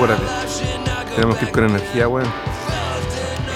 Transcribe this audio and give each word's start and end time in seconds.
Apúrate. 0.00 0.22
Tenemos 1.14 1.36
que 1.36 1.44
ir 1.44 1.50
con 1.50 1.64
energía, 1.64 2.08
weón. 2.08 2.26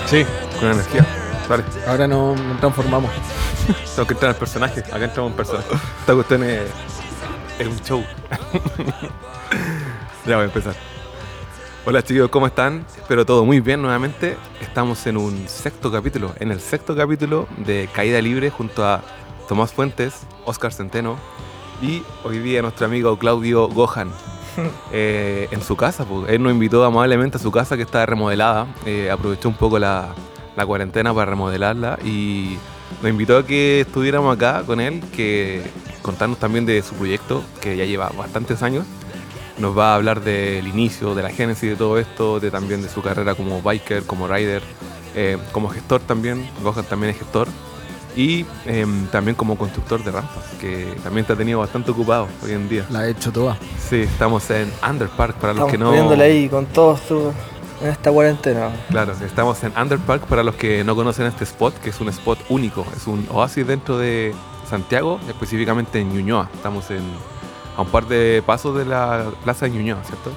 Sí. 0.04 0.26
Con 0.60 0.72
energía. 0.72 1.06
Vale. 1.48 1.64
Ahora 1.86 2.06
nos, 2.06 2.38
nos 2.38 2.60
transformamos. 2.60 3.10
Tengo 3.94 4.06
que 4.06 4.12
entrar 4.12 4.32
al 4.32 4.36
personaje. 4.36 4.80
Acá 4.80 5.04
entramos 5.04 5.30
un 5.30 5.36
personaje. 5.38 5.74
Esta 6.00 6.12
cuestión 6.12 6.44
es, 6.44 6.68
es 7.58 7.66
un 7.66 7.80
show. 7.80 8.04
ya 10.26 10.36
voy 10.36 10.42
a 10.42 10.44
empezar. 10.44 10.74
Hola 11.86 12.02
chicos, 12.02 12.28
¿cómo 12.28 12.46
están? 12.46 12.84
Espero 12.94 13.24
todo 13.24 13.46
muy 13.46 13.60
bien 13.60 13.80
nuevamente. 13.80 14.36
Estamos 14.60 15.06
en 15.06 15.16
un 15.16 15.48
sexto 15.48 15.90
capítulo, 15.90 16.34
en 16.40 16.50
el 16.50 16.60
sexto 16.60 16.94
capítulo 16.94 17.48
de 17.56 17.88
Caída 17.90 18.20
Libre 18.20 18.50
junto 18.50 18.86
a 18.86 19.00
Tomás 19.48 19.72
Fuentes, 19.72 20.26
Oscar 20.44 20.74
Centeno 20.74 21.16
y 21.80 22.02
hoy 22.22 22.40
día 22.40 22.60
nuestro 22.60 22.84
amigo 22.84 23.18
Claudio 23.18 23.66
Gohan. 23.68 24.10
eh, 24.92 25.48
en 25.50 25.62
su 25.62 25.76
casa, 25.76 26.04
pues. 26.04 26.30
él 26.30 26.42
nos 26.42 26.52
invitó 26.52 26.84
amablemente 26.84 27.36
a 27.36 27.40
su 27.40 27.50
casa 27.50 27.76
que 27.76 27.82
está 27.82 28.04
remodelada. 28.06 28.66
Eh, 28.86 29.10
aprovechó 29.10 29.48
un 29.48 29.56
poco 29.56 29.78
la, 29.78 30.14
cuarentena 30.66 31.12
para 31.12 31.30
remodelarla 31.30 31.98
y 32.04 32.56
nos 33.02 33.10
invitó 33.10 33.38
a 33.38 33.46
que 33.46 33.80
estuviéramos 33.80 34.36
acá 34.36 34.62
con 34.64 34.80
él, 34.80 35.02
que 35.14 35.62
contarnos 36.02 36.38
también 36.38 36.64
de 36.64 36.80
su 36.82 36.94
proyecto, 36.94 37.42
que 37.60 37.76
ya 37.76 37.84
lleva 37.84 38.10
bastantes 38.16 38.62
años. 38.62 38.86
Nos 39.58 39.76
va 39.76 39.92
a 39.92 39.94
hablar 39.96 40.22
del 40.22 40.66
inicio, 40.66 41.14
de 41.14 41.22
la 41.22 41.30
génesis 41.30 41.70
de 41.70 41.76
todo 41.76 41.98
esto, 41.98 42.40
de 42.40 42.50
también 42.50 42.82
de 42.82 42.88
su 42.88 43.02
carrera 43.02 43.34
como 43.34 43.62
biker, 43.62 44.04
como 44.04 44.26
rider, 44.26 44.62
eh, 45.14 45.38
como 45.52 45.68
gestor 45.68 46.00
también. 46.00 46.48
Gohan 46.62 46.84
también 46.84 47.10
es 47.10 47.18
gestor. 47.18 47.48
Y 48.16 48.46
em, 48.66 49.06
también 49.06 49.34
como 49.34 49.56
constructor 49.56 50.02
de 50.04 50.12
rampas, 50.12 50.44
que 50.60 50.96
también 51.02 51.26
te 51.26 51.32
ha 51.32 51.36
tenido 51.36 51.58
bastante 51.58 51.90
ocupado 51.90 52.28
hoy 52.44 52.52
en 52.52 52.68
día. 52.68 52.86
La 52.90 53.06
he 53.06 53.10
hecho 53.10 53.32
toda. 53.32 53.56
Sí, 53.78 54.02
estamos 54.02 54.48
en 54.50 54.70
Underpark 54.88 55.34
para 55.36 55.52
los 55.52 55.70
que 55.70 55.78
no. 55.78 55.86
poniéndole 55.86 56.24
ahí 56.24 56.48
con 56.48 56.66
todos 56.66 57.00
tú 57.02 57.32
en 57.82 57.88
esta 57.88 58.12
cuarentena. 58.12 58.70
Claro, 58.88 59.14
estamos 59.24 59.62
en 59.64 59.72
Underpark 59.76 60.26
para 60.26 60.42
los 60.42 60.54
que 60.54 60.84
no 60.84 60.94
conocen 60.94 61.26
este 61.26 61.44
spot, 61.44 61.74
que 61.80 61.90
es 61.90 62.00
un 62.00 62.08
spot 62.08 62.38
único, 62.48 62.86
es 62.96 63.06
un 63.06 63.26
oasis 63.30 63.66
dentro 63.66 63.98
de 63.98 64.32
Santiago, 64.68 65.20
específicamente 65.28 66.00
en 66.00 66.12
Ñuñoa. 66.14 66.48
Estamos 66.54 66.90
en, 66.90 67.02
a 67.76 67.82
un 67.82 67.88
par 67.88 68.06
de 68.06 68.42
pasos 68.46 68.76
de 68.76 68.84
la 68.84 69.26
plaza 69.42 69.66
de 69.66 69.72
Ñuñoa, 69.72 70.02
¿cierto? 70.04 70.30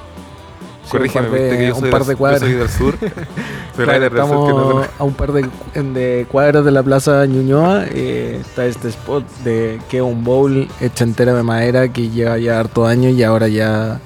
Sí, 0.87 0.91
Corrígeme, 0.97 1.27
un 1.27 1.31
par 1.31 1.39
de- 1.39 1.43
viste 1.43 1.57
que 1.57 1.67
yo 1.67 1.73
un 1.75 1.79
soy, 1.81 1.91
par 1.91 1.99
del, 2.01 2.07
de 2.07 2.13
yo 2.13 2.17
cuadras. 2.17 2.39
soy 2.41 2.51
del 2.53 2.69
sur. 2.69 2.97
soy 3.75 3.85
Claro, 3.85 3.99
del 3.99 4.09
sur 4.09 4.09
que 4.09 4.15
no 4.17 4.23
estamos 4.25 4.51
conoce. 4.53 4.89
a 4.97 5.03
un 5.03 5.13
par 5.13 5.31
de, 5.33 5.49
de 5.75 6.25
cuadras 6.31 6.65
de 6.65 6.71
la 6.71 6.83
plaza 6.83 7.25
Ñuñoa. 7.25 7.85
eh, 7.89 8.37
está 8.41 8.65
este 8.65 8.87
spot 8.89 9.25
de 9.43 9.79
que 9.89 10.01
un 10.01 10.23
bowl 10.23 10.67
hecha 10.79 11.03
entera 11.03 11.33
de 11.33 11.43
madera 11.43 11.89
que 11.91 12.09
lleva 12.09 12.37
ya 12.37 12.59
harto 12.59 12.85
años 12.85 13.13
y 13.13 13.23
ahora 13.23 13.47
ya 13.49 13.99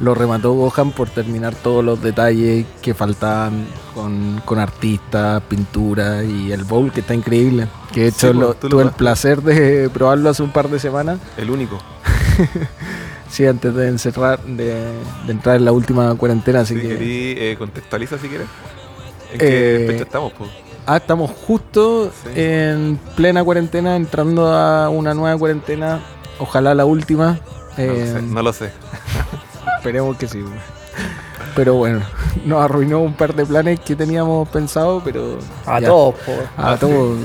lo 0.00 0.14
remató 0.14 0.52
Gohan 0.52 0.92
por 0.92 1.08
terminar 1.10 1.54
todos 1.56 1.84
los 1.84 2.00
detalles 2.00 2.66
que 2.82 2.94
faltaban 2.94 3.66
con, 3.94 4.40
con 4.44 4.60
artistas, 4.60 5.42
pintura 5.48 6.22
y 6.22 6.52
el 6.52 6.62
bowl 6.64 6.92
que 6.92 7.00
está 7.00 7.14
increíble. 7.14 7.66
Que 7.92 8.02
de 8.04 8.10
Sí, 8.12 8.16
hecho 8.26 8.26
pues, 8.28 8.36
lo- 8.48 8.54
tú 8.54 8.68
lo 8.68 8.70
tuve 8.76 8.82
el 8.84 8.90
placer 8.92 9.42
de 9.42 9.90
probarlo 9.94 10.28
hace 10.30 10.42
un 10.44 10.52
par 10.52 10.68
de 10.68 10.78
semanas. 10.78 11.18
El 11.36 11.50
único. 11.50 11.78
Sí, 13.30 13.46
antes 13.46 13.74
de 13.74 13.88
encerrar, 13.88 14.40
de, 14.42 14.74
de 15.26 15.32
entrar 15.32 15.56
en 15.56 15.64
la 15.64 15.72
última 15.72 16.14
cuarentena, 16.14 16.60
así 16.60 16.74
que. 16.74 16.88
querí, 16.88 17.34
eh, 17.38 17.56
contextualiza 17.58 18.18
si 18.18 18.28
quieres. 18.28 18.46
¿En 19.32 19.38
qué 19.38 19.84
Eh, 19.84 19.86
fecha 19.86 20.04
estamos? 20.04 20.32
po? 20.32 20.46
Ah, 20.86 20.96
estamos 20.96 21.30
justo 21.46 22.10
Sí. 22.24 22.30
en 22.34 22.98
plena 23.14 23.44
cuarentena, 23.44 23.96
entrando 23.96 24.48
a 24.50 24.88
una 24.88 25.12
nueva 25.12 25.36
cuarentena. 25.38 26.00
Ojalá 26.38 26.74
la 26.74 26.86
última. 26.86 27.38
No, 27.76 27.84
lo 27.84 27.92
Eh, 27.92 28.06
sé, 28.12 28.22
no 28.22 28.42
lo 28.42 28.52
sé. 28.52 28.70
Esperemos 29.78 30.16
que 30.16 30.26
sí. 30.28 30.42
Pero 31.54 31.74
bueno, 31.74 32.00
nos 32.46 32.62
arruinó 32.64 33.00
un 33.00 33.12
par 33.14 33.34
de 33.34 33.44
planes 33.44 33.80
que 33.80 33.94
teníamos 33.94 34.48
pensado, 34.48 35.02
pero. 35.04 35.38
A 35.66 35.80
ya, 35.80 35.86
todos, 35.88 36.14
po. 36.14 36.32
A 36.56 36.72
Ah, 36.72 36.76
todos. 36.78 37.18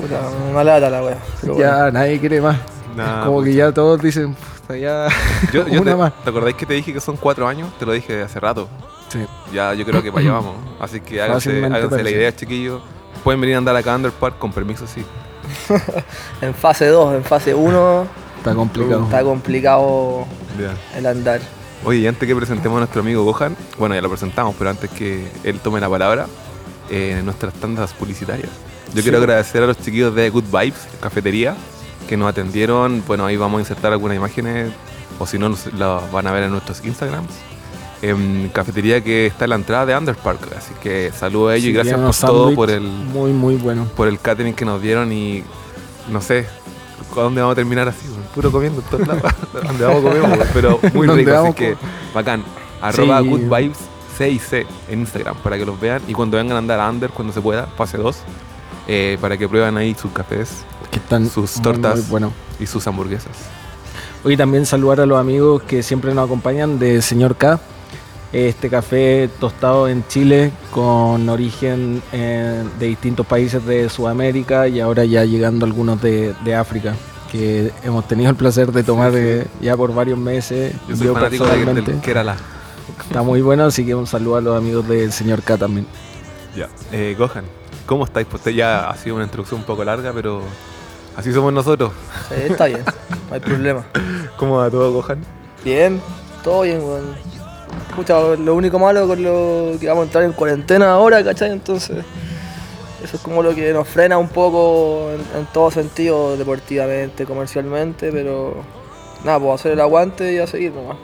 Puta, 0.00 0.20
una 0.50 0.64
lata 0.64 0.88
la 0.90 1.02
wea. 1.02 1.18
Ya 1.42 1.50
bueno. 1.50 1.90
nadie 1.92 2.18
quiere 2.18 2.40
más. 2.40 2.56
Nah, 2.96 3.26
Como 3.26 3.42
que 3.42 3.52
ya 3.54 3.72
todos 3.72 4.00
dicen, 4.00 4.34
"Puta, 4.66 4.76
ya. 4.78 5.08
Yo, 5.52 5.66
yo 5.68 5.80
una 5.82 5.90
te, 5.92 5.96
más. 5.96 6.12
¿Te 6.24 6.30
acordáis 6.30 6.56
que 6.56 6.66
te 6.66 6.74
dije 6.74 6.92
que 6.92 7.00
son 7.00 7.16
cuatro 7.16 7.46
años? 7.46 7.68
Te 7.78 7.86
lo 7.86 7.92
dije 7.92 8.22
hace 8.22 8.40
rato. 8.40 8.68
Sí. 9.08 9.20
Ya, 9.52 9.72
yo 9.74 9.84
creo 9.86 10.02
que 10.02 10.10
para 10.10 10.22
allá 10.22 10.32
vamos. 10.40 10.56
Así 10.80 11.00
que 11.00 11.20
háganse, 11.22 11.64
háganse 11.64 12.02
la 12.02 12.10
idea, 12.10 12.34
chiquillos. 12.34 12.82
Pueden 13.22 13.40
venir 13.40 13.54
a 13.56 13.58
andar 13.58 13.76
acá 13.76 13.92
a 13.92 13.96
Underpark 13.96 14.38
con 14.38 14.52
permiso, 14.52 14.86
sí. 14.86 15.04
En 16.40 16.54
fase 16.54 16.86
2, 16.86 17.14
en 17.16 17.24
fase 17.24 17.54
1 17.54 18.06
Está 18.38 18.54
complicado. 18.54 19.04
está 19.04 19.22
complicado 19.22 20.26
el 20.96 21.06
andar. 21.06 21.40
Oye, 21.84 22.00
y 22.00 22.06
antes 22.06 22.26
que 22.26 22.34
presentemos 22.34 22.76
a 22.76 22.80
nuestro 22.80 23.00
amigo 23.00 23.22
Gohan, 23.24 23.56
bueno, 23.78 23.94
ya 23.94 24.00
lo 24.00 24.08
presentamos, 24.08 24.54
pero 24.58 24.70
antes 24.70 24.90
que 24.90 25.28
él 25.44 25.60
tome 25.60 25.80
la 25.80 25.88
palabra, 25.88 26.26
eh, 26.90 27.20
nuestras 27.24 27.52
tandas 27.54 27.92
publicitarias. 27.92 28.48
Yo 28.88 28.96
Sí. 28.98 29.02
quiero 29.02 29.18
agradecer 29.18 29.62
a 29.62 29.66
los 29.66 29.78
chiquillos 29.78 30.14
de 30.14 30.30
Good 30.30 30.44
Vibes 30.44 30.86
Cafetería 31.00 31.54
que 32.06 32.16
nos 32.16 32.28
atendieron. 32.28 33.02
Bueno, 33.06 33.26
ahí 33.26 33.36
vamos 33.36 33.58
a 33.58 33.60
insertar 33.60 33.92
algunas 33.92 34.16
imágenes, 34.16 34.72
o 35.18 35.26
si 35.26 35.38
no, 35.38 35.54
las 35.76 36.12
van 36.12 36.26
a 36.26 36.32
ver 36.32 36.44
en 36.44 36.50
nuestros 36.52 36.84
Instagrams. 36.84 37.30
En 38.02 38.50
cafetería 38.52 39.02
que 39.02 39.26
está 39.26 39.44
en 39.44 39.50
la 39.50 39.56
entrada 39.56 39.86
de 39.86 39.96
Underpark. 39.96 40.40
Así 40.56 40.74
que 40.82 41.10
saludo 41.16 41.48
a 41.48 41.54
ellos 41.56 41.64
Sí, 41.64 41.70
y 41.70 41.72
gracias 41.72 41.98
por 41.98 42.14
todo, 42.30 42.54
por 42.54 42.70
el, 42.70 42.82
Muy, 42.82 43.32
muy 43.32 43.56
bueno. 43.56 43.86
por 43.96 44.06
el 44.06 44.20
catering 44.20 44.54
que 44.54 44.64
nos 44.64 44.82
dieron 44.82 45.12
y 45.12 45.42
no 46.10 46.20
sé. 46.20 46.46
¿A 47.12 47.20
dónde 47.20 47.40
vamos 47.40 47.52
a 47.54 47.56
terminar 47.56 47.88
así? 47.88 48.06
Puro 48.34 48.52
comiendo 48.52 48.82
en 48.82 48.86
todos 48.88 49.06
lados. 49.06 49.32
Pero 50.52 50.78
muy 50.92 51.06
¿Dónde 51.06 51.24
rico, 51.24 51.36
así 51.38 51.52
que 51.54 51.76
bacán. 52.14 52.44
Arroba 52.82 53.22
Sí. 53.22 53.28
Good 53.28 53.40
Vibes 53.40 53.78
C 54.18 54.30
y 54.30 54.38
C 54.38 54.66
en 54.88 55.00
Instagram 55.00 55.36
para 55.36 55.56
que 55.56 55.64
los 55.64 55.80
vean. 55.80 56.02
Y 56.06 56.12
cuando 56.12 56.36
vengan 56.36 56.56
a 56.56 56.58
andar 56.58 56.80
a 56.80 56.90
Under, 56.90 57.10
cuando 57.10 57.32
se 57.32 57.40
pueda, 57.40 57.66
fase 57.66 57.96
2, 57.96 58.16
eh, 58.88 59.18
para 59.20 59.38
que 59.38 59.48
prueban 59.48 59.76
ahí 59.78 59.94
sus 59.94 60.12
cafés 60.12 60.64
están 61.06 61.30
Sus 61.30 61.54
muy, 61.56 61.62
tortas. 61.62 61.96
Muy 62.00 62.10
bueno. 62.10 62.32
y 62.60 62.66
sus 62.66 62.86
hamburguesas. 62.86 63.32
Hoy 64.24 64.36
también 64.36 64.66
saludar 64.66 65.00
a 65.00 65.06
los 65.06 65.18
amigos 65.18 65.62
que 65.62 65.82
siempre 65.82 66.12
nos 66.12 66.26
acompañan 66.26 66.78
de 66.78 67.00
Señor 67.00 67.36
K. 67.36 67.60
Este 68.32 68.68
café 68.68 69.30
tostado 69.38 69.88
en 69.88 70.06
Chile 70.08 70.50
con 70.72 71.28
origen 71.28 72.02
eh, 72.12 72.64
de 72.78 72.86
distintos 72.86 73.24
países 73.24 73.64
de 73.64 73.88
Sudamérica 73.88 74.66
y 74.68 74.80
ahora 74.80 75.04
ya 75.04 75.24
llegando 75.24 75.64
algunos 75.64 76.02
de, 76.02 76.34
de 76.44 76.54
África. 76.54 76.94
Que 77.30 77.72
hemos 77.84 78.06
tenido 78.08 78.30
el 78.30 78.36
placer 78.36 78.72
de 78.72 78.82
tomar 78.82 79.12
Sí, 79.12 79.18
sí. 79.18 79.24
eh, 79.24 79.46
ya 79.60 79.76
por 79.76 79.94
varios 79.94 80.18
meses. 80.18 80.74
Yo 80.88 80.96
soy 80.96 81.06
de, 81.06 81.12
personalmente. 81.14 81.92
del 81.92 82.00
Kerala. 82.00 82.36
Está 83.00 83.22
muy 83.22 83.42
bueno, 83.42 83.64
así 83.64 83.84
que 83.86 83.94
un 83.94 84.06
saludo 84.06 84.36
a 84.36 84.40
los 84.40 84.56
amigos 84.58 84.86
del 84.88 85.12
Señor 85.12 85.42
K 85.42 85.56
también. 85.56 85.86
Ya. 86.56 86.68
Eh, 86.92 87.14
Gohan, 87.18 87.44
¿cómo 87.86 88.04
estáis? 88.04 88.26
Pues 88.28 88.42
ya 88.54 88.88
ha 88.90 88.96
sido 88.96 89.16
una 89.16 89.24
introducción 89.24 89.60
un 89.60 89.66
poco 89.66 89.84
larga, 89.84 90.12
pero 90.12 90.42
así 91.16 91.32
somos 91.32 91.52
nosotros. 91.52 91.92
Sí, 92.28 92.34
está 92.50 92.66
bien, 92.66 92.84
no 93.28 93.34
hay 93.34 93.40
problema. 93.40 93.84
¿Cómo 94.36 94.56
va 94.58 94.70
todo, 94.70 94.92
Gohan? 94.92 95.24
Bien, 95.64 96.00
todo 96.44 96.62
bien, 96.62 96.78
weón. 96.82 97.16
Pucha, 97.94 98.20
lo 98.36 98.54
único 98.54 98.78
malo 98.78 99.06
con 99.06 99.22
lo 99.22 99.72
que 99.80 99.88
vamos 99.88 100.02
a 100.02 100.04
entrar 100.06 100.24
en 100.24 100.32
cuarentena 100.32 100.92
ahora, 100.92 101.24
¿cachai? 101.24 101.50
Entonces, 101.50 102.04
eso 103.02 103.16
es 103.16 103.22
como 103.22 103.42
lo 103.42 103.54
que 103.54 103.72
nos 103.72 103.88
frena 103.88 104.18
un 104.18 104.28
poco 104.28 105.10
en, 105.12 105.20
en 105.40 105.46
todo 105.52 105.70
sentido, 105.70 106.36
deportivamente, 106.36 107.24
comercialmente, 107.24 108.12
pero 108.12 108.54
nada, 109.24 109.40
pues 109.40 109.60
hacer 109.60 109.72
el 109.72 109.80
aguante 109.80 110.34
y 110.34 110.38
a 110.38 110.46
seguir 110.46 110.72
nomás. 110.72 110.96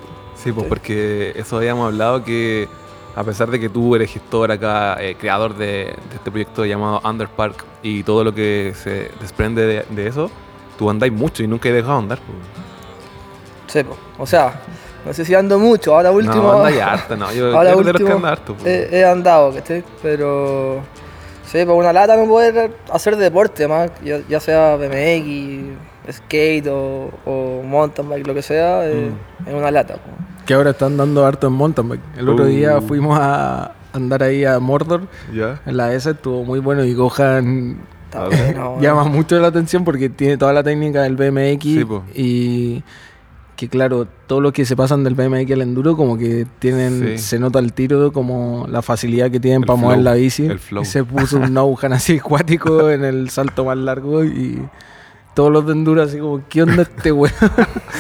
Sí, 0.43 0.53
pues 0.53 0.65
Sí. 0.65 0.69
porque 0.69 1.33
eso 1.37 1.57
habíamos 1.57 1.87
hablado 1.87 2.25
que 2.25 2.69
a 3.15 3.25
pesar 3.25 3.51
de 3.51 3.61
que 3.61 3.69
tú 3.69 3.95
eres 3.95 4.11
gestor 4.11 4.51
acá, 4.51 4.97
eh, 5.01 5.17
creador 5.19 5.55
de, 5.57 5.67
de 5.67 6.17
este 6.17 6.31
proyecto 6.31 6.65
llamado 6.65 7.01
Underpark 7.05 7.65
y 7.83 8.03
todo 8.03 8.25
lo 8.25 8.35
que 8.35 8.73
se 8.75 9.11
desprende 9.21 9.67
de, 9.67 9.85
de 9.91 10.07
eso, 10.07 10.31
tú 10.79 10.89
andáis 10.89 11.13
mucho 11.13 11.43
y 11.43 11.47
nunca 11.47 11.69
he 11.69 11.73
dejado 11.73 11.95
de 11.95 12.03
andar. 12.03 12.19
Sí, 13.67 13.81
o 14.19 14.27
sea, 14.27 14.61
no 15.05 15.13
sé 15.13 15.25
si 15.25 15.35
ando 15.35 15.59
mucho, 15.59 15.95
ahora 15.95 16.11
último. 16.11 16.35
no, 16.43 16.53
andáis 16.59 16.81
harto, 16.81 17.17
no. 17.17 17.33
Yo, 17.33 17.47
Ahora 17.57 17.73
los 17.73 17.83
que 17.83 17.91
último, 17.91 18.15
anda 18.17 18.33
harto. 18.33 18.57
He, 18.65 18.89
he 18.93 19.05
andado, 19.05 19.53
¿cachai? 19.53 19.85
Pero. 20.03 20.81
Sí, 21.47 21.65
pues 21.67 21.77
una 21.77 21.93
lata 21.93 22.17
no 22.17 22.27
poder 22.27 22.75
hacer 22.91 23.17
deporte 23.17 23.69
más, 23.69 23.91
ya, 24.03 24.21
ya 24.29 24.41
sea 24.41 24.77
BMX, 24.77 25.77
skate 26.11 26.67
o, 26.69 27.11
o 27.25 27.63
mountain 27.63 28.09
bike, 28.09 28.27
lo 28.27 28.35
que 28.35 28.43
sea, 28.43 28.89
eh, 28.89 29.11
Mm. 29.45 29.49
es 29.49 29.55
una 29.55 29.71
lata. 29.71 29.95
pues. 29.95 30.17
Que 30.47 30.55
ahora 30.55 30.71
están 30.71 30.97
dando 30.97 31.25
harto 31.25 31.47
en 31.47 31.53
mountain 31.53 31.89
bike. 31.89 32.01
El 32.17 32.29
otro 32.29 32.45
Uh. 32.45 32.49
día 32.49 32.81
fuimos 32.81 33.17
a 33.21 33.73
andar 33.93 34.23
ahí 34.23 34.45
a 34.45 34.59
Mordor. 34.59 35.03
¿Ya? 35.33 35.61
En 35.67 35.77
la 35.77 35.93
S 35.95 36.11
estuvo 36.11 36.45
muy 36.45 36.59
bueno 36.59 36.85
y 36.85 36.95
Gohan 36.95 37.79
Ah, 38.15 38.29
llama 38.81 39.05
mucho 39.05 39.39
la 39.41 39.49
atención 39.49 39.85
porque 39.85 40.11
tiene 40.11 40.37
toda 40.37 40.53
la 40.53 40.63
técnica 40.63 41.03
del 41.03 41.17
BMX 41.17 41.63
Sí, 41.63 41.83
po. 41.85 42.03
y 42.15 42.83
que 43.57 43.69
claro, 43.71 44.07
todos 44.27 44.43
los 44.43 44.53
que 44.53 44.67
se 44.67 44.77
pasan 44.77 45.03
del 45.05 45.15
BMX 45.15 45.51
al 45.53 45.63
enduro 45.63 45.97
como 45.97 46.19
que 46.19 46.47
tienen, 46.59 47.13
Sí. 47.17 47.19
se 47.19 47.39
nota 47.39 47.59
el 47.59 47.73
tiro 47.73 48.13
como 48.13 48.67
la 48.69 48.83
facilidad 48.83 49.31
que 49.31 49.41
tienen 49.41 49.63
El 49.63 49.67
para 49.67 49.79
mover 49.79 49.97
flow, 49.97 50.05
la 50.05 50.15
bici. 50.15 50.45
el 50.45 50.59
flow. 50.59 50.83
Y 50.83 50.85
se 50.87 51.05
puso 51.05 51.39
un 51.39 51.55
Nauhan 51.55 51.93
así 51.95 52.19
acuático 52.19 52.91
en 52.91 53.03
el 53.05 53.31
salto 53.31 53.65
más 53.65 53.79
largo 53.79 54.25
y 54.25 54.61
todos 55.35 55.51
los 55.51 55.67
de 55.67 55.73
Enduro 55.73 56.03
así 56.03 56.19
como, 56.19 56.43
¿qué 56.49 56.63
onda 56.63 56.83
este 56.83 57.11
weón? 57.13 57.33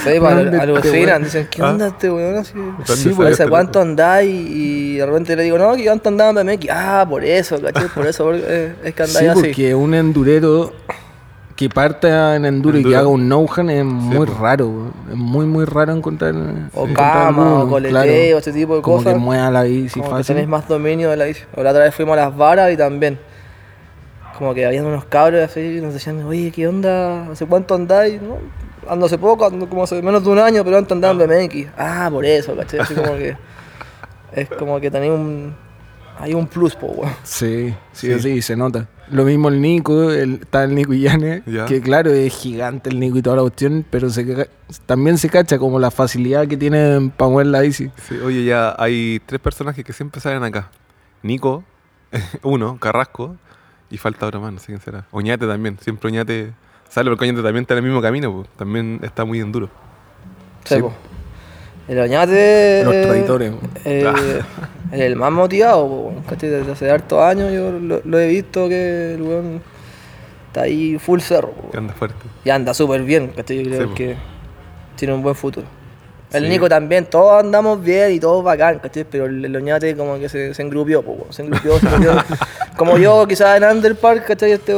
Sí, 0.05 0.11
pues, 0.19 0.20
¿Dónde 0.20 0.40
al- 0.40 0.46
este 0.49 0.61
alucinan, 0.61 1.06
weón? 1.08 1.23
dicen, 1.25 1.49
¿qué 1.50 1.62
Ah. 1.62 1.70
onda 1.70 1.87
este 1.88 2.11
weón? 2.11 2.37
Así, 2.37 2.52
¿Dónde 2.55 2.96
Sí, 2.96 3.08
pues, 3.11 3.19
¿Hace 3.32 3.43
este 3.44 3.49
cuánto 3.49 3.81
andáis? 3.81 4.31
Y 4.50 4.96
de 4.96 5.06
repente 5.06 5.37
le 5.37 5.43
digo, 5.44 5.58
no, 5.58 5.75
que 5.75 5.84
cuánto 5.84 6.08
andaba 6.08 6.40
en 6.40 6.46
BMX. 6.46 6.67
Ah, 6.70 7.06
por 7.08 7.25
eso, 7.25 7.61
¿cachai? 7.61 7.88
Por 7.88 8.06
eso 8.06 8.25
porque, 8.25 8.43
eh, 8.46 8.75
es 8.84 8.94
que 8.94 9.06
Sí, 9.06 9.17
andáis 9.19 9.31
así. 9.31 9.40
porque 9.49 9.75
un 9.75 9.94
endurero 9.94 10.73
que 11.56 11.69
parta 11.69 12.34
en 12.34 12.44
enduro, 12.46 12.76
y 12.76 12.81
Enduro. 12.81 12.93
que 12.93 12.99
haga 12.99 13.08
un 13.08 13.29
no-hand 13.29 13.70
es 13.70 13.85
muy 13.85 14.26
po. 14.26 14.35
raro. 14.40 14.90
Es 15.11 15.17
muy, 15.17 15.46
muy 15.46 15.64
raro 15.64 15.93
encontrar. 15.93 16.35
O 16.35 16.38
encontrar 16.87 16.94
cama, 16.96 17.28
alguno, 17.28 17.62
o 17.64 17.69
coleteo, 17.69 18.38
ese 18.38 18.52
tipo 18.52 18.76
de 18.76 18.82
Como 18.82 18.96
cosas. 18.96 19.12
que 19.12 19.19
mueva 19.19 19.50
la 19.50 19.62
bici 19.62 20.00
como 20.00 20.11
que 20.11 20.17
fácil. 20.17 20.26
tenéis 20.35 20.49
más 20.49 20.67
dominio 20.67 21.11
de 21.11 21.17
la 21.17 21.25
bici. 21.26 21.43
O 21.55 21.62
la 21.62 21.70
otra 21.70 21.85
vez 21.85 21.94
fuimos 21.94 22.14
a 22.19 22.23
las 22.23 22.37
varas 22.37 22.73
y 22.73 22.76
también. 22.76 23.19
Como 24.42 24.54
que 24.54 24.66
habían 24.66 24.86
unos 24.86 25.04
cabros 25.04 25.40
así 25.40 25.60
y 25.60 25.80
nos 25.80 25.94
decían, 25.94 26.20
oye, 26.24 26.50
¿qué 26.50 26.66
onda? 26.66 27.30
¿Hace 27.30 27.46
cuánto 27.46 27.76
andáis? 27.76 28.20
¿No? 28.20 28.38
Ando 28.90 29.06
hace 29.06 29.16
poco, 29.16 29.46
ando 29.46 29.68
como 29.68 29.84
hace 29.84 30.02
menos 30.02 30.24
de 30.24 30.30
un 30.30 30.40
año, 30.40 30.64
pero 30.64 30.78
antes 30.78 30.90
andaba 30.90 31.14
en 31.22 31.30
BMX. 31.48 31.68
Ah, 31.78 32.08
por 32.10 32.24
eso, 32.24 32.56
¿cachai? 32.56 32.80
Así 32.80 32.92
como 32.92 33.14
que. 33.14 33.36
Es 34.32 34.48
como 34.48 34.80
que 34.80 34.90
tenéis 34.90 35.12
un. 35.12 35.54
Hay 36.18 36.34
un 36.34 36.48
plus, 36.48 36.74
po, 36.74 36.88
weón. 36.88 37.12
Sí, 37.22 37.72
sí, 37.92 38.12
Sí. 38.14 38.18
sí, 38.18 38.42
se 38.42 38.56
nota. 38.56 38.88
Lo 39.12 39.22
mismo 39.24 39.48
el 39.48 39.60
Nico, 39.60 40.10
el, 40.10 40.40
está 40.42 40.64
el 40.64 40.74
Nico 40.74 40.92
Yane, 40.92 41.44
Ya. 41.46 41.66
que 41.66 41.80
claro, 41.80 42.10
es 42.10 42.34
gigante 42.34 42.90
el 42.90 42.98
Nico 42.98 43.18
y 43.18 43.22
toda 43.22 43.36
la 43.36 43.42
cuestión, 43.42 43.86
pero 43.90 44.10
se, 44.10 44.48
también 44.86 45.18
se 45.18 45.28
cacha 45.28 45.56
como 45.56 45.78
la 45.78 45.92
facilidad 45.92 46.48
que 46.48 46.56
tienen 46.56 47.10
para 47.10 47.30
mover 47.30 47.46
la 47.46 47.60
bici. 47.60 47.92
Sí, 48.08 48.16
oye, 48.24 48.44
ya 48.44 48.74
hay 48.76 49.20
tres 49.24 49.40
personajes 49.40 49.84
que 49.84 49.92
siempre 49.92 50.20
salen 50.20 50.42
acá. 50.42 50.68
Nico, 51.22 51.62
uno, 52.42 52.78
Carrasco, 52.80 53.36
y 53.92 53.98
falta 53.98 54.26
otro 54.26 54.40
más, 54.40 54.52
no 54.52 54.58
sé 54.58 54.66
quién 54.66 54.80
será. 54.80 55.04
Oñate 55.12 55.46
también, 55.46 55.78
siempre 55.80 56.08
Oñate 56.08 56.52
sale 56.88 57.10
porque 57.10 57.24
Oñate 57.26 57.42
también 57.42 57.62
está 57.62 57.74
en 57.74 57.78
el 57.78 57.84
mismo 57.84 58.02
camino, 58.02 58.32
pues, 58.32 58.48
también 58.56 58.98
está 59.02 59.24
muy 59.24 59.40
en 59.40 59.52
duro. 59.52 59.68
Sí, 60.64 60.76
Sí. 60.76 60.82
El 61.88 61.98
Oñate. 61.98 62.82
Los 62.84 62.94
eh, 62.94 63.02
traidores. 63.06 63.52
eh, 63.84 64.40
es 64.92 65.00
el 65.00 65.16
más 65.16 65.32
motivado, 65.32 65.88
po. 65.88 66.14
Desde 66.40 66.70
hace 66.72 66.90
hartos 66.90 67.20
años 67.20 67.52
yo 67.52 67.72
lo, 67.72 68.00
lo 68.04 68.18
he 68.20 68.28
visto 68.28 68.68
que 68.68 69.14
el 69.14 69.22
weón 69.22 69.60
está 70.46 70.62
ahí 70.62 70.96
full 70.98 71.18
cerro. 71.20 71.50
po. 71.50 71.70
Que 71.72 71.78
anda 71.78 71.92
fuerte. 71.92 72.16
Y 72.44 72.50
anda 72.50 72.72
súper 72.72 73.02
bien, 73.02 73.28
¿cachai? 73.36 73.64
Yo 73.64 73.70
creo 73.70 73.88
Sí, 73.88 73.94
que 73.94 74.16
tiene 74.96 75.12
un 75.14 75.22
buen 75.22 75.34
futuro. 75.34 75.66
El 76.32 76.44
Sí. 76.44 76.49
Nico 76.49 76.69
también, 76.69 77.05
todos 77.06 77.43
andamos 77.44 77.82
bien 77.82 78.12
y 78.12 78.20
todos 78.20 78.43
bacán, 78.43 78.79
¿cachai? 78.79 79.05
Pero 79.05 79.26
el, 79.26 79.44
el 79.44 79.55
Oñate 79.56 79.96
como 79.96 80.19
que 80.19 80.29
se, 80.29 80.55
se 80.55 80.62
engrupió, 80.62 81.02
po, 81.02 81.26
se 81.31 81.43
engrupió, 81.43 81.79
se 81.79 81.88
metió. 81.90 82.12
como 82.76 82.96
yo 82.99 83.26
quizás 83.29 83.56
en 83.56 83.64
Underpark, 83.64 84.25
¿cachai? 84.26 84.52
Este 84.52 84.73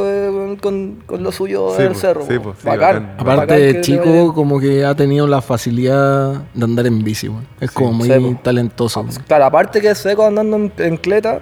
con, 0.61 0.97
con 1.06 1.23
lo 1.23 1.31
suyo 1.33 1.71
Sí, 1.77 1.83
en 1.83 1.89
el 1.89 1.97
cerro. 1.97 2.23
sí, 2.27 2.39
po. 2.39 2.51
po, 2.53 2.55
sí, 2.61 2.67
bacán. 2.67 3.17
bacán. 3.17 3.17
Aparte 3.19 3.67
bacán 3.69 3.83
chico, 3.83 4.35
como 4.35 4.59
que 4.59 4.85
ha 4.85 4.95
tenido 4.95 5.27
la 5.27 5.41
facilidad 5.43 6.43
de 6.55 6.65
andar 6.65 6.87
en 6.87 7.03
bici. 7.05 7.31
Es 7.61 7.71
Sí. 7.71 7.75
como 7.77 7.93
muy 7.93 8.09
talentoso. 8.43 9.00
weón. 9.00 9.12
Claro, 9.27 9.45
aparte 9.45 9.81
que 9.81 9.91
es 9.91 9.99
seco 9.99 10.27
andando 10.27 10.57
en, 10.57 10.73
en 10.79 10.97
cleta, 10.97 11.41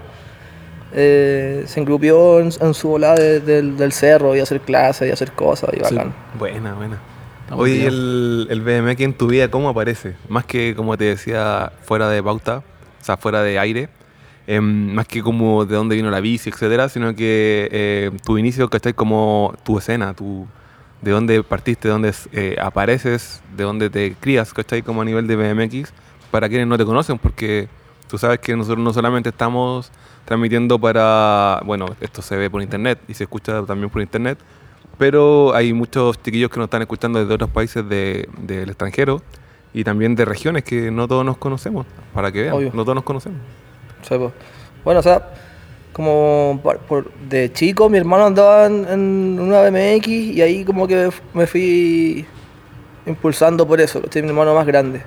eh, 0.95 1.65
se 1.67 1.81
engrupió 1.81 2.39
en, 2.41 2.51
en 2.61 2.75
su 2.75 2.89
volada 2.89 3.15
de- 3.15 3.41
del, 3.41 3.77
del 3.79 3.93
cerro 3.93 4.37
y 4.37 4.41
hacer 4.41 4.61
clases 4.61 5.09
y 5.09 5.11
hacer 5.11 5.33
cosas 5.33 5.71
y 5.73 5.77
Sí. 5.77 5.95
bacán. 5.95 6.13
Buena, 6.39 6.75
buena. 6.75 6.99
Está 7.43 7.57
Oye, 7.57 7.75
¿y 7.77 7.85
motivado. 7.85 7.97
el, 7.97 8.47
el 8.51 8.61
BMX 8.63 9.01
en 9.03 9.15
tu 9.15 9.27
vida 9.27 9.51
cómo 9.51 9.69
aparece? 9.69 10.17
Más 10.29 10.45
que, 10.45 10.75
como 10.75 10.97
te 10.97 11.05
decía, 11.05 11.73
fuera 11.83 12.09
de 12.09 12.23
pauta, 12.23 12.59
o 12.59 13.05
sea, 13.05 13.17
fuera 13.17 13.43
de 13.43 13.59
aire, 13.59 13.89
em, 14.47 14.93
más 14.95 15.07
que 15.07 15.23
como 15.23 15.65
de 15.67 15.77
dónde 15.77 15.97
vino 15.97 16.11
la 16.11 16.21
bici, 16.21 16.51
etcétera, 16.51 16.89
sino 16.89 17.15
que 17.15 17.69
eh, 17.73 18.11
tu 18.25 18.39
inicio, 18.39 18.69
¿cachai? 18.71 18.95
Como 18.95 19.55
tu 19.65 19.79
escena, 19.79 20.15
tu, 20.15 20.47
de 21.03 21.11
dónde 21.11 21.43
partiste, 21.43 21.89
de 21.89 21.93
dónde 21.93 22.15
eh, 22.33 22.57
apareces, 22.61 23.43
de 23.57 23.65
dónde 23.65 23.91
te 23.91 24.15
crías, 24.15 24.53
¿cachai? 24.55 24.83
Como 24.83 25.03
a 25.03 25.05
nivel 25.05 25.27
de 25.27 25.37
BMX, 25.37 25.93
para 26.31 26.49
quienes 26.49 26.67
no 26.69 26.79
te 26.79 26.85
conocen, 26.85 27.19
porque 27.19 27.69
tú 28.09 28.19
sabes 28.19 28.39
que 28.41 28.57
nosotros 28.57 28.83
no 28.83 28.93
solamente 28.93 29.31
estamos 29.31 29.91
transmitiendo 30.25 30.79
para, 30.79 31.61
bueno, 31.65 31.87
esto 32.01 32.23
se 32.23 32.37
ve 32.37 32.49
por 32.49 32.63
internet 32.63 32.99
y 33.09 33.15
se 33.15 33.25
escucha 33.25 33.63
también 33.65 33.91
por 33.91 34.01
internet, 34.01 34.39
pero 34.99 35.55
hay 35.55 35.73
muchos 35.73 36.21
chiquillos 36.23 36.51
que 36.51 36.59
nos 36.59 36.67
están 36.67 36.83
escuchando 36.83 37.19
desde 37.19 37.35
otros 37.35 37.51
países 37.51 37.89
de- 37.89 38.29
del 38.39 38.69
extranjero 38.71 39.23
y 39.75 39.85
también 39.85 40.15
de 40.15 40.25
regiones 40.25 40.65
que 40.65 40.91
no 40.91 41.09
todos 41.09 41.25
nos 41.25 41.37
conocemos, 41.39 41.87
para 42.15 42.31
que 42.31 42.43
vean, 42.43 42.55
Obvio. 42.55 42.71
no 42.75 42.83
todos 42.85 42.95
nos 42.97 43.05
conocemos. 43.05 43.39
Sí, 44.03 44.17
po. 44.17 44.33
Bueno, 44.85 45.01
o 45.01 45.03
sea, 45.03 45.31
como 45.93 46.61
por, 46.63 46.79
por- 46.81 47.13
de 47.29 47.53
chico 47.53 47.89
mi 47.89 47.99
hermano 47.99 48.27
andaba 48.27 48.67
en, 48.67 48.87
en 48.89 49.39
una 49.41 49.63
BMX 49.63 50.09
y 50.09 50.43
ahí 50.43 50.65
como 50.65 50.87
que 50.87 51.11
me 51.35 51.47
fui 51.47 52.25
impulsando 53.07 53.67
por 53.67 53.81
eso, 53.81 54.01
este 54.05 54.19
es 54.21 54.23
mi 54.25 54.31
hermano 54.31 54.55
más 54.55 54.67
grande. 54.67 55.03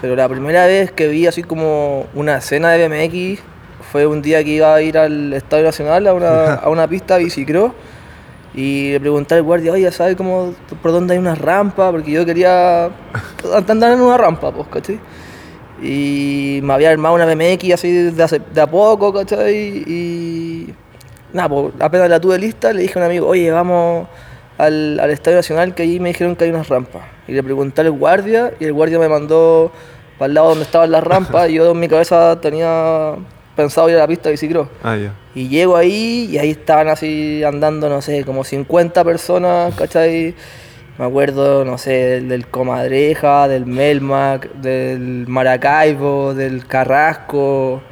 Pero 0.00 0.14
la 0.14 0.28
primera 0.28 0.66
vez 0.66 0.90
que 0.92 1.08
vi 1.08 1.26
así 1.26 1.42
como 1.42 2.06
una 2.14 2.36
escena 2.38 2.70
de 2.70 2.86
BMX 2.88 3.40
fue 3.92 4.06
un 4.06 4.20
día 4.20 4.42
que 4.44 4.50
iba 4.50 4.74
a 4.74 4.82
ir 4.82 4.98
al 4.98 5.32
Estadio 5.32 5.64
Nacional 5.64 6.06
a 6.06 6.12
una, 6.14 6.54
a 6.54 6.68
una 6.68 6.86
pista 6.88 7.16
bicicross 7.16 7.72
y 8.56 8.92
le 8.92 9.00
pregunté 9.00 9.34
al 9.34 9.42
guardia, 9.42 9.70
oye, 9.72 9.92
¿sabes 9.92 10.16
cómo, 10.16 10.54
por 10.82 10.90
dónde 10.90 11.12
hay 11.12 11.18
una 11.18 11.34
rampa? 11.34 11.90
Porque 11.92 12.10
yo 12.10 12.24
quería 12.24 12.86
andar 13.68 13.92
en 13.92 14.00
una 14.00 14.16
rampa, 14.16 14.50
pues, 14.50 14.66
¿cachai? 14.68 14.98
Y 15.82 16.60
me 16.62 16.72
había 16.72 16.90
armado 16.90 17.14
una 17.14 17.26
BMX 17.26 17.74
así 17.74 17.92
de, 17.92 18.60
a 18.62 18.66
poco, 18.66 19.12
¿cachai? 19.12 19.84
Y 19.86 20.74
nada, 21.34 21.50
pues 21.50 21.74
apenas 21.80 22.08
la 22.08 22.18
tuve 22.18 22.38
lista, 22.38 22.72
le 22.72 22.80
dije 22.80 22.98
a 22.98 23.02
un 23.02 23.04
amigo, 23.04 23.28
oye, 23.28 23.50
vamos 23.50 24.08
al, 24.56 24.98
al 25.00 25.10
Estadio 25.10 25.36
Nacional, 25.36 25.74
que 25.74 25.82
allí 25.82 26.00
me 26.00 26.08
dijeron 26.08 26.34
que 26.34 26.44
hay 26.44 26.50
unas 26.50 26.70
rampas. 26.70 27.02
Y 27.28 27.32
le 27.32 27.42
pregunté 27.42 27.82
al 27.82 27.90
guardia, 27.90 28.54
y 28.58 28.64
el 28.64 28.72
guardia 28.72 28.98
me 28.98 29.10
mandó 29.10 29.70
para 30.18 30.28
el 30.28 30.34
lado 30.34 30.48
donde 30.48 30.64
estaban 30.64 30.90
las 30.90 31.04
rampas, 31.04 31.50
y 31.50 31.54
yo 31.54 31.72
en 31.72 31.78
mi 31.78 31.88
cabeza 31.88 32.40
tenía 32.40 33.16
pensado 33.56 33.88
ir 33.88 33.96
a 33.96 34.00
la 34.00 34.06
pista 34.06 34.28
de 34.28 34.34
bicicross. 34.34 34.68
Ah. 34.84 34.96
Y 35.34 35.48
llego 35.48 35.76
ahí 35.76 36.28
y 36.30 36.38
ahí 36.38 36.50
estaban 36.50 36.88
así 36.88 37.42
andando, 37.42 37.88
no 37.88 38.02
sé, 38.02 38.24
como 38.24 38.44
50 38.44 39.02
personas, 39.02 39.74
¿cachai? 39.74 40.34
Me 40.98 41.04
acuerdo, 41.04 41.64
no 41.64 41.76
sé, 41.76 42.20
del, 42.20 42.46
Comadreja, 42.46 43.48
del 43.48 43.66
Melmac, 43.66 44.52
del 44.54 45.26
Maracaibo, 45.26 46.32
del 46.32 46.66
Carrasco, 46.66 47.82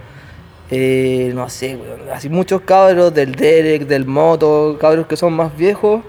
eh, 0.71 1.33
no 1.35 1.51
sé, 1.51 1.79
así 2.13 2.31
muchos 2.31 2.63
cabros, 2.63 3.13
del 3.13 3.35
Derek, 3.35 3.87
del 3.87 4.07
Moto, 4.07 4.79
cabros 4.81 5.07
que 5.07 5.17
son 5.17 5.35
más 5.35 5.55
viejos, 5.55 6.03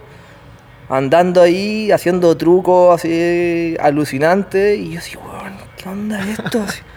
andando 0.87 1.41
ahí, 1.41 1.91
haciendo 1.91 2.37
trucos 2.37 2.95
así 2.95 3.75
alucinantes, 3.81 4.79
y 4.79 4.91
yo 4.91 4.99
así, 4.99 5.17
weón, 5.17 5.57
¿qué 5.75 5.89
onda 5.89 6.29
esto? 6.29 6.63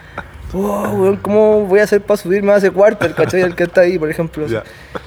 Así, 0.49 0.57
"Wow, 0.57 1.01
weón, 1.01 1.17
¿cómo 1.17 1.65
voy 1.65 1.79
a 1.79 1.83
hacer 1.83 2.01
para 2.01 2.17
subirme 2.17 2.51
a 2.51 2.57
ese 2.57 2.71
cuarto, 2.71 3.05
el 3.05 3.13
cachai, 3.15 3.41
el 3.41 3.55
que 3.55 3.63
está 3.63 3.81
ahí, 3.81 3.97
por 3.97 4.09
ejemplo? 4.09 4.45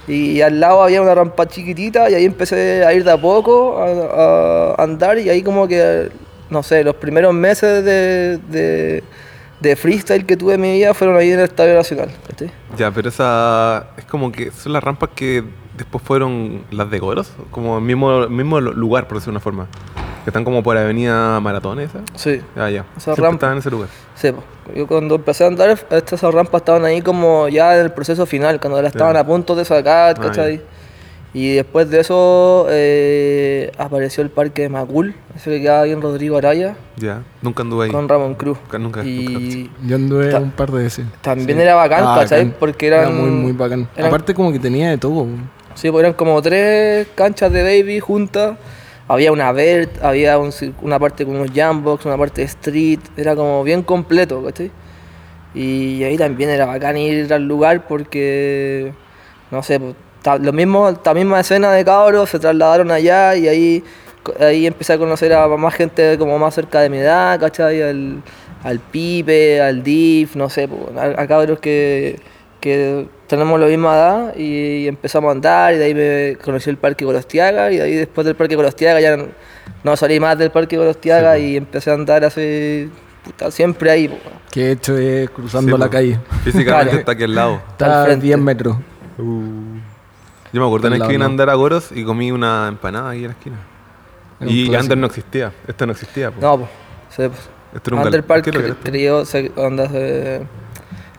Y 0.09 0.41
al 0.41 0.59
lado 0.61 0.83
había 0.83 1.03
una 1.03 1.15
rampa 1.15 1.47
chiquitita 1.47 2.09
y 2.11 2.15
ahí 2.15 2.25
empecé 2.25 2.85
a 2.85 2.93
ir 2.95 3.05
de 3.05 3.11
a 3.13 3.21
poco 3.21 3.79
a, 3.79 4.75
a 4.81 4.83
andar 4.83 5.19
y 5.19 5.29
ahí 5.29 5.43
como 5.43 5.67
que, 5.69 6.11
no 6.51 6.63
sé, 6.63 6.83
los 6.85 6.95
primeros 6.97 7.35
meses 7.35 7.85
de, 7.85 8.39
de, 8.49 9.03
de 9.61 9.77
freestyle 9.77 10.25
que 10.27 10.37
tuve 10.37 10.55
en 10.55 10.61
mi 10.61 10.73
vida 10.73 10.95
fueron 10.95 11.17
ahí 11.17 11.31
en 11.33 11.39
el 11.41 11.45
Estadio 11.47 11.75
Nacional. 11.75 12.11
¿cachai? 12.29 12.51
Ya, 12.77 12.91
pero 12.91 13.09
esa 13.09 13.89
es 13.97 14.05
como 14.07 14.31
que 14.33 14.51
son 14.53 14.73
las 14.73 14.83
rampas 14.83 15.11
que 15.15 15.45
después 15.77 16.03
fueron 16.05 16.63
las 16.71 16.91
de 16.91 16.99
Goros, 16.99 17.33
como 17.51 17.79
el 17.79 17.85
mismo, 17.85 18.29
mismo 18.29 18.61
lugar, 18.61 19.07
por 19.09 19.19
decirlo 19.19 19.33
de 19.33 19.37
una 19.37 19.41
forma. 19.41 19.67
Que 20.25 20.31
están 20.31 20.45
como 20.45 20.63
por 20.63 20.77
Avenida 20.77 21.41
Maratón, 21.41 21.81
esa. 21.81 21.99
Sí, 22.15 22.41
Ah, 22.55 22.71
ya. 22.71 22.85
Esa 22.97 23.01
Siempre 23.07 23.23
rampa. 23.25 23.35
estaban 23.37 23.55
en 23.55 23.59
ese 23.59 23.71
lugar. 23.71 23.89
sí. 24.15 24.31
po. 24.33 24.43
Yo 24.77 24.87
cuando 24.87 25.17
empecé 25.17 25.43
a 25.43 25.49
andar, 25.49 25.71
estas 25.91 26.23
rampas 26.23 26.61
estaban 26.61 26.85
ahí 26.85 27.03
como 27.03 27.49
ya 27.49 27.75
en 27.77 27.83
el 27.87 27.91
proceso 27.93 28.25
final, 28.27 28.61
cuando 28.61 28.81
las 28.81 28.93
estaban 28.93 29.17
a 29.17 29.27
punto 29.27 29.57
de 29.57 29.65
sacar, 29.65 30.15
Ah, 30.17 30.23
¿cachai? 30.23 30.63
Y 31.35 31.55
después 31.55 31.91
de 31.91 31.99
eso 32.01 32.67
eh, 32.71 33.73
apareció 33.79 34.23
el 34.23 34.31
parque 34.31 34.63
de 34.63 34.69
Macul, 34.69 35.15
ese 35.35 35.51
que 35.51 35.63
queda 35.63 35.81
ahí 35.81 35.91
en 35.91 36.01
Rodrigo 36.03 36.37
Araya, 36.37 36.77
Ya. 36.99 37.23
Nunca 37.41 37.63
anduve 37.63 37.87
ahí. 37.87 37.91
con 37.91 38.09
Ramón 38.09 38.35
Cruz. 38.37 38.59
Nunca, 38.65 38.79
nunca. 38.79 39.03
Y 39.05 39.69
Yo 39.85 39.97
anduve 39.97 40.33
un 40.37 40.51
par 40.53 40.71
de 40.71 40.85
veces. 40.85 41.07
también 41.23 41.59
Sí. 41.59 41.63
era 41.65 41.75
bacán, 41.75 42.05
Ah, 42.07 42.17
¿cachai? 42.21 42.53
Porque 42.57 42.87
Era 42.87 43.01
eran 43.03 43.19
muy, 43.21 43.31
muy 43.31 43.53
bacán. 43.53 43.89
eran- 43.97 44.09
Aparte 44.09 44.35
como 44.35 44.53
que 44.53 44.59
tenía 44.61 44.91
de 44.91 44.99
todo. 44.99 45.27
Sí, 45.75 45.91
pues 45.91 46.03
eran 46.03 46.15
como 46.15 46.41
tres 46.43 47.07
canchas 47.15 47.53
de 47.53 47.63
baby 47.63 48.01
juntas. 48.01 48.57
Había 49.09 49.33
una 49.33 49.53
vert, 49.53 50.03
había 50.03 50.39
un 50.39 50.51
una 50.83 50.99
parte 50.99 51.25
con 51.25 51.37
unos 51.37 51.51
jambox, 51.55 52.07
una 52.07 52.17
parte 52.17 52.43
street. 52.43 53.01
Era 53.17 53.35
como 53.37 53.63
bien 53.65 53.83
completo, 53.83 54.43
¿cachai? 54.45 54.71
Y 55.55 56.03
ahí 56.05 56.17
también 56.17 56.51
era 56.51 56.67
bacán 56.67 56.97
ir 56.97 57.33
al 57.33 57.47
lugar 57.47 57.87
porque, 57.87 58.93
no 59.51 59.63
sé, 59.63 59.79
pues, 59.81 59.95
lo 60.41 60.53
mismo, 60.53 60.99
la 61.05 61.15
misma 61.15 61.41
escena 61.41 61.73
de 61.73 61.85
cabros 61.85 62.31
se 62.31 62.39
trasladaron 62.39 62.91
allá 62.91 63.37
y 63.37 63.49
ahí, 63.49 63.85
ahí 64.41 64.67
empecé 64.67 64.95
a 64.95 64.99
conocer 64.99 65.33
a 65.35 65.49
más 65.49 65.75
gente 65.75 66.17
como 66.19 66.39
más 66.39 66.55
cerca 66.55 66.81
de 66.81 66.89
mi 66.89 66.99
edad, 66.99 67.39
¿cachai? 67.41 67.83
Al, 67.83 68.23
al 68.65 68.79
Pipe, 68.81 69.61
al 69.61 69.83
Diff, 69.83 70.37
no 70.37 70.49
sé, 70.49 70.69
pues, 70.69 70.97
a, 70.97 71.21
a 71.23 71.27
cabros 71.27 71.59
que, 71.61 72.19
que 72.61 73.07
tenemos 73.33 73.59
la 73.59 73.65
misma 73.67 73.95
edad 73.95 74.37
y 74.37 74.87
empezamos 74.87 75.29
a 75.31 75.33
andar 75.33 75.73
y 75.73 75.79
de 75.79 75.85
ahí 75.87 75.95
me 75.95 76.37
conocí 76.45 76.69
el 76.69 76.77
Parque 76.77 77.07
Gorostiaga 77.07 77.73
y 77.73 77.77
de 77.79 77.83
ahí 77.83 77.95
después 77.95 78.27
del 78.27 78.37
Parque 78.37 78.57
Gorostiaga 78.57 79.01
ya 79.01 79.17
no, 79.17 79.29
no 79.85 79.97
salí 79.97 80.21
más 80.21 80.37
del 80.37 80.51
Parque 80.51 80.77
Gorostiaga 80.77 81.37
Sí, 81.37 81.43
y 81.53 81.57
empecé 81.57 81.91
a 81.91 81.95
andar 81.95 82.23
así, 82.27 82.91
puta, 83.25 83.51
siempre 83.51 83.91
ahí. 83.91 84.09
po. 84.09 84.17
Que 84.51 84.67
he 84.67 84.73
hecho 84.73 84.99
es 84.99 85.31
cruzando 85.31 85.75
Sí, 85.77 85.81
la 85.81 85.87
po. 85.87 85.93
calle. 85.93 86.19
Físicamente 86.45 86.85
Claro. 86.91 86.99
está 86.99 87.13
aquí 87.13 87.23
al 87.25 87.35
lado. 87.35 87.63
Está 87.71 87.87
Al 87.87 87.93
a 88.03 88.05
frente. 88.05 88.27
10 88.27 88.39
metros. 88.39 88.77
Yo 89.17 90.61
me 90.61 90.67
acuerdo 90.67 90.91
lado, 90.91 91.03
que 91.07 91.09
vine 91.13 91.25
a 91.25 91.27
andar 91.27 91.49
a 91.49 91.55
Goros 91.55 91.91
y 91.95 92.05
comí 92.05 92.31
una 92.31 92.69
empanada 92.69 93.11
ahí 93.11 93.21
en 93.21 93.29
la 93.29 93.33
esquina. 93.33 93.57
Un 94.41 94.49
Y 94.49 94.53
clásico. 94.67 94.77
Ander 94.81 94.99
no 94.99 95.07
existía. 95.07 95.53
Esto 95.67 95.87
no 95.87 95.93
existía. 95.93 96.31
po. 96.31 96.41
No, 96.43 96.59
pues. 96.59 96.71
Sí, 97.09 97.23
pues. 97.29 97.41
Esto 97.75 97.89
era 97.91 97.97
un 97.97 98.07
Under 98.07 98.21
gal- 98.21 98.27
Park 98.27 98.45
¿qué 98.45 98.51
es 98.51 98.55
lo 98.57 98.61
que 98.61 98.67
era 98.67 98.75
esto? 98.75 98.91
crió, 98.91 99.25
se, 99.25 99.51
onda, 99.57 99.89
se- 99.89 100.43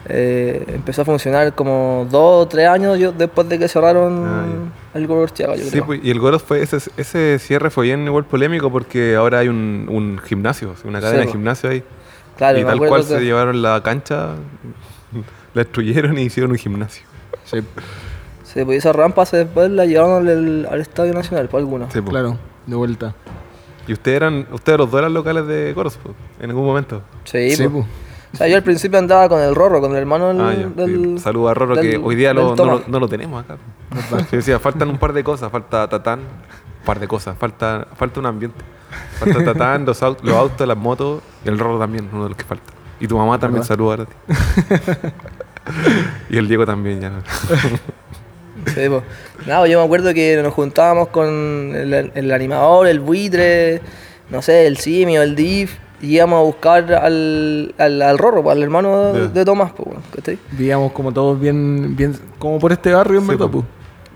eh, 0.09 0.63
empezó 0.67 1.03
a 1.03 1.05
funcionar 1.05 1.53
como 1.55 2.07
dos 2.09 2.45
o 2.45 2.47
tres 2.47 2.67
años 2.67 2.99
yo- 2.99 3.11
después 3.11 3.47
de 3.49 3.57
que 3.59 3.67
cerraron 3.67 4.23
Ah, 4.25 4.45
el 4.97 5.07
Gorostiaga, 5.07 5.55
yo 5.55 5.63
Sí, 5.63 5.71
creo. 5.71 5.85
pues, 5.85 6.01
y 6.03 6.11
el 6.11 6.19
Goros 6.19 6.43
fue, 6.43 6.61
ese, 6.61 6.77
ese 6.97 7.39
cierre 7.39 7.69
fue 7.69 7.85
bien 7.85 8.05
igual 8.05 8.25
polémico 8.25 8.69
porque 8.71 9.15
ahora 9.15 9.39
hay 9.39 9.47
un, 9.47 9.87
un 9.89 10.19
gimnasio, 10.19 10.75
una 10.83 10.99
cadena 10.99 11.21
de 11.21 11.25
po. 11.27 11.31
gimnasio 11.33 11.69
ahí. 11.69 11.83
Claro, 12.37 12.59
y 12.59 12.63
tal 12.63 12.77
cual 12.79 13.01
que- 13.01 13.07
se 13.07 13.21
llevaron 13.21 13.61
la 13.61 13.81
cancha, 13.83 14.35
la 15.53 15.63
destruyeron 15.63 16.17
y 16.17 16.23
hicieron 16.23 16.51
un 16.51 16.57
gimnasio. 16.57 17.05
Sí, 17.45 17.59
Sí, 18.43 18.63
pues 18.65 18.77
esa 18.79 18.93
rampa 18.93 19.25
se 19.25 19.37
después 19.37 19.71
la 19.71 19.85
llevaron 19.85 20.27
al, 20.27 20.67
al 20.69 20.79
Estadio 20.81 21.11
Nacional, 21.13 21.47
por 21.49 21.59
algunos. 21.59 21.91
Sí, 21.91 22.01
po. 22.01 22.11
claro, 22.11 22.37
de 22.67 22.75
vuelta. 22.75 23.15
Y 23.87 23.93
ustedes 23.93 24.17
eran, 24.17 24.47
ustedes 24.51 24.77
los 24.77 24.91
dos 24.91 24.99
eran 24.99 25.13
locales 25.13 25.47
de 25.47 25.73
Goros, 25.73 25.97
po, 25.97 26.13
en 26.39 26.49
algún 26.51 26.63
momento. 26.65 27.01
Sí, 27.23 27.55
Sí, 27.55 27.67
pues. 27.67 27.83
O 28.33 28.35
sea, 28.37 28.47
yo 28.47 28.55
al 28.57 28.63
principio 28.63 28.97
andaba 28.97 29.29
con 29.29 29.39
el 29.41 29.53
Rorro, 29.53 29.79
con 29.79 29.91
el 29.91 29.97
hermano 29.97 30.29
del... 30.29 30.41
Ah, 30.41 30.53
ya. 30.53 30.67
del- 30.67 31.17
sí. 31.17 31.23
Saludos 31.23 31.51
a 31.51 31.53
Roro 31.53 31.75
que 31.79 31.97
hoy 31.97 32.15
día 32.15 32.33
lo- 32.33 32.55
no, 32.55 32.65
lo, 32.65 32.83
no 32.87 32.99
lo 32.99 33.07
tenemos 33.07 33.43
acá. 33.43 33.57
Sí, 34.29 34.37
decía, 34.37 34.59
faltan 34.59 34.89
un 34.89 34.97
par 34.97 35.13
de 35.13 35.23
cosas, 35.23 35.51
falta 35.51 35.87
Tatán, 35.87 36.19
un 36.21 36.85
par 36.85 36.99
de 36.99 37.07
cosas, 37.07 37.37
falta, 37.37 37.87
falta 37.95 38.19
un 38.19 38.25
ambiente. 38.25 38.57
Falta 39.19 39.43
Tatán, 39.43 39.85
los, 39.85 40.01
aut- 40.01 40.21
los 40.23 40.35
autos, 40.35 40.67
las 40.67 40.77
motos 40.77 41.21
y 41.45 41.49
el 41.49 41.59
Roro 41.59 41.77
también, 41.77 42.09
uno 42.11 42.23
de 42.23 42.29
los 42.29 42.37
que 42.37 42.43
falta. 42.43 42.73
Y 42.99 43.07
tu 43.07 43.17
mamá 43.17 43.37
también, 43.39 43.61
¿Verdad? 43.61 43.67
saluda 43.67 44.03
a 44.03 44.05
ti. 44.05 45.13
y 46.29 46.37
el 46.37 46.47
Diego 46.47 46.65
también, 46.65 47.01
ya. 47.01 47.11
Sí, 48.67 48.81
pues. 48.87 49.03
Nada, 49.45 49.67
yo 49.67 49.79
me 49.79 49.85
acuerdo 49.85 50.13
que 50.13 50.39
nos 50.41 50.53
juntábamos 50.53 51.09
con 51.09 51.27
el, 51.75 52.11
el 52.15 52.31
animador, 52.31 52.87
el 52.87 52.99
buitre, 52.99 53.81
no 54.29 54.41
sé, 54.41 54.67
el 54.67 54.77
simio, 54.77 55.21
el 55.21 55.35
div, 55.35 55.69
y 56.03 56.15
íbamos 56.15 56.37
a 56.39 56.43
buscar 56.43 56.93
al, 56.93 57.73
al, 57.77 58.01
al 58.01 58.17
Rorro, 58.17 58.43
pues, 58.43 58.55
al 58.57 58.61
hermano 58.63 59.13
de, 59.13 59.29
de 59.29 59.45
Tomás, 59.45 59.71
pues, 59.71 59.85
bueno, 59.87 60.01
¿cachai? 60.13 60.37
Vivíamos 60.51 60.91
como 60.91 61.11
todos 61.13 61.39
bien, 61.39 61.95
bien, 61.95 62.13
como 62.37 62.59
por 62.59 62.73
este 62.73 62.93
barrio 62.93 63.19
en 63.19 63.25
Sí, 63.25 63.29
verdad, 63.31 63.45
po. 63.47 63.61
po. 63.61 63.65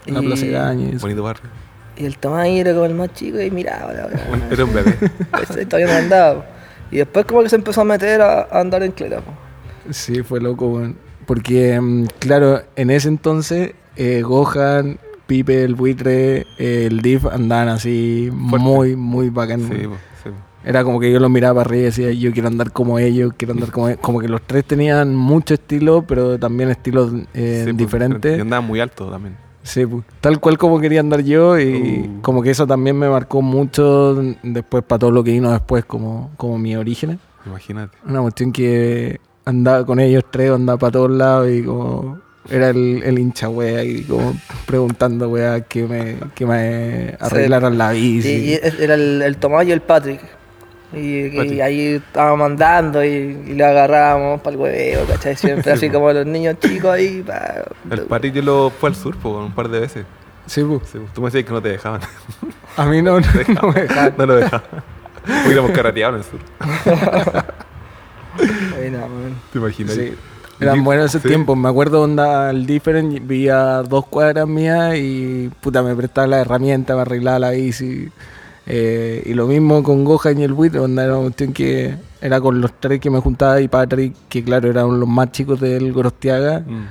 En 0.06 0.14
la 0.16 0.22
Plaza 0.22 0.74
eso. 0.74 1.00
Bonito 1.02 1.24
barrio. 1.24 1.50
Y 1.96 2.06
el 2.06 2.18
Tomás 2.18 2.42
ahí 2.42 2.60
era 2.60 2.74
como 2.74 2.86
el 2.86 2.94
más 2.94 3.14
chico 3.14 3.42
y 3.42 3.50
miraba, 3.50 3.94
la. 3.94 4.10
Era 4.52 4.66
un 4.66 4.74
bebé. 4.74 4.94
Todavía 5.66 5.88
no 5.88 5.98
andaba. 5.98 6.46
Y 6.92 6.98
después 6.98 7.26
como 7.26 7.42
que 7.44 7.50
se 7.50 7.56
empezó 7.56 7.82
a 7.82 7.86
meter 7.86 8.22
a, 8.22 8.42
a 8.44 8.60
andar 8.60 8.84
en 8.84 8.92
clera, 8.92 9.22
pues. 9.22 9.98
Sí, 9.98 10.22
fue 10.24 10.40
loco, 10.42 10.68
weón. 10.68 10.98
Porque, 11.26 11.80
mm, 11.80 12.06
claro, 12.20 12.62
en 12.76 12.90
ese 12.90 13.08
entonces, 13.08 13.72
eh, 13.96 14.22
Gohan, 14.22 15.00
Pipe, 15.26 15.64
el 15.64 15.76
buitre, 15.76 16.46
eh, 16.58 16.88
el 16.90 17.02
Div 17.02 17.28
andaban 17.30 17.70
así 17.70 18.30
Fuerte. 18.50 18.58
muy, 18.66 18.96
muy 18.96 19.30
bacán. 19.30 19.62
Sí, 19.68 19.88
po, 19.88 19.90
po. 19.92 19.98
Era 20.64 20.84
como 20.84 21.00
que 21.00 21.12
yo 21.12 21.20
los 21.20 21.30
miraba 21.30 21.62
para 21.62 21.70
arriba 21.70 21.82
y 21.84 21.86
decía, 21.86 22.12
yo 22.12 22.32
quiero 22.34 22.48
andar 22.50 22.72
como 22.72 23.00
ellos, 23.00 23.32
quiero 23.38 23.54
andar 23.54 23.72
como 23.72 23.88
ellos. 23.90 24.00
Como 24.02 24.20
que 24.20 24.28
los 24.28 24.42
tres 24.42 24.66
tenían 24.66 25.16
mucho 25.16 25.54
estilo, 25.54 26.04
pero 26.06 26.38
también 26.38 26.70
estilos 26.70 27.12
eh, 27.34 27.64
Sí, 27.66 27.72
po, 27.72 27.78
diferentes. 27.78 28.38
Y 28.38 28.42
andaba 28.42 28.62
muy 28.62 28.80
alto 28.80 29.10
también. 29.10 29.36
Sí, 29.64 29.86
pu. 29.86 30.02
tal 30.22 30.40
cual 30.40 30.58
como 30.58 30.80
quería 30.80 31.00
andar 31.02 31.22
yo 31.22 31.60
y 31.60 32.06
Uh. 32.08 32.22
como 32.22 32.42
que 32.42 32.50
eso 32.52 32.66
también 32.66 32.98
me 32.98 33.10
marcó 33.10 33.42
mucho 33.42 34.16
después 34.44 34.84
para 34.84 35.00
todo 35.00 35.12
lo 35.12 35.24
que 35.24 35.32
vino 35.32 35.52
después 35.52 35.84
como, 35.86 36.32
como 36.38 36.58
mi 36.58 36.76
origen. 36.76 37.20
Imagínate. 37.46 37.98
Una 38.08 38.22
cuestión 38.22 38.52
que 38.52 39.20
andaba 39.46 39.86
con 39.86 40.00
ellos 40.00 40.24
tres, 40.32 40.52
andaba 40.52 40.78
para 40.80 40.92
todos 40.92 41.12
lados 41.12 41.50
y 41.50 41.64
como 41.64 42.18
era 42.50 42.70
el, 42.70 43.02
el 43.04 43.20
hincha 43.20 43.50
wea 43.50 43.84
y 43.84 44.04
como 44.04 44.34
preguntando 44.66 45.30
wea 45.30 45.60
que 45.62 45.86
me, 45.86 46.16
que 46.34 46.46
me 46.46 47.16
arreglaran 47.20 47.78
la 47.78 47.94
Y, 47.94 48.14
bici. 48.18 48.30
y 48.30 48.54
era 48.84 48.94
el, 48.96 49.22
el 49.22 49.36
Tomás 49.38 49.66
y 49.68 49.72
el 49.74 49.82
Patrick. 49.82 50.22
Y, 50.94 51.28
y 51.28 51.62
ahí 51.62 51.96
estábamos 51.96 52.46
andando 52.46 53.04
y, 53.04 53.08
y 53.46 53.54
le 53.54 53.66
agarrábamos 53.66 54.40
para 54.42 54.54
el 54.56 54.62
hueveo, 54.62 55.06
¿cachai? 55.06 55.36
Siempre 55.36 55.72
así 55.74 55.90
como 55.90 56.12
los 56.14 56.26
niños 56.26 56.56
chicos 56.60 56.92
ahí. 56.92 57.22
pa- 57.28 57.66
El 57.92 58.02
Parillo 58.04 58.42
lo 58.42 58.70
fue 58.70 58.90
al 58.90 58.96
sur 58.96 59.18
po, 59.18 59.38
un 59.38 59.52
par 59.52 59.68
de 59.68 59.82
veces. 59.82 60.06
Sí, 60.46 60.64
pu. 60.64 60.82
Sí, 60.90 60.98
po. 60.98 61.06
Tú 61.14 61.22
me 61.22 61.28
decías 61.28 61.44
que 61.44 61.52
no 61.52 61.62
te 61.62 61.70
dejaban. 61.70 62.00
A 62.78 62.86
mí 62.86 63.02
no, 63.02 63.20
no, 63.20 63.28
no 63.62 63.68
me 63.74 63.82
dejaban. 63.82 64.14
no 64.18 64.26
lo 64.26 64.36
dejaban. 64.38 64.64
Hubiéramos 65.46 65.72
carreteado 65.72 66.14
en 66.16 66.20
el 66.22 66.26
sur. 66.26 66.40
Buena, 68.76 69.00
man. 69.00 69.36
¿Te 69.52 69.58
imaginas? 69.60 69.94
Sí. 69.96 70.14
Eran 70.60 70.84
buenos 70.84 71.06
esos 71.08 71.22
Sí. 71.22 71.28
tiempos. 71.28 71.58
Me 71.58 71.70
acuerdo 71.70 72.02
onda 72.02 72.50
al 72.50 72.66
Different, 72.66 73.28
vivía 73.28 73.78
a 73.80 73.84
dos 73.84 74.06
cuadras 74.08 74.48
mías 74.48 74.96
y 74.96 75.52
puta 75.62 75.84
me 75.84 75.96
prestaba 75.96 76.28
la 76.28 76.40
herramienta, 76.40 76.96
me 76.96 77.02
arreglaba 77.02 77.40
la 77.40 77.50
bici. 77.52 78.10
Eh, 78.70 79.24
y 79.26 79.34
lo 79.34 79.48
mismo 79.48 79.82
con 79.82 80.04
Gohan 80.04 80.38
y 80.40 80.44
el 80.44 80.52
Buitre, 80.54 80.80
onda 80.82 81.04
era 81.06 81.14
una 81.14 81.24
cuestión 81.24 81.54
que 81.54 81.96
era 82.22 82.42
con 82.42 82.60
los 82.60 82.74
tres 82.80 83.00
que 83.00 83.10
me 83.10 83.20
juntaba 83.20 83.62
y 83.62 83.68
Patrick, 83.70 84.14
que 84.28 84.44
claro, 84.44 84.70
eran 84.70 85.00
los 85.00 85.08
más 85.08 85.32
chicos 85.32 85.60
del 85.62 85.94
Gorostiaga. 85.94 86.60
Mm. 86.60 86.86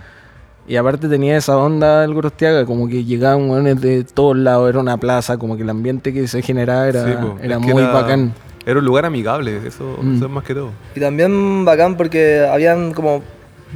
Y 0.69 0.77
aparte 0.77 1.07
tenía 1.09 1.37
esa 1.37 1.57
onda 1.59 2.03
el 2.03 2.15
Gorostiaga, 2.15 2.65
como 2.65 2.89
que 2.89 3.05
llegaban 3.05 3.49
hueones 3.51 3.81
de 3.81 4.05
todos 4.05 4.37
lados, 4.37 4.69
era 4.71 4.81
una 4.81 4.97
plaza, 4.97 5.37
como 5.37 5.57
que 5.57 5.63
el 5.63 5.71
ambiente 5.71 6.13
que 6.15 6.27
se 6.27 6.41
generaba 6.43 6.89
era, 6.89 7.05
Sí, 7.05 7.11
muy 7.61 7.83
era- 7.83 7.93
bacán. 7.93 8.33
Era 8.65 8.81
un 8.81 8.85
lugar 8.85 9.05
amigable, 9.05 9.61
eso, 9.65 9.99
Mm. 10.03 10.17
eso 10.17 10.25
es 10.25 10.31
más 10.31 10.43
que 10.45 10.55
todo. 10.55 10.71
Y 10.97 11.01
también 11.01 11.65
bacán 11.65 11.97
porque 11.97 12.45
habían 12.51 12.95
como 12.95 13.23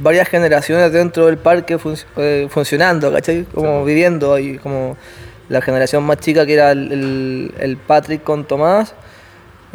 varias 0.01 0.27
generaciones 0.27 0.91
dentro 0.91 1.27
del 1.27 1.37
parque 1.37 1.77
func- 1.77 2.03
eh, 2.17 2.47
funcionando, 2.49 3.09
¿cachai? 3.11 3.43
Como 3.53 3.85
viviendo 3.85 4.33
ahí, 4.33 4.57
como 4.57 4.97
la 5.51 5.61
generación 5.61 6.03
más 6.03 6.17
chica 6.17 6.45
que 6.45 6.53
era 6.53 6.71
el, 6.71 6.91
el- 6.91 7.53
el 7.59 7.77
Patrick 7.77 8.23
con 8.23 8.45
Tomás. 8.45 8.95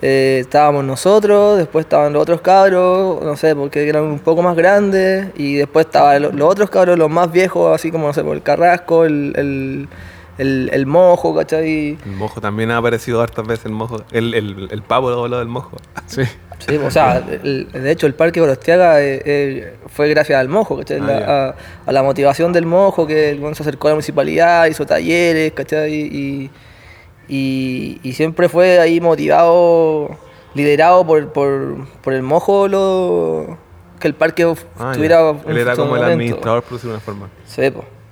eh, 0.02 0.38
estábamos 0.42 0.84
nosotros, 0.84 1.56
después 1.56 1.84
estaban 1.86 2.12
los 2.12 2.20
otros 2.22 2.40
cabros, 2.42 3.22
no 3.22 3.34
sé, 3.36 3.56
porque 3.56 3.88
eran 3.88 4.02
un 4.04 4.18
poco 4.18 4.42
más 4.42 4.54
grandes, 4.54 5.28
y 5.36 5.54
después 5.54 5.86
estaban 5.86 6.20
lo- 6.22 6.32
los 6.32 6.50
otros 6.50 6.68
cabros, 6.68 6.98
los 6.98 7.08
más 7.10 7.32
viejos, 7.32 7.74
así 7.74 7.90
como, 7.90 8.06
no 8.08 8.12
sé, 8.12 8.22
por 8.22 8.36
el 8.36 8.42
Carrasco, 8.42 9.04
el, 9.06 9.32
el, 9.36 9.88
el- 10.38 10.68
el 10.72 10.84
Mojo, 10.86 11.34
¿cachai? 11.34 11.96
El 12.04 12.12
mojo 12.12 12.40
también 12.42 12.70
ha 12.72 12.76
aparecido 12.76 13.22
hartas 13.22 13.46
veces, 13.46 13.64
el 13.66 13.72
mojo. 13.72 14.02
El, 14.12 14.34
el, 14.34 14.68
el 14.70 14.82
pavo 14.82 15.28
lo 15.28 15.38
del 15.38 15.48
mojo. 15.48 15.78
Sí. 16.06 16.22
Sí, 16.58 16.76
o 16.76 16.90
sea, 16.90 17.22
el- 17.42 17.68
de 17.70 17.90
hecho 17.90 18.06
el 18.06 18.14
Parque 18.14 18.40
Gorostiaga 18.40 19.00
eh, 19.02 19.22
eh, 19.24 19.74
fue 19.88 20.08
gracias 20.08 20.38
al 20.40 20.48
Mojo, 20.48 20.78
¿cachai? 20.78 20.98
Ah, 21.00 21.06
La- 21.06 21.46
a, 21.48 21.54
a 21.86 21.92
la 21.92 22.02
motivación 22.02 22.52
del 22.52 22.66
Mojo, 22.66 23.06
que 23.06 23.30
el 23.30 23.54
se 23.54 23.62
acercó 23.62 23.88
a 23.88 23.90
la 23.90 23.94
municipalidad, 23.96 24.66
hizo 24.66 24.86
talleres, 24.86 25.52
¿cachai? 25.52 25.92
Y, 25.94 26.50
y, 27.28 28.00
y 28.02 28.12
siempre 28.12 28.48
fue 28.48 28.78
ahí 28.78 29.00
motivado, 29.00 30.10
liderado 30.54 31.06
por, 31.06 31.32
por, 31.32 31.86
por 32.02 32.12
el 32.14 32.22
Mojo, 32.22 32.68
lo, 32.68 33.58
que 34.00 34.08
el 34.08 34.14
parque 34.14 34.44
Ah, 34.78 34.92
tuviera 34.94 35.30
un 35.30 35.40
Él 35.46 35.58
era 35.58 35.72
como 35.76 35.96
el 35.96 36.00
funcionamiento. 36.02 36.12
administrador, 36.36 36.62
por 36.62 36.72
decirlo 36.72 36.92
de 36.92 36.96
una 36.96 37.04
forma. 37.04 37.28
Sí. 37.46 37.62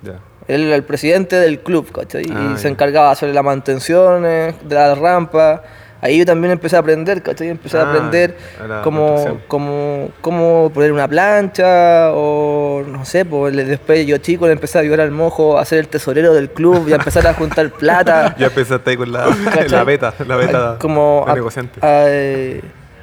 Ya. 0.03 0.19
Él 0.47 0.65
era 0.67 0.75
el 0.75 0.83
presidente 0.83 1.37
del 1.37 1.59
club, 1.61 1.91
¿cachai? 1.91 2.25
Ah, 2.31 2.51
y 2.53 2.57
se 2.57 2.63
ya. 2.63 2.69
encargaba 2.69 3.07
de 3.07 3.11
hacer 3.13 3.29
las 3.33 3.43
mantenciones, 3.43 4.55
de 4.67 4.75
la 4.75 4.93
rampa. 4.95 5.63
Ahí 6.05 6.19
yo 6.19 6.25
también 6.25 6.51
empecé 6.51 6.75
a 6.75 6.79
aprender, 6.79 7.23
¿cachai? 7.23 7.49
Empecé 7.49 7.77
Ah, 7.77 7.81
a 7.81 7.89
aprender 7.89 8.37
a 8.63 8.67
la 8.67 8.81
cómo, 8.83 9.41
cómo, 9.47 10.09
cómo 10.21 10.69
poner 10.71 10.91
una 10.91 11.07
plancha 11.07 12.11
o 12.13 12.83
no 12.87 13.03
sé, 13.05 13.25
pues 13.25 13.55
después 13.55 14.05
yo 14.05 14.17
chico 14.19 14.45
le 14.45 14.53
empecé 14.53 14.77
a 14.77 14.81
ayudar 14.81 15.01
al 15.01 15.09
mojo 15.11 15.57
a 15.57 15.65
ser 15.65 15.79
el 15.79 15.87
tesorero 15.87 16.33
del 16.33 16.49
club 16.51 16.87
y 16.87 16.93
a 16.93 16.97
empezar 16.97 17.25
a 17.25 17.33
juntar 17.33 17.71
plata. 17.71 18.35
Ya 18.39 18.47
empezaste 18.47 18.91
ahí 18.91 18.97
con 18.97 19.11
la, 19.11 19.25
la 19.69 19.83
beta, 19.83 20.13
la 20.27 20.35
beta 20.35 20.77
como 20.79 21.25
a- 21.27 21.33
negociante. 21.33 21.79
a, 21.81 22.03
eh, 22.07 22.61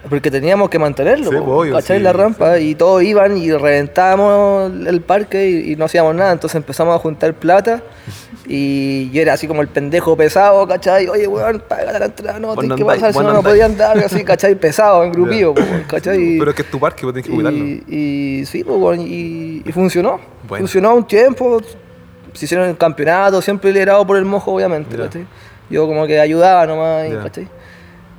porque 0.09 0.31
teníamos 0.31 0.69
que 0.69 0.79
mantenerlo, 0.79 1.31
Sí, 1.31 1.37
po, 1.37 1.59
obvio, 1.59 1.75
¿cachai? 1.75 1.99
sí, 1.99 2.03
la 2.03 2.13
rampa 2.13 2.59
y 2.59 2.75
todos 2.75 3.03
iban 3.03 3.37
y 3.37 3.51
reventábamos 3.53 4.73
el 4.87 5.01
parque 5.01 5.49
y, 5.49 5.73
y 5.73 5.77
no 5.77 5.85
hacíamos 5.85 6.15
nada, 6.15 6.33
entonces 6.33 6.57
empezamos 6.57 6.95
a 6.95 6.99
juntar 6.99 7.35
plata 7.35 7.83
y 8.47 9.11
yo 9.13 9.23
era 9.23 9.35
así 9.35 9.47
como 9.47 9.63
el 9.63 9.69
pendejo 9.69 10.17
pesado, 10.17 10.67
¿cachai? 10.67 11.09
Oye, 11.09 11.27
weón, 11.29 11.63
paga 11.67 11.99
la 11.99 12.07
entrada, 12.07 12.41
no, 12.41 12.55
¿Cuándo 12.55 12.75
tienes 12.75 12.79
que 12.79 12.85
pasar, 12.85 13.13
si 13.13 13.19
no, 13.19 13.25
¿Cuándo 13.25 13.33
no 13.33 13.49
podía 13.49 13.65
andar, 13.67 13.99
así, 13.99 14.25
¿cachai? 14.25 14.55
Pesado, 14.57 15.05
en 15.05 15.13
grupillo, 15.13 15.55
po, 15.55 15.63
¿cachai? 15.87 16.39
Pero 16.39 16.51
es 16.51 16.57
que 16.57 16.63
es 16.63 16.71
tu 16.71 16.81
parque, 16.81 17.07
vos 17.07 17.15
tenés 17.15 17.27
que 17.29 17.33
cuidarlo. 17.35 17.65
Y, 17.65 17.85
y 17.89 18.47
sí, 18.47 18.65
y, 18.99 19.63
y 19.65 19.73
funcionó. 19.73 20.21
Bueno. 20.49 20.63
Funcionó 20.65 20.95
un 20.95 21.07
tiempo. 21.07 21.61
Se 22.33 22.47
hicieron 22.47 22.69
el 22.69 22.77
campeonato, 22.77 23.41
siempre 23.43 23.73
liderado 23.73 24.07
por 24.07 24.17
el 24.17 24.25
mojo, 24.25 24.53
obviamente. 24.55 24.97
Yo 25.71 25.87
como 25.87 26.07
que 26.07 26.19
ayudaba 26.19 26.67
nomás, 26.67 27.07
y, 27.09 27.13
Ya. 27.13 27.23
¿cachai? 27.23 27.49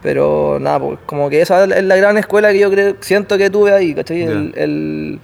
Pero 0.04 0.58
nada, 0.60 0.80
pues 0.80 1.00
como 1.06 1.30
que 1.30 1.42
esa 1.42 1.64
es 1.64 1.84
la 1.84 1.96
gran 1.96 2.18
escuela 2.18 2.52
que 2.52 2.60
yo 2.60 2.70
creo, 2.70 2.96
siento 3.00 3.38
que 3.38 3.50
tuve 3.50 3.72
ahí, 3.72 3.96
¿cachai? 3.96 4.24
El, 4.24 4.54
el, 4.58 5.20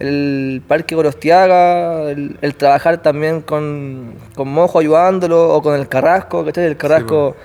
el 0.00 0.62
Parque 0.66 0.96
Gorostiaga, 0.96 2.10
el, 2.10 2.36
el 2.42 2.54
trabajar 2.56 3.00
también 3.00 3.42
con, 3.42 4.14
con 4.34 4.48
Mojo 4.48 4.80
ayudándolo, 4.80 5.54
o 5.54 5.62
con 5.62 5.78
el 5.78 5.88
Carrasco, 5.88 6.44
¿cachai? 6.44 6.64
El 6.64 6.76
Carrasco, 6.76 7.36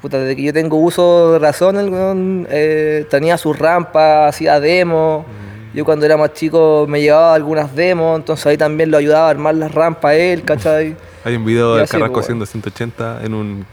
puta, 0.00 0.18
desde 0.18 0.34
que 0.34 0.42
yo 0.42 0.54
tengo 0.54 0.78
uso 0.78 1.34
de 1.34 1.38
razón, 1.40 1.76
el 1.76 1.90
weón, 1.90 2.48
eh, 2.50 3.04
tenía 3.10 3.36
sus 3.36 3.58
rampas, 3.58 4.34
hacía 4.34 4.58
demos. 4.60 5.26
Yo 5.74 5.84
cuando 5.84 6.06
era 6.06 6.16
más 6.16 6.32
chico 6.32 6.86
me 6.88 7.02
llevaba 7.02 7.34
algunas 7.34 7.76
demos, 7.76 8.18
entonces 8.18 8.44
ahí 8.46 8.56
también 8.56 8.90
lo 8.90 8.96
ayudaba 8.96 9.28
a 9.28 9.30
armar 9.30 9.54
las 9.54 9.72
rampas 9.72 10.14
él, 10.14 10.42
¿cachai? 10.42 10.96
Hay 11.24 11.36
un 11.36 11.44
video 11.44 11.74
Y 11.74 11.76
de 11.76 11.82
así, 11.84 11.92
Carrasco 11.92 12.14
pues, 12.14 12.24
haciendo 12.24 12.46
180 12.46 13.24
en 13.24 13.34
un, 13.34 13.66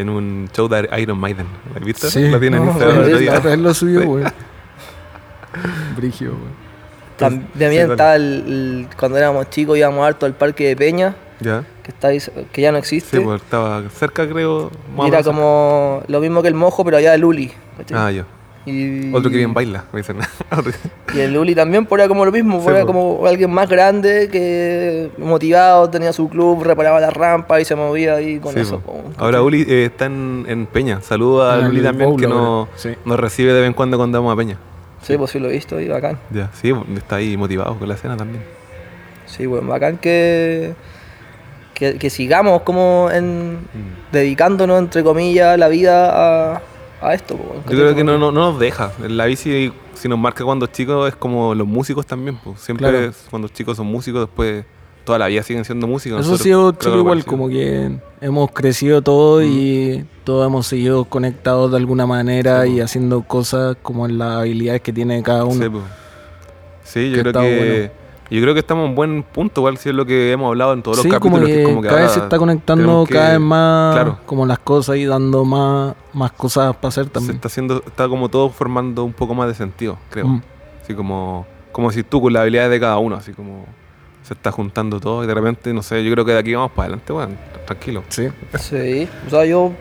en 0.00 0.08
un 0.08 0.48
show 0.54 0.68
de 0.68 0.88
Iron 1.00 1.18
Maiden. 1.18 1.46
¿Lo 1.72 1.78
has 1.80 1.84
visto? 1.86 2.08
Sí. 2.10 2.28
Lo 2.28 2.38
tiene 2.40 2.56
en 2.58 2.64
No, 2.66 2.70
Instagram 2.72 2.98
otra 3.38 3.50
vez 3.50 3.58
lo 3.58 3.74
subió, 3.74 4.00
Sí. 4.00 4.06
güey. 4.06 4.24
Brigio, 5.96 6.30
güey. 6.30 6.68
También 7.16 7.48
sí, 7.72 7.78
vale. 7.78 7.82
estaba 7.92 8.14
el, 8.16 8.22
el- 8.22 8.88
cuando 8.96 9.18
éramos 9.18 9.50
chicos 9.50 9.76
íbamos 9.76 10.06
harto 10.06 10.24
al 10.26 10.34
Parque 10.34 10.68
de 10.68 10.76
Peña, 10.76 11.16
¿Ya? 11.40 11.64
que, 11.82 11.90
está 11.90 12.08
ahí, 12.08 12.18
que 12.52 12.62
ya 12.62 12.70
no 12.70 12.78
existe. 12.78 13.16
Sí, 13.18 13.22
pues 13.24 13.42
estaba 13.42 13.82
cerca, 13.90 14.28
creo. 14.28 14.70
era 15.06 15.22
como 15.24 16.02
lo 16.06 16.20
mismo 16.20 16.42
que 16.42 16.48
el 16.48 16.54
mojo, 16.54 16.84
pero 16.84 16.96
allá 16.96 17.10
de 17.12 17.18
Luli. 17.18 17.52
¿cachai? 17.76 17.98
Ah, 17.98 18.10
ya. 18.12 18.24
Y, 18.68 19.14
Otro 19.14 19.30
que 19.30 19.36
bien 19.38 19.54
baila, 19.54 19.84
me 19.92 20.00
dicen. 20.00 20.18
Y 21.14 21.20
el 21.20 21.32
Luli 21.32 21.54
también, 21.54 21.86
pues 21.86 22.00
era 22.00 22.08
como 22.08 22.24
lo 22.24 22.30
mismo, 22.32 22.58
Sí, 22.58 22.64
pues 22.64 22.76
era 22.76 22.84
po. 22.84 22.92
como 22.92 23.26
alguien 23.26 23.50
más 23.50 23.68
grande 23.68 24.28
que 24.30 25.10
motivado, 25.16 25.88
tenía 25.88 26.12
su 26.12 26.28
club, 26.28 26.62
reparaba 26.62 27.00
la 27.00 27.10
rampa 27.10 27.60
y 27.60 27.64
se 27.64 27.74
movía 27.74 28.14
ahí 28.16 28.38
con 28.38 28.52
Sí, 28.52 28.60
eso. 28.60 28.80
po. 28.80 29.02
Ahora 29.16 29.38
¿cachai? 29.38 29.40
Uli 29.46 29.62
eh, 29.68 29.84
está 29.86 30.04
en, 30.06 30.44
en 30.48 30.66
Peña. 30.66 31.00
Saluda 31.00 31.54
a 31.54 31.58
En 31.60 31.64
el 31.66 31.70
Uli 31.72 31.82
también, 31.82 32.16
que 32.16 32.26
no, 32.26 32.68
sí. 32.76 32.90
nos 33.06 33.18
recibe 33.18 33.52
de 33.54 33.60
vez 33.60 33.68
en 33.68 33.74
cuando 33.74 33.96
cuando 33.96 34.18
vamos 34.18 34.34
a 34.34 34.36
Peña. 34.36 34.58
Sí, 35.02 35.16
pues 35.16 35.30
sí 35.30 35.38
lo 35.38 35.48
he 35.48 35.52
visto 35.52 35.76
ahí, 35.76 35.88
bacán. 35.88 36.18
Ya, 36.30 36.50
sí, 36.52 36.72
está 36.96 37.16
ahí 37.16 37.36
motivado 37.36 37.74
con 37.78 37.88
la 37.88 37.94
escena 37.94 38.16
también. 38.16 38.42
Sí, 39.26 39.46
bueno, 39.46 39.68
bacán 39.68 39.96
que, 39.98 40.74
que, 41.74 41.96
que 41.98 42.10
sigamos 42.10 42.62
como 42.62 43.08
en 43.12 43.58
dedicándonos, 44.12 44.78
entre 44.78 45.02
comillas, 45.02 45.58
la 45.58 45.68
vida 45.68 46.54
a, 46.56 46.62
a 47.00 47.14
esto. 47.14 47.36
po, 47.36 47.54
Yo 47.70 47.70
creo 47.78 47.94
que 47.94 48.04
no, 48.04 48.18
no, 48.18 48.32
no 48.32 48.50
nos 48.52 48.58
deja. 48.58 48.92
La 49.08 49.26
bici, 49.26 49.72
si 49.94 50.08
nos 50.08 50.18
marca 50.18 50.44
cuando 50.44 50.66
chicos, 50.66 51.08
es 51.08 51.16
como 51.16 51.54
los 51.54 51.66
músicos 51.66 52.06
también. 52.06 52.38
Pues. 52.42 52.60
Siempre 52.60 52.88
Claro. 52.88 53.06
es- 53.06 53.26
cuando 53.30 53.48
chicos 53.48 53.76
son 53.76 53.86
músicos, 53.86 54.22
después 54.26 54.64
toda 55.04 55.18
la 55.18 55.26
vida 55.28 55.42
siguen 55.42 55.64
siendo 55.64 55.86
músicos. 55.86 56.20
Eso 56.20 56.34
ha 56.34 56.38
sido 56.38 56.72
chico 56.72 56.92
que 56.92 56.98
igual, 56.98 57.24
como 57.24 57.48
que 57.48 57.98
hemos 58.20 58.50
crecido 58.50 59.00
todo 59.00 59.42
y 59.42 60.04
todos 60.24 60.46
hemos 60.46 60.66
seguido 60.66 61.04
conectados 61.06 61.70
de 61.70 61.78
alguna 61.78 62.06
manera 62.06 62.64
Sí, 62.64 62.72
y 62.74 62.78
po. 62.78 62.84
haciendo 62.84 63.22
cosas 63.22 63.76
como 63.82 64.04
en 64.06 64.18
las 64.18 64.36
habilidades 64.36 64.82
que 64.82 64.92
tiene 64.92 65.22
cada 65.22 65.44
uno. 65.44 65.64
Sí. 65.64 65.70
Sí, 66.84 67.10
yo 67.10 67.16
Que 67.16 67.20
creo 67.22 67.32
que. 67.42 67.58
bueno. 67.58 67.97
Yo 68.30 68.42
creo 68.42 68.52
que 68.52 68.60
estamos 68.60 68.88
en 68.88 68.94
buen 68.94 69.22
punto, 69.22 69.62
igual 69.62 69.78
si 69.78 69.88
es 69.88 69.94
lo 69.94 70.04
que 70.04 70.32
hemos 70.32 70.48
hablado 70.48 70.74
en 70.74 70.82
todos 70.82 70.98
Sí, 70.98 71.08
los 71.08 71.14
capítulos. 71.18 71.38
como 71.40 71.46
que 71.46 71.52
que, 71.54 71.62
es 71.62 71.68
como 71.68 71.82
que 71.82 71.88
cada 71.88 72.00
vez 72.02 72.10
se 72.12 72.18
está 72.20 72.38
conectando 72.38 73.04
que- 73.06 73.14
cada 73.14 73.30
vez 73.30 73.40
más 73.40 73.94
Claro. 73.94 74.18
como 74.26 74.44
las 74.44 74.58
cosas 74.58 74.96
y 74.96 75.06
dando 75.06 75.44
más, 75.46 75.94
más 76.12 76.32
cosas 76.32 76.76
para 76.76 76.88
hacer 76.88 77.04
Se 77.04 77.10
también. 77.10 77.36
está 77.36 77.48
haciendo, 77.48 77.82
está 77.86 78.06
como 78.08 78.28
todo 78.28 78.50
formando 78.50 79.04
un 79.04 79.14
poco 79.14 79.34
más 79.34 79.48
de 79.48 79.54
sentido, 79.54 79.96
creo. 80.10 80.26
Mm. 80.28 80.42
Así 80.82 80.94
como, 80.94 81.46
como 81.72 81.90
si 81.90 82.02
tú 82.02 82.20
con 82.20 82.32
las 82.34 82.42
habilidades 82.42 82.70
de 82.70 82.80
cada 82.80 82.98
uno, 82.98 83.16
así 83.16 83.32
como 83.32 83.64
se 84.22 84.34
está 84.34 84.52
juntando 84.52 85.00
todo 85.00 85.24
y 85.24 85.26
de 85.26 85.32
repente, 85.34 85.72
no 85.72 85.82
sé, 85.82 86.04
yo 86.04 86.12
creo 86.12 86.24
que 86.26 86.32
de 86.32 86.38
aquí 86.38 86.54
vamos 86.54 86.72
para 86.72 86.88
adelante, 86.88 87.12
bueno, 87.14 87.32
tranquilo. 87.64 88.02
Sí. 88.10 88.28
Sí, 88.58 89.08
o 89.26 89.30
sea, 89.30 89.46
yo 89.46 89.72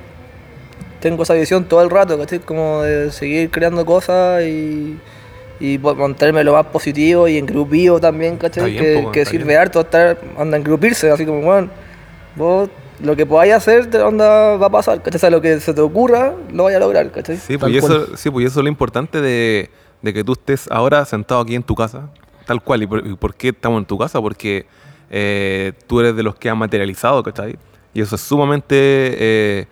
tengo 1.02 1.24
esa 1.24 1.34
visión 1.34 1.66
todo 1.66 1.82
el 1.82 1.90
rato, 1.90 2.18
¿cachai? 2.18 2.40
Como 2.40 2.82
de 2.82 3.12
seguir 3.12 3.50
creando 3.52 3.86
cosas 3.86 4.44
y, 4.44 4.98
y 5.60 5.78
mantenerme 5.78 6.44
lo 6.44 6.54
más 6.54 6.66
positivo 6.68 7.28
y 7.28 7.38
engrupido 7.38 8.00
también, 8.00 8.38
¿cachai? 8.38 8.72
Bien, 8.72 9.12
que 9.12 9.24
po, 9.24 9.30
sirve 9.30 9.46
bien. 9.48 9.60
harto 9.60 9.82
estar, 9.82 10.18
anda, 10.38 10.58
engrupirse, 10.58 11.10
así 11.10 11.26
como, 11.26 11.42
bueno, 11.42 11.70
vos 12.36 12.70
lo 13.02 13.16
que 13.16 13.26
podáis 13.26 13.54
hacer, 13.54 13.90
te 13.90 14.00
onda, 14.00 14.58
va 14.58 14.68
a 14.68 14.70
pasar, 14.70 15.02
¿cachai? 15.02 15.18
O 15.18 15.20
sea, 15.20 15.30
lo 15.30 15.42
que 15.42 15.60
se 15.60 15.74
te 15.74 15.82
ocurra, 15.82 16.34
lo 16.52 16.64
vaya 16.66 16.78
a 16.78 16.80
lograr, 16.80 17.12
¿cachai? 17.12 17.38
Sí, 17.38 17.58
pues, 17.58 17.76
eso, 17.76 18.16
sí, 18.18 18.30
pues 18.30 18.44
y 18.44 18.48
eso 18.48 18.60
es 18.60 18.64
lo 18.64 18.70
importante 18.70 19.22
de, 19.22 19.70
de 20.02 20.14
que 20.14 20.24
tú 20.24 20.34
estés 20.34 20.68
ahora 20.72 21.06
sentado 21.06 21.42
aquí 21.42 21.56
en 21.56 21.64
tu 21.64 21.76
casa, 21.76 22.10
tal 22.46 22.62
cual. 22.62 22.84
¿Y 22.84 22.88
por, 22.88 23.06
y 23.06 23.16
por 23.16 23.36
qué 23.36 23.50
estamos 23.50 23.80
en 23.80 23.86
tu 23.86 23.98
casa? 23.98 24.22
Porque 24.22 24.66
eh, 25.10 25.74
tú 25.88 26.00
eres 26.00 26.16
de 26.16 26.24
los 26.24 26.36
que 26.36 26.50
han 26.50 26.58
materializado, 26.58 27.22
¿cachai? 27.24 27.58
Y 27.94 28.02
eso 28.02 28.16
es 28.16 28.22
sumamente 28.22 28.76
eh, 28.76 29.68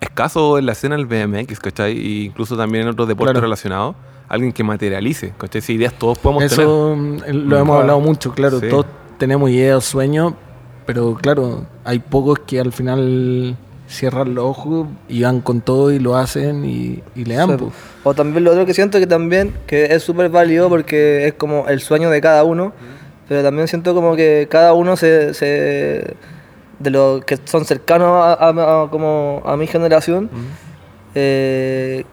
escaso 0.00 0.58
en 0.58 0.66
la 0.66 0.72
escena 0.72 0.96
del 0.96 1.06
BMX, 1.06 1.58
¿cachai? 1.60 1.96
Y 1.96 2.24
incluso 2.26 2.56
también 2.56 2.84
en 2.84 2.90
otros 2.90 3.08
deportes 3.08 3.32
Claro. 3.32 3.44
relacionados. 3.46 3.96
Alguien 4.28 4.52
que 4.52 4.64
materialice, 4.64 5.32
¿cachai? 5.38 5.60
Si 5.60 5.74
ideas 5.74 5.92
todos 5.94 6.18
podemos 6.18 6.42
tener. 6.46 6.64
Eso 6.64 6.94
mm, 6.96 7.18
lo 7.48 7.58
hemos 7.58 7.80
hablado 7.80 8.00
mucho, 8.00 8.32
claro. 8.32 8.58
Sí. 8.60 8.68
Todos 8.68 8.86
tenemos 9.18 9.50
ideas, 9.50 9.84
sueños, 9.84 10.34
pero 10.86 11.14
claro, 11.14 11.66
hay 11.84 11.98
pocos 11.98 12.38
que 12.40 12.58
al 12.60 12.72
final 12.72 13.56
cierran 13.86 14.34
los 14.34 14.44
ojos 14.46 14.88
y 15.08 15.22
van 15.22 15.40
con 15.42 15.60
todo 15.60 15.92
y 15.92 15.98
lo 15.98 16.16
hacen 16.16 16.64
y, 16.64 17.02
y 17.14 17.24
le 17.26 17.34
dan. 17.34 17.58
Sí. 17.58 17.66
O 18.02 18.14
también 18.14 18.42
lo 18.44 18.50
otro 18.52 18.64
que 18.66 18.72
siento 18.74 18.98
que 18.98 19.06
también, 19.06 19.54
que 19.66 19.84
es 19.94 20.02
súper 20.02 20.30
válido 20.30 20.68
porque 20.70 21.26
es 21.26 21.34
como 21.34 21.68
el 21.68 21.80
sueño 21.80 22.08
de 22.10 22.20
cada 22.22 22.44
uno, 22.44 22.72
pero 23.28 23.42
también 23.42 23.68
siento 23.68 23.94
como 23.94 24.16
que 24.16 24.48
cada 24.50 24.72
uno 24.72 24.96
se, 24.96 25.34
se 25.34 26.16
de 26.78 26.90
los 26.90 27.24
que 27.26 27.38
son 27.44 27.64
cercanos 27.66 28.08
a, 28.08 28.32
a- 28.32 28.82
a- 28.84 28.90
como 28.90 29.42
a 29.44 29.56
mi 29.56 29.66
generación, 29.66 30.30
eh, 31.14 32.04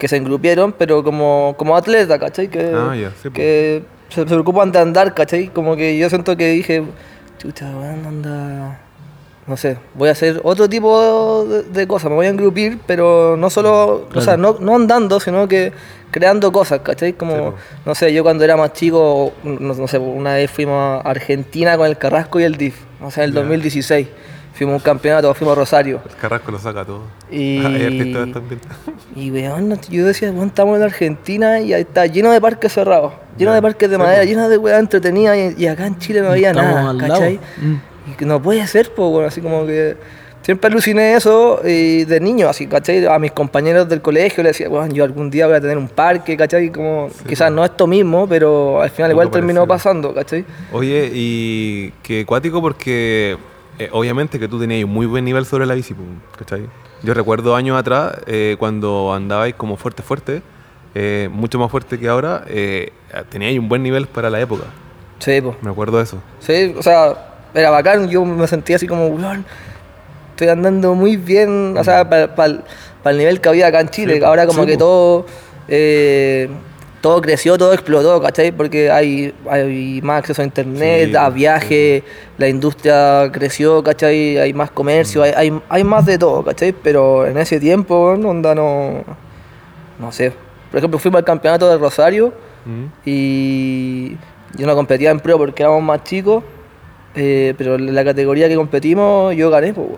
que 0.00 0.08
se 0.08 0.16
engrupieron, 0.16 0.72
pero 0.72 1.04
como, 1.04 1.54
como 1.56 1.76
atleta, 1.76 2.18
¿cachai? 2.18 2.48
Que, 2.48 2.72
Ah, 2.74 2.96
ya, 2.96 3.10
sí, 3.10 3.30
pues. 3.30 3.34
que 3.34 3.82
se, 4.08 4.16
se 4.22 4.26
preocupan 4.26 4.72
de 4.72 4.80
andar, 4.80 5.14
¿cachai? 5.14 5.46
Como 5.48 5.76
que 5.76 5.96
yo 5.96 6.08
siento 6.08 6.36
que 6.36 6.50
dije, 6.50 6.82
chucha, 7.38 7.66
anda... 7.68 8.80
No 9.46 9.56
sé, 9.56 9.78
voy 9.94 10.08
a 10.08 10.12
hacer 10.12 10.40
otro 10.44 10.68
tipo 10.68 11.44
de, 11.44 11.62
de 11.64 11.86
cosas, 11.88 12.08
me 12.10 12.14
voy 12.16 12.26
a 12.26 12.28
engrupir, 12.28 12.78
pero 12.86 13.36
no 13.36 13.50
solo, 13.50 14.06
o 14.14 14.20
sea, 14.20 14.36
no, 14.36 14.56
no 14.60 14.76
andando, 14.76 15.18
sino 15.18 15.48
que 15.48 15.72
creando 16.12 16.52
cosas, 16.52 16.80
¿cachai? 16.80 17.14
Como, 17.14 17.34
Sí, 17.34 17.40
po. 17.40 17.54
no 17.86 17.94
sé, 17.96 18.12
yo 18.12 18.22
cuando 18.22 18.44
era 18.44 18.56
más 18.56 18.74
chico, 18.74 19.32
no, 19.42 19.74
no 19.74 19.88
sé, 19.88 19.98
una 19.98 20.34
vez 20.34 20.50
fuimos 20.50 21.04
a 21.04 21.08
Argentina 21.10 21.76
con 21.76 21.86
el 21.88 21.96
Carrasco 21.98 22.38
y 22.38 22.44
el 22.44 22.56
DIF, 22.56 22.76
o 23.02 23.10
sea, 23.10 23.24
en 23.24 23.30
el 23.30 23.34
Ya. 23.34 23.40
2016. 23.40 24.08
Fuimos 24.60 24.74
a 24.74 24.76
un 24.76 24.82
campeonato, 24.82 25.32
fuimos 25.32 25.56
a 25.56 25.60
Rosario. 25.60 26.02
El 26.06 26.16
Carrasco 26.16 26.52
lo 26.52 26.58
saca 26.58 26.84
todo. 26.84 27.00
Y- 27.30 27.60
Hay 27.64 27.82
artistas 27.82 28.30
también. 28.30 28.60
Y 29.16 29.30
weón, 29.30 29.70
no- 29.70 29.80
yo 29.88 30.04
decía, 30.04 30.30
weón, 30.30 30.48
estamos 30.48 30.76
en 30.76 30.82
Argentina 30.82 31.60
y 31.60 31.72
ahí 31.72 31.80
está 31.80 32.04
lleno 32.04 32.30
de 32.30 32.42
parques 32.42 32.70
cerrados, 32.70 33.14
lleno 33.38 33.52
Ya. 33.52 33.54
de 33.54 33.62
parques 33.62 33.88
de 33.88 33.96
madera, 33.96 34.22
lleno 34.24 34.50
de 34.50 34.58
weas 34.58 34.78
entretenidas 34.78 35.34
y, 35.56 35.62
y 35.62 35.66
acá 35.66 35.86
en 35.86 35.98
Chile 35.98 36.20
no 36.20 36.28
había 36.32 36.50
Estamos 36.50 36.74
nada, 36.74 36.90
al 36.90 36.98
lado. 36.98 37.12
¿cachai? 37.14 37.40
Mm. 37.56 37.74
Y 38.10 38.14
que 38.18 38.26
no 38.26 38.42
puede 38.42 38.66
ser, 38.66 38.92
pues, 38.94 39.10
bueno, 39.10 39.28
así 39.28 39.40
como 39.40 39.64
que 39.64 39.96
siempre 40.42 40.68
aluciné 40.68 41.14
eso 41.14 41.62
y 41.66 42.04
de 42.04 42.20
niño, 42.20 42.46
así, 42.50 42.66
¿cachai? 42.66 43.06
A 43.06 43.18
mis 43.18 43.32
compañeros 43.32 43.88
del 43.88 44.02
colegio 44.02 44.42
les 44.42 44.52
decía, 44.52 44.68
bueno, 44.68 44.92
yo 44.92 45.04
algún 45.04 45.30
día 45.30 45.46
voy 45.46 45.56
a 45.56 45.60
tener 45.62 45.78
un 45.78 45.88
parque, 45.88 46.36
¿cachai? 46.36 46.68
Como, 46.70 47.08
quizás 47.26 47.50
no 47.50 47.64
esto 47.64 47.86
mismo, 47.86 48.26
pero 48.28 48.82
al 48.82 48.90
final 48.90 49.10
igual 49.12 49.30
terminó 49.30 49.66
pasando, 49.66 50.12
¿cachai? 50.12 50.44
Oye, 50.70 51.10
y 51.14 51.92
que 52.02 52.26
cuático 52.26 52.60
porque 52.60 53.38
eh, 53.78 53.88
obviamente 53.92 54.38
que 54.38 54.48
tú 54.48 54.58
tenías 54.58 54.84
un 54.84 54.90
muy 54.90 55.06
buen 55.06 55.24
nivel 55.24 55.44
sobre 55.46 55.66
la 55.66 55.74
bici, 55.74 55.94
pues, 55.94 56.06
¿cachai? 56.38 56.68
Yo 57.02 57.14
recuerdo 57.14 57.56
años 57.56 57.78
atrás, 57.78 58.14
eh, 58.26 58.56
cuando 58.58 59.12
andabais 59.14 59.54
como 59.54 59.76
fuerte, 59.76 60.02
fuerte, 60.02 60.42
eh, 60.94 61.28
mucho 61.32 61.58
más 61.58 61.70
fuerte 61.70 61.98
que 61.98 62.08
ahora, 62.08 62.44
teníais 63.30 63.58
un 63.58 63.68
buen 63.68 63.82
nivel 63.82 64.06
para 64.06 64.28
la 64.30 64.40
época. 64.40 64.64
Sí, 65.18 65.40
pues. 65.40 65.56
Me 65.62 65.70
acuerdo 65.70 65.98
de 65.98 66.04
eso. 66.04 66.18
Sí, 66.40 66.74
o 66.76 66.82
sea, 66.82 67.14
era 67.54 67.70
bacán, 67.70 68.08
yo 68.08 68.24
me 68.24 68.46
sentía 68.46 68.76
así 68.76 68.86
como, 68.86 69.06
weón, 69.06 69.44
estoy 70.30 70.48
andando 70.48 70.94
muy 70.94 71.16
bien, 71.16 71.74
o 71.76 71.84
sea, 71.84 72.08
para 72.08 72.46
el 73.04 73.18
nivel 73.18 73.40
que 73.40 73.48
había 73.48 73.68
acá 73.68 73.80
en 73.80 73.88
Chile, 73.88 74.18
Sí, 74.18 74.24
ahora 74.24 74.46
como 74.46 74.62
sí, 74.62 74.68
que 74.68 74.74
po. 74.74 74.78
todo, 74.78 75.26
todo 77.00 77.20
creció, 77.22 77.56
todo 77.56 77.72
explotó, 77.72 78.20
¿cachai? 78.20 78.52
Porque 78.52 78.90
hay, 78.90 79.32
hay 79.48 80.00
más 80.02 80.18
acceso 80.18 80.42
a 80.42 80.44
internet, 80.44 81.10
Sí, 81.10 81.16
a 81.16 81.26
sí, 81.28 81.32
viajes, 81.34 82.02
la 82.36 82.48
industria 82.48 83.30
creció, 83.32 83.82
¿cachai? 83.82 84.36
Hay 84.38 84.52
más 84.52 84.70
Mm. 84.70 84.74
comercio, 84.74 85.22
hay, 85.22 85.32
hay, 85.34 85.60
hay 85.68 85.84
más 85.84 86.04
de 86.06 86.18
todo, 86.18 86.44
¿cachai? 86.44 86.72
Pero 86.72 87.26
en 87.26 87.38
ese 87.38 87.58
tiempo, 87.58 87.94
onda 88.12 88.54
no, 88.54 89.02
no 89.98 90.12
sé. 90.12 90.32
Por 90.70 90.78
ejemplo, 90.78 90.98
fuimos 90.98 91.18
al 91.18 91.24
campeonato 91.24 91.68
de 91.70 91.78
Rosario, 91.78 92.32
Mm. 92.66 92.84
y 93.06 94.10
yo 94.58 94.66
no 94.66 94.74
competía 94.74 95.10
en 95.10 95.20
pro 95.20 95.38
porque 95.38 95.62
éramos 95.62 95.82
más 95.82 96.04
chicos, 96.04 96.44
eh, 97.14 97.54
pero 97.58 97.74
en 97.74 97.94
la 97.94 98.04
categoría 98.04 98.48
que 98.48 98.54
competimos 98.56 99.34
yo 99.34 99.50
gané, 99.50 99.72
pues, 99.72 99.88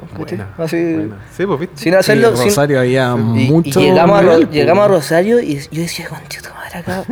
Así, 0.59 0.83
buena. 0.95 1.19
Sí, 1.37 1.45
pues 1.47 1.61
viste. 1.61 1.77
sin 1.77 1.93
Sí, 1.93 1.99
hacerlo, 1.99 2.37
sin- 2.37 2.47
Rosario 2.47 2.81
había 2.81 3.15
y, 3.35 3.47
y 3.47 3.51
mucho. 3.51 3.81
llegamos, 3.81 4.19
a, 4.19 4.23
Ro- 4.23 4.51
llegamos 4.51 4.85
a 4.85 4.89
Rosario 4.89 5.41
y 5.41 5.57
yo 5.71 5.83
decía, 5.83 6.09
conchito 6.09 6.49
madre, 6.55 6.79
acá, 6.79 7.05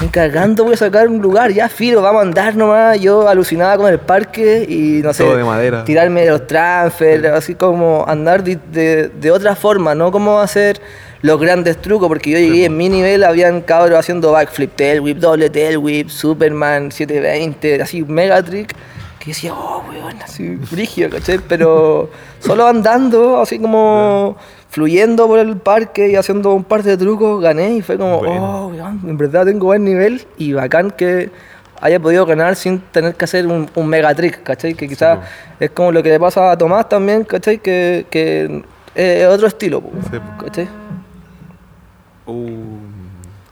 me 0.00 0.08
cagando 0.08 0.64
voy 0.64 0.74
a 0.74 0.76
sacar 0.76 1.08
un 1.08 1.22
lugar, 1.22 1.52
ya 1.52 1.68
filo, 1.68 2.02
vamos 2.02 2.20
a 2.20 2.22
andar 2.26 2.56
nomás. 2.56 3.00
Yo 3.00 3.28
alucinaba 3.28 3.76
con 3.76 3.92
el 3.92 4.00
parque 4.00 4.66
y 4.68 5.00
no 5.04 5.12
sé, 5.12 5.22
Todo 5.24 5.36
de 5.36 5.44
madera. 5.44 5.84
tirarme 5.84 6.22
de 6.22 6.30
los 6.30 6.46
transfers, 6.48 7.24
así 7.26 7.54
como 7.54 8.04
andar 8.08 8.42
de, 8.42 8.58
de- 8.72 9.08
de 9.08 9.30
otra 9.30 9.54
forma, 9.54 9.94
no 9.94 10.10
como 10.10 10.40
hacer 10.40 10.80
los 11.22 11.40
grandes 11.40 11.80
trucos, 11.80 12.08
porque 12.08 12.30
yo 12.30 12.38
llegué 12.38 12.64
en 12.66 12.76
mi 12.76 12.88
nivel, 12.90 13.22
habían 13.24 13.60
cabros 13.62 13.98
haciendo 13.98 14.32
backflip, 14.32 14.74
tail 14.76 15.00
whip, 15.00 15.18
doble 15.18 15.48
tail 15.48 15.78
whip, 15.78 16.08
Superman 16.10 16.90
720, 16.92 17.80
así 17.80 18.02
mega 18.02 18.42
trick, 18.42 18.74
que 19.24 19.30
decía, 19.30 19.54
oh, 19.54 19.82
weón, 19.88 20.20
así 20.22 20.56
brígido, 20.70 21.08
¿cachai? 21.08 21.38
Pero 21.48 22.10
solo 22.40 22.66
andando, 22.66 23.40
así 23.40 23.58
como 23.58 24.36
fluyendo 24.68 25.26
por 25.26 25.38
el 25.38 25.56
parque 25.56 26.10
y 26.10 26.16
haciendo 26.16 26.52
un 26.52 26.64
par 26.64 26.82
de 26.82 26.96
trucos, 26.98 27.40
gané 27.42 27.76
y 27.76 27.80
fue 27.82 27.96
como, 27.96 28.18
Bueno. 28.18 28.66
oh, 28.66 28.66
weón, 28.68 29.00
en 29.06 29.16
verdad 29.16 29.46
tengo 29.46 29.66
buen 29.66 29.82
nivel 29.82 30.26
y 30.36 30.52
bacán 30.52 30.90
que 30.90 31.30
haya 31.80 31.98
podido 32.00 32.26
ganar 32.26 32.54
sin 32.54 32.80
tener 32.80 33.14
que 33.14 33.24
hacer 33.24 33.46
un, 33.46 33.70
un 33.74 33.86
mega 33.86 34.14
trick, 34.14 34.42
¿cachai? 34.42 34.74
Que 34.74 34.86
quizás 34.88 35.20
es 35.58 35.70
como 35.70 35.90
lo 35.90 36.02
que 36.02 36.10
le 36.10 36.20
pasa 36.20 36.50
a 36.50 36.58
Tomás 36.58 36.88
también, 36.88 37.24
¿cachai? 37.24 37.58
Que, 37.58 38.06
que 38.10 38.62
es 38.94 39.26
otro 39.26 39.46
estilo. 39.46 39.82
¿cachai? 40.38 40.68
Uh, 42.26 42.78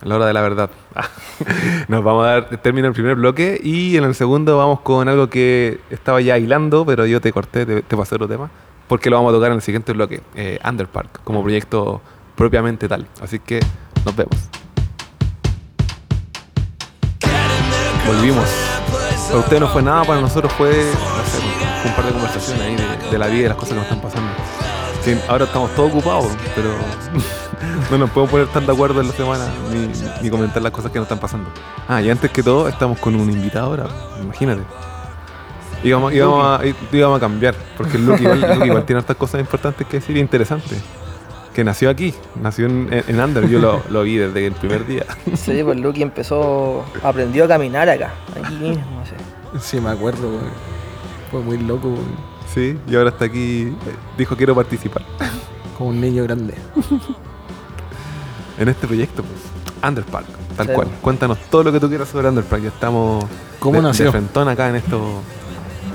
la 0.04 0.16
hora 0.16 0.26
de 0.26 0.32
la 0.32 0.42
verdad. 0.42 0.70
Nos 1.88 2.02
vamos 2.04 2.26
a 2.26 2.30
dar 2.30 2.56
término 2.58 2.88
el 2.88 2.94
primer 2.94 3.16
bloque 3.16 3.60
y 3.62 3.96
en 3.96 4.04
el 4.04 4.14
segundo 4.14 4.58
vamos 4.58 4.80
con 4.80 5.08
algo 5.08 5.28
que 5.28 5.80
estaba 5.90 6.20
ya 6.20 6.38
hilando, 6.38 6.84
pero 6.84 7.06
yo 7.06 7.20
te 7.20 7.32
corté, 7.32 7.66
te, 7.66 7.96
pasé 7.96 8.14
otro 8.14 8.28
tema, 8.28 8.50
porque 8.88 9.10
lo 9.10 9.16
vamos 9.16 9.32
a 9.32 9.36
tocar 9.36 9.50
en 9.50 9.56
el 9.56 9.62
siguiente 9.62 9.92
bloque, 9.92 10.20
eh, 10.34 10.58
Underpark, 10.64 11.22
como 11.22 11.42
proyecto 11.42 12.00
propiamente 12.36 12.88
tal. 12.88 13.06
Así 13.20 13.38
que 13.38 13.60
nos 14.04 14.16
vemos. 14.16 14.36
Volvimos. 18.06 18.48
Para 19.28 19.38
usted 19.38 19.60
no 19.60 19.68
fue 19.68 19.82
nada, 19.82 20.04
para 20.04 20.20
nosotros 20.20 20.52
fue, 20.52 20.90
un 21.84 21.94
par 21.94 22.04
de 22.04 22.12
conversaciones 22.12 22.62
ahí 22.62 22.76
de, 23.10 23.18
la 23.18 23.28
vida 23.28 23.38
y 23.38 23.42
de 23.42 23.48
las 23.48 23.56
cosas 23.56 23.70
que 23.70 23.74
nos 23.76 23.84
están 23.84 24.00
pasando. 24.00 24.32
Ahora 25.28 25.44
estamos 25.44 25.74
todos 25.74 25.90
ocupados, 25.90 26.26
pero 26.54 26.70
no 27.90 27.98
nos 27.98 28.10
podemos 28.10 28.30
poner 28.30 28.46
tan 28.48 28.66
de 28.66 28.72
acuerdo 28.72 29.00
en 29.00 29.08
la 29.08 29.12
semana 29.12 29.46
ni, 29.70 29.88
ni 30.22 30.30
comentar 30.30 30.62
las 30.62 30.72
cosas 30.72 30.90
que 30.90 30.98
nos 30.98 31.06
están 31.06 31.18
pasando. 31.18 31.50
Ah, 31.88 32.00
y 32.00 32.10
antes 32.10 32.30
que 32.30 32.42
todo, 32.42 32.68
estamos 32.68 32.98
con 32.98 33.14
un 33.14 33.30
invitado 33.30 33.66
ahora, 33.66 33.86
imagínate. 34.20 34.62
Íbamos, 35.84 36.12
íbamos, 36.12 36.60
a, 36.60 36.60
íbamos 36.92 37.16
a 37.16 37.20
cambiar, 37.20 37.54
porque 37.76 37.96
el 37.96 38.06
Luke 38.06 38.22
igual, 38.22 38.40
Luke 38.40 38.66
igual 38.66 38.84
tiene 38.84 39.00
hartas 39.00 39.16
cosas 39.16 39.40
importantes 39.40 39.86
que 39.86 39.98
decir 39.98 40.16
y 40.16 40.20
interesantes. 40.20 40.80
Que 41.52 41.64
nació 41.64 41.90
aquí, 41.90 42.14
nació 42.40 42.66
en, 42.66 42.88
en, 42.90 43.20
Under, 43.20 43.46
yo 43.46 43.58
lo, 43.58 43.82
lo 43.90 44.04
vi 44.04 44.16
desde 44.16 44.46
el 44.46 44.54
primer 44.54 44.86
día. 44.86 45.04
Sí, 45.34 45.60
pues 45.62 45.78
Lucky 45.78 46.02
empezó, 46.02 46.84
aprendió 47.02 47.44
a 47.44 47.48
caminar 47.48 47.88
acá, 47.90 48.14
aquí 48.42 48.54
mismo, 48.54 49.02
así. 49.02 49.14
Sí, 49.60 49.80
me 49.80 49.90
acuerdo, 49.90 50.28
weón. 50.28 50.50
Fue 51.30 51.40
muy 51.40 51.58
loco, 51.58 51.88
weón. 51.88 52.32
Sí, 52.54 52.78
y 52.86 52.96
ahora 52.96 53.10
está 53.10 53.26
aquí, 53.26 53.74
dijo 54.18 54.36
quiero 54.36 54.54
participar 54.54 55.02
Como 55.76 55.90
un 55.90 56.00
niño 56.00 56.22
grande. 56.24 56.54
En 58.62 58.68
este 58.70 58.86
proyecto, 58.86 59.22
pues, 59.22 59.40
Underpark, 59.88 60.26
tal 60.56 60.66
Sí. 60.68 60.72
cual. 60.72 60.88
Cuéntanos 61.00 61.38
todo 61.50 61.64
lo 61.64 61.72
que 61.72 61.80
tú 61.80 61.88
quieras 61.88 62.08
sobre 62.08 62.28
Underpark, 62.28 62.62
ya 62.62 62.68
estamos 62.68 63.24
¿Cómo 63.58 63.76
de, 63.76 63.82
nació? 63.82 64.06
de 64.06 64.10
frentón 64.12 64.48
acá 64.48 64.68
en 64.68 64.76
esto 64.76 65.00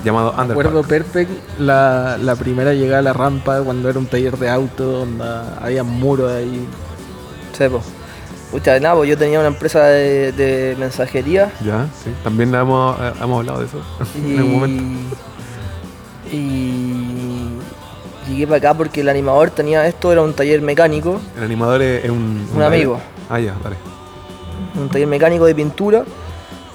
llamado 0.03 0.33
Underpark. 0.37 0.87
perfect 0.87 1.31
la, 1.59 2.17
la 2.21 2.35
primera 2.35 2.73
llegada 2.73 2.99
a 2.99 3.01
la 3.01 3.13
rampa 3.13 3.61
cuando 3.61 3.89
era 3.89 3.97
un 3.99 4.05
taller 4.05 4.37
de 4.37 4.49
auto 4.49 4.83
donde 4.83 5.23
había 5.61 5.83
muros 5.83 6.31
ahí. 6.31 6.65
Pues. 7.57 7.71
Pucha, 8.51 8.79
nada, 8.79 8.95
pues 8.95 9.09
yo 9.09 9.17
tenía 9.17 9.39
una 9.39 9.47
empresa 9.49 9.83
de, 9.85 10.31
de 10.31 10.75
mensajería 10.79 11.51
Ya, 11.65 11.87
sí, 12.03 12.11
también 12.23 12.53
hemos, 12.55 12.95
eh, 12.99 13.11
hemos 13.21 13.39
hablado 13.39 13.59
de 13.61 13.65
eso 13.65 13.81
y, 14.15 14.31
en 14.33 14.37
algún 14.37 14.53
momento. 14.53 15.15
y 16.31 17.26
llegué 18.27 18.45
para 18.47 18.57
acá 18.57 18.73
porque 18.73 19.01
el 19.01 19.09
animador 19.09 19.49
tenía 19.49 19.85
esto, 19.87 20.11
era 20.11 20.21
un 20.21 20.33
taller 20.33 20.61
mecánico, 20.61 21.19
El 21.37 21.43
animador 21.43 21.81
es 21.81 22.09
un... 22.09 22.47
Un 22.55 22.61
amigo. 22.61 22.99
Ah, 23.29 23.39
ya, 23.39 23.55
dale. 23.63 23.75
un 24.75 24.89
taller 24.89 25.07
mecánico 25.07 25.45
de 25.45 25.55
pintura 25.55 26.03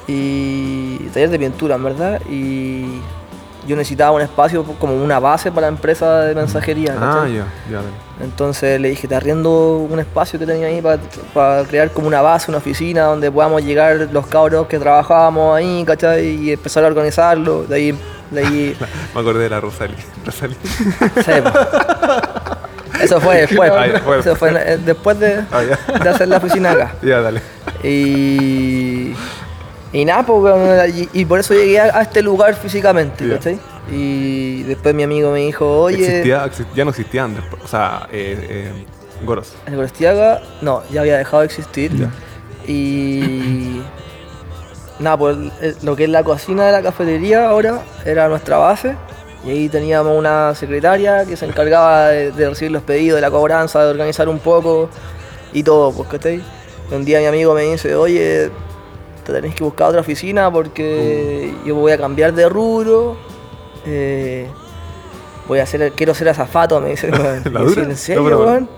y 0.07 0.97
taller 1.13 1.31
de 1.31 1.39
pintura, 1.39 1.77
en 1.77 1.85
verdad, 1.85 2.21
y 2.29 3.01
yo 3.67 3.77
necesitaba 3.77 4.11
un 4.11 4.23
espacio 4.23 4.65
como 4.65 4.95
una 4.95 5.21
base 5.21 5.53
para 5.53 5.69
la 5.69 5.77
empresa 5.77 6.23
de 6.23 6.35
mensajería. 6.35 6.97
Ah, 6.99 7.27
ya, 7.29 7.47
ya. 7.71 7.81
Entonces 8.21 8.81
le 8.81 8.89
dije, 8.91 9.07
te 9.07 9.15
arriendo 9.15 9.79
un 9.79 10.01
espacio 10.01 10.39
que 10.39 10.47
tenía 10.47 10.67
ahí 10.67 10.83
para 11.33 11.65
crear 11.65 11.91
como 11.93 12.09
una 12.09 12.21
base, 12.23 12.51
una 12.51 12.59
oficina 12.59 13.05
donde 13.05 13.31
podamos 13.31 13.65
llegar 13.65 14.09
los 14.13 14.27
cabros 14.27 14.67
que 14.67 14.79
trabajábamos 14.79 15.57
ahí, 15.57 15.85
¿cachai? 15.87 16.27
Y 16.27 16.53
empezar 16.53 16.85
a 16.85 16.89
organizarlo. 16.89 17.63
De 17.63 17.77
ahí, 17.77 17.99
de 18.33 18.41
ahí 18.47 18.77
Me 19.15 19.21
acordé 19.21 19.45
de 19.45 19.51
la 19.51 19.61
Rosalía. 19.61 19.97
Eso 23.01 23.21
fue 23.21 23.37
después. 23.47 23.71
Ah, 23.75 24.01
fue 24.05 24.19
Eso 24.21 24.37
fue 24.37 24.51
eh, 24.55 24.79
después 24.85 25.19
de, 25.19 25.45
Ah, 25.51 25.63
de 26.03 26.09
hacer 26.09 26.29
la 26.29 26.37
oficina 26.39 26.73
acá. 26.73 26.95
Ya, 27.03 27.21
dale. 27.21 27.41
Y, 27.83 29.15
y 29.93 30.05
nada, 30.05 30.25
pues, 30.25 30.95
y, 30.95 31.09
y 31.13 31.25
por 31.25 31.41
eso 31.41 31.55
llegué 31.55 31.81
a, 31.81 31.99
a 31.99 32.03
este 32.03 32.23
lugar 32.23 32.55
físicamente. 32.55 33.29
¿cachai? 33.29 33.59
Y 33.91 34.63
después 34.65 34.95
mi 34.95 35.03
amigo 35.03 35.33
me 35.33 35.41
dijo, 35.41 35.83
oye, 35.83 36.05
Existía, 36.05 36.49
ya 36.75 36.85
no 36.85 36.91
existía 36.91 37.25
Underpark, 37.25 37.65
o 37.65 37.69
sea, 37.69 38.07
eh, 38.13 38.47
eh, 38.49 38.85
Goros. 39.25 39.55
el 39.67 39.75
Gorostiaga, 39.77 40.41
no, 40.61 40.83
ya 40.91 41.01
había 41.01 41.19
dejado 41.19 41.41
de 41.41 41.47
existir. 41.47 42.09
Y 42.67 43.83
nada, 45.03 45.17
pues 45.17 45.37
eh, 45.61 45.75
lo 45.83 45.97
que 45.97 46.05
es 46.05 46.11
la 46.11 46.23
cocina 46.25 46.67
de 46.67 46.73
la 46.73 46.83
cafetería 46.83 47.49
ahora 47.49 47.83
era 48.05 48.29
nuestra 48.29 48.59
base. 48.59 48.97
Y 49.45 49.51
ahí 49.51 49.69
teníamos 49.69 50.17
una 50.17 50.55
secretaria 50.55 51.25
que 51.27 51.37
se 51.37 51.47
encargaba 51.47 52.09
de, 52.09 52.31
de 52.31 52.49
recibir 52.49 52.71
los 52.71 52.83
pedidos, 52.83 53.17
de 53.17 53.23
la 53.23 53.31
cobranza, 53.31 53.83
de 53.85 53.91
organizar 53.91 54.29
un 54.29 54.39
poco 54.39 54.89
y 55.53 55.63
todo, 55.63 55.93
pues, 55.93 56.09
Un 56.93 57.05
día 57.05 57.19
mi 57.21 57.27
amigo 57.27 57.55
me 57.55 57.63
dice, 57.63 57.95
oye, 57.97 58.51
te 59.25 59.33
tenés 59.33 59.55
que 59.55 59.65
buscar 59.65 59.89
otra 59.89 60.01
oficina 60.01 60.51
porque 60.51 61.53
yo 61.65 61.75
voy 61.75 61.93
a 61.93 61.99
cambiar 61.99 62.33
de 62.33 62.49
rubro. 62.49 63.17
eh, 63.85 64.47
voy 65.49 65.59
a 65.59 65.65
hacer, 65.65 65.93
quiero 65.93 66.15
ser 66.15 66.29
azafato, 66.29 66.81
me 66.81 66.91
dice. 66.91 67.09
¿En 67.45 67.53
No, 67.53 67.97
serio, 67.97 68.23
weón? 68.41 68.69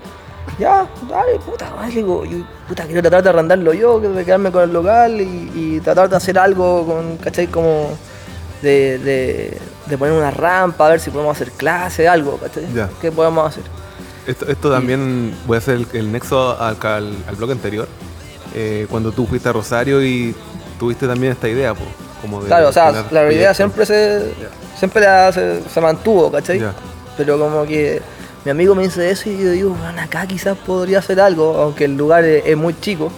Ya, 0.57 0.87
dale, 1.09 1.37
puta, 1.45 1.69
madre, 1.75 1.89
le 1.89 1.95
digo, 1.95 2.23
yo, 2.25 2.37
puta, 2.67 2.85
quiero 2.85 3.01
tratar 3.01 3.23
de 3.23 3.29
arrendarlo 3.29 3.73
yo, 3.73 3.99
de 3.99 4.23
quedarme 4.23 4.51
con 4.51 4.63
el 4.63 4.71
local 4.71 5.19
y, 5.19 5.51
y 5.53 5.79
tratar 5.81 6.07
de 6.09 6.15
hacer 6.15 6.39
algo 6.39 6.85
con, 6.85 7.17
¿cachai? 7.17 7.47
Como 7.47 7.89
de, 8.61 8.97
de, 8.99 9.57
de 9.85 9.97
poner 9.97 10.13
una 10.13 10.31
rampa, 10.31 10.85
a 10.87 10.89
ver 10.91 10.99
si 11.01 11.09
podemos 11.09 11.35
hacer 11.35 11.51
clase, 11.51 12.07
algo, 12.07 12.37
¿cachai? 12.37 12.65
Ya. 12.73 12.89
¿Qué 13.01 13.11
podemos 13.11 13.45
hacer? 13.49 13.63
Esto, 14.25 14.47
esto 14.47 14.71
también 14.71 15.35
voy 15.45 15.55
a 15.55 15.57
hacer 15.57 15.75
el, 15.75 15.87
el 15.93 16.11
nexo 16.11 16.59
al, 16.59 16.77
al, 16.81 17.13
al 17.27 17.35
blog 17.35 17.51
anterior. 17.51 17.87
eh, 18.55 18.87
cuando 18.89 19.11
tú 19.11 19.25
fuiste 19.27 19.49
a 19.49 19.51
Rosario 19.53 20.01
y 20.01 20.33
tuviste 20.79 21.05
también 21.05 21.33
esta 21.33 21.49
idea, 21.49 21.73
po, 21.73 21.83
como 22.21 22.39
de 22.41 22.47
Claro, 22.47 22.69
o 22.69 22.71
sea, 22.71 22.91
la 22.91 23.01
idea 23.01 23.53
proyectos. 23.53 23.57
siempre 23.57 23.85
se, 23.85 24.33
siempre 24.79 25.01
la- 25.03 25.31
se, 25.33 25.61
se 25.69 25.81
mantuvo, 25.81 26.31
¿cachai? 26.31 26.63
Pero 27.17 27.37
como 27.37 27.65
que 27.65 28.01
mi 28.45 28.51
amigo 28.51 28.75
me 28.75 28.83
dice 28.83 29.09
eso 29.09 29.29
y 29.29 29.37
yo 29.43 29.51
digo, 29.51 29.69
bueno, 29.71 29.99
acá 30.01 30.25
quizás 30.27 30.55
podría 30.57 30.99
hacer 30.99 31.19
algo, 31.19 31.57
aunque 31.57 31.85
el 31.85 31.97
lugar 31.97 32.23
es, 32.23 32.45
es 32.45 32.55
muy 32.55 32.79
chico. 32.79 33.11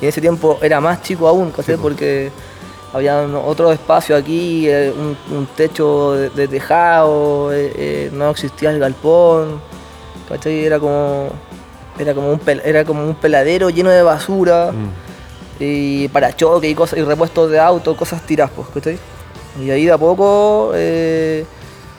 Y 0.00 0.04
en 0.06 0.08
ese 0.08 0.20
tiempo 0.20 0.58
era 0.62 0.80
más 0.80 1.02
chico 1.02 1.28
aún, 1.28 1.50
¿cachai? 1.50 1.76
Sí. 1.76 1.80
Porque 1.82 2.30
había 2.92 3.20
otro 3.20 3.70
espacio 3.72 4.16
aquí, 4.16 4.66
eh, 4.68 4.92
un, 4.96 5.36
un 5.36 5.46
techo 5.46 6.14
de, 6.14 6.30
de 6.30 6.48
tejado, 6.48 7.52
eh, 7.52 7.72
eh, 7.76 8.10
no 8.12 8.30
existía 8.30 8.70
el 8.70 8.78
galpón, 8.78 9.60
¿cachai? 10.28 10.64
Era 10.64 10.78
como, 10.80 11.28
era 11.98 12.14
como, 12.14 12.32
un, 12.32 12.40
era 12.64 12.84
como 12.84 13.04
un 13.04 13.14
peladero 13.14 13.68
lleno 13.70 13.90
de 13.90 14.02
basura 14.02 14.72
Mm. 14.72 15.62
y 15.62 16.08
parachoque 16.08 16.70
y 16.70 16.74
cosas 16.74 16.98
y 16.98 17.02
repuestos 17.02 17.50
de 17.50 17.60
auto, 17.60 17.94
cosas 17.94 18.22
tiras, 18.22 18.50
pues, 18.56 18.66
¿cachai? 18.72 18.98
Y 19.62 19.70
ahí 19.70 19.84
de 19.84 19.92
a 19.92 19.98
poco, 19.98 20.72
eh, 20.74 21.44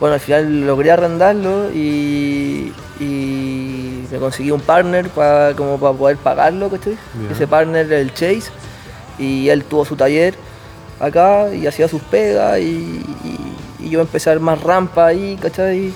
bueno, 0.02 0.16
al 0.16 0.20
final 0.20 0.66
logré 0.68 0.92
arrendarlo 0.92 1.72
y, 1.72 2.74
y 3.00 4.04
me 4.12 4.18
conseguí 4.18 4.52
un 4.52 4.60
partner 4.62 5.08
para 5.10 5.54
como 5.56 5.80
para 5.80 5.94
poder 5.98 6.18
pagarlo, 6.18 6.70
¿cachai? 6.70 6.98
Ese 7.32 7.48
partner 7.48 7.86
era 7.86 8.00
el 8.00 8.14
Chase 8.14 8.50
y 9.18 9.48
él 9.50 9.64
tuvo 9.64 9.86
su 9.86 9.96
taller 9.96 10.34
acá 11.00 11.54
y 11.54 11.66
hacía 11.68 11.88
sus 11.88 12.02
pegas 12.02 12.60
y, 12.60 12.64
y- 12.64 13.56
y 13.86 13.90
yo 13.90 14.02
empecé 14.02 14.30
a 14.30 14.34
armar 14.34 14.60
rampa 14.64 15.08
ahí, 15.08 15.38
¿cachai? 15.42 15.94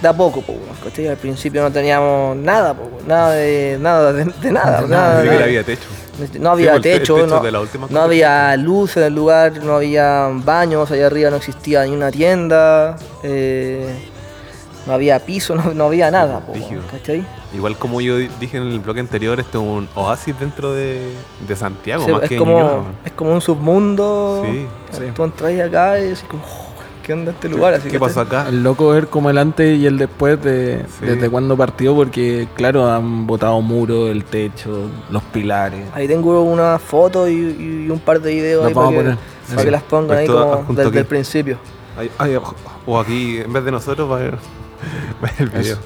De 0.00 0.08
a 0.08 0.12
poco, 0.12 0.40
weón, 0.46 0.60
¿cachai? 0.84 1.08
Al 1.08 1.16
principio 1.16 1.62
no 1.62 1.70
teníamos 1.72 2.36
nada, 2.36 2.72
weón, 2.72 3.06
nada 3.08 3.30
de 3.32 3.78
nada, 3.80 4.12
de, 4.12 4.24
de 4.24 4.52
nada, 4.52 4.82
De 4.82 4.88
nada, 4.88 5.14
siquiera 5.16 5.34
nada. 5.34 5.44
había 5.44 5.64
techo. 5.64 5.88
No 6.40 6.50
había 6.50 6.74
Sí, 6.76 6.80
techo, 6.82 7.14
no, 7.26 7.40
no 7.90 8.00
había 8.00 8.56
luz 8.56 8.96
en 8.96 9.02
el 9.04 9.14
lugar, 9.14 9.62
no 9.62 9.76
había 9.76 10.28
baños, 10.32 10.90
allá 10.90 11.06
arriba 11.06 11.30
no 11.30 11.36
existía 11.36 11.84
ni 11.84 11.92
una 11.92 12.10
tienda, 12.10 12.96
eh, 13.22 13.86
no 14.86 14.92
había 14.94 15.18
piso, 15.18 15.54
no, 15.56 15.74
no 15.74 15.84
había 15.84 16.10
nada. 16.10 16.40
Igual 17.54 17.76
como 17.76 18.00
yo 18.00 18.16
di- 18.18 18.28
dije 18.40 18.56
en 18.56 18.64
el 18.64 18.80
blog 18.80 18.98
anterior, 18.98 19.38
esto 19.40 19.60
es 19.62 19.66
un 19.68 19.88
oasis 19.94 20.38
dentro 20.38 20.72
de, 20.72 21.12
de 21.46 21.56
Santiago, 21.56 22.04
Sí, 22.04 22.12
más 22.12 22.22
es, 22.24 22.28
que 22.28 22.36
como, 22.36 22.86
es 23.04 23.12
como 23.12 23.32
un 23.32 23.40
submundo, 23.40 24.42
Sí, 24.44 24.66
tú 25.14 25.24
entras 25.24 25.60
acá 25.60 25.98
y 26.00 26.10
es 26.10 26.22
como, 26.22 26.42
"Oh, 26.42 26.65
¿qué 27.06 27.12
onda 27.12 27.30
este 27.30 27.48
lugar? 27.48 27.74
Así 27.74 27.84
¿Qué 27.84 27.92
que 27.92 28.00
pasó 28.00 28.20
acá? 28.22 28.46
El 28.48 28.64
loco 28.64 28.88
ver 28.88 29.06
como 29.06 29.30
el 29.30 29.38
antes 29.38 29.78
y 29.78 29.86
el 29.86 29.96
después 29.96 30.42
de 30.42 30.84
Sí. 30.98 31.06
desde 31.06 31.30
cuando 31.30 31.56
partió, 31.56 31.94
porque 31.94 32.48
claro, 32.54 32.90
han 32.90 33.26
botado 33.28 33.60
muros, 33.62 34.10
el 34.10 34.24
techo, 34.24 34.90
los 35.10 35.22
pilares. 35.22 35.86
Ahí 35.94 36.08
tengo 36.08 36.42
una 36.42 36.78
foto 36.80 37.28
y, 37.28 37.34
y 37.86 37.90
un 37.90 38.00
par 38.00 38.20
de 38.20 38.34
videos 38.34 38.66
ahí 38.66 38.74
para, 38.74 38.88
que, 38.88 38.94
poner. 38.96 39.16
para 39.48 39.58
Sí. 39.60 39.64
que 39.64 39.70
las 39.70 39.82
pongan 39.84 40.06
Pues 40.08 40.18
ahí 40.18 40.26
como 40.26 40.64
desde 40.74 40.88
aquí. 40.88 40.98
el 40.98 41.06
principio. 41.06 41.58
Ahí- 41.96 42.10
ahí, 42.18 42.36
o 42.86 42.98
aquí, 43.00 43.38
en 43.38 43.52
vez 43.52 43.64
de 43.64 43.70
nosotros, 43.70 44.10
va 44.10 44.16
a 44.16 44.20
ver, 44.20 44.34
va 45.22 45.28
a 45.28 45.30
ver 45.30 45.34
el 45.38 45.48
video. 45.50 45.60
Eso. 45.74 45.80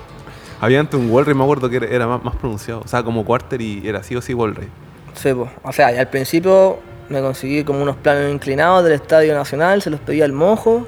Había 0.63 0.81
antes 0.81 0.99
un 0.99 1.11
Wallray, 1.11 1.35
me 1.35 1.43
acuerdo 1.45 1.69
que 1.71 1.77
era, 1.77 1.87
era 1.87 2.07
más, 2.07 2.25
más 2.25 2.37
pronunciado. 2.37 2.81
O 2.85 2.89
sea, 2.89 3.03
como 3.03 3.25
Quarter 3.25 3.61
y 3.61 3.87
era 3.87 4.03
sí 4.03 4.17
o 4.17 4.23
sí 4.23 4.33
Wallray. 4.35 4.69
Sí, 5.15 5.33
po. 5.35 5.49
o 5.63 5.73
sea, 5.73 5.93
y 5.93 5.99
al 5.99 6.09
principio 6.09 6.79
me 7.09 7.21
conseguí 7.21 7.65
como 7.65 7.83
unos 7.83 7.97
planos 7.97 8.31
inclinados 8.33 8.85
del 8.85 8.93
Estadio 8.93 9.35
Nacional, 9.35 9.83
se 9.83 9.91
los 9.91 10.01
pedí 10.01 10.23
al 10.23 10.33
mojo. 10.33 10.87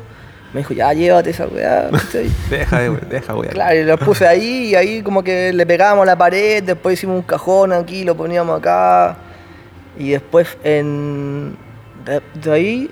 Me 0.53 0.61
dijo, 0.61 0.75
ya 0.75 0.93
llévate 0.93 1.31
esa 1.31 1.47
weá. 1.47 1.89
Deja, 2.51 2.79
de, 2.81 2.91
deja, 3.09 3.33
güey. 3.33 3.49
Claro, 3.51 3.75
y 3.81 3.85
los 3.85 3.99
puse 4.01 4.27
ahí 4.27 4.67
y 4.71 4.75
ahí 4.75 5.03
como 5.03 5.23
que 5.25 5.53
le 5.53 5.65
pegábamos 5.67 6.05
la 6.07 6.17
pared, 6.17 6.63
después 6.63 6.95
hicimos 6.99 7.17
un 7.17 7.23
cajón 7.23 7.73
aquí, 7.73 8.05
lo 8.05 8.15
poníamos 8.17 8.59
acá. 8.59 9.17
Y 9.99 10.11
después 10.11 10.57
en 10.63 11.57
de, 12.05 12.21
de 12.35 12.53
ahí 12.53 12.91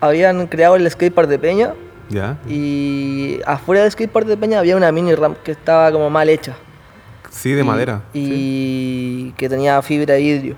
habían 0.00 0.46
creado 0.46 0.76
el 0.76 0.90
skatepark 0.90 1.28
de 1.28 1.38
Peña 1.38 1.74
¿Ya? 2.10 2.36
y 2.48 3.40
afuera 3.46 3.82
del 3.82 3.90
skatepark 3.90 4.26
de 4.26 4.36
Peña 4.36 4.58
había 4.58 4.76
una 4.76 4.92
mini 4.92 5.14
ramp 5.14 5.38
que 5.42 5.52
estaba 5.52 5.90
como 5.92 6.08
mal 6.10 6.28
hecha. 6.28 6.54
Sí, 7.30 7.52
de 7.52 7.62
Y- 7.62 7.64
madera. 7.64 8.02
Y 8.12 8.24
sí. 9.28 9.34
que 9.36 9.48
tenía 9.48 9.80
fibra 9.82 10.14
de 10.14 10.20
vidrio. 10.20 10.56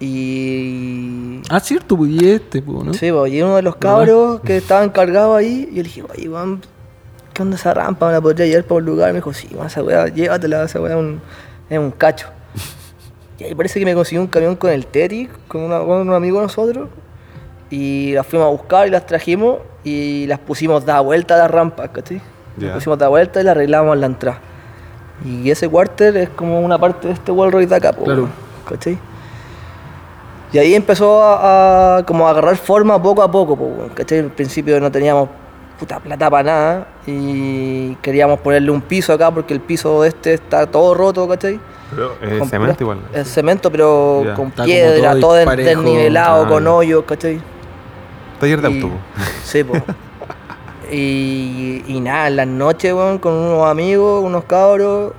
Y 0.00 1.42
Ah, 1.48 1.60
cierto, 1.60 1.96
pues 1.96 2.10
y 2.10 2.28
este, 2.30 2.62
pues, 2.62 2.84
¿no? 2.84 2.94
Sí, 2.94 3.10
pues, 3.12 3.32
y 3.32 3.42
uno 3.42 3.56
de 3.56 3.62
los 3.62 3.76
cabros 3.76 4.40
que 4.40 4.56
estaba 4.56 4.84
encargado 4.84 5.34
ahí, 5.34 5.66
yo 5.70 5.76
le 5.76 5.82
dije, 5.84 6.02
oye, 6.12 6.28
weón, 6.28 6.60
¿qué 7.32 7.42
onda 7.42 7.56
esa 7.56 7.74
rampa? 7.74 8.06
¿Me 8.06 8.12
la 8.12 8.20
podría 8.20 8.46
llevar 8.46 8.64
para 8.64 8.78
un 8.78 8.84
lugar? 8.86 9.08
Me 9.12 9.16
dijo, 9.18 9.32
sí, 9.32 9.48
weón, 9.52 9.66
esa 9.66 9.82
weá, 9.82 10.06
llévatela, 10.08 10.64
esa 10.64 10.80
weá 10.80 10.92
es 10.94 10.98
un, 10.98 11.20
es 11.68 11.78
un 11.78 11.90
cacho. 11.92 12.28
Y 13.38 13.44
ahí 13.44 13.54
parece 13.54 13.78
que 13.80 13.86
me 13.86 13.94
consiguió 13.94 14.20
un 14.20 14.26
camión 14.26 14.54
con 14.54 14.68
el 14.70 14.84
Teti, 14.86 15.26
con, 15.48 15.62
una- 15.62 15.78
con 15.80 16.06
un 16.06 16.12
amigo 16.12 16.36
de 16.36 16.42
nosotros, 16.42 16.88
y 17.70 18.12
las 18.12 18.26
fuimos 18.26 18.46
a 18.48 18.50
buscar 18.50 18.86
y 18.86 18.90
las 18.90 19.06
trajimos 19.06 19.60
y 19.82 20.26
las 20.26 20.38
pusimos 20.40 20.84
da 20.84 21.00
vuelta 21.00 21.36
a 21.36 21.38
la 21.38 21.48
rampa, 21.48 21.88
¿cachai? 21.88 22.20
Las 22.58 22.74
pusimos 22.74 22.98
da 22.98 23.08
vuelta 23.08 23.40
y 23.40 23.44
las 23.44 23.52
arreglamos 23.52 23.94
en 23.94 24.00
la 24.02 24.06
entrada. 24.08 24.38
Y 25.24 25.50
ese 25.50 25.68
quarter 25.70 26.14
es 26.18 26.28
como 26.28 26.60
una 26.60 26.76
parte 26.78 27.08
de 27.08 27.14
este 27.14 27.32
Wallroy 27.32 27.64
de 27.64 27.74
acá, 27.76 27.92
po, 27.94 28.04
Claro. 28.04 28.22
weón, 28.24 28.32
¿cachai? 28.68 28.98
Y 30.52 30.58
ahí 30.58 30.74
empezó 30.74 31.22
a, 31.22 31.98
a 31.98 32.02
como 32.06 32.26
a 32.26 32.30
agarrar 32.30 32.56
forma 32.56 33.00
poco 33.00 33.22
a 33.22 33.30
poco, 33.30 33.56
po, 33.56 33.64
weón, 33.66 33.88
¿cachai? 33.90 34.18
Al 34.18 34.30
principio 34.30 34.80
no 34.80 34.90
teníamos 34.90 35.28
puta 35.78 35.98
plata 36.00 36.28
para 36.28 36.42
nada 36.42 36.86
y 37.06 37.94
queríamos 38.02 38.40
ponerle 38.40 38.70
un 38.70 38.82
piso 38.82 39.12
acá 39.12 39.30
porque 39.30 39.54
el 39.54 39.60
piso 39.60 40.04
este 40.04 40.34
está 40.34 40.66
todo 40.66 40.92
roto, 40.94 41.26
¿cachai? 41.28 41.58
Pero 41.94 42.14
es 42.20 42.38
Con 42.38 42.48
cemento 42.48 42.74
pura- 42.74 42.82
igual. 42.96 42.98
Es 43.14 43.28
cemento, 43.32 43.70
pero 43.70 44.24
con 44.36 44.48
Está 44.48 44.64
piedra, 44.64 45.18
todo 45.18 45.34
desnivelado, 45.34 46.44
Ah, 46.44 46.48
con 46.48 46.64
ya. 46.64 46.72
hoyos, 46.72 47.04
¿cachai? 47.04 47.40
Taller 48.40 48.60
de 48.60 48.70
Y- 48.70 48.74
autobús. 48.74 48.98
Sí, 49.44 49.64
po. 49.64 49.74
y, 50.92 51.84
y 51.86 52.00
nada, 52.00 52.28
en 52.28 52.36
las 52.36 52.46
noches, 52.46 52.92
weón, 52.92 53.18
con 53.18 53.32
unos 53.32 53.66
amigos, 53.68 54.22
unos 54.24 54.44
cabros, 54.44 55.12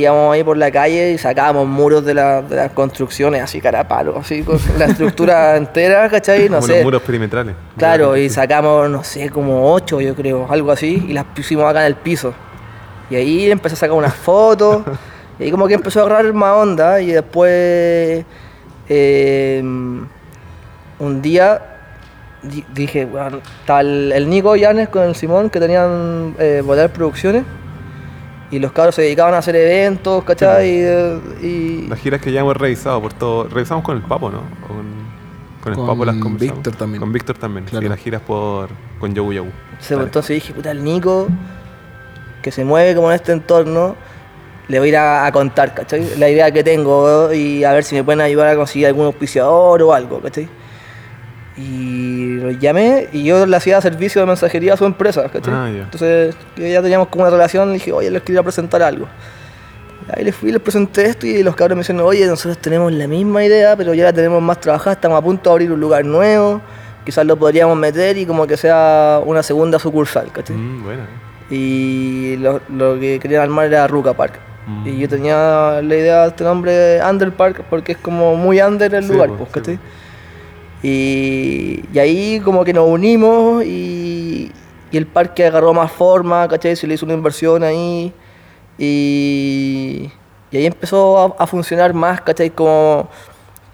íbamos 0.00 0.34
ahí 0.34 0.44
por 0.44 0.56
la 0.56 0.70
calle 0.70 1.12
y 1.12 1.18
sacábamos 1.18 1.66
muros 1.66 2.04
de, 2.04 2.14
la- 2.14 2.42
de 2.42 2.54
las 2.56 2.70
construcciones, 2.72 3.42
así 3.42 3.60
cara 3.60 3.80
a 3.80 3.88
palo, 3.88 4.16
así 4.18 4.42
con 4.42 4.58
la 4.78 4.84
estructura 4.86 5.56
entera, 5.56 6.08
¿cachai? 6.08 6.48
No 6.48 6.56
como 6.56 6.66
sé. 6.66 6.74
los 6.76 6.84
muros 6.84 7.02
perimetrales. 7.02 7.54
Claro, 7.78 8.16
y 8.16 8.28
sacamos, 8.28 8.88
no 8.90 9.02
sé, 9.02 9.30
como 9.30 9.72
ocho, 9.72 10.00
yo 10.00 10.14
creo, 10.14 10.46
algo 10.50 10.70
así, 10.70 11.04
y 11.08 11.12
las 11.12 11.24
pusimos 11.24 11.64
acá 11.64 11.80
en 11.80 11.86
el 11.86 11.94
piso. 11.96 12.34
Y 13.08 13.14
ahí 13.16 13.50
empecé 13.50 13.74
a 13.74 13.78
sacar 13.78 13.96
unas 13.96 14.14
fotos, 14.14 14.82
y 15.38 15.44
ahí 15.44 15.50
como 15.50 15.66
que 15.66 15.74
empezó 15.74 16.00
a 16.00 16.04
agarrar 16.06 16.32
más 16.34 16.54
onda, 16.56 17.00
y 17.00 17.12
después, 17.12 18.24
eh, 18.88 19.60
un 20.98 21.22
día 21.22 21.62
di- 22.42 22.64
dije, 22.74 23.04
bueno, 23.06 23.40
estaba 23.60 23.80
el, 23.80 24.28
Nico 24.28 24.56
Llanes 24.56 24.88
con 24.88 25.04
el 25.04 25.14
Simón, 25.14 25.50
que 25.50 25.60
tenían 25.60 26.34
eh, 26.38 26.62
Producciones, 26.92 27.44
y 28.50 28.58
los 28.58 28.72
cabros 28.72 28.94
se 28.94 29.02
dedicaban 29.02 29.34
a 29.34 29.38
hacer 29.38 29.56
eventos, 29.56 30.22
¿cachai? 30.24 30.68
Y, 30.68 30.80
eh, 30.82 31.18
y- 31.42 31.86
Las 31.88 31.98
giras 31.98 32.20
que 32.20 32.30
ya 32.32 32.40
hemos 32.40 32.56
revisado 32.56 33.00
por 33.02 33.12
todo. 33.12 33.44
Revisamos 33.48 33.84
con 33.84 33.96
el 33.96 34.02
Papo, 34.02 34.30
¿no? 34.30 34.38
O 34.38 34.66
con, 34.68 34.76
con 35.62 35.72
el 35.72 35.76
Con 35.78 35.86
Papo 35.86 36.04
las 36.04 36.16
conversamos. 36.16 36.56
Víctor 36.62 36.76
también. 36.76 37.00
Con 37.00 37.12
Víctor 37.12 37.38
también. 37.38 37.64
Claro. 37.64 37.82
Sí, 37.82 37.88
las 37.88 37.98
giras 37.98 38.22
por, 38.22 38.68
con 39.00 39.14
Yogu 39.14 39.32
Yogu. 39.32 39.50
Sí, 39.80 39.94
pues, 39.94 40.06
entonces 40.06 40.34
dije, 40.36 40.52
puta, 40.54 40.70
el 40.70 40.82
Nico, 40.84 41.26
que 42.42 42.52
se 42.52 42.64
mueve 42.64 42.94
como 42.94 43.10
en 43.10 43.16
este 43.16 43.32
entorno, 43.32 43.96
le 44.68 44.78
voy 44.78 44.88
a 44.88 44.90
ir 44.90 44.96
a, 44.96 45.26
a 45.26 45.32
contar, 45.32 45.74
¿cachai? 45.74 46.16
La 46.18 46.28
idea 46.28 46.50
que 46.50 46.62
tengo 46.64 47.32
y 47.32 47.64
a 47.64 47.72
ver 47.72 47.82
si 47.84 47.94
me 47.96 48.04
pueden 48.04 48.20
ayudar 48.20 48.48
a 48.48 48.56
conseguir 48.56 48.86
algún 48.86 49.06
auspiciador 49.06 49.82
o 49.82 49.92
algo, 49.92 50.20
¿cachai? 50.20 50.48
Y 51.56 52.36
lo 52.36 52.50
llamé 52.50 53.08
y 53.12 53.24
yo 53.24 53.46
le 53.46 53.56
hacía 53.56 53.80
servicio 53.80 54.20
de 54.20 54.26
mensajería 54.26 54.74
a 54.74 54.76
su 54.76 54.84
empresa, 54.84 55.28
¿cachai? 55.28 55.54
Ah, 55.54 55.70
ya. 55.74 55.82
Entonces 55.84 56.36
ya 56.56 56.82
teníamos 56.82 57.08
como 57.08 57.22
una 57.24 57.30
relación, 57.30 57.68
le 57.68 57.74
dije, 57.74 57.92
oye, 57.92 58.10
les 58.10 58.22
quería 58.22 58.42
presentar 58.42 58.82
algo. 58.82 59.06
Ahí 60.14 60.22
les 60.22 60.36
fui, 60.36 60.52
les 60.52 60.60
presenté 60.60 61.06
esto 61.06 61.26
y 61.26 61.42
los 61.42 61.56
cabros 61.56 61.76
me 61.76 61.80
dicen, 61.80 61.98
oye, 62.00 62.26
nosotros 62.26 62.58
tenemos 62.58 62.92
la 62.92 63.08
misma 63.08 63.42
idea, 63.44 63.74
pero 63.74 63.94
ya 63.94 64.04
la 64.04 64.12
tenemos 64.12 64.40
más 64.42 64.60
trabajada, 64.60 64.92
estamos 64.92 65.18
a 65.18 65.22
punto 65.22 65.50
de 65.50 65.54
abrir 65.54 65.72
un 65.72 65.80
lugar 65.80 66.04
nuevo, 66.04 66.60
quizás 67.04 67.24
lo 67.26 67.36
podríamos 67.36 67.76
meter 67.76 68.16
y 68.18 68.26
como 68.26 68.46
que 68.46 68.56
sea 68.56 69.20
una 69.24 69.42
segunda 69.42 69.78
sucursal, 69.78 70.30
¿cachai? 70.30 70.54
Mm, 70.56 70.84
buena. 70.84 71.06
Y 71.50 72.36
lo, 72.36 72.60
lo 72.68 73.00
que 73.00 73.18
querían 73.18 73.42
armar 73.42 73.66
era 73.66 73.86
Ruka 73.86 74.12
Park. 74.14 74.34
Mm. 74.66 74.86
Y 74.88 74.98
yo 74.98 75.08
tenía 75.08 75.80
la 75.82 75.94
idea 75.96 76.22
de 76.22 76.28
este 76.28 76.44
nombre 76.44 77.00
Under 77.02 77.32
Park 77.32 77.64
porque 77.70 77.92
es 77.92 77.98
como 77.98 78.36
muy 78.36 78.60
under 78.60 78.94
el 78.94 79.04
Sí, 79.04 79.12
lugar, 79.12 79.30
pues, 79.30 79.48
sí, 79.48 79.54
¿cachai? 79.60 79.78
Y, 80.88 81.98
ahí 81.98 82.40
como 82.44 82.64
que 82.64 82.72
nos 82.72 82.88
unimos 82.88 83.64
y, 83.64 84.52
el 84.92 85.06
parque 85.06 85.44
agarró 85.44 85.74
más 85.74 85.90
forma, 85.92 86.48
¿cachai? 86.48 86.76
Se 86.76 86.86
le 86.86 86.94
hizo 86.94 87.04
una 87.04 87.14
inversión 87.14 87.64
ahí 87.64 88.12
y, 88.78 90.10
ahí 90.52 90.64
empezó 90.64 91.36
a, 91.38 91.42
a 91.42 91.46
funcionar 91.48 91.92
más, 91.92 92.20
¿cachai? 92.20 92.50
Como, 92.50 93.08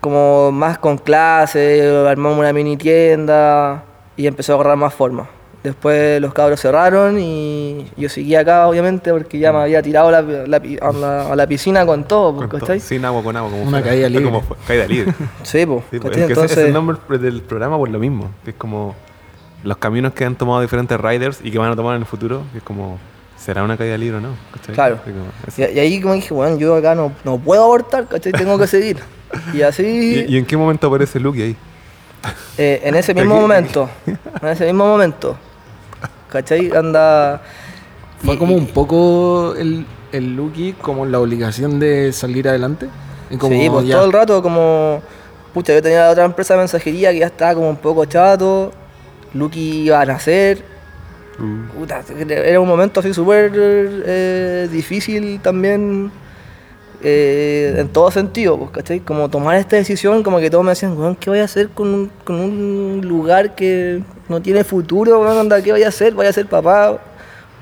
como 0.01 0.51
más 0.53 0.79
con 0.79 0.96
clases, 0.96 1.85
armamos 2.07 2.38
una 2.38 2.53
mini 2.55 2.79
tienda 2.79 3.85
y 4.16 4.27
empezó 4.27 4.53
a 4.53 4.55
agarrar 4.57 4.79
más 4.79 4.94
forma. 4.94 5.29
Después 5.62 6.20
los 6.20 6.35
cabros 6.35 6.61
cerraron 6.61 7.20
y 7.20 7.87
yo 7.96 8.09
seguí 8.09 8.35
acá, 8.35 8.66
obviamente, 8.66 9.12
porque 9.12 9.38
ya 9.38 9.53
me 9.53 9.61
había 9.61 9.81
tirado 9.81 10.11
la- 10.11 10.20
la 10.22 10.59
pi- 10.61 10.77
a, 10.83 10.90
la, 10.92 11.33
a 11.33 11.37
la 11.37 11.46
piscina 11.46 11.87
con 11.87 12.03
todo, 12.03 12.35
pues, 12.35 12.48
Con 12.48 12.59
todo, 12.59 12.66
¿cachai? 12.66 12.81
sin 12.81 13.05
agua, 13.05 13.22
con 13.22 13.37
agua. 13.37 13.51
Como 13.51 13.62
Una 13.62 13.81
caída 13.81 14.09
libre. 14.09 14.25
Como 14.25 14.40
fue- 14.40 14.57
caída 14.66 14.87
libre. 14.88 15.14
Sí, 15.44 15.64
pues, 15.64 15.83
Sí, 15.92 16.01
pues, 16.01 16.16
es 16.16 16.29
Entonces, 16.31 16.59
es 16.59 16.64
el 16.64 16.72
nombre 16.72 16.96
del 17.18 17.42
programa 17.42 17.77
por 17.79 17.88
lo 17.88 17.98
mismo. 18.01 18.29
Que 18.44 18.51
es 18.51 18.57
como 18.57 18.96
los 19.62 19.77
caminos 19.77 20.12
que 20.14 20.25
han 20.25 20.35
tomado 20.35 20.61
diferentes 20.62 21.01
riders 21.01 21.38
y 21.44 21.53
que 21.53 21.59
van 21.59 21.70
a 21.70 21.77
tomar 21.77 21.94
en 21.94 22.03
el 22.03 22.07
futuro. 22.07 22.42
que 22.51 22.59
es 22.59 22.64
como, 22.64 22.98
¿será 23.38 23.62
una 23.62 23.77
caída 23.77 23.96
libre 23.96 24.16
o 24.16 24.20
no? 24.20 24.31
¿Cachai? 24.53 24.75
Claro. 24.75 24.98
Y, 25.57 25.62
y 25.62 25.79
ahí 25.79 26.01
como 26.01 26.14
dije, 26.14 26.35
bueno, 26.35 26.57
yo 26.59 26.75
acá 26.75 26.96
no, 26.96 27.12
no 27.22 27.38
puedo 27.38 27.62
abortar, 27.62 28.09
¿cachai? 28.09 28.33
Tengo 28.33 28.59
que 28.59 28.66
seguir. 28.66 28.98
Y 29.55 29.62
así, 29.62 30.25
¿Y, 30.29 30.35
y 30.35 30.38
en 30.38 30.44
qué 30.44 30.57
momento 30.57 30.88
aparece 30.88 31.20
Lucky 31.20 31.42
ahí? 31.42 31.57
eh, 32.59 32.81
en 32.83 32.96
ese 32.96 33.14
mismo 33.14 33.40
momento, 33.40 33.88
en 34.07 34.48
ese 34.48 34.64
mismo 34.66 34.87
momento, 34.87 35.37
¿cachai? 36.33 36.71
Anda... 36.75 37.40
Fue 38.25 38.35
y- 38.35 38.38
como 38.38 38.55
un 38.55 38.66
poco 38.66 39.55
el, 39.57 39.85
el 40.12 40.35
Lucky 40.37 40.73
como 40.75 41.07
la 41.07 41.21
obligación 41.21 41.79
de 41.79 42.12
salir 42.12 42.49
adelante. 42.49 42.88
Y 43.31 43.37
como 43.37 43.55
sí, 43.55 43.68
pues 43.71 43.87
ya- 43.87 43.97
todo 43.97 44.07
el 44.07 44.12
rato 44.12 44.42
como... 44.42 45.03
Pucha, 45.55 45.75
yo 45.75 45.83
tenía 45.83 46.09
otra 46.11 46.25
empresa 46.25 46.55
de 46.55 46.61
mensajería 46.61 47.12
que 47.12 47.18
ya 47.18 47.27
estaba 47.27 47.55
como 47.55 47.68
un 47.68 47.77
poco 47.77 48.05
chato. 48.07 48.73
Lucky 49.35 49.83
iba 49.87 50.01
a 50.01 50.05
nacer. 50.07 50.64
Puta, 51.77 52.03
era 52.29 52.61
un 52.61 52.68
momento 52.68 53.01
así 53.01 53.12
súper 53.12 53.51
eh, 53.55 54.68
difícil 54.71 55.40
también 55.40 56.11
eh, 57.03 57.75
en 57.79 57.88
todo 57.88 58.11
sentido, 58.11 58.59
pues, 58.59 58.71
¿cachai? 58.71 59.01
Como 59.01 59.29
tomar 59.29 59.57
esta 59.57 59.77
decisión, 59.77 60.23
como 60.23 60.38
que 60.38 60.51
todos 60.51 60.65
me 60.65 60.71
decían, 60.71 60.97
weón, 60.97 61.17
¿qué 61.17 61.31
voy 61.31 61.41
a 61.41 61.45
hacer 61.45 61.69
con 61.71 61.88
un, 61.88 62.11
con 62.25 62.37
un 62.37 63.01
lugar 63.05 63.55
que 63.55 64.03
no 64.29 64.41
tiene 64.41 64.62
futuro, 64.65 65.21
weón? 65.21 65.49
¿Qué 65.62 65.73
voy 65.73 65.83
a 65.83 65.88
hacer? 65.88 66.15
Voy 66.15 66.27
a 66.27 66.33
ser 66.33 66.47
papá. 66.47 66.99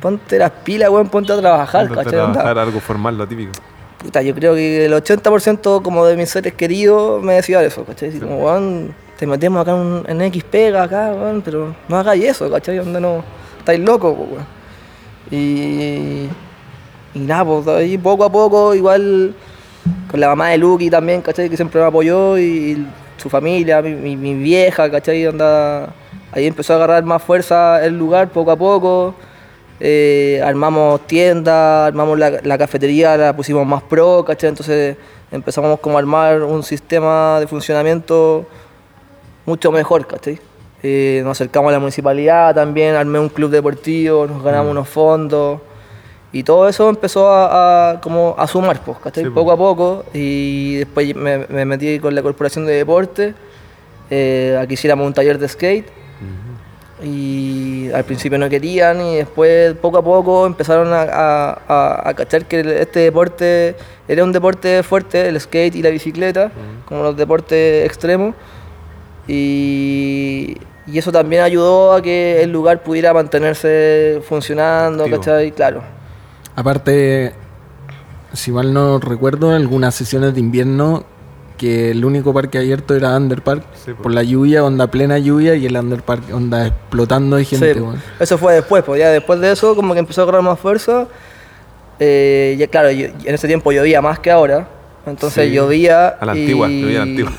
Ponte 0.00 0.38
las 0.38 0.50
pilas, 0.50 0.90
weón, 0.90 1.08
ponte 1.08 1.32
a 1.32 1.38
trabajar, 1.38 1.86
ponte 1.86 2.00
a 2.00 2.04
¿cachai? 2.04 2.20
Anda. 2.20 2.32
trabajar 2.34 2.58
algo 2.58 2.80
formal, 2.80 3.16
lo 3.16 3.26
típico. 3.26 3.52
Puta, 3.98 4.22
yo 4.22 4.34
creo 4.34 4.54
que 4.54 4.86
el 4.86 4.92
80% 4.92 5.82
como 5.82 6.06
de 6.06 6.16
mis 6.16 6.30
seres 6.30 6.54
queridos 6.54 7.22
me 7.22 7.34
decía 7.34 7.62
eso, 7.62 7.84
¿cachai? 7.84 8.08
Así 8.10 8.18
como, 8.18 8.44
weón, 8.44 8.94
te 9.18 9.26
metemos 9.26 9.62
acá 9.62 9.72
en, 9.72 10.04
en 10.06 10.22
X 10.22 10.44
pega 10.44 10.82
acá, 10.84 11.12
weón, 11.14 11.42
pero 11.42 11.74
no 11.88 11.96
hagáis 11.96 12.24
eso, 12.24 12.50
¿cachai? 12.50 12.78
Onda 12.78 13.00
no, 13.00 13.22
estáis 13.58 13.80
locos, 13.80 14.14
po, 14.14 14.22
weón. 14.22 14.60
Y, 15.30 16.28
y 17.14 17.18
nada, 17.20 17.44
pues 17.44 17.66
ahí 17.68 17.98
poco 17.98 18.24
a 18.24 18.30
poco, 18.30 18.74
igual 18.74 19.34
con 20.10 20.20
la 20.20 20.28
mamá 20.28 20.48
de 20.50 20.58
Lucky 20.58 20.90
también, 20.90 21.22
¿cachai? 21.22 21.48
Que 21.48 21.56
siempre 21.56 21.80
me 21.80 21.86
apoyó 21.86 22.38
y 22.38 22.86
su 23.16 23.28
familia, 23.28 23.82
mi, 23.82 23.94
mi- 23.94 24.16
mi 24.16 24.34
vieja, 24.34 24.90
¿cachai? 24.90 25.26
Onda, 25.26 25.92
ahí 26.32 26.46
empezó 26.46 26.72
a 26.74 26.76
agarrar 26.76 27.04
más 27.04 27.22
fuerza 27.22 27.84
el 27.84 27.98
lugar 27.98 28.28
poco 28.30 28.50
a 28.50 28.56
poco. 28.56 29.14
Eh, 29.82 30.40
armamos 30.44 31.06
tiendas, 31.06 31.88
armamos 31.88 32.18
la, 32.18 32.32
la 32.42 32.58
cafetería, 32.58 33.16
la 33.16 33.34
pusimos 33.34 33.66
más 33.66 33.82
pro, 33.82 34.24
¿cachai? 34.26 34.50
Entonces 34.50 34.96
empezamos 35.32 35.80
como 35.80 35.96
a 35.96 36.00
armar 36.00 36.42
un 36.42 36.62
sistema 36.62 37.38
de 37.40 37.46
funcionamiento 37.46 38.46
mucho 39.46 39.72
mejor, 39.72 40.06
¿cachai? 40.06 40.38
Eh, 40.82 41.20
nos 41.24 41.32
acercamos 41.38 41.70
a 41.70 41.72
la 41.72 41.78
municipalidad 41.78 42.54
también, 42.54 42.94
armé 42.94 43.18
un 43.18 43.28
club 43.28 43.50
deportivo, 43.50 44.26
nos 44.26 44.42
ganamos 44.42 44.70
unos 44.70 44.88
fondos 44.88 45.60
y 46.32 46.42
todo 46.44 46.68
eso 46.68 46.88
empezó 46.88 47.28
a, 47.28 47.92
a- 47.92 48.00
como 48.00 48.34
a 48.38 48.46
sumar, 48.46 48.80
pues. 48.84 48.98
Sí, 49.14 49.22
poco 49.34 49.52
a 49.52 49.56
poco 49.56 50.04
y 50.14 50.76
después 50.76 51.14
me, 51.16 51.46
me 51.48 51.64
metí 51.64 51.98
con 51.98 52.14
la 52.14 52.22
Corporación 52.22 52.66
de 52.66 52.74
Deporte, 52.74 53.34
eh, 54.10 54.58
a 54.60 54.66
que 54.66 54.74
hiciéramos 54.74 55.06
un 55.06 55.12
taller 55.14 55.38
de 55.38 55.48
skate 55.48 55.86
y 57.02 57.90
al 57.94 58.04
principio 58.04 58.36
no 58.38 58.48
querían 58.50 59.00
y 59.00 59.16
después 59.16 59.74
poco 59.76 59.96
a 59.98 60.02
poco 60.02 60.44
empezaron 60.46 60.92
a, 60.92 61.02
a- 61.02 61.58
a- 61.66 62.08
a 62.10 62.14
cachar 62.14 62.44
que 62.44 62.60
este 62.80 63.00
deporte 63.00 63.74
era 64.06 64.22
un 64.22 64.32
deporte 64.32 64.82
fuerte, 64.82 65.26
el 65.28 65.40
skate 65.40 65.76
y 65.76 65.82
la 65.82 65.88
bicicleta, 65.90 66.52
como 66.84 67.02
los 67.04 67.16
deportes 67.16 67.86
extremos. 67.86 68.34
Y, 69.28 70.56
y 70.86 70.98
eso 70.98 71.12
también 71.12 71.42
ayudó 71.42 71.92
a 71.94 72.02
que 72.02 72.42
el 72.42 72.50
lugar 72.50 72.82
pudiera 72.82 73.14
mantenerse 73.14 74.20
funcionando, 74.28 75.04
Activo. 75.04 75.18
¿cachai? 75.20 75.52
Claro. 75.52 75.82
Aparte, 76.56 77.32
si 78.32 78.52
mal 78.52 78.72
no 78.72 78.98
recuerdo, 78.98 79.54
algunas 79.54 79.94
sesiones 79.94 80.34
de 80.34 80.40
invierno 80.40 81.04
que 81.56 81.90
el 81.90 82.04
único 82.04 82.32
parque 82.32 82.56
abierto 82.58 82.94
era 82.94 83.14
Underpark 83.16 83.62
Sí, 83.84 83.92
po. 83.92 84.04
por 84.04 84.14
la 84.14 84.22
lluvia, 84.22 84.64
onda 84.64 84.86
plena 84.86 85.18
lluvia 85.18 85.54
y 85.56 85.66
el 85.66 85.76
Underpark 85.76 86.22
onda 86.34 86.66
explotando 86.68 87.36
de 87.36 87.44
gente. 87.44 87.74
Sí, 87.74 87.80
eso 88.18 88.38
fue 88.38 88.54
después, 88.54 88.82
pues 88.82 88.98
ya 88.98 89.10
después 89.10 89.40
de 89.40 89.52
eso 89.52 89.74
como 89.76 89.92
que 89.92 90.00
empezó 90.00 90.22
a 90.22 90.24
agarrar 90.24 90.42
más 90.42 90.58
fuerza. 90.58 91.06
Eh, 91.98 92.56
ya 92.58 92.66
claro, 92.66 92.90
yo- 92.90 93.08
en 93.08 93.34
ese 93.34 93.46
tiempo 93.46 93.72
llovía 93.72 94.00
más 94.00 94.18
que 94.18 94.30
ahora. 94.30 94.68
Entonces 95.06 95.48
Sí, 95.48 95.54
llovía. 95.54 96.08
a 96.08 96.24
la 96.26 96.32
antigua, 96.32 96.68
llovía 96.68 97.02
a 97.02 97.04
la 97.06 97.10
antigua. 97.10 97.32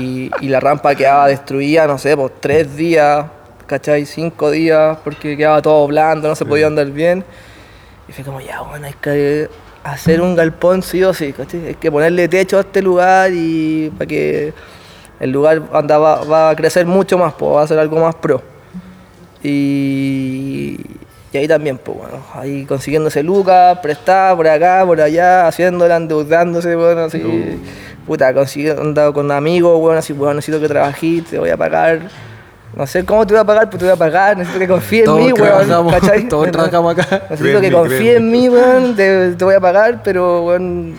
Y, 0.00 0.30
y 0.40 0.48
la 0.48 0.58
rampa 0.60 0.94
quedaba 0.96 1.28
destruida, 1.28 1.86
no 1.86 1.96
sé, 1.98 2.16
por 2.16 2.30
tres 2.30 2.76
días, 2.76 3.26
¿cachai? 3.66 4.04
Cinco 4.04 4.50
días, 4.50 4.98
porque 5.04 5.36
quedaba 5.36 5.62
todo 5.62 5.86
blando, 5.86 6.26
no 6.28 6.34
se 6.34 6.44
podía 6.44 6.66
andar 6.66 6.90
bien. 6.90 7.24
Y 8.08 8.12
fue 8.12 8.24
como, 8.24 8.40
ya, 8.40 8.60
bueno, 8.60 8.86
hay 8.86 8.94
que 8.94 9.48
hacer 9.82 10.20
un 10.20 10.34
galpón 10.34 10.82
sí 10.82 11.02
o 11.04 11.12
sí, 11.14 11.32
¿cachai? 11.32 11.68
Hay 11.68 11.74
que 11.74 11.90
ponerle 11.90 12.28
techo 12.28 12.58
a 12.58 12.60
este 12.60 12.82
lugar 12.82 13.30
y 13.32 13.90
para 13.96 14.06
que 14.06 14.52
el 15.20 15.30
lugar 15.30 15.62
anda, 15.72 15.98
va, 15.98 16.24
va 16.24 16.50
a 16.50 16.56
crecer 16.56 16.86
mucho 16.86 17.16
más, 17.18 17.34
pues, 17.34 17.52
va 17.52 17.62
a 17.62 17.66
ser 17.66 17.78
algo 17.78 18.00
más 18.00 18.14
pro. 18.14 18.42
Y, 19.42 20.78
y 21.32 21.36
ahí 21.36 21.48
también, 21.48 21.78
pues 21.78 21.98
bueno, 21.98 22.24
ahí 22.34 22.64
consiguiéndose 22.64 23.22
lucas, 23.22 23.78
prestar 23.80 24.36
por 24.36 24.48
acá, 24.48 24.84
por 24.86 25.00
allá, 25.00 25.46
haciéndola, 25.46 25.96
endeudándose, 25.96 26.74
bueno, 26.76 27.02
así. 27.02 27.22
Puta, 28.06 28.32
consiguiendo, 28.34 28.82
andado 28.82 29.12
con 29.12 29.30
amigos, 29.32 29.78
bueno, 29.80 29.98
así, 29.98 30.12
bueno, 30.12 30.34
necesito 30.34 30.60
que 30.60 30.68
trabajes, 30.68 31.24
te 31.24 31.38
voy 31.38 31.50
a 31.50 31.56
pagar. 31.56 32.02
No 32.76 32.86
sé 32.86 33.04
cómo 33.04 33.26
te 33.26 33.34
voy 33.34 33.40
a 33.40 33.44
pagar, 33.44 33.66
pero 33.66 33.78
te 33.78 33.84
voy 33.84 33.92
a 33.92 33.96
pagar, 33.96 34.36
necesito 34.36 34.58
que 34.58 34.68
confíes 34.68 35.08
en 35.08 35.16
mí, 35.16 35.32
weón, 35.32 35.90
¿cachai? 35.90 36.28
todos 36.28 36.50
trabajamos 36.50 36.98
acá. 36.98 37.22
Necesito 37.30 37.60
que 37.60 37.70
confíes 37.70 38.16
en 38.16 38.30
mí, 38.30 38.48
weón, 38.48 38.96
te, 38.96 39.32
te 39.34 39.44
voy 39.44 39.54
a 39.54 39.60
pagar, 39.60 40.02
pero, 40.02 40.42
weón, 40.44 40.98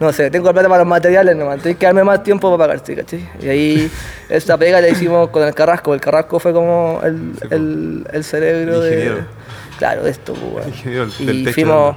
no 0.00 0.12
sé, 0.12 0.30
tengo 0.30 0.46
la 0.46 0.52
plata 0.52 0.68
para 0.68 0.80
los 0.80 0.88
materiales 0.88 1.36
nomás, 1.36 1.60
tengo 1.62 1.78
que 1.78 1.86
darme 1.86 2.02
más 2.02 2.24
tiempo 2.24 2.50
para 2.50 2.68
pagarte, 2.68 2.96
¿cachai? 2.96 3.28
Y 3.40 3.48
ahí, 3.48 3.90
esta 4.28 4.58
pega 4.58 4.80
la 4.80 4.88
hicimos 4.88 5.28
con 5.28 5.44
el 5.44 5.54
Carrasco, 5.54 5.94
el 5.94 6.00
Carrasco 6.00 6.40
fue 6.40 6.52
como 6.52 7.00
el, 7.04 7.34
Sí, 7.40 7.48
po. 7.48 7.54
el, 7.54 8.06
el 8.12 8.24
cerebro 8.24 8.80
de... 8.80 8.90
Ingeniero. 8.92 9.24
Claro, 9.78 10.02
de 10.02 10.10
esto, 10.10 10.34
pues, 10.34 10.84
weón. 10.84 11.12
Y 11.20 11.46
fuimos, 11.52 11.96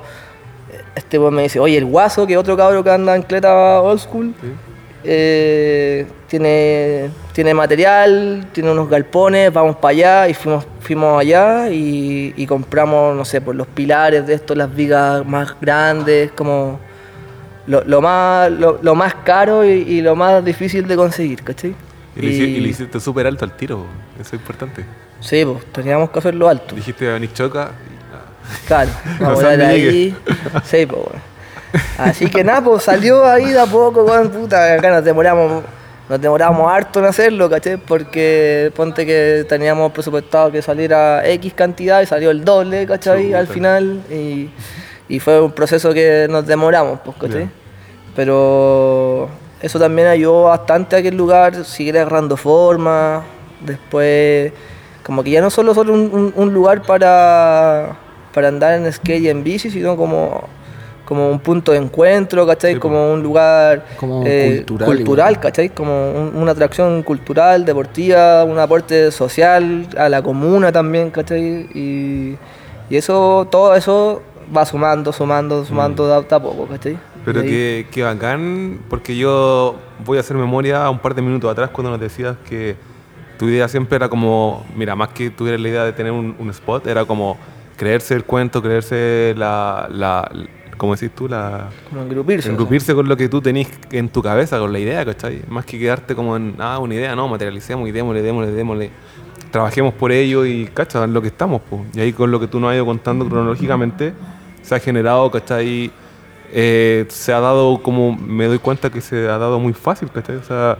este 0.95 1.17
weón 1.17 1.33
me 1.33 1.43
dice, 1.43 1.59
oye, 1.59 1.77
el 1.77 1.85
Guaso, 1.85 2.27
que 2.27 2.37
otro 2.37 2.55
cabro 2.55 2.83
que 2.83 2.91
anda 2.91 3.15
en 3.15 3.23
cleta 3.23 3.81
old 3.81 3.99
school, 3.99 4.33
eh, 5.05 6.07
tiene, 6.27 7.09
tiene 7.33 7.53
material, 7.53 8.47
tiene 8.51 8.71
unos 8.71 8.89
galpones, 8.89 9.51
vamos 9.53 9.77
para 9.77 9.91
allá 9.91 10.29
y 10.29 10.33
fuimos, 10.33 10.65
fuimos 10.79 11.19
allá 11.19 11.69
y, 11.69 12.33
y 12.35 12.45
compramos, 12.45 13.15
no 13.15 13.25
sé, 13.25 13.41
por 13.41 13.55
los 13.55 13.67
pilares 13.67 14.25
de 14.27 14.33
estos, 14.33 14.57
las 14.57 14.73
vigas 14.73 15.25
más 15.25 15.55
grandes, 15.59 16.31
como 16.31 16.79
lo, 17.67 17.83
lo 17.83 18.01
más, 18.01 18.51
lo, 18.51 18.79
lo 18.81 18.95
más 18.95 19.15
caro 19.23 19.65
y, 19.65 19.71
y 19.71 20.01
lo 20.01 20.15
más 20.15 20.43
difícil 20.43 20.87
de 20.87 20.95
conseguir, 20.95 21.43
¿cachai? 21.43 21.75
Y, 22.15 22.59
lo 22.59 22.67
hiciste 22.67 22.99
súper 22.99 23.27
alto 23.27 23.43
al 23.43 23.55
tiro, 23.57 23.85
eso 24.19 24.35
es 24.35 24.41
importante. 24.41 24.85
Sí, 25.19 25.43
pues 25.43 25.65
teníamos 25.71 26.09
que 26.09 26.19
hacerlo 26.19 26.47
alto. 26.47 26.75
Dijiste 26.75 27.09
a 27.09 27.19
Nichoca 27.19 27.71
y 27.91 27.95
Claro, 28.67 28.91
vamos 29.19 29.43
a 29.43 29.49
ahí. 29.49 30.15
Sí, 30.63 30.85
pues. 30.85 31.01
Así 31.97 32.29
que 32.29 32.43
nada, 32.43 32.61
pues 32.61 32.83
salió 32.83 33.23
ahí 33.25 33.51
de 33.51 33.59
a 33.59 33.65
poco, 33.65 34.03
weón, 34.03 34.29
puta. 34.29 34.73
Acá 34.75 34.89
nos 34.91 35.03
demoramos, 35.03 35.63
nos 36.09 36.21
demoramos 36.21 36.71
harto 36.71 36.99
en 36.99 37.05
hacerlo, 37.05 37.49
¿caché? 37.49 37.77
Porque 37.77 38.71
ponte 38.75 39.05
que 39.05 39.45
teníamos 39.49 39.91
presupuestado 39.91 40.51
que 40.51 40.61
saliera 40.61 41.27
X 41.27 41.53
cantidad 41.53 42.01
y 42.01 42.05
salió 42.05 42.31
el 42.31 42.43
doble, 42.45 42.85
¿cachai? 42.85 43.25
Chuta. 43.27 43.39
Al 43.39 43.47
final. 43.47 44.01
Y, 44.11 44.49
y 45.07 45.19
fue 45.19 45.39
un 45.41 45.51
proceso 45.51 45.93
que 45.93 46.27
nos 46.29 46.45
demoramos, 46.45 46.99
pues, 47.03 47.17
¿cachai? 47.17 47.43
Ya. 47.45 47.49
Pero 48.15 49.29
eso 49.61 49.79
también 49.79 50.07
ayudó 50.07 50.43
bastante 50.43 50.95
a 50.95 51.01
que 51.01 51.09
el 51.09 51.17
lugar 51.17 51.65
siguiera 51.65 52.01
agarrando 52.01 52.37
forma. 52.37 53.23
Después, 53.61 54.51
como 55.03 55.23
que 55.23 55.31
ya 55.31 55.41
no 55.41 55.49
solo 55.49 55.73
solo 55.73 55.93
un, 55.93 56.09
un- 56.13 56.33
un 56.35 56.53
lugar 56.53 56.81
para, 56.83 57.95
para 58.33 58.47
andar 58.47 58.73
en 58.75 58.91
skate 58.91 59.21
y 59.23 59.29
en 59.29 59.43
bici, 59.43 59.69
sino 59.69 59.95
como, 59.97 60.47
como 61.05 61.29
un 61.29 61.39
punto 61.39 61.71
de 61.71 61.77
encuentro, 61.77 62.45
¿cachai? 62.47 62.73
Sí, 62.73 62.79
po. 62.79 62.87
como 62.87 63.13
un 63.13 63.21
lugar 63.23 63.85
Como 63.97 64.23
eh, 64.25 64.63
cultural 64.67 64.87
cultural. 64.87 65.39
¿cachai? 65.39 65.69
Como 65.69 66.11
un- 66.11 66.31
una 66.35 66.51
atracción 66.51 67.03
cultural, 67.03 67.63
deportiva, 67.63 68.43
un 68.43 68.57
aporte 68.59 69.11
social 69.11 69.87
a 69.97 70.09
la 70.09 70.21
comuna 70.21 70.71
también, 70.71 71.11
¿cachai? 71.11 71.69
Y, 71.73 72.37
y 72.89 72.95
eso, 72.97 73.47
todo 73.49 73.75
eso 73.75 74.21
va 74.55 74.65
sumando, 74.65 75.13
sumando, 75.13 75.63
sumando 75.65 76.13
a- 76.13 76.21
de 76.21 76.35
a 76.35 76.39
poco, 76.39 76.65
¿cachai? 76.67 76.97
Pero 77.23 77.41
que, 77.41 77.87
que 77.89 78.03
bacán, 78.03 78.79
porque 78.89 79.15
yo 79.17 79.75
voy 80.05 80.17
a 80.17 80.21
hacer 80.21 80.37
memoria 80.37 80.85
a 80.85 80.89
un 80.91 80.99
par 80.99 81.15
de 81.15 81.21
minutos 81.23 81.51
atrás 81.51 81.71
cuando 81.71 81.89
nos 81.89 81.99
decías 81.99 82.35
que 82.47 82.75
tu 83.39 83.45
idea 83.49 83.67
siempre 83.67 83.95
era 83.95 84.09
como, 84.09 84.63
mira, 84.75 84.95
más 84.95 85.09
que 85.09 85.29
tuviera 85.31 85.57
la 85.57 85.67
idea 85.67 85.83
de 85.85 85.93
tener 85.93 86.11
un, 86.11 86.35
un 86.37 86.49
spot, 86.51 86.85
era 86.87 87.03
como 87.05 87.37
creerse 87.77 88.13
el 88.13 88.23
cuento, 88.23 88.61
creerse 88.61 89.33
la, 89.35 89.87
la 89.91 90.31
¿cómo 90.77 90.95
decís 90.95 91.11
tú? 91.15 91.27
La, 91.27 91.69
Como 91.89 92.01
engrupirse. 92.01 92.49
engrupirse 92.49 92.93
con 92.93 93.07
lo 93.07 93.17
que 93.17 93.29
tú 93.29 93.41
tenés 93.41 93.67
en 93.91 94.09
tu 94.09 94.21
cabeza, 94.21 94.59
con 94.59 94.71
la 94.71 94.79
idea, 94.79 95.05
¿cachai? 95.05 95.41
Más 95.47 95.65
que 95.65 95.79
quedarte 95.79 96.15
como 96.15 96.35
en, 96.35 96.55
ah, 96.59 96.79
una 96.79 96.95
idea, 96.95 97.15
no, 97.15 97.27
materialicemos 97.27 97.87
y 97.87 97.91
démosle, 97.91 98.21
démosle, 98.21 98.51
démosle. 98.51 98.91
Trabajemos 99.51 99.93
por 99.93 100.11
ello 100.11 100.45
y, 100.45 100.65
¿cachai? 100.65 101.09
Lo 101.09 101.21
que 101.21 101.29
estamos, 101.29 101.61
pues. 101.69 101.81
Y 101.93 101.99
ahí 102.01 102.13
con 102.13 102.31
lo 102.31 102.39
que 102.39 102.47
tú 102.47 102.59
nos 102.59 102.69
has 102.71 102.75
ido 102.75 102.85
contando 102.85 103.27
cronológicamente, 103.27 104.13
se 104.61 104.75
ha 104.75 104.79
generado, 104.79 105.29
¿cachai? 105.31 105.91
Eh, 106.51 107.05
se 107.09 107.33
ha 107.33 107.39
dado 107.39 107.81
como, 107.81 108.15
me 108.15 108.45
doy 108.45 108.59
cuenta 108.59 108.89
que 108.89 109.01
se 109.01 109.27
ha 109.27 109.37
dado 109.37 109.59
muy 109.59 109.73
fácil, 109.73 110.09
¿cachai? 110.11 110.37
O 110.37 110.43
sea, 110.43 110.77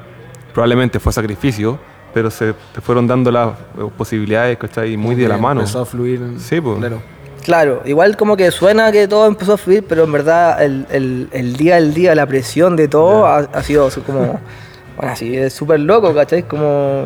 probablemente 0.54 1.00
fue 1.00 1.12
sacrificio, 1.12 1.80
pero 2.14 2.32
se 2.32 2.54
te 2.74 2.82
fueron 2.82 3.08
dando 3.08 3.32
las 3.32 3.50
eh, 3.50 3.90
posibilidades, 3.98 4.58
¿cachai? 4.58 4.96
Muy 4.98 5.16
de 5.16 5.28
la 5.28 5.38
mano. 5.38 5.62
Empezó 5.62 5.82
a 5.82 5.86
fluir. 5.86 6.22
Sí, 6.38 6.62
pues. 6.62 6.78
Claro. 6.78 7.15
Claro, 7.46 7.84
igual 7.86 8.18
como 8.18 8.36
que 8.36 8.50
suena 8.50 8.92
que 8.92 9.08
todo 9.08 9.28
empezó 9.28 9.54
a 9.54 9.58
fluir, 9.58 9.86
pero 9.88 10.04
en 10.06 10.12
verdad 10.12 10.64
el, 10.64 10.88
el- 10.92 11.30
el 11.32 11.56
día 11.56 11.76
al 11.76 11.94
día, 11.94 12.16
la 12.16 12.26
presión 12.26 12.76
de 12.76 12.88
todo 12.88 13.28
ha, 13.28 13.38
ha 13.38 13.62
sido 13.62 13.88
como, 14.04 14.40
bueno, 14.98 15.12
así 15.14 15.38
es 15.38 15.54
súper 15.54 15.80
loco, 15.80 16.12
¿cachai? 16.16 16.42
Como 16.42 17.06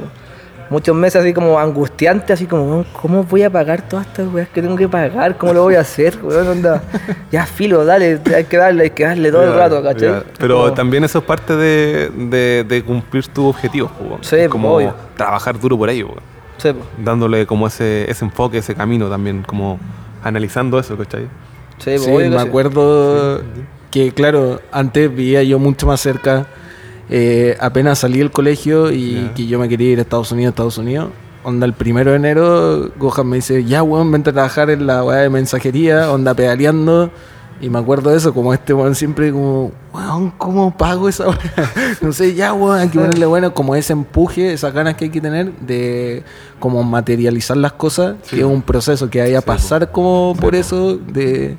muchos 0.70 0.96
meses 0.96 1.22
así 1.24 1.34
como 1.34 1.60
angustiante, 1.60 2.32
así 2.32 2.46
como, 2.46 2.64
"Weón, 2.70 2.86
¿cómo 2.94 3.24
voy 3.26 3.44
a 3.44 3.50
pagar 3.50 3.82
todas 3.90 4.08
estas 4.08 4.32
weas 4.34 4.48
que 4.48 4.62
tengo 4.62 4.78
que 4.78 4.88
pagar? 4.88 5.36
¿Cómo 5.36 5.52
lo 5.52 5.64
voy 5.64 5.76
a 5.76 5.82
hacer? 5.82 6.18
Weón, 6.24 6.62
ya 7.34 7.46
filo, 7.46 7.84
dale, 7.84 8.22
hay 8.34 8.46
que 8.46 8.56
darle, 8.56 8.84
hay 8.84 8.90
que 8.92 9.04
darle 9.04 9.32
todo 9.34 9.44
el 9.44 9.50
Ya, 9.50 9.56
rato, 9.58 9.84
¿cachai? 9.84 10.08
ya. 10.10 10.24
Pero 10.40 10.56
Como- 10.62 10.74
también 10.74 11.04
eso 11.04 11.18
es 11.20 11.26
parte 11.26 11.54
de, 11.58 12.10
de- 12.16 12.64
de 12.64 12.82
cumplir 12.86 13.28
tus 13.28 13.44
objetivos. 13.46 13.92
Sí, 14.22 14.38
como 14.48 14.74
obvio. 14.76 14.94
trabajar 15.18 15.60
duro 15.60 15.78
por 15.78 15.90
ello. 15.90 16.12
Sí, 16.60 16.70
dándole 16.98 17.46
como 17.46 17.68
ese, 17.68 18.10
ese 18.10 18.24
enfoque, 18.24 18.60
ese 18.60 18.74
camino 18.74 19.10
también, 19.10 19.44
como 19.44 19.78
analizando 20.24 20.80
eso, 20.80 20.98
¿cachai? 20.98 21.28
sí, 21.78 21.98
Sí, 21.98 22.10
me 22.12 22.30
sí. 22.30 22.36
acuerdo 22.36 23.42
que, 23.92 24.12
claro, 24.12 24.60
antes 24.72 25.14
vivía 25.14 25.44
yo 25.44 25.60
mucho 25.60 25.88
más 25.88 26.00
cerca. 26.02 26.46
eh, 27.12 27.58
apenas 27.60 27.98
salí 28.00 28.20
del 28.20 28.30
colegio 28.30 28.92
y 28.92 29.14
Ya. 29.16 29.34
que 29.34 29.48
yo 29.48 29.58
me 29.58 29.68
quería 29.68 29.92
ir 29.94 29.98
a 30.00 30.04
Estados 30.04 30.32
Unidos, 30.32 30.52
Estados 30.52 30.78
Unidos. 30.78 31.10
Onda, 31.44 31.66
el 31.66 31.74
primero 31.74 32.12
de 32.12 32.18
enero, 32.18 32.92
Gohan 33.00 33.26
me 33.28 33.38
dice, 33.38 33.64
ya, 33.64 33.82
weón, 33.82 34.12
vente 34.12 34.30
a 34.30 34.34
trabajar 34.34 34.70
en 34.70 34.86
la 34.86 35.04
weá 35.04 35.18
de 35.22 35.30
mensajería, 35.32 36.12
onda 36.12 36.36
pedaleando. 36.36 37.10
Y 37.62 37.70
me 37.70 37.78
acuerdo 37.80 38.10
de 38.12 38.18
eso, 38.18 38.34
como 38.34 38.54
este 38.54 38.74
weón 38.74 38.96
siempre 38.96 39.32
como, 39.34 39.72
weón, 39.94 40.32
¿cómo 40.38 40.76
pago 40.78 41.10
esa 41.10 41.28
weá? 41.28 41.38
no 42.02 42.14
sé, 42.14 42.34
ya 42.34 42.54
weón, 42.54 42.80
hay 42.80 42.88
que 42.90 43.00
ponerle 43.00 43.26
bueno, 43.26 43.54
como 43.54 43.76
ese 43.76 43.92
empuje, 43.94 44.54
esas 44.54 44.74
ganas 44.74 44.96
que 44.96 45.06
hay 45.06 45.12
que 45.12 45.20
tener 45.20 45.52
de 45.60 46.24
como 46.60 46.84
materializar 46.84 47.58
las 47.58 47.74
cosas, 47.74 48.16
Sí. 48.24 48.38
que 48.38 48.42
es 48.44 48.48
un 48.48 48.62
proceso 48.62 49.10
que 49.10 49.20
vaya 49.20 49.40
a 49.40 49.42
Sí, 49.42 49.46
po. 49.46 49.54
pasar 49.54 49.92
como 49.92 50.34
Sí, 50.36 50.42
por 50.42 50.52
po. 50.52 50.58
eso, 50.58 50.98
de 50.98 51.58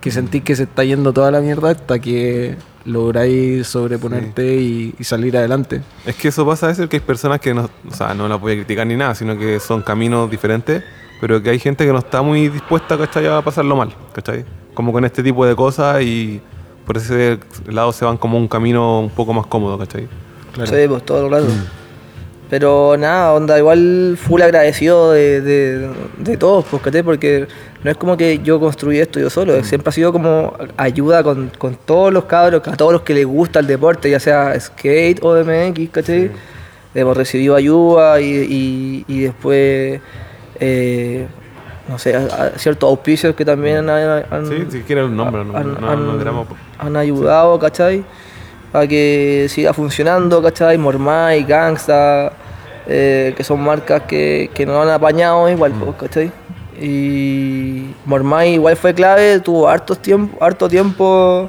que 0.00 0.10
sentís 0.12 0.42
que 0.44 0.54
se 0.54 0.62
está 0.64 0.84
yendo 0.84 1.12
toda 1.12 1.32
la 1.32 1.40
mierda 1.40 1.70
hasta 1.70 1.98
que 1.98 2.54
lográis 2.84 3.66
sobreponerte 3.66 4.56
y, 4.56 4.94
y 4.96 5.02
salir 5.02 5.36
adelante. 5.36 5.82
Es 6.04 6.14
que 6.14 6.28
eso 6.28 6.46
pasa 6.46 6.66
a 6.66 6.68
veces 6.68 6.88
que 6.88 6.96
hay 6.98 7.00
personas 7.00 7.40
que 7.40 7.52
no, 7.52 7.68
o 7.90 7.92
sea, 7.94 8.14
no 8.14 8.28
la 8.28 8.36
voy 8.36 8.52
a 8.52 8.54
criticar 8.56 8.86
ni 8.86 8.94
nada, 8.94 9.16
sino 9.16 9.36
que 9.36 9.58
son 9.58 9.82
caminos 9.82 10.30
diferentes, 10.30 10.84
pero 11.20 11.42
que 11.42 11.50
hay 11.50 11.58
gente 11.58 11.84
que 11.84 11.92
no 11.92 11.98
está 11.98 12.22
muy 12.22 12.48
dispuesta, 12.48 12.96
¿cachai? 12.98 13.26
A 13.26 13.42
pasarlo 13.42 13.76
mal, 13.76 13.94
¿cachai? 14.12 14.44
Como 14.74 14.92
con 14.92 15.04
este 15.04 15.22
tipo 15.22 15.46
de 15.46 15.54
cosas 15.56 16.02
y 16.02 16.40
por 16.86 16.96
ese 16.96 17.38
lado 17.66 17.92
se 17.92 18.04
van 18.04 18.16
como 18.16 18.38
un 18.38 18.48
camino 18.48 19.00
un 19.00 19.10
poco 19.10 19.32
más 19.32 19.46
cómodo, 19.46 19.78
¿cachai? 19.78 20.08
Claro. 20.52 20.70
Sí, 20.70 20.88
pues 20.88 21.04
todo 21.04 21.26
el 21.26 21.30
rato. 21.32 21.46
Pero 22.48 22.96
nada, 22.96 23.32
onda, 23.32 23.58
igual 23.58 24.16
full 24.20 24.40
agradecido 24.40 25.10
de, 25.10 25.40
de, 25.40 25.90
de 26.18 26.36
todos, 26.36 26.64
pues, 26.70 26.80
¿cachai? 26.80 27.02
Porque 27.02 27.48
no 27.82 27.90
es 27.90 27.96
como 27.96 28.16
que 28.16 28.38
yo 28.38 28.60
construí 28.60 28.98
esto 29.00 29.18
yo 29.18 29.30
solo, 29.30 29.62
siempre 29.64 29.88
ha 29.88 29.92
sido 29.92 30.12
como 30.12 30.54
ayuda 30.76 31.24
con, 31.24 31.50
con 31.58 31.74
todos 31.74 32.12
los 32.12 32.24
cabros, 32.24 32.66
a 32.68 32.76
todos 32.76 32.92
los 32.92 33.02
que 33.02 33.14
les 33.14 33.26
gusta 33.26 33.58
el 33.58 33.66
deporte, 33.66 34.10
ya 34.10 34.20
sea 34.20 34.58
skate 34.58 35.18
o 35.22 35.34
MX, 35.44 35.90
¿cachai? 35.90 36.30
Hemos 36.94 37.16
recibido 37.16 37.56
ayuda 37.56 38.20
y, 38.20 38.24
y, 38.26 39.04
y 39.08 39.20
después, 39.22 40.00
eh, 40.60 41.26
no 41.88 41.98
sé, 41.98 42.16
a- 42.16 42.52
a 42.54 42.58
ciertos 42.58 42.88
auspicios 42.90 43.34
que 43.36 43.44
también 43.44 43.88
han, 43.88 44.24
han- 44.30 44.46
Sí, 44.46 44.66
si 44.70 44.80
quieres 44.80 45.04
un 45.04 45.16
nombre, 45.16 45.44
no, 45.44 45.56
han, 45.56 45.74
no, 45.74 45.80
no, 45.80 45.90
han- 46.12 46.18
queramos- 46.18 46.46
han 46.78 46.96
ayudado, 46.96 47.58
¿cachai? 47.58 48.04
A 48.72 48.86
que 48.86 49.46
siga 49.48 49.72
funcionando, 49.72 50.42
¿cachai? 50.42 50.76
Mormai, 50.78 51.44
Gangsta, 51.44 52.32
eh, 52.88 53.32
que 53.36 53.44
son 53.44 53.60
marcas 53.62 54.02
que, 54.02 54.50
que 54.52 54.66
nos 54.66 54.84
han 54.84 54.92
apañado 54.92 55.48
igual, 55.48 55.72
Mm. 55.74 55.80
pues, 55.80 55.96
¿cachai? 55.96 56.32
Y 56.90 57.94
Mormai 58.04 58.54
igual 58.54 58.76
fue 58.76 58.92
clave, 58.94 59.40
tuvo 59.40 59.68
hartos 59.68 59.98
tiempo, 60.00 60.36
harto 60.44 60.68
tiempo 60.68 61.48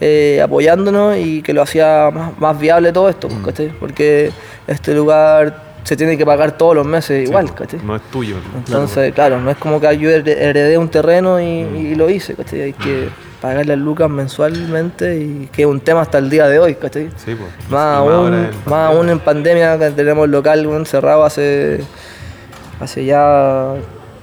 eh, 0.00 0.40
apoyándonos 0.42 1.16
y 1.16 1.42
que 1.42 1.52
lo 1.52 1.62
hacía 1.62 2.10
más, 2.12 2.38
más 2.38 2.58
viable 2.58 2.92
todo 2.92 3.08
esto, 3.08 3.28
Mm. 3.28 3.32
pues, 3.42 3.46
¿cachai? 3.46 3.68
Porque 3.80 4.30
este 4.68 4.94
lugar 4.94 5.67
se 5.84 5.96
tiene 5.96 6.18
que 6.18 6.26
pagar 6.26 6.52
todos 6.58 6.74
los 6.74 6.86
meses 6.86 7.22
sí, 7.24 7.28
igual, 7.30 7.54
¿cachai? 7.54 7.80
No 7.82 7.96
es 7.96 8.02
tuyo. 8.10 8.36
Entonces, 8.56 9.12
claro, 9.14 9.40
no 9.40 9.50
es 9.50 9.56
como 9.56 9.80
que 9.80 9.96
yo 9.98 10.10
hered- 10.10 10.26
heredé 10.36 10.76
un 10.76 10.88
terreno 10.88 11.40
y, 11.40 11.44
y 11.46 11.94
lo 11.94 12.10
hice, 12.10 12.34
¿cachai? 12.34 12.60
Hay 12.62 12.72
que 12.74 13.08
pagar 13.40 13.64
las 13.66 13.78
lucas 13.78 14.10
mensualmente 14.10 15.16
y 15.18 15.48
que 15.52 15.62
es 15.62 15.68
un 15.68 15.80
tema 15.80 16.02
hasta 16.02 16.18
el 16.18 16.28
día 16.28 16.46
de 16.48 16.58
hoy, 16.58 16.74
¿cachai? 16.74 17.08
Sí, 17.16 17.34
pues. 17.34 17.70
Más 17.70 17.96
aún, 17.98 18.34
en 18.34 18.40
más 18.42 18.50
pandemia. 18.64 18.86
aún 18.86 19.08
en 19.10 19.18
pandemia 19.20 19.78
que 19.78 19.90
tenemos 19.92 20.24
el 20.26 20.30
local 20.32 20.66
weón, 20.66 20.84
cerrado 20.84 21.24
hace, 21.24 21.80
hace 22.80 23.04
ya 23.04 23.74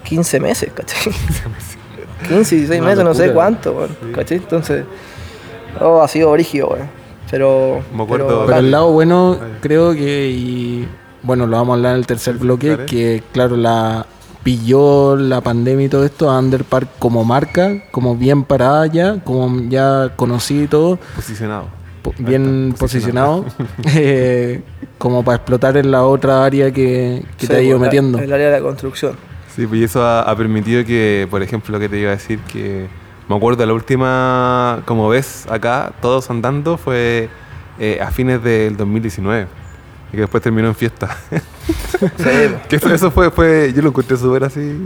15 0.03 0.39
meses, 0.39 0.72
¿cachai? 0.74 1.12
15, 2.28 2.56
16 2.56 2.80
Una 2.82 2.89
meses, 2.89 3.03
no 3.03 3.14
sé 3.14 3.32
cuánto, 3.32 3.88
¿cachai? 4.14 4.38
Entonces, 4.38 4.84
oh, 5.80 6.01
ha 6.01 6.08
sido 6.08 6.32
brígido, 6.32 6.68
weón. 6.68 6.89
Pero, 7.32 7.82
Me 7.93 8.03
acuerdo- 8.03 8.28
pero, 8.28 8.45
Pero 8.45 8.58
el 8.60 8.72
lado 8.72 8.91
bueno, 8.91 9.38
creo 9.62 9.93
que, 9.93 10.28
y 10.30 10.88
bueno, 11.26 11.47
lo 11.47 11.57
vamos 11.57 11.73
a 11.73 11.76
hablar 11.76 11.91
en 11.93 11.99
el 11.99 12.05
tercer 12.07 12.38
bloque, 12.38 12.78
que 12.88 13.23
claro, 13.34 13.57
la 13.57 14.05
pilló 14.43 15.15
la 15.15 15.41
pandemia 15.41 15.88
y 15.88 15.89
todo 15.89 16.05
esto 16.05 16.30
a 16.30 16.38
Underpark 16.39 16.88
como 16.99 17.23
marca, 17.26 17.84
como 17.91 18.15
bien 18.15 18.43
parada 18.43 18.86
ya, 18.88 19.19
como 19.23 19.61
ya 19.69 20.11
conocido 20.15 20.63
y 20.63 20.67
todo, 20.67 20.99
Posicionado. 21.15 21.65
po- 22.03 22.13
bien 22.19 22.67
está, 22.69 22.80
posicionado, 22.80 23.45
eh, 23.95 24.61
como 24.99 25.23
para 25.23 25.38
explotar 25.38 25.78
en 25.78 25.89
la 25.89 26.03
otra 26.05 26.45
área 26.45 26.71
que, 26.71 27.23
que 27.38 27.47
sí, 27.47 27.51
te 27.51 27.55
ha 27.57 27.61
ido 27.61 27.78
la- 27.80 27.86
metiendo. 27.86 28.19
El 28.19 28.32
área 28.32 28.47
de 28.51 28.59
la 28.59 28.61
construcción. 28.63 29.15
Sí, 29.55 29.65
pues 29.65 29.82
y 29.82 29.84
eso 29.86 30.03
ha, 30.05 30.21
ha 30.21 30.36
permitido 30.36 30.86
que, 30.86 31.28
por 31.32 31.41
ejemplo, 31.41 31.71
lo 31.73 31.80
que 31.80 31.89
te 31.89 31.97
iba 31.97 32.09
a 32.11 32.15
decir, 32.15 32.39
que 32.41 32.88
me 33.28 33.36
acuerdo 33.36 33.65
la 33.65 33.73
última, 33.73 34.82
como 34.86 35.09
ves 35.09 35.47
acá, 35.49 35.91
todos 36.01 36.30
andando, 36.30 36.78
fue 36.78 37.30
eh, 37.80 37.99
a 37.99 38.11
fines 38.11 38.43
del 38.43 38.78
2019. 38.78 39.47
Y 40.12 40.16
que 40.16 40.22
después 40.22 40.41
terminó 40.43 40.68
en 40.68 40.76
fiesta. 40.76 41.16
Que 42.70 42.76
eso, 42.76 42.93
eso 42.93 43.12
fue, 43.12 43.32
fue, 43.32 43.74
yo 43.76 43.82
lo 43.82 43.89
encontré 43.89 44.18
súper 44.18 44.43
así, 44.43 44.78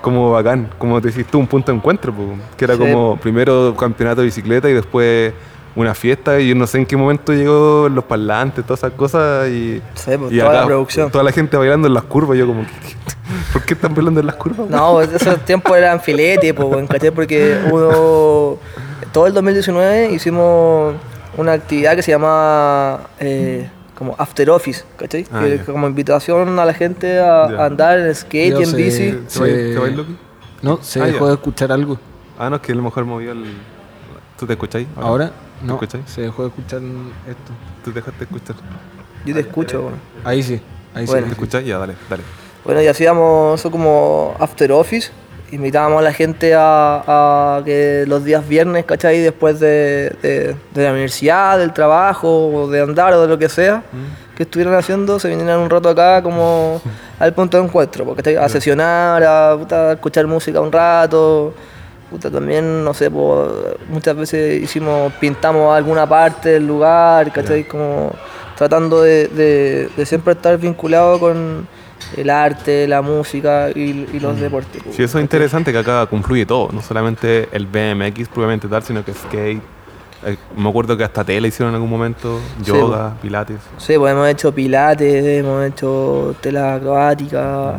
como 0.00 0.30
bacán, 0.32 0.68
como 0.78 1.00
te 1.00 1.10
tú, 1.24 1.38
un 1.38 1.46
punto 1.46 1.72
de 1.72 1.78
encuentro, 1.78 2.12
po, 2.12 2.22
que 2.56 2.64
era 2.64 2.74
Sí. 2.74 2.80
como 2.80 3.16
primero 3.16 3.74
campeonato 3.76 4.20
de 4.20 4.26
bicicleta 4.26 4.68
y 4.68 4.72
después 4.74 5.32
una 5.74 5.94
fiesta 5.94 6.40
y 6.40 6.48
yo 6.48 6.54
no 6.54 6.66
sé 6.66 6.78
en 6.78 6.86
qué 6.86 6.96
momento 6.96 7.32
llegó 7.34 7.88
los 7.90 8.04
parlantes, 8.04 8.64
todas 8.64 8.80
esas 8.80 8.92
cosas 8.92 9.48
y, 9.48 9.82
Sí, 9.94 10.12
y 10.30 10.38
toda 10.38 10.52
la 10.60 10.66
producción. 10.66 11.10
toda 11.10 11.22
la 11.24 11.32
gente 11.32 11.56
bailando 11.56 11.86
en 11.86 11.94
las 11.94 12.04
curvas, 12.04 12.38
yo 12.38 12.46
como, 12.46 12.64
¿por 13.52 13.62
qué 13.64 13.74
están 13.74 13.94
bailando 13.94 14.20
en 14.20 14.26
las 14.26 14.36
curvas? 14.36 14.70
No, 14.70 14.92
pues, 14.94 15.12
esos 15.12 15.44
tiempos 15.44 15.76
eran 15.76 16.00
filete, 16.00 16.54
¿cachai? 16.88 17.10
Porque 17.10 17.58
uno, 17.70 18.58
todo 19.12 19.26
el 19.26 19.34
2019 19.34 20.12
hicimos 20.12 20.94
una 21.36 21.52
actividad 21.52 21.94
que 21.94 22.02
se 22.02 22.12
llamaba 22.12 23.08
eh, 23.20 23.68
como 23.96 24.14
After 24.18 24.50
Office, 24.50 24.84
¿cachai? 24.96 25.26
Ah, 25.32 25.40
que 25.42 25.56
ya. 25.58 25.64
como 25.64 25.86
invitación 25.88 26.58
a 26.58 26.64
la 26.64 26.74
gente 26.74 27.18
a, 27.18 27.50
Ya. 27.50 27.62
a 27.62 27.66
andar 27.66 27.98
en 27.98 28.14
skate 28.14 28.52
Yo 28.52 28.60
y 28.60 28.62
en 28.64 28.70
sé- 28.70 28.76
bici. 28.76 29.10
¿Se, 29.26 29.28
Sí. 29.28 29.40
baila- 29.40 29.72
se 29.72 29.78
bailó 29.78 30.02
aquí? 30.02 30.16
No, 30.62 30.78
se 30.82 31.00
Ah, 31.02 31.06
dejó 31.06 31.20
ya. 31.24 31.28
de 31.28 31.34
escuchar 31.34 31.72
algo. 31.72 31.98
Ah, 32.38 32.50
no, 32.50 32.56
es 32.56 32.62
que 32.62 32.72
a 32.72 32.74
lo 32.74 32.82
mejor 32.82 33.04
movió 33.06 33.32
el... 33.32 33.44
¿Tú 34.38 34.46
te 34.46 34.52
escucháis? 34.52 34.86
Ahora, 34.96 35.32
no, 35.62 35.74
escucháis? 35.74 36.04
se 36.06 36.20
dejó 36.22 36.42
de 36.42 36.48
escuchar 36.48 36.80
esto. 37.26 37.52
¿Tú 37.84 37.90
te 37.90 38.00
dejaste 38.00 38.24
escuchar? 38.24 38.56
Yo 39.24 39.34
te 39.34 39.40
escucho, 39.40 39.80
weón. 39.80 39.94
Ahí 40.24 40.42
sí, 40.42 40.60
ahí 40.94 41.06
Bueno. 41.06 41.22
¿Te 41.22 41.28
sí. 41.28 41.32
escucháis? 41.32 41.66
Ya, 41.66 41.78
dale, 41.78 41.94
dale. 42.10 42.22
Bueno, 42.64 42.82
y 42.82 42.86
hacíamos 42.88 43.58
eso 43.58 43.70
como 43.70 44.34
After 44.38 44.70
Office. 44.72 45.10
Invitábamos 45.52 46.00
a 46.00 46.02
la 46.02 46.12
gente 46.12 46.54
a, 46.56 47.02
a 47.58 47.62
que 47.64 48.04
los 48.08 48.24
días 48.24 48.46
viernes, 48.48 48.84
¿cachai? 48.84 49.20
Después 49.20 49.60
de, 49.60 50.12
de- 50.20 50.56
de 50.74 50.84
la 50.84 50.90
universidad, 50.90 51.56
del 51.58 51.72
trabajo, 51.72 52.48
o 52.48 52.68
de 52.68 52.80
andar 52.80 53.12
o 53.12 53.22
de 53.22 53.28
lo 53.28 53.38
que 53.38 53.48
sea, 53.48 53.82
que 54.36 54.42
estuvieran 54.42 54.74
haciendo, 54.74 55.18
se 55.20 55.28
vinieran 55.28 55.60
un 55.60 55.70
rato 55.70 55.88
acá 55.88 56.20
como 56.20 56.80
al 57.20 57.32
punto 57.32 57.58
de 57.58 57.64
encuentro, 57.64 58.04
porque 58.04 58.36
a 58.36 58.48
sesionar, 58.48 59.22
a, 59.22 59.56
puta, 59.56 59.90
a 59.90 59.92
escuchar 59.92 60.26
música 60.26 60.60
un 60.60 60.72
rato. 60.72 61.54
Puta, 62.10 62.30
también, 62.30 62.84
no 62.84 62.94
sé, 62.94 63.08
muchas 63.10 64.16
veces 64.16 64.62
hicimos, 64.62 65.12
pintamos 65.14 65.76
alguna 65.76 66.08
parte 66.08 66.50
del 66.50 66.66
lugar, 66.66 67.32
¿cachai? 67.32 67.64
Como 67.64 68.12
tratando 68.56 69.02
de, 69.02 69.28
de- 69.28 69.88
de 69.96 70.06
siempre 70.06 70.32
estar 70.34 70.56
vinculado 70.58 71.18
con 71.20 71.66
el 72.16 72.30
arte, 72.30 72.86
la 72.86 73.02
música 73.02 73.70
y, 73.74 74.06
y 74.12 74.20
los 74.20 74.38
deportes. 74.40 74.82
po. 74.82 74.92
Sí, 74.92 75.02
eso 75.02 75.18
es 75.18 75.22
interesante 75.22 75.72
que 75.72 75.78
acá 75.78 76.06
confluye 76.06 76.44
todo, 76.46 76.70
no 76.72 76.82
solamente 76.82 77.48
el 77.52 77.66
BMX 77.66 78.28
propiamente 78.28 78.68
tal, 78.68 78.82
sino 78.82 79.04
que 79.04 79.12
skate. 79.12 79.60
eh, 80.24 80.36
me 80.56 80.68
acuerdo 80.68 80.96
que 80.96 81.04
hasta 81.04 81.24
tele 81.24 81.48
hicieron 81.48 81.70
en 81.70 81.74
algún 81.76 81.90
momento, 81.90 82.40
Sí, 82.62 82.70
yoga, 82.72 83.14
pilates. 83.20 83.58
Sí, 83.78 83.94
pues 83.98 84.12
hemos 84.12 84.28
hecho 84.28 84.52
pilates, 84.54 85.24
hemos 85.24 85.64
hecho 85.66 86.34
tela 86.40 86.74
acrobática, 86.76 87.78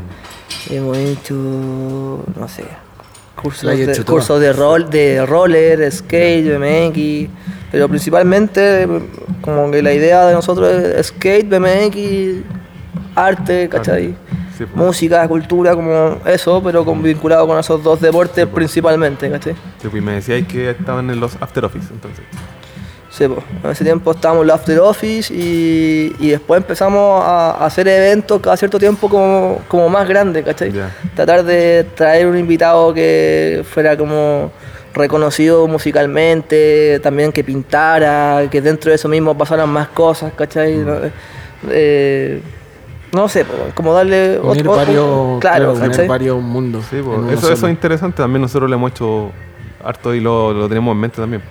hemos 0.70 0.98
hecho, 0.98 1.34
no 1.34 2.48
sé, 2.48 2.66
cursos, 3.42 3.70
de, 3.78 4.04
cursos 4.06 4.40
de, 4.40 4.54
rol, 4.54 4.90
de 4.90 5.26
roller, 5.26 5.92
skate, 5.92 6.46
BMX, 6.58 7.30
pero 7.72 7.88
principalmente 7.90 8.88
como 9.42 9.70
que 9.72 9.82
la 9.82 9.94
idea 9.94 10.26
de 10.26 10.34
nosotros 10.34 10.72
es 10.72 11.08
skate, 11.08 11.48
BMX, 11.50 12.44
arte, 13.18 13.70
¿cachai? 13.70 14.16
Sí, 14.58 14.66
pues. 14.66 14.76
Música, 14.76 15.28
cultura, 15.28 15.76
como 15.76 16.18
eso, 16.26 16.62
pero 16.64 16.84
con, 16.84 17.02
vinculado 17.02 17.48
con 17.48 17.60
esos 17.60 17.84
dos 17.84 18.02
deportes 18.02 18.46
pues. 18.46 18.56
principalmente, 18.56 19.30
¿cachai? 19.30 19.54
Sí, 19.54 19.88
pues, 19.90 19.96
y 19.96 20.02
me 20.02 20.14
decíais 20.14 20.48
que 20.48 20.72
estaban 20.72 21.10
en 21.10 21.20
los 21.20 21.36
after 21.42 21.66
office, 21.66 21.88
entonces. 21.94 22.24
Sí, 23.18 23.28
pues, 23.28 23.44
en 23.64 23.72
ese 23.72 23.84
tiempo 23.84 24.12
estábamos 24.12 24.44
en 24.44 24.50
el 24.50 24.52
After 24.52 24.80
Office 24.80 25.34
y, 25.34 26.16
y 26.20 26.30
después 26.30 26.62
empezamos 26.62 27.24
a, 27.26 27.66
hacer 27.66 27.88
eventos 27.88 28.40
cada 28.40 28.56
cierto 28.58 28.78
tiempo 28.78 29.10
como, 29.10 29.62
como 29.68 29.90
más 29.90 30.08
grandes, 30.08 30.46
¿cachai? 30.46 30.72
Tratar 31.16 31.44
de 31.44 31.84
traer 31.96 32.28
un 32.28 32.38
invitado 32.38 32.94
que 32.94 33.66
fuera 33.68 33.98
como 33.98 34.52
reconocido 34.94 35.68
musicalmente, 35.68 37.00
también 37.02 37.32
que 37.32 37.44
pintara, 37.44 38.48
que 38.52 38.62
dentro 38.62 38.92
de 38.92 38.96
eso 38.96 39.08
mismo 39.08 39.36
pasaran 39.36 39.70
más 39.70 39.88
cosas, 39.88 40.34
¿cachai? 40.34 40.76
Mm. 40.76 40.88
Eh, 41.72 42.42
no 43.14 43.28
sé, 43.30 43.46
pues, 43.46 43.74
como 43.74 43.94
darle 43.94 44.40
Unir 44.40 44.68
otro- 44.68 44.76
varios, 44.78 45.40
claro, 45.40 45.74
unir 45.74 45.90
¿cachai? 45.90 46.08
varios 46.08 46.42
mundos. 46.42 46.86
Sí, 46.90 46.98
pues, 47.04 47.38
eso, 47.38 47.52
eso 47.52 47.66
es 47.68 47.72
interesante, 47.72 48.18
también 48.18 48.42
nosotros 48.42 48.70
lo 48.70 48.76
hemos 48.76 48.92
hecho 48.92 49.32
harto 49.84 50.14
y 50.14 50.20
lo, 50.20 50.54
lo 50.54 50.68
tenemos 50.68 50.94
en 50.94 51.00
mente 51.00 51.18
también. 51.22 51.42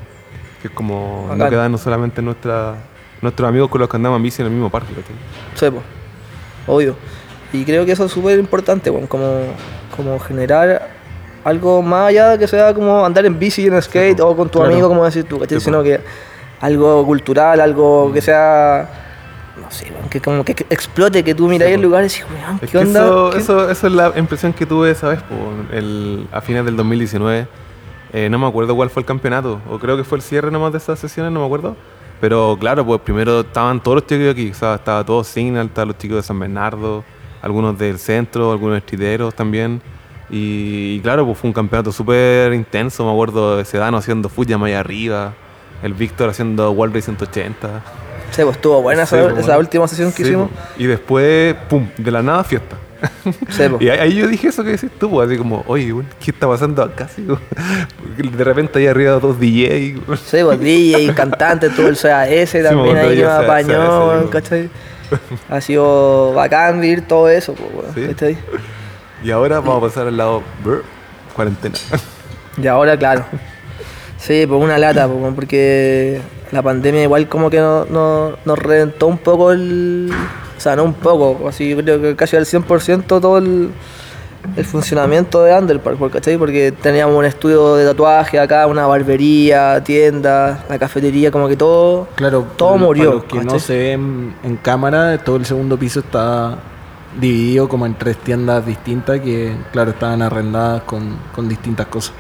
Que 0.61 0.69
es 0.69 0.75
como 0.75 1.31
no 1.37 1.49
quedarnos 1.49 1.81
solamente 1.81 2.21
en 2.21 2.27
nuestra, 2.27 2.75
nuestros 3.23 3.49
amigos 3.49 3.69
con 3.71 3.81
los 3.81 3.89
que 3.89 3.97
andamos 3.97 4.17
en 4.19 4.23
bici 4.23 4.43
en 4.43 4.49
el 4.49 4.53
mismo 4.55 4.71
parque. 4.71 4.93
¿cachai? 4.95 5.15
Sí, 5.55 5.71
po, 6.67 6.73
obvio. 6.73 6.97
Y 7.53 7.65
creo 7.65 7.85
que 7.87 7.93
eso 7.93 8.05
es 8.05 8.13
súper 8.13 8.39
importante, 8.39 8.91
weón, 8.91 9.07
como, 9.07 9.25
como 9.97 10.19
generar 10.19 10.89
algo 11.45 11.81
más 11.81 12.09
allá 12.09 12.31
de 12.31 12.39
que 12.41 12.49
sea 12.49 12.75
como 12.75 13.05
andar 13.07 13.25
en 13.25 13.39
bici, 13.39 13.67
en 13.67 13.81
skate 13.81 14.19
o 14.21 14.37
con 14.37 14.49
tu 14.49 14.59
Claro. 14.59 14.73
amigo, 14.73 14.89
como 14.89 15.05
decís 15.05 15.25
tú, 15.27 15.39
¿cachai? 15.39 15.59
Sí, 15.61 15.65
Sino 15.67 15.79
po. 15.79 15.85
que 15.85 16.01
algo 16.61 17.05
cultural, 17.07 17.61
algo 17.61 18.11
que 18.13 18.21
sea, 18.21 18.89
no 19.61 19.71
sé, 19.71 19.93
que 20.11 20.21
como 20.21 20.45
que 20.45 20.53
explote, 20.71 21.25
que 21.25 21.35
tú 21.35 21.49
miráis 21.49 21.71
Sí, 21.71 21.75
el 21.75 21.83
lugar 21.83 22.05
y 22.05 22.09
decís, 22.09 22.25
weón, 22.31 22.55
Es 22.57 22.61
¿qué 22.61 22.67
que 22.67 22.79
onda? 22.79 23.01
Eso, 23.05 23.31
¿Qué- 23.33 23.39
eso, 23.39 23.71
eso 23.71 23.87
es 23.87 23.93
la 23.93 24.13
impresión 24.17 24.53
que 24.53 24.67
tuve 24.67 24.91
esa 24.91 25.09
vez, 25.09 25.21
el, 25.73 26.27
a 26.33 26.41
fines 26.41 26.65
del 26.65 26.77
2019. 26.77 27.47
Eh, 28.13 28.29
no 28.31 28.39
me 28.39 28.47
acuerdo 28.47 28.75
cuál 28.77 28.89
fue 28.91 29.01
el 29.01 29.07
campeonato, 29.07 29.61
o 29.69 29.79
creo 29.79 29.97
que 29.97 30.05
fue 30.05 30.17
el 30.19 30.23
cierre 30.23 30.51
nomás 30.51 30.73
de 30.73 30.79
esas 30.79 30.99
sesiones, 30.99 31.33
no 31.33 31.41
me 31.41 31.47
acuerdo. 31.47 31.77
Pero 32.21 32.57
claro, 32.59 32.85
pues 32.87 33.01
primero 33.03 33.41
estaban 33.41 33.83
todos 33.83 33.97
los 33.97 34.07
chicos 34.07 34.29
aquí, 34.31 34.51
o 34.51 34.55
sea, 34.55 34.77
estaba 34.77 35.05
todo 35.05 35.23
Signal, 35.23 35.67
estaban 35.67 35.89
los 35.89 35.99
chicos 35.99 36.17
de 36.19 36.23
San 36.23 36.39
Bernardo, 36.39 37.05
algunos 37.43 37.77
del 37.79 37.99
centro, 37.99 38.53
algunos 38.53 38.79
estriteros 38.79 39.35
también. 39.35 39.83
Y, 40.31 40.95
y 40.97 41.01
claro, 41.03 41.27
pues 41.27 41.37
fue 41.39 41.49
un 41.49 41.55
campeonato 41.55 41.93
súper 41.93 42.53
intenso, 42.55 43.05
me 43.05 43.11
acuerdo 43.13 43.59
de 43.59 43.65
Sedano 43.67 43.99
haciendo 43.99 44.29
Fujiyama 44.31 44.67
allá 44.67 44.81
arriba, 44.81 45.35
el 45.83 45.93
Víctor 45.93 46.31
haciendo 46.31 46.71
World 46.71 46.95
Race 46.95 47.05
180. 47.07 47.83
Sí, 48.31 48.43
pues 48.43 48.57
estuvo 48.57 48.83
buena 48.83 49.07
Sí, 49.07 49.17
esa, 49.17 49.29
pues, 49.35 49.49
última 49.59 49.89
sesión 49.89 50.11
que 50.13 50.23
Sí, 50.23 50.31
hicimos. 50.31 50.49
po. 50.51 50.57
Y 50.79 50.87
después, 50.87 51.55
pum, 51.69 51.89
de 51.97 52.11
la 52.11 52.23
nada 52.23 52.45
fiesta. 52.45 52.77
Sí, 53.51 53.63
pues. 53.71 53.73
Y 53.83 53.89
ahí, 53.89 53.99
ahí 53.99 54.15
yo 54.17 54.27
dije 54.27 54.49
eso 54.49 54.65
que 54.65 54.71
decís 54.71 54.91
tú, 54.99 55.11
pues, 55.11 55.29
así 55.29 55.39
como, 55.39 55.65
oye, 55.67 55.95
¿qué 56.23 56.31
está 56.31 56.49
pasando 56.49 56.83
acá? 56.83 57.05
Así, 57.13 57.27
de 58.17 58.45
repente 58.45 58.79
ahí 58.79 58.87
arriba 58.87 59.13
dos 59.21 59.39
DJ. 59.39 59.97
weón. 60.07 60.19
Sí, 60.19 60.39
pues 60.43 60.61
DJ, 60.61 61.15
cantante, 61.15 61.71
todo 61.71 61.89
el 61.89 61.97
CAS 61.99 62.53
también 62.63 62.97
ahí 62.97 63.17
que 63.17 63.25
me 63.25 63.31
apañó, 63.31 64.31
¿cachai? 64.31 64.69
Ha 65.49 65.61
sido 65.61 66.33
bacán 66.35 66.81
vivir 66.81 67.07
todo 67.07 67.29
eso, 67.29 67.55
pues. 67.55 68.09
¿cachai? 68.09 68.37
Y 69.23 69.31
ahora 69.31 69.61
vamos 69.61 69.79
a 69.79 69.87
pasar 69.87 70.09
al 70.09 70.17
lado, 70.17 70.43
brr, 70.65 70.83
cuarentena. 71.35 71.75
Y 72.61 72.67
ahora, 72.67 72.97
claro. 72.99 73.25
Sí, 74.19 74.47
pues 74.49 74.61
una 74.61 74.79
lata, 74.79 75.07
pues, 75.09 75.35
porque 75.35 76.21
la 76.57 76.63
pandemia 76.63 77.03
igual 77.03 77.29
como 77.29 77.51
que 77.51 77.59
no- 77.61 77.85
no- 77.87 78.33
nos 78.45 78.59
reventó 78.59 79.07
un 79.07 79.19
poco 79.19 79.53
el... 79.53 80.11
O 80.57 80.61
sea, 80.61 80.75
no 80.75 80.85
un 80.85 80.95
poco, 80.95 81.49
así 81.49 81.69
yo 81.69 81.77
creo 81.77 82.01
que 82.01 82.17
casi 82.17 82.35
al 82.37 82.47
100% 82.47 83.05
todo 83.21 83.37
el, 83.39 83.71
el 84.57 84.65
funcionamiento 84.65 85.43
de 85.45 85.53
Underpark, 85.53 86.11
¿cachai? 86.11 86.39
Porque 86.39 86.73
teníamos 86.73 87.15
un 87.15 87.27
estudio 87.27 87.75
de 87.77 87.85
tatuaje 87.85 88.39
acá, 88.41 88.67
una 88.67 88.87
barbería, 88.87 89.85
tienda, 89.85 90.65
la 90.69 90.79
cafetería, 90.79 91.31
como 91.31 91.47
que 91.47 91.57
todo... 91.57 92.09
Claro, 92.15 92.47
Todo 92.57 92.79
murió, 92.79 93.05
para 93.05 93.15
los 93.17 93.25
que 93.25 93.45
no 93.45 93.59
se 93.59 93.77
ven 93.77 94.35
en 94.45 94.57
cámara, 94.57 95.19
todo 95.19 95.37
el 95.37 95.45
segundo 95.45 95.77
piso 95.77 96.01
está 96.01 96.57
dividido 97.21 97.69
como 97.69 97.85
en 97.87 97.95
tres 97.95 98.17
tiendas 98.17 98.65
distintas 98.65 99.21
que, 99.21 99.55
claro, 99.73 99.91
estaban 99.91 100.23
arrendadas 100.23 100.83
con, 100.85 101.17
con 101.35 101.49
distintas 101.49 101.87
cosas. 101.87 102.15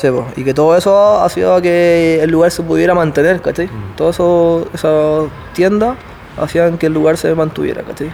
Sí, 0.00 0.08
y 0.36 0.44
que 0.44 0.54
todo 0.54 0.76
eso 0.76 1.20
ha 1.20 1.28
sido 1.28 1.60
que 1.60 2.20
el 2.22 2.30
lugar 2.30 2.52
se 2.52 2.62
pudiera 2.62 2.94
mantener, 2.94 3.40
¿cachai? 3.42 3.68
Todo 3.96 4.10
eso, 4.10 4.68
esas 4.72 5.24
tiendas 5.54 5.96
hacían 6.40 6.78
que 6.78 6.86
el 6.86 6.94
lugar 6.94 7.16
se 7.16 7.34
mantuviera, 7.34 7.82
¿cachai? 7.82 8.08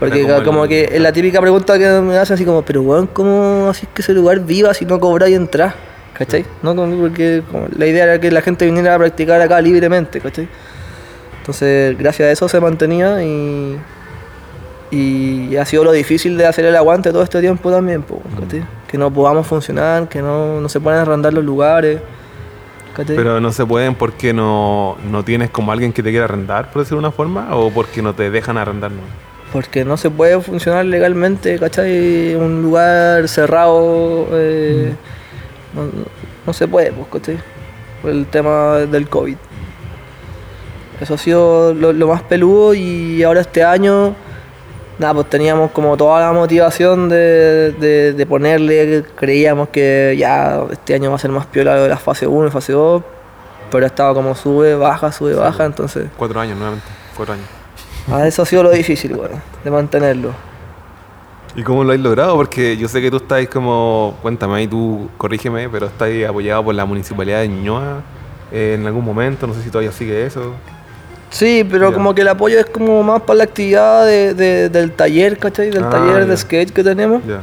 Porque 0.00 0.22
como 0.22 0.42
como, 0.44 0.62
el- 0.64 0.68
que 0.68 0.88
es 0.92 1.00
la 1.00 1.12
típica 1.12 1.40
pregunta 1.40 1.78
que 1.78 1.86
me 2.00 2.16
hacen 2.18 2.34
así 2.34 2.44
como, 2.44 2.62
pero 2.62 2.82
weón, 2.82 3.06
¿cómo 3.06 3.68
así 3.70 3.86
que 3.94 4.02
ese 4.02 4.12
lugar 4.12 4.40
viva 4.40 4.74
si 4.74 4.84
no 4.86 4.98
cobráis 4.98 5.36
entrar? 5.36 5.74
¿Cachai? 6.14 6.44
No, 6.62 6.74
no, 6.74 6.84
porque 6.98 7.44
como 7.48 7.68
la 7.76 7.86
idea 7.86 8.02
era 8.02 8.20
que 8.20 8.32
la 8.32 8.42
gente 8.42 8.64
viniera 8.66 8.94
a 8.96 8.98
practicar 8.98 9.40
acá 9.40 9.60
libremente, 9.60 10.20
¿cachai? 10.20 10.48
Entonces, 11.40 11.96
gracias 11.96 12.28
a 12.28 12.32
eso 12.32 12.48
se 12.48 12.60
mantenía 12.60 13.22
y, 13.22 13.78
y 14.90 15.56
ha 15.56 15.64
sido 15.64 15.84
lo 15.84 15.92
difícil 15.92 16.36
de 16.38 16.46
hacer 16.46 16.64
el 16.64 16.74
aguante 16.76 17.10
todo 17.12 17.22
este 17.22 17.40
tiempo 17.40 17.70
también, 17.70 18.02
po, 18.02 18.20
¿cachai? 18.40 18.62
Que 18.90 18.96
no 18.98 19.12
podamos 19.12 19.46
funcionar, 19.46 20.08
que 20.08 20.20
no, 20.22 20.60
no 20.60 20.68
se 20.68 20.80
puedan 20.80 21.00
arrendar 21.00 21.32
los 21.34 21.44
lugares. 21.44 22.00
Pero 23.06 23.40
no 23.40 23.52
se 23.52 23.64
pueden 23.64 23.94
porque 23.94 24.32
no, 24.32 24.96
no 25.08 25.22
tienes 25.24 25.50
como 25.50 25.70
alguien 25.70 25.92
que 25.92 26.02
te 26.02 26.10
quiera 26.10 26.24
arrendar, 26.24 26.72
por 26.72 26.82
decirlo 26.82 27.00
de 27.00 27.06
una 27.06 27.12
forma, 27.12 27.54
o 27.54 27.70
porque 27.70 28.02
no 28.02 28.12
te 28.14 28.28
dejan 28.30 28.58
arrendar. 28.58 28.90
¿no? 28.90 29.02
Porque 29.52 29.84
no 29.84 29.96
se 29.96 30.10
puede 30.10 30.40
funcionar 30.40 30.84
legalmente, 30.84 31.58
¿cachai? 31.60 32.34
Un 32.34 32.60
lugar 32.62 33.28
cerrado, 33.28 34.26
eh, 34.32 34.92
no, 35.74 35.84
no- 35.84 35.90
no 36.46 36.52
se 36.52 36.66
puede, 36.66 36.90
pues, 36.92 37.06
¿cachai? 37.12 37.38
Por 38.02 38.10
el 38.10 38.26
tema 38.26 38.78
del 38.78 39.08
COVID. 39.08 39.36
Eso 41.00 41.14
ha 41.14 41.18
sido 41.18 41.74
lo, 41.74 41.92
lo 41.92 42.08
más 42.08 42.22
peludo 42.22 42.74
y 42.74 43.22
ahora 43.22 43.40
este 43.42 43.62
año, 43.62 44.16
nada, 44.98 45.14
pues 45.14 45.30
teníamos 45.30 45.70
como 45.70 45.96
toda 45.96 46.20
la 46.20 46.32
motivación 46.32 47.08
de, 47.08 47.72
de- 47.72 48.12
de 48.12 48.26
ponerle, 48.26 49.04
creíamos 49.16 49.68
que 49.68 50.16
ya 50.18 50.62
este 50.70 50.94
año 50.94 51.10
va 51.10 51.16
a 51.16 51.18
ser 51.18 51.30
más 51.30 51.46
piola 51.46 51.74
de 51.76 51.88
la 51.88 51.96
fase 51.96 52.26
1 52.26 52.48
y 52.48 52.50
fase 52.50 52.72
2, 52.72 53.02
pero 53.70 53.84
ha 53.84 53.88
estado 53.88 54.14
como 54.14 54.34
sube, 54.34 54.74
baja, 54.74 55.12
sube, 55.12 55.34
baja, 55.34 55.64
entonces... 55.66 56.08
Cuatro 56.16 56.40
años 56.40 56.56
nuevamente, 56.56 56.86
cuatro 57.16 57.34
años. 57.34 57.46
Ah, 58.10 58.26
eso 58.26 58.42
ha 58.42 58.46
sido 58.46 58.62
lo 58.62 58.70
difícil, 58.70 59.14
weón, 59.14 59.42
de 59.62 59.70
mantenerlo. 59.70 60.32
¿Y 61.54 61.62
cómo 61.62 61.82
lo 61.84 61.92
has 61.92 61.98
logrado? 61.98 62.36
Porque 62.36 62.76
yo 62.76 62.88
sé 62.88 63.00
que 63.00 63.10
tú 63.10 63.16
estás 63.18 63.46
como, 63.48 64.16
cuéntame 64.22 64.54
ahí, 64.56 64.66
tú 64.66 65.08
corrígeme, 65.18 65.68
pero 65.68 65.86
estás 65.86 66.08
apoyado 66.28 66.64
por 66.64 66.74
la 66.74 66.84
municipalidad 66.84 67.40
de 67.40 67.48
Ñuñoa 67.48 68.00
eh, 68.52 68.76
en 68.78 68.86
algún 68.86 69.04
momento, 69.04 69.46
no 69.46 69.54
sé 69.54 69.62
si 69.62 69.70
todavía 69.70 69.92
sigue 69.92 70.24
eso. 70.24 70.54
Sí, 71.30 71.66
pero 71.70 71.88
Ya. 71.90 71.94
como 71.94 72.14
que 72.14 72.22
el 72.22 72.28
apoyo 72.28 72.58
es 72.58 72.66
como 72.66 73.02
más 73.02 73.20
para 73.22 73.38
la 73.38 73.44
actividad 73.44 74.06
de- 74.06 74.32
de- 74.34 74.68
del 74.70 74.92
taller, 74.92 75.38
¿cachai? 75.38 75.70
Del 75.70 75.84
Ah, 75.84 75.90
taller 75.90 76.20
ya. 76.20 76.24
de 76.26 76.36
skate 76.36 76.70
que 76.72 76.82
tenemos. 76.82 77.22
Ya. 77.26 77.40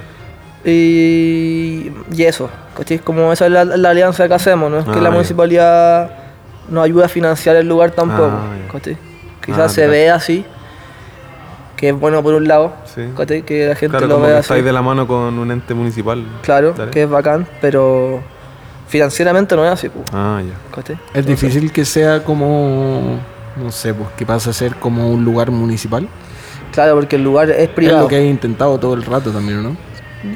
Y, 0.69 1.91
y 2.11 2.23
eso, 2.23 2.49
¿cachai? 2.75 2.97
Como 2.99 3.31
esa 3.31 3.45
es 3.45 3.51
la, 3.51 3.63
la 3.65 3.89
alianza 3.91 4.27
que 4.27 4.33
hacemos, 4.33 4.71
no 4.71 4.79
es 4.79 4.85
que 4.85 4.91
Ah, 4.91 4.95
la 4.95 5.03
ya. 5.03 5.11
municipalidad 5.11 6.11
nos 6.69 6.83
ayuda 6.83 7.05
a 7.05 7.09
financiar 7.09 7.55
el 7.55 7.67
lugar 7.67 7.91
tampoco, 7.91 8.31
Ah. 8.31 8.71
¿cachai? 8.71 8.97
Quizás 9.45 9.59
Ah, 9.59 9.69
se 9.69 9.87
ve 9.87 10.09
así, 10.09 10.43
que 11.77 11.89
es 11.89 11.95
bueno 11.99 12.23
por 12.23 12.33
un 12.33 12.47
lado, 12.47 12.73
Sí. 12.85 13.03
¿cachai? 13.15 13.43
Que 13.43 13.67
la 13.67 13.75
gente 13.75 13.91
Claro, 13.97 14.07
lo 14.07 14.13
como 14.15 14.25
que 14.25 14.31
vea 14.31 14.39
así. 14.39 14.45
estáis 14.45 14.65
de 14.65 14.73
la 14.73 14.81
mano 14.81 15.05
con 15.05 15.37
un 15.37 15.51
ente 15.51 15.75
municipal. 15.75 16.25
Claro, 16.41 16.73
que 16.91 17.03
es 17.03 17.09
bacán, 17.09 17.45
pero 17.61 18.21
financieramente 18.87 19.55
no 19.55 19.63
es 19.65 19.71
así, 19.71 19.89
pues, 19.89 20.05
Ah, 20.11 20.41
ya. 20.43 20.53
¿cachai? 20.75 20.97
Es 21.13 21.25
difícil 21.27 21.71
que 21.71 21.85
sea 21.85 22.23
como, 22.23 23.19
no 23.55 23.71
sé, 23.71 23.93
pues 23.93 24.09
que 24.17 24.25
pase 24.25 24.49
a 24.49 24.53
ser 24.53 24.75
como 24.75 25.09
un 25.09 25.23
lugar 25.25 25.51
municipal. 25.51 26.07
Claro, 26.71 26.95
porque 26.95 27.15
el 27.15 27.23
lugar 27.23 27.49
es 27.49 27.57
Es 27.59 27.69
privado. 27.69 28.01
lo 28.01 28.07
que 28.07 28.17
he 28.17 28.25
intentado 28.25 28.77
todo 28.79 28.93
el 28.95 29.03
rato 29.03 29.31
también, 29.31 29.63
¿no? 29.63 29.75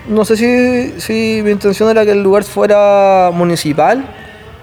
No 0.08 0.24
sé 0.24 0.38
si, 0.38 1.02
si 1.02 1.42
mi 1.44 1.52
intención 1.52 1.90
era 1.90 2.06
que 2.06 2.12
el 2.12 2.22
lugar 2.24 2.44
fuera 2.44 3.32
municipal, 3.34 4.06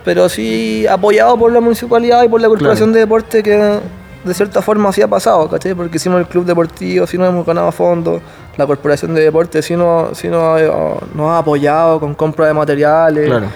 pero 0.05 0.29
sí 0.29 0.87
apoyado 0.87 1.37
por 1.37 1.53
la 1.53 1.61
municipalidad 1.61 2.23
y 2.23 2.29
por 2.29 2.41
la 2.41 2.49
Corporación 2.49 2.93
de 2.93 3.01
Deporte 3.01 3.43
que 3.43 3.81
de 4.25 4.35
cierta 4.35 4.63
forma 4.63 4.93
sí 4.93 5.03
ha 5.03 5.09
pasado, 5.09 5.49
¿cachai? 5.49 5.75
Porque 5.75 5.97
hicimos 5.97 6.21
el 6.21 6.27
club 6.27 6.45
deportivo, 6.45 7.07
sí 7.07 7.19
nos 7.19 7.29
hemos 7.29 7.45
ganado 7.45 7.71
fondos, 7.73 8.23
la 8.57 8.67
Corporación 8.67 9.15
de 9.15 9.23
Deporte 9.23 9.61
sí 9.63 9.77
nos, 9.77 10.17
sí 10.17 10.29
nos, 10.29 10.43
ha- 10.43 11.05
nos 11.15 11.31
ha 11.31 11.39
apoyado 11.39 12.01
con 12.01 12.15
compra 12.15 12.47
de 12.47 12.55
materiales, 12.55 13.27
Claro. 13.27 13.47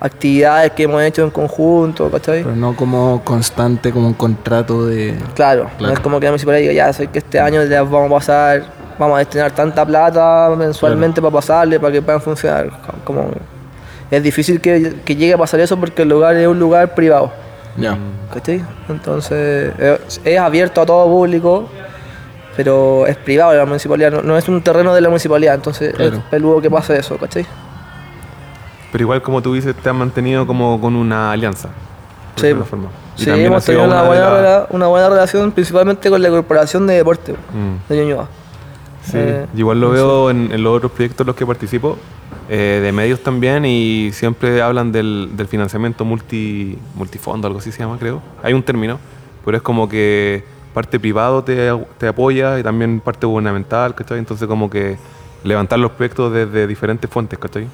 actividades 0.00 0.72
que 0.72 0.82
hemos 0.84 1.02
hecho 1.02 1.22
en 1.24 1.30
conjunto, 1.30 2.10
¿cachai? 2.10 2.42
Pero 2.42 2.54
no 2.56 2.76
como 2.76 3.22
constante, 3.24 3.90
como 3.92 4.06
un 4.08 4.14
contrato 4.14 4.86
de... 4.86 5.16
Claro, 5.34 5.70
no 5.80 5.90
es 5.90 5.98
como 6.00 6.20
que 6.20 6.26
la 6.26 6.32
municipalidad 6.32 6.60
diga, 6.60 6.72
ya, 6.86 6.92
sé 6.92 7.06
que 7.06 7.18
este 7.20 7.40
año 7.40 7.64
ya 7.64 7.82
vamos 7.82 8.10
a 8.10 8.14
pasar, 8.14 8.62
vamos 8.98 9.16
a 9.16 9.18
destinar 9.20 9.50
tanta 9.52 9.84
plata 9.86 10.50
mensualmente 10.56 11.20
para 11.22 11.32
pasarle, 11.32 11.80
para 11.80 11.92
que 11.92 12.02
puedan 12.02 12.20
funcionar. 12.20 12.70
Como, 13.04 13.30
es 14.10 14.22
difícil 14.22 14.60
que, 14.60 14.96
que 15.04 15.16
llegue 15.16 15.34
a 15.34 15.38
pasar 15.38 15.60
eso 15.60 15.78
porque 15.78 16.02
el 16.02 16.08
lugar 16.08 16.34
es 16.36 16.46
un 16.46 16.58
lugar 16.58 16.94
privado, 16.94 17.30
Ya. 17.76 17.96
¿cachai? 18.34 18.62
Entonces 18.88 19.72
es, 19.78 20.20
es 20.24 20.38
abierto 20.38 20.80
a 20.82 20.86
todo 20.86 21.06
público, 21.06 21.68
pero 22.56 23.06
es 23.06 23.16
privado 23.16 23.52
de 23.52 23.58
la 23.58 23.64
municipalidad, 23.66 24.10
no, 24.12 24.22
no 24.22 24.36
es 24.36 24.48
un 24.48 24.60
terreno 24.62 24.94
de 24.94 25.00
la 25.00 25.08
municipalidad, 25.08 25.54
entonces 25.54 25.94
Claro. 25.94 26.16
es 26.16 26.22
peludo 26.24 26.60
que 26.60 26.70
pase 26.70 26.98
eso, 26.98 27.16
¿cachai? 27.16 27.46
Pero 28.92 29.02
igual 29.02 29.22
como 29.22 29.40
tú 29.40 29.54
dices, 29.54 29.74
te 29.74 29.88
has 29.88 29.94
mantenido 29.94 30.46
como 30.46 30.80
con 30.80 30.96
una 30.96 31.30
alianza. 31.32 31.68
Sí, 32.36 32.52
forma. 32.68 32.88
Y 33.16 33.22
Sí, 33.24 33.30
hemos 33.30 33.64
tenido 33.64 33.84
una 33.84 34.02
buena, 34.02 34.66
una 34.70 34.86
buena 34.86 35.08
relación 35.10 35.52
principalmente 35.52 36.08
con 36.10 36.22
la 36.22 36.28
Corporación 36.30 36.86
de 36.86 36.94
Deporte 36.94 37.32
Mm. 37.32 37.88
de 37.92 37.96
Ñuñoa. 37.96 38.28
Sí, 39.04 39.12
Eh, 39.16 39.46
igual 39.56 39.80
lo 39.80 39.90
veo 39.90 40.30
en, 40.30 40.50
en 40.52 40.62
los 40.62 40.76
otros 40.76 40.92
proyectos 40.92 41.20
en 41.24 41.26
los 41.28 41.36
que 41.36 41.46
participo, 41.46 41.98
eh, 42.48 42.80
de 42.82 42.92
medios 42.92 43.20
también, 43.22 43.64
y 43.64 44.10
siempre 44.12 44.60
hablan 44.60 44.90
del, 44.92 45.30
del 45.36 45.46
financiamiento 45.46 46.04
multi, 46.04 46.76
multifondo, 46.96 47.46
algo 47.46 47.60
así 47.60 47.70
se 47.72 47.78
llama, 47.80 47.96
creo. 47.98 48.20
Hay 48.42 48.52
un 48.54 48.62
término, 48.62 48.98
pero 49.44 49.56
es 49.56 49.62
como 49.62 49.88
que 49.88 50.44
parte 50.74 51.00
privado 51.00 51.42
te, 51.42 51.70
te 51.98 52.08
apoya 52.08 52.58
y 52.58 52.62
también 52.62 53.00
parte 53.00 53.26
gubernamental, 53.26 53.94
¿cachai? 53.94 54.18
Entonces 54.18 54.46
como 54.46 54.70
que 54.70 54.96
levantar 55.44 55.78
los 55.78 55.92
proyectos 55.92 56.32
desde 56.32 56.66
diferentes 56.66 57.08
fuentes, 57.10 57.38
¿cachai? 57.38 57.66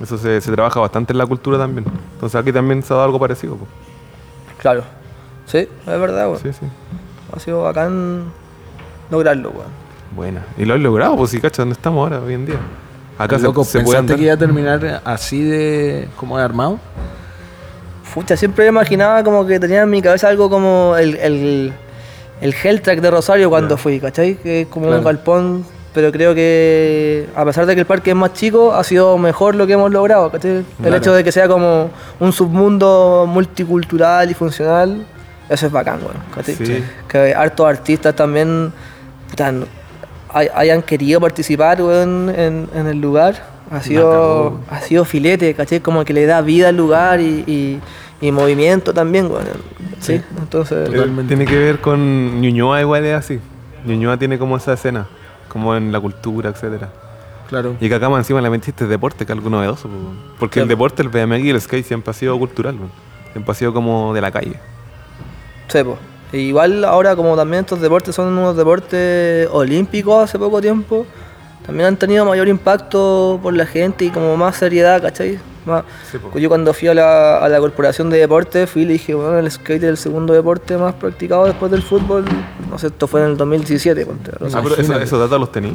Eso 0.00 0.18
se, 0.18 0.40
se 0.40 0.52
trabaja 0.52 0.78
bastante 0.80 1.12
en 1.12 1.18
la 1.18 1.26
cultura 1.26 1.58
también. 1.58 1.86
Entonces 2.14 2.38
aquí 2.40 2.52
también 2.52 2.82
se 2.82 2.92
ha 2.92 2.96
dado 2.96 3.06
algo 3.06 3.18
parecido. 3.18 3.56
po. 3.56 3.66
Claro. 4.58 4.84
Sí, 5.46 5.58
es 5.58 5.86
verdad, 5.86 6.26
weón. 6.28 6.38
Sí, 6.40 6.52
sí. 6.52 6.66
Ha 7.34 7.40
sido 7.40 7.62
bacán 7.62 8.24
lograrlo, 9.10 9.50
weón. 9.50 9.86
Buena. 10.14 10.44
Y 10.56 10.64
lo 10.64 10.74
has 10.74 10.80
logrado, 10.80 11.16
pues 11.16 11.30
sí, 11.30 11.40
¿cachai? 11.40 11.62
¿Dónde 11.62 11.74
estamos 11.74 12.02
ahora, 12.02 12.24
hoy 12.24 12.34
en 12.34 12.46
día? 12.46 12.56
Acá 13.18 13.38
se, 13.38 13.44
Loco, 13.44 13.64
se 13.64 13.80
puede 13.80 13.84
¿pensaste 13.84 13.98
andar. 13.98 14.16
que 14.18 14.22
iba 14.24 14.34
a 14.34 14.36
terminar 14.36 15.00
así 15.04 15.42
de 15.42 16.08
como 16.16 16.36
de 16.36 16.44
armado? 16.44 16.78
Fucha, 18.04 18.36
siempre 18.36 18.66
imaginaba 18.66 19.22
como 19.24 19.46
que 19.46 19.58
tenía 19.58 19.82
en 19.82 19.90
mi 19.90 20.02
cabeza 20.02 20.28
algo 20.28 20.48
como 20.50 20.96
el, 20.98 21.16
el, 21.16 21.72
el 22.40 22.54
Helltrack 22.54 23.00
de 23.00 23.10
Rosario 23.10 23.48
cuando 23.50 23.76
fui, 23.76 23.98
¿cachai? 24.00 24.36
Que 24.36 24.62
es 24.62 24.66
como 24.68 24.86
Claro. 24.86 24.98
un 24.98 25.04
galpón, 25.04 25.64
pero 25.94 26.12
creo 26.12 26.34
que 26.34 27.26
a 27.34 27.44
pesar 27.44 27.64
de 27.66 27.74
que 27.74 27.80
el 27.80 27.86
parque 27.86 28.10
es 28.10 28.16
más 28.16 28.32
chico, 28.34 28.74
ha 28.74 28.84
sido 28.84 29.16
mejor 29.18 29.54
lo 29.54 29.66
que 29.66 29.72
hemos 29.74 29.90
logrado, 29.90 30.30
¿cachai? 30.30 30.50
El 30.58 30.64
Claro. 30.80 30.96
hecho 30.96 31.12
de 31.14 31.24
que 31.24 31.32
sea 31.32 31.48
como 31.48 31.90
un 32.20 32.32
submundo 32.32 33.24
multicultural 33.28 34.30
y 34.30 34.34
funcional, 34.34 35.06
eso 35.48 35.66
es 35.66 35.72
bacán, 35.72 36.00
weón, 36.02 36.16
¿cachai? 36.34 36.54
Sí. 36.56 36.84
Que 37.08 37.34
hartos 37.34 37.66
artistas 37.66 38.14
también 38.14 38.72
hay- 40.32 40.48
hayan 40.54 40.82
querido 40.82 41.20
participar 41.20 41.80
en, 41.80 42.68
en 42.74 42.86
el 42.86 43.00
lugar. 43.00 43.56
Ha 43.70 43.82
sido, 43.82 44.60
ha 44.70 44.80
sido 44.80 45.04
filete, 45.04 45.52
¿cachai? 45.54 45.80
Como 45.80 46.04
que 46.04 46.12
le 46.12 46.24
da 46.26 46.40
vida 46.40 46.68
al 46.68 46.76
lugar 46.76 47.20
y, 47.20 47.42
y- 47.46 47.80
y 48.20 48.32
movimiento 48.32 48.92
también, 48.94 49.26
weón. 49.30 49.44
Sí, 50.00 50.18
Sí. 50.18 50.22
entonces... 50.38 50.90
Totalmente. 50.90 51.28
Tiene 51.34 51.50
que 51.50 51.58
ver 51.58 51.80
con 51.80 52.40
Ñuñoa 52.40 52.80
igual 52.80 53.04
es 53.04 53.14
así. 53.14 53.40
Ñuñoa 53.84 54.16
tiene 54.18 54.38
como 54.38 54.56
esa 54.56 54.72
escena, 54.74 55.06
como 55.48 55.74
en 55.76 55.92
la 55.92 56.00
cultura, 56.00 56.50
etcétera. 56.50 56.90
Claro. 57.48 57.76
Y 57.80 57.88
que 57.88 57.94
acá 57.94 58.08
más 58.08 58.18
encima 58.18 58.40
le 58.40 58.50
metiste 58.50 58.86
deporte, 58.86 59.24
que 59.24 59.32
es 59.32 59.36
algo 59.38 59.48
novedoso. 59.50 59.88
Porque 60.38 60.60
el 60.60 60.68
deporte, 60.68 61.02
el 61.02 61.08
BMX 61.08 61.44
y 61.44 61.50
el 61.50 61.60
skate 61.60 61.86
siempre 61.86 62.10
ha 62.10 62.14
sido 62.14 62.36
cultural, 62.38 62.74
weón. 62.76 62.90
siempre 63.32 63.52
ha 63.52 63.54
sido 63.54 63.72
como 63.72 64.12
de 64.14 64.20
la 64.20 64.30
calle. 64.32 64.58
Sí, 65.68 65.82
po. 65.84 65.96
E 66.32 66.38
igual 66.38 66.84
ahora 66.84 67.14
como 67.14 67.36
también 67.36 67.60
estos 67.60 67.80
deportes 67.80 68.14
son 68.14 68.26
unos 68.36 68.56
deportes 68.56 69.48
olímpicos 69.52 70.24
hace 70.24 70.38
poco 70.38 70.60
tiempo, 70.60 71.06
también 71.66 71.88
han 71.88 71.96
tenido 71.96 72.24
mayor 72.24 72.48
impacto 72.48 73.38
por 73.42 73.52
la 73.54 73.66
gente 73.66 74.04
y 74.04 74.10
como 74.10 74.36
más 74.36 74.56
seriedad, 74.56 75.02
¿cachai? 75.02 75.38
Más- 75.66 75.82
Sí, 76.10 76.18
po. 76.18 76.38
yo 76.38 76.48
cuando 76.48 76.72
fui 76.72 76.86
a 76.88 76.94
la, 76.94 77.38
a 77.38 77.48
la 77.48 77.58
corporación 77.58 78.08
de 78.08 78.18
deportes 78.18 78.70
fui 78.70 78.82
y 78.82 78.84
le 78.86 78.92
dije, 78.94 79.14
bueno, 79.14 79.36
el 79.38 79.50
skate 79.50 79.82
es 79.82 79.88
el 79.90 79.96
segundo 79.96 80.32
deporte 80.32 80.76
más 80.76 80.94
practicado 80.94 81.46
después 81.46 81.72
del 81.72 81.82
fútbol, 81.82 82.24
no 82.70 82.78
sé, 82.78 82.86
esto 82.86 83.08
fue 83.08 83.22
en 83.22 83.30
el 83.30 83.36
2017. 83.36 84.06
ponte, 84.06 84.30
no 84.38 84.48
sé. 84.48 84.56
Ah, 84.56 84.60
pero 84.62 84.76
eso- 84.76 85.00
esos 85.00 85.18
datos 85.18 85.40
los 85.40 85.50
tení. 85.50 85.74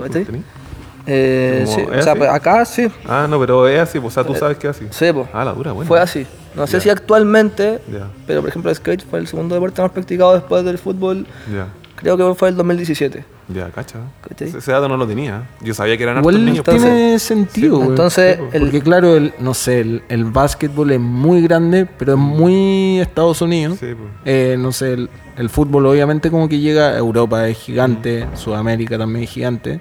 Eh, 1.08 1.64
¿Cómo 1.66 1.76
sí, 1.78 1.82
o 2.00 2.02
sea, 2.04 2.16
pues, 2.16 2.30
acá 2.30 2.64
sí, 2.64 2.88
Ah, 3.08 3.26
no, 3.28 3.40
pero 3.40 3.68
es 3.68 3.80
así, 3.80 4.00
pues, 4.00 4.14
o 4.14 4.22
sea, 4.22 4.24
tú 4.24 4.36
sabes 4.40 4.58
que 4.58 4.68
es 4.70 4.76
así. 4.78 4.86
sí, 4.92 5.12
po. 5.12 5.28
Ah, 5.34 5.44
la 5.44 5.52
dura, 5.54 5.72
bueno. 5.72 5.88
fue 5.88 6.00
así. 6.00 6.28
No 6.56 6.68
sé 6.68 6.80
si 6.80 6.90
actualmente, 6.90 7.80
pero 8.28 8.42
por 8.42 8.50
ejemplo 8.50 8.70
el 8.70 8.76
skate 8.78 9.04
fue 9.10 9.20
el 9.20 9.28
segundo 9.28 9.56
deporte 9.56 9.82
más 9.82 9.92
practicado 9.92 10.34
después 10.36 10.64
del 10.64 10.78
fútbol, 10.78 11.26
ya, 11.52 11.68
creo 12.02 12.18
que 12.18 12.36
fue 12.36 12.50
el 12.50 12.56
2017. 12.56 13.24
ya, 13.50 13.70
cacha. 13.70 14.00
¿Cachai? 14.28 14.48
Ese, 14.50 14.58
ese 14.60 14.72
dato 14.72 14.88
no 14.90 14.98
lo 14.98 15.06
tenía. 15.08 15.50
Yo 15.62 15.74
sabía 15.74 15.98
que 15.98 16.04
eran 16.04 16.18
hartos 16.18 16.34
niños. 16.34 16.58
entonces- 16.60 16.84
tiene 16.84 17.20
sentido. 17.20 17.82
Entonces, 17.84 18.36
Sí, 18.38 18.42
po. 18.42 18.50
el- 18.54 18.62
Porque 18.64 18.82
claro, 18.82 19.16
el, 19.18 19.34
no 19.40 19.54
sé, 19.54 19.82
el, 19.82 20.04
el 20.10 20.26
básquetbol 20.26 20.92
es 20.92 21.00
muy 21.00 21.42
grande, 21.42 21.86
pero 21.98 22.14
es 22.14 22.20
muy 22.20 23.00
Estados 23.00 23.42
Unidos. 23.42 23.78
Sí, 23.80 23.88
pues. 23.94 24.10
Eh, 24.26 24.56
no 24.58 24.72
sé, 24.72 24.94
el, 24.94 25.10
el 25.38 25.50
fútbol 25.50 25.86
obviamente 25.86 26.32
como 26.32 26.48
que 26.50 26.60
llega 26.60 26.90
a 26.92 26.98
Europa, 26.98 27.48
es 27.48 27.58
gigante, 27.58 28.26
Sudamérica 28.36 28.98
también 28.98 29.24
es 29.26 29.30
gigante. 29.30 29.80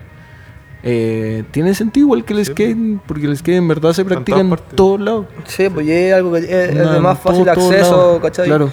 Eh, 0.82 1.44
tiene 1.50 1.74
sentido 1.74 2.06
igual 2.06 2.24
que 2.24 2.32
el 2.32 2.44
Sí, 2.46 2.52
skate, 2.52 2.76
porque 3.06 3.26
el 3.26 3.36
skate 3.36 3.58
en 3.58 3.68
verdad 3.68 3.92
se 3.92 4.02
practica 4.04 4.40
en 4.40 4.56
todos 4.74 4.98
lados. 5.00 5.26
Sí, 5.44 5.68
pues 5.68 5.86
es 5.86 6.14
algo 6.14 6.32
que 6.32 6.38
es, 6.38 6.74
de 6.74 7.00
más 7.00 7.18
fácil 7.18 7.44
todo- 7.44 7.68
acceso. 7.68 8.18
¿cachai? 8.22 8.46
Claro. 8.46 8.72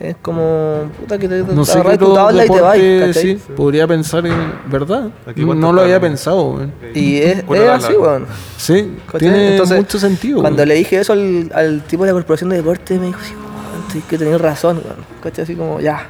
Es 0.00 0.16
como, 0.20 0.90
puta, 1.00 1.16
que 1.18 1.28
te, 1.28 1.42
No 1.42 1.64
sé 1.64 1.80
qué 1.82 1.96
tu 1.96 2.12
tabla 2.14 2.44
y 2.44 2.48
te 2.48 2.60
vas, 2.60 2.76
sí, 3.16 3.38
podría 3.56 3.86
pensar 3.86 4.26
en 4.26 4.34
verdad. 4.66 5.10
No, 5.36 5.72
lo 5.72 5.82
había 5.82 6.00
pensado. 6.00 6.66
Y 6.94 7.18
es, 7.18 7.44
¿Cuál 7.44 7.60
es 7.60 7.64
era 7.64 7.74
así, 7.76 7.92
weón. 7.92 8.26
Sí, 8.56 8.96
¿cachai? 9.06 9.20
tiene 9.20 9.52
Entonces, 9.52 9.76
mucho 9.78 9.98
sentido. 10.00 10.40
Cuando 10.40 10.58
güey. 10.58 10.68
le 10.68 10.74
dije 10.74 10.98
eso 10.98 11.12
al, 11.12 11.50
al 11.54 11.82
tipo 11.82 12.02
de 12.04 12.10
la 12.10 12.14
corporación 12.14 12.50
de 12.50 12.56
deporte, 12.56 12.98
me 12.98 13.06
dijo, 13.06 13.20
sí, 13.22 13.34
weón, 13.34 14.02
que 14.08 14.18
tener 14.18 14.42
razón, 14.42 14.80
weón. 14.84 14.96
¿Cachai? 15.22 15.44
Así 15.44 15.54
como, 15.54 15.78
ya, 15.80 16.08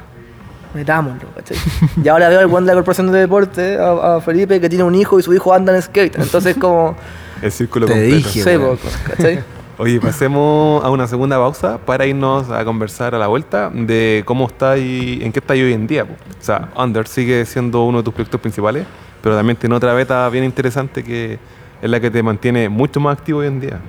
metámoslo, 0.73 1.29
¿cachai? 1.35 1.57
y 2.03 2.07
ahora 2.07 2.27
veo 2.29 2.39
al 2.39 2.47
buen 2.47 2.65
de 2.65 2.71
la 2.71 2.75
corporación 2.75 3.11
de 3.11 3.19
deporte, 3.19 3.77
a, 3.77 4.15
a 4.15 4.21
Felipe, 4.21 4.59
que 4.59 4.67
tiene 4.67 4.83
un 4.83 4.95
hijo 4.95 5.19
y 5.19 5.23
su 5.23 5.31
hijo 5.33 5.53
anda 5.53 5.75
en 5.75 5.81
skate. 5.83 6.17
Entonces, 6.17 6.57
como, 6.57 6.95
El 7.41 7.51
círculo 7.51 7.85
Te 7.85 7.93
completo. 7.93 8.15
dije. 8.15 8.43
sí, 8.43 8.57
weón. 8.57 8.79
¿cachai? 9.07 9.43
Oye, 9.77 9.99
pasemos 9.99 10.83
a 10.85 10.89
una 10.89 11.05
segunda 11.05 11.37
pausa 11.37 11.77
para 11.79 12.05
irnos 12.05 12.49
a 12.49 12.63
conversar 12.63 13.13
a 13.13 13.17
la 13.19 13.27
vuelta 13.27 13.69
de 13.73 14.23
cómo 14.25 14.47
está 14.47 14.77
y 14.77 15.19
en 15.21 15.33
qué 15.33 15.39
está 15.39 15.53
hoy 15.53 15.73
en 15.73 15.85
día. 15.85 16.05
po. 16.05 16.13
O 16.13 16.43
sea, 16.43 16.69
Under 16.77 17.05
sigue 17.07 17.45
siendo 17.45 17.83
uno 17.83 17.97
de 17.97 18.03
tus 18.05 18.13
proyectos 18.13 18.39
principales, 18.39 18.85
pero 19.21 19.35
también 19.35 19.57
tiene 19.57 19.75
otra 19.75 19.93
beta 19.93 20.29
bien 20.29 20.45
interesante 20.45 21.03
que 21.03 21.37
es 21.81 21.89
la 21.89 21.99
que 21.99 22.09
te 22.09 22.23
mantiene 22.23 22.69
mucho 22.69 23.01
más 23.01 23.17
activo 23.17 23.39
hoy 23.39 23.47
en 23.47 23.59
día. 23.59 23.81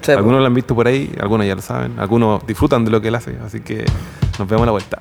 Sí, 0.00 0.12
po. 0.12 0.18
algunos 0.18 0.40
lo 0.40 0.46
han 0.46 0.54
visto 0.54 0.74
por 0.74 0.86
ahí, 0.86 1.12
algunos 1.20 1.46
ya 1.46 1.54
lo 1.54 1.60
saben, 1.60 1.98
algunos 1.98 2.46
disfrutan 2.46 2.84
de 2.86 2.90
lo 2.90 3.00
que 3.02 3.08
él 3.08 3.14
hace, 3.14 3.36
así 3.44 3.60
que 3.60 3.84
nos 4.38 4.48
vemos 4.48 4.62
a 4.62 4.66
la 4.66 4.72
vuelta. 4.72 4.98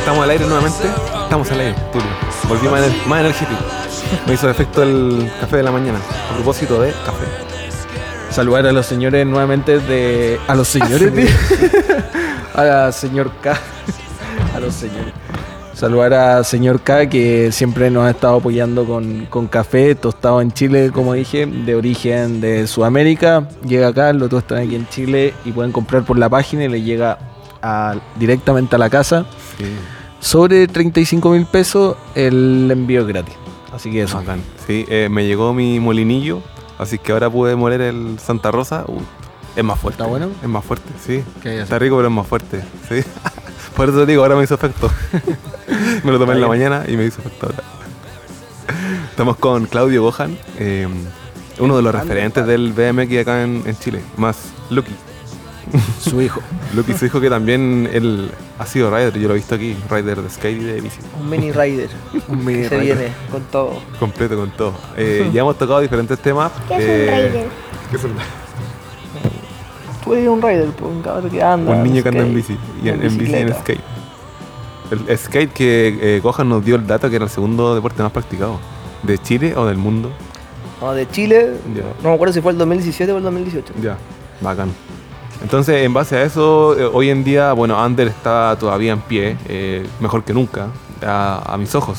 Estamos 0.00 0.24
al 0.24 0.30
aire 0.30 0.44
nuevamente, 0.44 0.84
estamos 1.22 1.50
al 1.50 1.60
aire, 1.60 1.74
Tulio. 1.92 2.08
Ener- 2.76 3.06
más 3.06 3.20
energético. 3.20 3.60
Me 4.26 4.34
hizo 4.34 4.48
efecto 4.50 4.82
el 4.82 5.30
café 5.40 5.58
de 5.58 5.62
la 5.62 5.72
mañana. 5.72 5.98
A 6.30 6.34
propósito 6.34 6.80
de 6.80 6.90
café. 6.90 7.24
Saludar 8.30 8.66
a 8.66 8.72
los 8.72 8.86
señores 8.86 9.26
nuevamente 9.26 9.78
de. 9.78 10.38
A 10.48 10.54
los 10.54 10.68
señores 10.68 11.14
de. 11.14 11.28
a 12.54 12.90
señor 12.92 13.30
K. 13.42 13.58
a 14.56 14.60
los 14.60 14.74
señores. 14.74 15.12
Saludar 15.74 16.14
a 16.14 16.44
señor 16.44 16.80
K 16.80 17.08
que 17.08 17.50
siempre 17.50 17.90
nos 17.90 18.04
ha 18.06 18.10
estado 18.10 18.36
apoyando 18.36 18.84
con, 18.84 19.26
con 19.26 19.48
café 19.48 19.94
tostado 19.94 20.40
en 20.40 20.52
Chile, 20.52 20.90
como 20.92 21.14
dije, 21.14 21.44
de 21.46 21.74
origen 21.74 22.40
de 22.40 22.66
Sudamérica. 22.66 23.48
Llega 23.66 23.88
acá, 23.88 24.12
lo 24.12 24.28
tostan 24.28 24.58
aquí 24.58 24.76
en 24.76 24.88
Chile 24.88 25.34
y 25.44 25.50
pueden 25.52 25.72
comprar 25.72 26.04
por 26.04 26.18
la 26.18 26.28
página 26.28 26.64
y 26.64 26.68
le 26.68 26.82
llega 26.82 27.18
a- 27.62 27.96
directamente 28.16 28.76
a 28.76 28.78
la 28.78 28.88
casa. 28.90 29.24
Sí, 29.58 29.64
Sobre 30.20 30.68
35 30.68 31.30
mil 31.30 31.46
pesos 31.46 31.96
el 32.14 32.70
envío 32.70 33.00
es 33.00 33.06
gratis. 33.08 33.34
Así 33.72 33.90
que 33.90 34.02
eso. 34.02 34.18
bacán. 34.18 34.42
Sí, 34.66 34.84
eh, 34.88 35.08
me 35.10 35.26
llegó 35.26 35.54
mi 35.54 35.80
molinillo, 35.80 36.42
así 36.78 36.98
que 36.98 37.12
ahora 37.12 37.30
pude 37.30 37.56
moler 37.56 37.80
el 37.80 38.18
Santa 38.18 38.50
Rosa. 38.50 38.84
Uh, 38.86 39.00
es 39.56 39.64
más 39.64 39.78
fuerte. 39.78 40.02
¿Está 40.02 40.10
bueno? 40.10 40.30
Es 40.42 40.48
más 40.48 40.64
fuerte, 40.64 40.90
sí. 41.04 41.22
¿Qué 41.42 41.50
hay 41.50 41.56
que 41.56 41.62
Está 41.62 41.78
rico, 41.78 41.96
pero 41.96 42.08
es 42.08 42.14
más 42.14 42.26
fuerte. 42.26 42.62
Sí. 42.88 43.02
Por 43.76 43.88
eso 43.88 44.00
te 44.00 44.06
digo, 44.06 44.22
ahora 44.22 44.36
me 44.36 44.44
hizo 44.44 44.54
efecto. 44.54 44.90
me 46.04 46.12
lo 46.12 46.18
tomé 46.18 46.34
en 46.34 46.40
la 46.40 46.48
mañana 46.48 46.84
y 46.86 46.96
me 46.96 47.04
hizo 47.04 47.20
efecto 47.20 47.46
ahora. 47.46 47.62
Estamos 49.10 49.36
con 49.36 49.66
Claudio 49.66 50.02
Gohan, 50.02 50.38
eh, 50.58 50.88
uno 51.58 51.76
de 51.76 51.82
los 51.82 51.94
referentes 51.94 52.46
del 52.46 52.72
BMX 52.72 53.18
acá 53.20 53.42
en, 53.42 53.62
en 53.66 53.76
Chile, 53.78 54.00
más 54.16 54.36
Lucky. 54.70 54.94
Su 56.00 56.20
hijo. 56.20 56.40
Lucky 56.74 56.92
su 56.94 57.06
hijo 57.06 57.20
que 57.20 57.30
también 57.30 57.88
él 57.92 58.30
ha 58.58 58.66
sido 58.66 58.90
rider, 58.94 59.18
yo 59.18 59.28
lo 59.28 59.34
he 59.34 59.36
visto 59.36 59.54
aquí, 59.54 59.76
rider 59.90 60.20
de 60.20 60.30
skate 60.30 60.60
y 60.60 60.64
de 60.64 60.80
bici. 60.80 60.98
Un 61.20 61.30
mini 61.30 61.52
rider. 61.52 61.88
Un 62.28 62.44
mini 62.44 62.62
que 62.62 62.68
se 62.68 62.78
rider. 62.78 62.96
viene 62.98 63.14
con 63.30 63.42
todo. 63.44 63.80
Completo 63.98 64.36
con 64.36 64.50
todo. 64.50 64.74
Eh, 64.96 65.30
ya 65.32 65.40
hemos 65.40 65.56
tocado 65.56 65.80
diferentes 65.80 66.18
temas. 66.18 66.52
¿Qué 66.68 66.74
es 66.76 66.82
eh, 66.82 67.02
un 67.02 67.08
raider? 67.08 67.46
¿qué 67.90 67.96
es 67.96 68.04
un, 68.04 68.12
Tú 70.04 70.14
eres 70.14 70.28
un 70.28 70.42
rider, 70.42 70.68
pues, 70.70 70.90
un 70.92 71.02
cabrón 71.02 71.30
que 71.30 71.42
anda. 71.42 71.72
un 71.72 71.82
niño 71.84 72.02
que 72.02 72.08
anda 72.08 72.22
en 72.22 72.34
bici 72.34 72.56
y 72.82 72.88
en, 72.88 73.02
en 73.02 73.18
bici 73.18 73.32
y 73.32 73.36
en 73.36 73.54
skate. 73.54 73.80
El 75.08 75.18
skate 75.18 75.52
que 75.52 76.16
eh, 76.16 76.20
Gohan 76.20 76.48
nos 76.48 76.64
dio 76.64 76.76
el 76.76 76.86
dato 76.86 77.08
que 77.08 77.16
era 77.16 77.24
el 77.24 77.30
segundo 77.30 77.74
deporte 77.74 78.02
más 78.02 78.12
practicado. 78.12 78.58
¿De 79.02 79.18
Chile 79.18 79.54
o 79.56 79.64
del 79.64 79.78
mundo? 79.78 80.10
No, 80.80 80.92
de 80.92 81.08
Chile, 81.08 81.54
no 82.02 82.08
me 82.10 82.14
acuerdo 82.14 82.34
si 82.34 82.40
fue 82.40 82.52
el 82.52 82.58
2017 82.58 83.12
o 83.12 83.16
el 83.18 83.22
2018. 83.22 83.74
Ya, 83.80 83.96
bacán. 84.40 84.70
Entonces, 85.42 85.84
en 85.84 85.92
base 85.92 86.16
a 86.16 86.22
eso, 86.22 86.78
eh, 86.78 86.88
hoy 86.92 87.10
en 87.10 87.24
día, 87.24 87.52
bueno, 87.52 87.78
Ander 87.82 88.08
está 88.08 88.56
todavía 88.58 88.92
en 88.92 89.00
pie, 89.00 89.36
eh, 89.48 89.86
mejor 90.00 90.22
que 90.24 90.32
nunca, 90.32 90.68
a, 91.04 91.54
a 91.54 91.58
mis 91.58 91.74
ojos. 91.74 91.98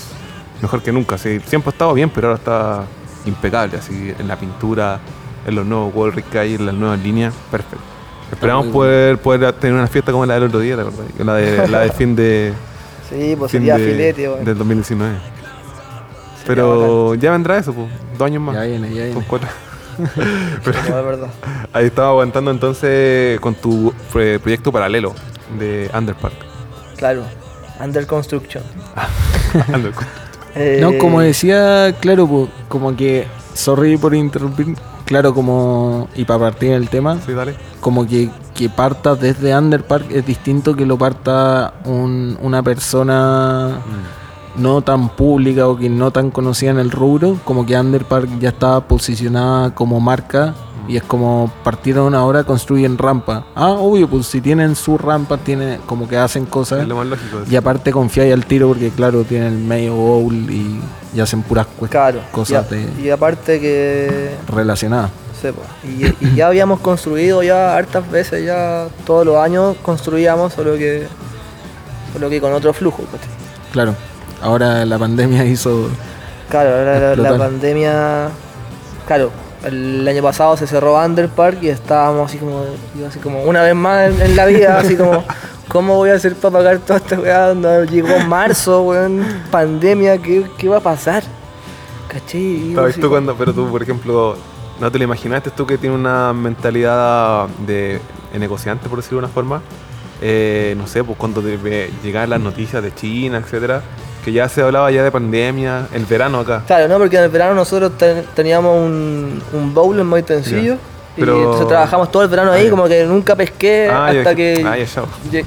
Mejor 0.62 0.82
que 0.82 0.92
nunca, 0.94 1.18
sí. 1.18 1.40
Siempre 1.46 1.70
ha 1.70 1.74
estado 1.74 1.94
bien, 1.94 2.10
pero 2.10 2.28
ahora 2.30 2.38
está 2.40 2.84
impecable, 3.26 3.78
así, 3.78 4.14
en 4.18 4.28
la 4.28 4.38
pintura, 4.38 5.00
en 5.46 5.56
los 5.56 5.66
nuevos 5.66 5.94
wall 5.94 6.14
rig 6.14 6.26
que 6.26 6.40
hay, 6.40 6.56
en 6.56 6.66
las 6.66 6.76
nuevas 6.76 7.00
líneas, 7.00 7.34
perfecto. 7.52 7.84
Esperamos 8.32 8.68
poder, 8.68 9.18
poder 9.20 9.52
tener 9.54 9.76
una 9.76 9.88
fiesta 9.88 10.12
como 10.12 10.26
la 10.26 10.36
del 10.36 10.44
otro 10.44 10.60
día, 10.60 10.76
¿te 10.76 10.82
acordás? 10.82 11.06
La 11.20 11.36
de, 11.36 11.68
la 11.68 11.80
de 11.82 11.92
fin 11.92 12.16
de, 12.16 12.54
Sí, 13.10 13.36
pues 13.38 13.52
fin 13.52 13.60
sería 13.60 13.78
de- 13.78 13.92
filete, 13.92 14.30
weón. 14.30 14.46
del 14.46 14.58
2019. 14.58 15.16
Pero 16.46 17.16
ya 17.16 17.32
vendrá 17.32 17.58
eso, 17.58 17.74
pues, 17.74 17.88
dos 18.18 18.26
años 18.26 18.42
más. 18.42 18.56
Ya 18.56 18.64
viene, 18.64 18.94
ya 18.94 19.04
viene. 19.06 19.24
cuatro. 19.28 19.50
No, 20.90 20.96
de 20.96 21.02
verdad. 21.02 21.28
Ahí 21.74 21.86
estaba 21.88 22.10
aguantando 22.10 22.52
entonces 22.52 23.40
con 23.40 23.56
tu 23.56 23.94
eh, 24.16 24.40
proyecto 24.42 24.72
paralelo 24.72 25.14
de 25.60 25.90
Underpark. 25.96 26.36
Claro. 26.98 27.24
Under 27.84 28.06
construction. 28.08 28.64
Eh, 30.56 30.78
No, 30.82 30.98
como 31.00 31.22
decía, 31.22 31.96
claro, 32.00 32.48
como 32.68 32.96
que, 32.96 33.28
sorry 33.54 33.98
por 33.98 34.14
interrumpir, 34.14 34.76
claro, 35.06 35.34
como, 35.34 36.08
y 36.16 36.26
para 36.26 36.40
partir 36.40 36.72
del 36.72 36.90
tema, 36.90 37.18
sí, 37.26 37.34
dale. 37.34 37.56
como 37.80 38.08
que, 38.08 38.30
que 38.54 38.70
parta 38.70 39.16
desde 39.16 39.58
Underpark 39.58 40.12
es 40.12 40.26
distinto 40.26 40.76
que 40.76 40.86
lo 40.86 40.98
parta 40.98 41.74
un- 41.86 42.38
una 42.42 42.62
persona 42.62 43.80
no 44.56 44.82
tan 44.82 45.10
pública 45.10 45.68
o 45.68 45.78
que 45.78 45.90
no 45.90 46.12
tan 46.12 46.30
conocida 46.32 46.72
en 46.72 46.80
el 46.80 46.92
rubro, 46.92 47.38
como 47.44 47.66
que 47.66 47.78
Underpark 47.78 48.40
ya 48.40 48.50
estaba 48.50 48.82
posicionada 48.88 49.74
como 49.74 50.00
marca 50.00 50.54
y 50.88 50.98
es 50.98 51.04
como 51.04 51.50
partieron 51.64 52.14
ahora, 52.14 52.44
construyen 52.44 52.98
rampa. 52.98 53.46
Ah, 53.56 53.72
obvio, 53.72 54.08
pues 54.10 54.28
si 54.28 54.42
tienen 54.42 54.76
su 54.76 54.98
rampa, 54.98 55.38
tienen 55.38 55.80
como 55.86 56.08
que 56.10 56.18
hacen 56.18 56.46
cosas. 56.46 56.82
Es 56.82 56.88
lo 56.88 56.98
más 56.98 57.08
lógico. 57.08 57.40
Y 57.50 57.56
aparte 57.56 57.92
confiáis 57.92 58.34
al 58.34 58.46
tiro 58.46 58.68
porque 58.68 58.90
claro, 58.90 59.24
tienen 59.24 59.54
el 59.54 59.60
medio 59.60 59.96
bowl 59.96 60.34
y, 60.34 60.82
y 61.16 61.20
hacen 61.22 61.42
puras 61.42 61.68
Claro. 61.90 62.20
cosas 62.32 62.52
y, 62.70 62.76
a- 62.76 62.78
de- 62.78 63.02
y 63.04 63.10
aparte 63.10 63.60
que 63.62 64.36
relacionadas. 64.48 65.10
y, 65.84 66.06
y 66.26 66.36
ya 66.36 66.48
habíamos 66.48 66.80
construido 66.82 67.44
ya 67.44 67.76
hartas 67.76 68.10
veces, 68.12 68.46
ya 68.46 68.88
todos 69.06 69.26
los 69.26 69.38
años 69.38 69.76
construíamos, 69.82 70.54
solo 70.54 70.74
que 70.78 71.08
solo 72.14 72.30
que 72.30 72.40
con 72.42 72.54
otro 72.54 72.74
flujo. 72.74 73.04
Claro, 73.72 73.96
ahora 74.44 74.86
la 74.86 74.98
pandemia 75.00 75.46
hizo... 75.54 75.90
Claro, 76.50 76.70
ahora 76.78 77.16
la, 77.16 77.38
pandemia. 77.38 78.30
Claro, 79.08 79.32
el 79.64 80.08
año 80.08 80.22
pasado 80.22 80.56
se 80.58 80.68
cerró 80.68 81.04
Underpark 81.04 81.64
y 81.64 81.70
estábamos 81.70 82.30
así 82.30 82.38
como, 82.38 82.64
así 83.08 83.18
como 83.20 83.44
una 83.44 83.64
vez 83.64 83.74
más 83.74 84.12
en, 84.12 84.22
en 84.22 84.36
la 84.36 84.46
vida, 84.46 84.78
así 84.78 84.96
como, 84.96 85.24
¿cómo 85.70 85.96
voy 85.96 86.12
a 86.12 86.16
hacer 86.16 86.36
para 86.36 86.54
pagar 86.54 86.78
toda 86.80 87.00
esta 87.00 87.20
weá? 87.20 87.54
No, 87.56 87.84
Llegó 87.86 88.20
marzo, 88.28 88.84
weón, 88.84 89.26
pandemia, 89.50 90.20
¿qué, 90.20 90.46
qué 90.58 90.70
va 90.70 90.78
a 90.78 90.82
pasar? 90.82 91.24
¿Cachai? 92.08 92.74
¿Sabes 92.76 92.96
tú 92.96 93.02
como- 93.02 93.12
cuando, 93.12 93.36
pero 93.36 93.54
tú, 93.54 93.68
por 93.70 93.82
ejemplo, 93.82 94.36
no 94.80 94.92
te 94.92 94.98
lo 95.00 95.06
imaginaste 95.06 95.50
tú 95.50 95.66
que 95.66 95.78
tienes 95.80 95.98
una 95.98 96.34
mentalidad 96.34 97.48
de, 97.66 98.00
de 98.32 98.40
negociante, 98.40 98.88
por 98.90 99.00
decirlo 99.00 99.22
de 99.22 99.26
una 99.26 99.34
forma? 99.34 99.62
Eh, 100.22 100.76
no 100.78 100.86
sé, 100.86 101.04
pues 101.04 101.18
cuando 101.18 101.42
te 101.42 101.58
ve- 101.58 101.90
llegaban 102.04 102.30
las 102.30 102.40
noticias 102.42 102.84
de 102.84 102.94
China, 102.94 103.40
etcétera, 103.40 103.82
que 104.24 104.32
ya 104.32 104.48
se 104.50 104.62
hablaba 104.62 104.90
ya 104.92 105.04
de 105.04 105.12
pandemia, 105.12 105.88
el 105.94 106.06
verano 106.06 106.40
acá. 106.40 106.64
Claro, 106.66 106.88
¿no? 106.88 106.98
Porque 106.98 107.18
en 107.18 107.24
el 107.24 107.30
verano 107.30 107.54
nosotros 107.54 107.92
ten- 107.98 108.24
teníamos 108.34 108.78
un, 108.78 109.42
un 109.54 109.74
bowl 109.74 110.00
en 110.00 110.06
Maitencillo. 110.06 110.74
Ya. 110.76 110.80
Y 111.16 111.20
Pero- 111.20 111.38
entonces 111.38 111.68
trabajamos 111.68 112.12
todo 112.12 112.24
el 112.24 112.30
verano 112.30 112.52
Ah, 112.52 112.56
ahí, 112.56 112.70
como 112.72 112.86
que 112.86 113.04
nunca 113.06 113.36
pesqué 113.36 113.88
Ah, 113.92 114.08
hasta 114.08 114.34
que 114.34 114.64
ah, 114.66 114.76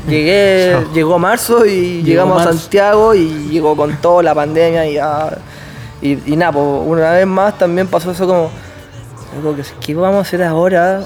llegué, 0.08 0.76
llegó 0.94 1.18
marzo 1.18 1.66
y 1.66 2.02
llegamos 2.02 2.40
a. 2.40 2.52
Santiago 2.52 3.14
y 3.14 3.48
llegó 3.50 3.74
con 3.76 3.96
toda 3.96 4.22
la 4.22 4.34
pandemia 4.34 4.86
y 4.86 4.94
ya. 4.94 5.36
Y, 6.00 6.32
y 6.32 6.36
nada, 6.36 6.52
pues 6.52 6.64
una 6.86 7.10
vez 7.12 7.26
más 7.26 7.58
también 7.58 7.88
pasó 7.88 8.10
eso 8.12 8.26
como, 8.28 8.50
algo 9.36 9.56
que, 9.56 9.62
¿qué 9.80 9.94
vamos 9.94 10.18
a 10.18 10.20
hacer 10.20 10.42
ahora? 10.42 11.00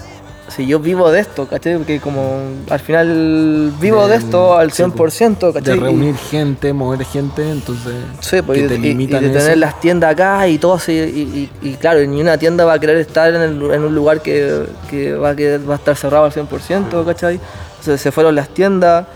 Si 0.55 0.67
yo 0.67 0.79
vivo 0.81 1.11
de 1.13 1.21
esto, 1.21 1.47
¿cachai? 1.47 1.77
Porque 1.77 2.01
como 2.01 2.41
al 2.69 2.81
final 2.81 3.73
vivo 3.81 4.07
de, 4.07 4.19
De- 4.19 4.25
esto 4.25 4.57
al 4.59 4.73
sí, 4.73 4.83
100%, 4.83 5.47
De 5.47 5.53
¿cachai? 5.53 5.77
Y- 5.77 5.81
reunir 5.81 6.17
gente, 6.17 6.73
mover 6.73 7.05
gente, 7.05 7.49
entonces... 7.51 7.95
Sí, 8.21 8.43
pues, 8.43 8.59
que 8.59 8.65
y, 8.65 8.69
te 8.69 8.75
y- 8.75 8.79
y 8.79 8.81
limitan 8.83 9.23
de 9.23 9.31
tener 9.31 9.59
las 9.59 9.79
tiendas 9.81 10.11
acá 10.13 10.49
y 10.49 10.59
todo 10.59 10.75
así, 10.75 10.93
y, 10.93 11.51
y- 11.63 11.69
y 11.71 11.75
claro, 11.75 12.01
ni 12.05 12.21
una 12.21 12.37
tienda 12.37 12.65
va 12.65 12.75
a 12.75 12.79
querer 12.81 12.97
estar 12.99 13.33
en, 13.35 13.41
el- 13.43 13.71
en 13.71 13.85
un 13.85 13.95
lugar 13.95 14.21
que, 14.23 14.65
que 14.91 15.15
va, 15.15 15.31
a 15.31 15.37
quedar- 15.37 15.69
va 15.69 15.75
a 15.75 15.77
estar 15.77 15.97
cerrado 15.97 16.25
al 16.25 16.33
100%, 16.33 17.05
¿cachai? 17.05 17.39
Entonces 17.79 18.01
se 18.01 18.11
fueron 18.13 18.35
las 18.35 18.49
tiendas 18.49 19.07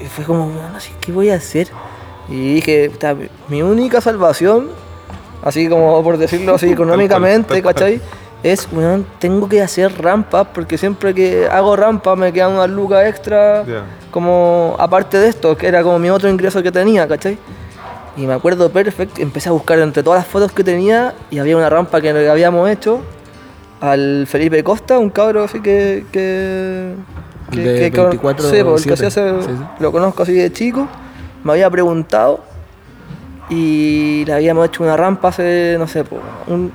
y 0.00 0.06
fue 0.06 0.24
como, 0.24 0.46
"Bueno, 0.46 0.76
así, 0.76 0.90
¿qué 1.00 1.12
voy 1.12 1.30
a 1.30 1.36
hacer? 1.36 1.68
Y 2.28 2.54
dije, 2.54 2.90
"Puta, 2.90 3.14
mi- 3.48 3.62
única 3.62 4.00
salvación, 4.00 4.68
así 5.42 5.68
como 5.68 6.02
por 6.02 6.18
decirlo 6.18 6.54
así 6.56 6.66
económicamente. 6.72 7.62
¿cachai? 7.62 8.00
Es, 8.42 8.68
weón, 8.72 9.06
tengo 9.20 9.48
que 9.48 9.62
hacer 9.62 10.02
rampas 10.02 10.48
porque 10.52 10.76
siempre 10.76 11.14
que 11.14 11.46
hago 11.46 11.76
rampas 11.76 12.18
me 12.18 12.32
quedan 12.32 12.52
unas 12.52 12.68
lucas 12.70 13.06
extra 13.06 13.64
Ya. 13.64 13.84
como 14.10 14.74
aparte 14.80 15.18
de 15.18 15.28
esto, 15.28 15.56
que 15.56 15.68
era 15.68 15.82
como 15.84 15.98
mi 16.00 16.10
otro 16.10 16.28
ingreso 16.28 16.60
que 16.62 16.72
tenía, 16.72 17.06
¿cachai? 17.06 17.38
Y 18.16 18.26
me 18.26 18.34
acuerdo 18.34 18.68
perfecto, 18.70 19.22
empecé 19.22 19.48
a 19.48 19.52
buscar 19.52 19.78
entre 19.78 20.02
todas 20.02 20.18
las 20.20 20.26
fotos 20.26 20.50
que 20.52 20.64
tenía 20.64 21.14
y 21.30 21.38
había 21.38 21.56
una 21.56 21.70
rampa 21.70 22.00
que 22.00 22.10
habíamos 22.28 22.68
hecho 22.68 23.00
al 23.80 24.26
Felipe 24.26 24.62
Costa, 24.64 24.98
un 24.98 25.10
cabro 25.10 25.44
así 25.44 25.60
que... 25.60 26.04
que 26.12 26.94
De 27.52 27.90
24 27.90 28.48
sí, 28.50 28.56
porque 28.64 28.82
el 28.82 28.88
que 28.88 28.96
7. 28.96 29.06
hacía 29.06 29.08
ese- 29.08 29.42
Sí, 29.42 29.48
sí. 29.56 29.64
lo 29.78 29.92
conozco 29.92 30.22
así 30.24 30.32
de 30.32 30.52
chico, 30.52 30.88
me 31.44 31.52
había 31.52 31.70
preguntado 31.70 32.40
y 33.52 34.24
le 34.24 34.32
habíamos 34.32 34.66
hecho 34.66 34.82
una 34.82 34.96
rampa 34.96 35.28
hace, 35.28 35.76
no 35.78 35.86
sé, 35.86 36.02
un, 36.46 36.72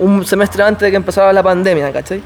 un, 0.00 0.24
semestre 0.24 0.64
antes 0.64 0.80
de 0.80 0.90
que 0.90 0.96
empezara 0.96 1.32
la 1.32 1.42
pandemia, 1.42 1.92
¿cachai? 1.92 2.20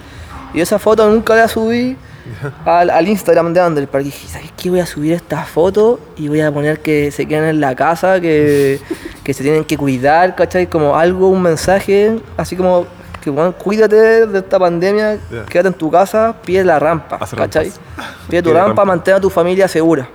Y 0.55 0.61
esa 0.63 0.79
foto 0.79 1.07
nunca 1.11 1.35
la 1.35 1.47
subí 1.47 1.99
al, 2.65 2.89
al 2.89 3.07
Instagram 3.07 3.53
de 3.53 3.61
Underpark. 3.61 4.03
Y 4.03 4.07
dije, 4.07 4.29
¿sabes 4.29 4.53
qué? 4.57 4.71
Voy 4.71 4.81
a 4.81 4.87
subir 4.87 5.13
esta 5.13 5.45
foto 5.45 6.01
y 6.17 6.29
voy 6.29 6.41
a 6.41 6.51
poner 6.51 6.81
que 6.81 7.11
se 7.11 7.27
queden 7.27 7.45
en 7.45 7.61
la 7.61 7.75
casa, 7.75 8.23
que, 8.23 8.81
que 9.23 9.35
se 9.35 9.43
tienen 9.43 9.65
que 9.65 9.77
cuidar, 9.77 10.35
¿cachai? 10.35 10.67
Como 10.67 10.97
algo, 10.97 11.29
un 11.29 11.43
mensaje, 11.43 12.19
así 12.39 12.57
como 12.57 12.87
que 13.23 13.29
bueno, 13.29 13.53
cuídate 13.53 14.27
de 14.27 14.39
esta 14.39 14.59
pandemia, 14.59 15.19
quédate 15.51 15.69
en 15.69 15.75
tu 15.75 15.91
casa, 15.91 16.35
pide 16.45 16.65
la 16.65 16.79
rampa, 16.79 17.17
Haz 17.17 17.35
¿cachai? 17.35 17.69
rampas. 17.71 18.07
Pide 18.29 18.43
tu 18.43 18.53
rampa. 18.53 18.85
mantén 18.85 19.15
a 19.15 19.21
tu 19.21 19.29
familia 19.29 19.69
segura. 19.69 20.09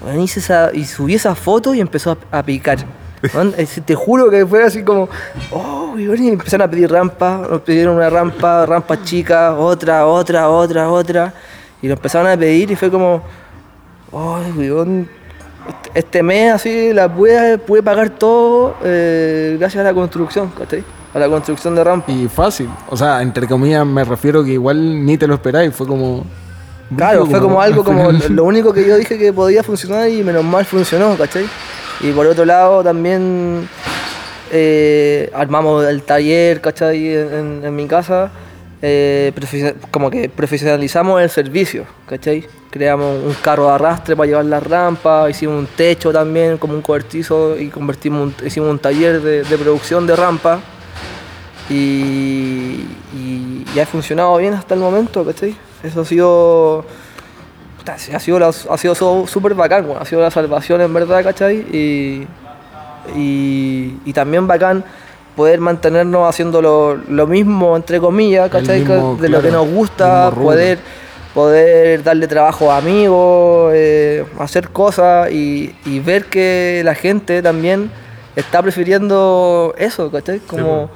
Bueno, 0.00 0.24
y 0.74 0.84
subí 0.84 1.14
esa 1.14 1.34
foto 1.34 1.74
y 1.74 1.80
empezó 1.80 2.16
a, 2.30 2.42
picar. 2.42 2.78
Bueno, 3.32 3.52
te 3.84 3.94
juro 3.94 4.30
que 4.30 4.46
fue 4.46 4.62
así 4.62 4.84
como, 4.84 5.08
oh, 5.50 5.94
y 5.98 6.28
empezaron 6.28 6.68
a 6.68 6.70
pedir 6.70 6.90
rampa, 6.90 7.46
nos 7.50 7.62
pidieron 7.62 7.96
una 7.96 8.08
rampa, 8.08 8.64
rampa 8.64 9.02
chica, 9.02 9.54
otra, 9.54 10.06
otra, 10.06 10.48
otra, 10.48 10.88
otra. 10.88 11.34
Y 11.82 11.88
lo 11.88 11.94
empezaron 11.94 12.30
a 12.30 12.36
pedir 12.36 12.70
y 12.70 12.76
fue 12.76 12.90
como, 12.90 13.22
oh, 14.12 14.38
weón, 14.56 15.08
este- 15.68 15.98
este 15.98 16.22
mes 16.22 16.52
así 16.52 16.92
la 16.92 17.12
pude, 17.12 17.58
pude 17.58 17.82
pagar 17.82 18.10
todo 18.10 18.76
eh, 18.84 19.56
gracias 19.58 19.80
a 19.82 19.84
la 19.84 19.94
construcción, 19.94 20.50
¿cachai? 20.56 20.84
A 21.12 21.18
la 21.18 21.28
construcción 21.28 21.74
de 21.74 21.84
rampa. 21.84 22.12
Y 22.12 22.28
fácil, 22.28 22.68
o 22.88 22.96
sea, 22.96 23.20
entre 23.20 23.46
comillas 23.48 23.84
me 23.84 24.04
refiero 24.04 24.44
que 24.44 24.52
igual 24.52 25.04
ni 25.04 25.18
te 25.18 25.26
lo 25.26 25.34
esperáis, 25.34 25.74
fue 25.74 25.86
como... 25.86 26.24
Claro, 26.96 27.26
fue 27.26 27.40
como 27.40 27.60
algo 27.60 27.80
al 27.80 27.86
como 27.86 28.10
lo 28.12 28.44
único 28.52 28.72
que 28.72 28.86
yo 28.86 28.96
dije 28.96 29.18
que 29.18 29.32
podía 29.32 29.62
funcionar 29.62 30.08
y 30.08 30.22
menos 30.22 30.44
mal 30.44 30.64
funcionó, 30.64 31.16
¿cachai? 31.16 31.44
Y 32.00 32.12
por 32.12 32.26
otro 32.26 32.44
lado 32.44 32.82
también 32.82 33.68
eh, 34.50 35.30
armamos 35.34 35.84
el 35.86 36.02
taller, 36.02 36.60
¿cachai? 36.60 37.14
En, 37.14 37.74
mi 37.76 37.86
casa, 37.86 38.30
eh, 38.80 39.32
como 39.90 40.10
que 40.10 40.28
profesionalizamos 40.28 41.20
el 41.20 41.28
servicio, 41.30 41.84
¿cachai? 42.06 42.46
Creamos 42.70 43.24
un 43.24 43.34
carro 43.42 43.66
de 43.66 43.72
arrastre 43.72 44.14
para 44.16 44.26
llevar 44.26 44.44
las 44.44 44.62
rampas, 44.62 45.30
hicimos 45.30 45.58
un 45.58 45.66
techo 45.66 46.12
también 46.12 46.58
como 46.58 46.74
un 46.74 46.82
cobertizo 46.82 47.58
y 47.58 47.68
convertimos 47.68 48.22
un- 48.22 48.46
hicimos 48.46 48.70
un 48.70 48.78
taller 48.78 49.20
de, 49.20 49.42
de 49.42 49.58
producción 49.58 50.06
de 50.06 50.14
rampas 50.16 50.60
y, 51.70 51.74
y, 53.14 53.47
y 53.74 53.78
ha 53.80 53.86
funcionado 53.86 54.36
bien 54.38 54.54
hasta 54.54 54.74
el 54.74 54.80
momento, 54.80 55.24
¿cachai? 55.24 55.54
Eso 55.82 56.00
ha 56.02 56.04
sido. 56.04 56.84
Ha 58.12 58.20
sido, 58.20 58.38
la- 58.38 58.48
ha 58.48 58.76
sido 58.78 58.94
so- 58.94 59.26
súper 59.26 59.54
bacán, 59.54 59.86
weón, 59.86 60.02
ha 60.02 60.04
sido 60.04 60.20
la 60.20 60.30
salvación 60.30 60.80
en 60.82 60.92
verdad, 60.92 61.24
¿cachai? 61.24 61.56
Y, 61.72 62.26
y, 63.16 63.96
y 64.04 64.12
también 64.12 64.46
bacán 64.46 64.84
poder 65.36 65.60
mantenernos 65.60 66.28
haciendo 66.28 66.60
lo, 66.60 66.96
lo 66.96 67.26
mismo, 67.26 67.76
entre 67.76 67.98
comillas, 68.00 68.50
¿cachai? 68.50 68.80
mismo, 68.80 69.16
de 69.22 69.28
lo 69.28 69.40
que 69.40 69.50
nos 69.52 69.68
gusta, 69.68 70.30
poder, 70.44 70.78
poder 71.32 72.02
darle 72.02 72.26
trabajo 72.26 72.70
a 72.72 72.76
amigos, 72.78 73.72
eh, 73.74 74.24
hacer 74.38 74.68
cosas 74.70 75.30
y, 75.30 75.74
y 75.86 76.00
ver 76.00 76.24
que 76.26 76.82
la 76.84 76.94
gente 76.94 77.40
también 77.40 77.90
está 78.36 78.60
prefiriendo 78.62 79.74
eso, 79.78 80.10
¿cachai? 80.10 80.40
Como 80.40 80.90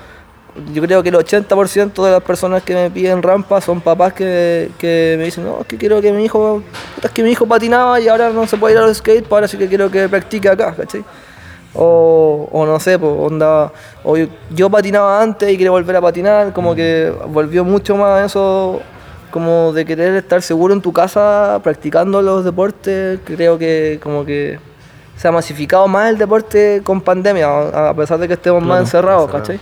yo 0.72 0.82
creo 0.82 1.02
que 1.02 1.08
el 1.08 1.14
80% 1.16 2.04
de 2.04 2.10
las 2.10 2.22
personas 2.22 2.62
que 2.62 2.74
me 2.74 2.90
piden 2.90 3.22
rampas 3.22 3.64
son 3.64 3.80
papás 3.80 4.12
que, 4.12 4.70
que 4.78 5.14
me 5.18 5.24
dicen, 5.24 5.44
no, 5.44 5.60
es 5.60 5.66
que 5.66 5.78
quiero 5.78 6.00
que 6.02 6.12
mi 6.12 6.24
hijo, 6.24 6.62
es 7.02 7.10
que 7.10 7.22
mi 7.22 7.30
hijo 7.30 7.46
patinaba 7.46 7.98
y 8.00 8.08
ahora 8.08 8.30
no 8.30 8.46
se 8.46 8.56
puede 8.58 8.74
ir 8.74 8.78
a 8.80 8.86
los 8.86 8.98
skate, 8.98 9.22
pues 9.22 9.32
ahora 9.32 9.48
sí 9.48 9.56
que 9.56 9.68
quiero 9.68 9.90
que 9.90 10.08
practique 10.08 10.48
acá, 10.48 10.74
¿cachai? 10.74 11.04
O, 11.74 12.48
o 12.52 12.66
no 12.66 12.78
sé, 12.80 12.98
pues 12.98 13.12
onda, 13.18 13.72
o 14.04 14.16
yo, 14.18 14.26
yo 14.50 14.68
patinaba 14.68 15.22
antes 15.22 15.50
y 15.50 15.56
quiero 15.56 15.72
volver 15.72 15.96
a 15.96 16.02
patinar, 16.02 16.52
como 16.52 16.74
que 16.74 17.10
volvió 17.28 17.64
mucho 17.64 17.96
más 17.96 18.26
eso, 18.26 18.82
como 19.30 19.72
de 19.72 19.86
querer 19.86 20.14
estar 20.16 20.42
seguro 20.42 20.74
en 20.74 20.82
tu 20.82 20.92
casa 20.92 21.60
practicando 21.62 22.20
los 22.20 22.44
deportes, 22.44 23.20
creo 23.24 23.58
que 23.58 23.98
como 24.02 24.26
que 24.26 24.60
se 25.16 25.28
ha 25.28 25.32
masificado 25.32 25.88
más 25.88 26.10
el 26.10 26.18
deporte 26.18 26.82
con 26.84 27.00
pandemia, 27.00 27.88
a 27.90 27.94
pesar 27.94 28.18
de 28.18 28.28
que 28.28 28.34
estemos 28.34 28.62
más 28.62 28.80
Claro, 28.80 28.80
encerrados, 28.80 29.28
encerrado. 29.28 29.28
¿cachai? 29.28 29.60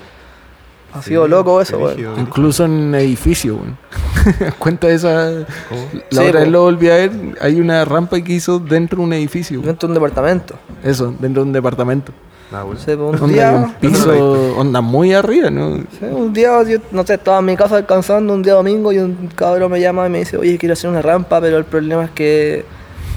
Ha 0.93 1.03
sido 1.03 1.29
loco 1.29 1.61
eso, 1.61 1.79
brígido. 1.79 2.19
Incluso 2.19 2.65
en 2.65 2.95
edificio, 2.95 3.57
weón. 3.57 3.79
Cuenta 4.59 4.89
esa... 4.89 5.31
¿Cómo? 5.69 5.89
La 6.11 6.23
Sí, 6.23 6.29
otra 6.29 6.41
vez 6.41 6.49
lo 6.49 6.63
volví 6.63 6.91
a 6.91 6.95
ver, 6.95 7.13
hay 7.41 7.61
una 7.61 7.85
rampa 7.85 8.21
que 8.21 8.33
hizo 8.33 8.59
dentro 8.59 8.99
de 8.99 9.05
un 9.05 9.13
edificio. 9.13 9.61
Dentro 9.61 9.87
de 9.87 9.93
un 9.93 9.95
departamento. 9.95 10.55
Eso, 10.83 11.15
dentro 11.19 11.43
de 11.43 11.49
un 11.49 11.53
departamento. 11.53 12.13
Ah, 12.53 12.65
bueno. 12.65 12.81
Pues, 12.85 12.97
un 12.97 13.31
Onda, 13.31 13.49
hay 13.49 13.55
un 13.55 13.65
día, 13.65 13.77
piso, 13.81 14.57
onda 14.57 14.81
muy 14.81 15.13
arriba, 15.13 15.51
¿no? 15.51 15.77
sí, 15.77 16.05
un 16.11 16.33
día, 16.33 16.61
yo, 16.65 16.79
no 16.91 17.07
sé, 17.07 17.15
estaba 17.15 17.39
en 17.39 17.45
mi 17.45 17.57
casa 17.57 17.77
descansando 17.77 18.35
un 18.35 18.43
día 18.43 18.55
domingo 18.55 18.93
y 18.93 18.99
un 18.99 19.29
cabrón 19.37 19.71
me 19.71 19.81
llama 19.81 20.07
y 20.07 20.11
me 20.11 20.19
dice, 20.19 20.37
oye, 20.37 20.59
quiero 20.59 20.73
hacer 20.73 20.91
una 20.91 21.01
rampa, 21.01 21.41
pero 21.41 21.59
el 21.59 21.65
problema 21.65 22.05
es 22.05 22.11
que 22.11 22.65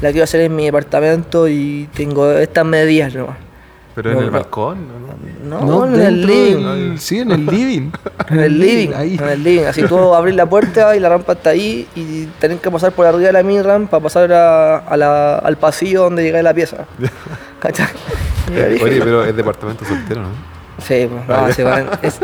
la 0.01 0.11
quiero 0.11 0.25
hacer 0.25 0.41
en 0.41 0.55
mi 0.55 0.65
departamento 0.65 1.47
y 1.47 1.89
tengo 1.95 2.29
estas 2.31 2.65
medidas 2.65 3.15
nomás. 3.15 3.37
Pero 3.95 4.09
en 4.09 4.15
No, 4.15 4.21
el 4.21 4.25
no. 4.27 4.31
balcón, 4.33 4.77
¿no? 5.47 5.61
No, 5.61 5.85
en 5.85 6.01
el 6.01 6.25
living. 6.25 6.63
del- 6.65 6.99
sí, 6.99 7.19
en 7.19 7.31
el 7.31 7.45
living. 7.51 7.91
En 8.29 8.39
el 8.39 8.59
living, 8.59 8.93
Ahí. 8.95 9.17
en 9.21 9.29
el 9.29 9.43
living. 9.43 9.65
Así 9.65 9.83
tú 9.83 10.13
abrís 10.15 10.35
la 10.35 10.45
puerta 10.47 10.95
y 10.95 10.99
la 10.99 11.09
rampa 11.09 11.33
está 11.33 11.51
ahí 11.51 11.87
y 11.95 12.25
tenés 12.39 12.59
que 12.59 12.71
pasar 12.71 12.91
por 12.93 13.05
arriba 13.05 13.27
de 13.27 13.33
la 13.33 13.43
mini 13.43 13.61
rampa 13.61 13.91
para 13.91 14.03
pasar 14.03 14.33
a, 14.33 14.77
a 14.79 14.97
la- 14.97 15.37
al 15.37 15.57
pasillo 15.57 16.03
donde 16.03 16.23
llega 16.23 16.41
la 16.41 16.53
pieza. 16.53 16.85
¿Cachai? 17.59 17.87
Oye, 18.51 18.99
pero 19.03 19.23
es 19.25 19.35
departamento 19.35 19.85
soltero, 19.85 20.21
¿no? 20.23 20.53
Sí, 20.81 21.07
pues, 21.09 21.23
Ah, 21.29 21.41
no, 21.43 21.47
ya. 21.49 21.53
se 21.53 21.63
van. 21.63 21.89
es- 22.01 22.19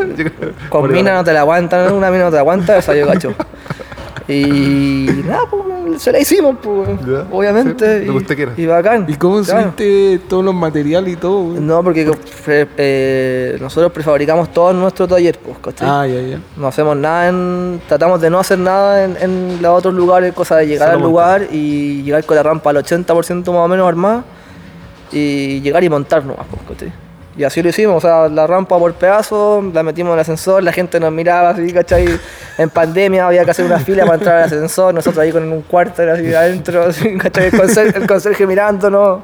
con 0.68 0.90
mina 0.92 1.14
no 1.14 1.22
te 1.24 1.32
la 1.32 1.40
aguantan, 1.40 1.92
una 1.92 2.10
mina 2.10 2.24
no 2.24 2.30
te 2.30 2.34
la 2.34 2.40
aguanta, 2.40 2.76
esa 2.78 2.94
yo 2.96 3.06
cacho. 3.06 3.32
Y 4.28 5.06
nada, 5.24 5.40
pues 5.50 6.02
se 6.02 6.12
la 6.12 6.20
hicimos, 6.20 6.56
pues, 6.62 6.88
Ya, 7.06 7.26
obviamente. 7.32 8.00
sí, 8.00 8.06
lo 8.06 8.12
que 8.12 8.18
y, 8.18 8.22
usted 8.22 8.36
quiera. 8.36 8.52
y 8.56 8.66
bacán. 8.66 9.06
¿Y 9.08 9.14
cómo 9.14 9.42
claro. 9.42 9.62
subiste 9.62 10.20
todos 10.28 10.44
los 10.44 10.54
materiales 10.54 11.12
y 11.12 11.16
todo? 11.16 11.42
güey? 11.44 11.60
No, 11.60 11.82
porque 11.82 12.10
pre- 12.44 12.68
eh, 12.76 13.58
nosotros 13.60 13.90
prefabricamos 13.92 14.52
todo 14.52 14.70
en 14.70 14.80
nuestro 14.80 15.08
taller, 15.08 15.38
pues, 15.38 15.58
¿cachai? 15.58 15.88
Ah, 15.90 16.06
ya, 16.06 16.20
ya. 16.22 16.40
No 16.56 16.66
hacemos 16.68 16.96
nada 16.96 17.28
en. 17.28 17.80
Tratamos 17.88 18.20
de 18.20 18.30
no 18.30 18.38
hacer 18.38 18.58
nada 18.58 19.04
en, 19.04 19.16
en 19.20 19.62
los 19.62 19.78
otros 19.78 19.94
lugares, 19.94 20.32
cosa 20.32 20.56
de 20.56 20.66
llegar 20.66 20.90
al 20.90 21.00
lugar 21.00 21.48
y 21.50 22.02
llegar 22.02 22.24
con 22.24 22.36
la 22.36 22.42
rampa 22.42 22.70
al 22.70 22.76
80% 22.76 23.46
más 23.46 23.46
o 23.64 23.68
menos 23.68 23.88
armada 23.88 24.24
y 25.12 25.60
llegar 25.60 25.82
y 25.82 25.88
montar 25.88 26.24
nomás, 26.24 26.46
pues, 26.50 26.62
¿cachai? 26.68 26.92
Y 27.36 27.44
así 27.44 27.62
lo 27.62 27.68
hicimos, 27.68 27.96
o 27.96 28.00
sea, 28.00 28.28
la 28.28 28.46
rampa 28.46 28.76
por 28.76 28.92
pedazos, 28.94 29.64
la 29.72 29.84
metimos 29.84 30.10
en 30.10 30.14
el 30.14 30.20
ascensor, 30.20 30.62
la 30.64 30.72
gente 30.72 30.98
nos 30.98 31.12
miraba 31.12 31.50
así, 31.50 31.72
¿cachai? 31.72 32.06
En 32.58 32.70
pandemia 32.70 33.26
había 33.28 33.44
que 33.44 33.52
hacer 33.52 33.64
una 33.64 33.78
fila 33.78 34.04
para 34.04 34.16
entrar 34.16 34.36
al 34.38 34.44
ascensor, 34.44 34.92
nosotros 34.92 35.22
ahí 35.22 35.30
con 35.30 35.50
un 35.50 35.62
cuarto 35.62 36.02
así 36.02 36.34
adentro, 36.34 36.82
así, 36.82 37.16
¿cachai? 37.18 37.46
El 37.46 37.56
conserje, 37.56 37.98
el 37.98 38.06
conserje 38.06 38.46
mirándonos, 38.46 39.20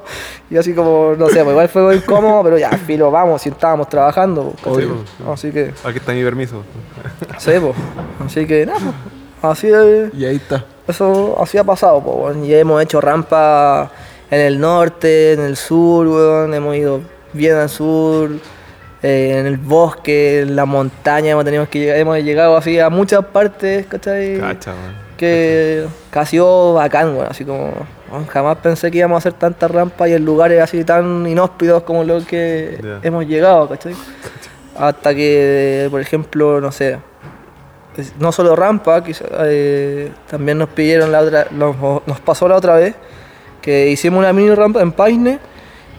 y 0.49 0.57
así 0.57 0.73
como, 0.73 1.15
no 1.19 1.27
sé, 1.29 1.43
pues 1.43 1.49
igual 1.51 1.69
fue 1.69 1.83
muy 1.83 1.95
incómodo, 1.97 2.45
pero 2.45 2.59
ya, 2.59 2.71
filo, 2.71 3.11
vamos, 3.11 3.43
si 3.43 3.49
estábamos 3.49 3.89
trabajando, 3.89 4.55
pues, 4.63 4.77
¿cachai? 4.77 4.85
Obvio. 4.85 5.33
Así 5.33 5.51
que, 5.51 5.73
Aquí 5.85 5.99
está 5.99 6.13
mi 6.13 6.23
permiso. 6.23 6.63
Sí, 7.39 7.53
pues. 7.61 7.75
Así 8.25 8.47
que 8.47 8.67
nada, 8.67 8.79
pues. 8.79 8.95
Así, 9.43 9.69
eh, 9.73 10.11
Y 10.15 10.25
ahí 10.25 10.37
está. 10.37 10.65
eso 10.89 11.37
así 11.43 11.59
ha 11.59 11.65
pasado, 11.65 12.01
pues. 12.03 12.37
Y 12.39 12.55
hemos 12.55 12.83
hecho 12.83 13.01
rampa 13.01 13.91
en 14.31 14.41
el 14.41 14.61
norte, 14.61 15.33
en 15.35 15.41
el 15.41 15.57
sur, 15.57 16.07
weón. 16.07 16.55
Hemos 16.55 16.75
ido 16.77 17.01
bien 17.37 17.55
al 17.57 17.69
sur, 17.69 18.31
eh, 19.03 19.37
en 19.39 19.47
el 19.47 19.57
bosque, 19.59 20.41
en 20.41 20.57
la 20.57 20.65
montaña. 20.65 21.31
Hemos, 21.33 21.45
tenido 21.45 21.69
que 21.69 21.79
llegar- 21.81 21.99
hemos 21.99 22.19
llegado 22.19 22.57
así 22.57 22.79
a 22.81 22.89
muchas 22.91 23.25
partes, 23.27 23.87
¿cachai? 23.87 24.39
Cacha, 24.41 24.73
que, 25.17 25.87
ha 26.13 26.27
sido 26.27 26.75
bacán, 26.75 27.15
weón. 27.15 27.27
Así 27.31 27.45
como 27.45 27.73
jamás 28.29 28.59
pensé 28.59 28.91
que 28.91 28.99
íbamos 28.99 29.17
a 29.17 29.19
hacer 29.19 29.33
tantas 29.35 29.71
rampas 29.71 30.09
y 30.09 30.13
en 30.15 30.25
lugares 30.25 30.61
así 30.63 30.85
tan 30.85 31.27
inhóspidos 31.27 31.83
como 31.85 32.05
los 32.05 32.25
que 32.27 32.79
hemos 33.03 33.27
llegado, 33.27 33.69
¿cachai? 33.69 33.95
Hasta 34.79 35.15
que, 35.15 35.89
por 35.91 36.01
ejemplo, 36.01 36.61
no 36.61 36.71
sé, 36.71 36.99
no 38.19 38.31
solo 38.31 38.55
rampa, 38.57 39.03
quizá, 39.03 39.25
eh, 39.45 40.11
también 40.31 40.59
nos 40.59 40.69
pidieron 40.69 41.11
la 41.13 41.21
otra, 41.21 41.47
nos, 41.51 41.77
nos 42.07 42.21
pasó 42.21 42.47
la 42.47 42.57
otra 42.57 42.75
vez 42.75 42.95
que 43.63 43.89
hicimos 43.89 44.19
una 44.19 44.33
mini 44.35 44.55
rampa 44.55 44.83
en 44.83 44.93
Paine 44.93 45.39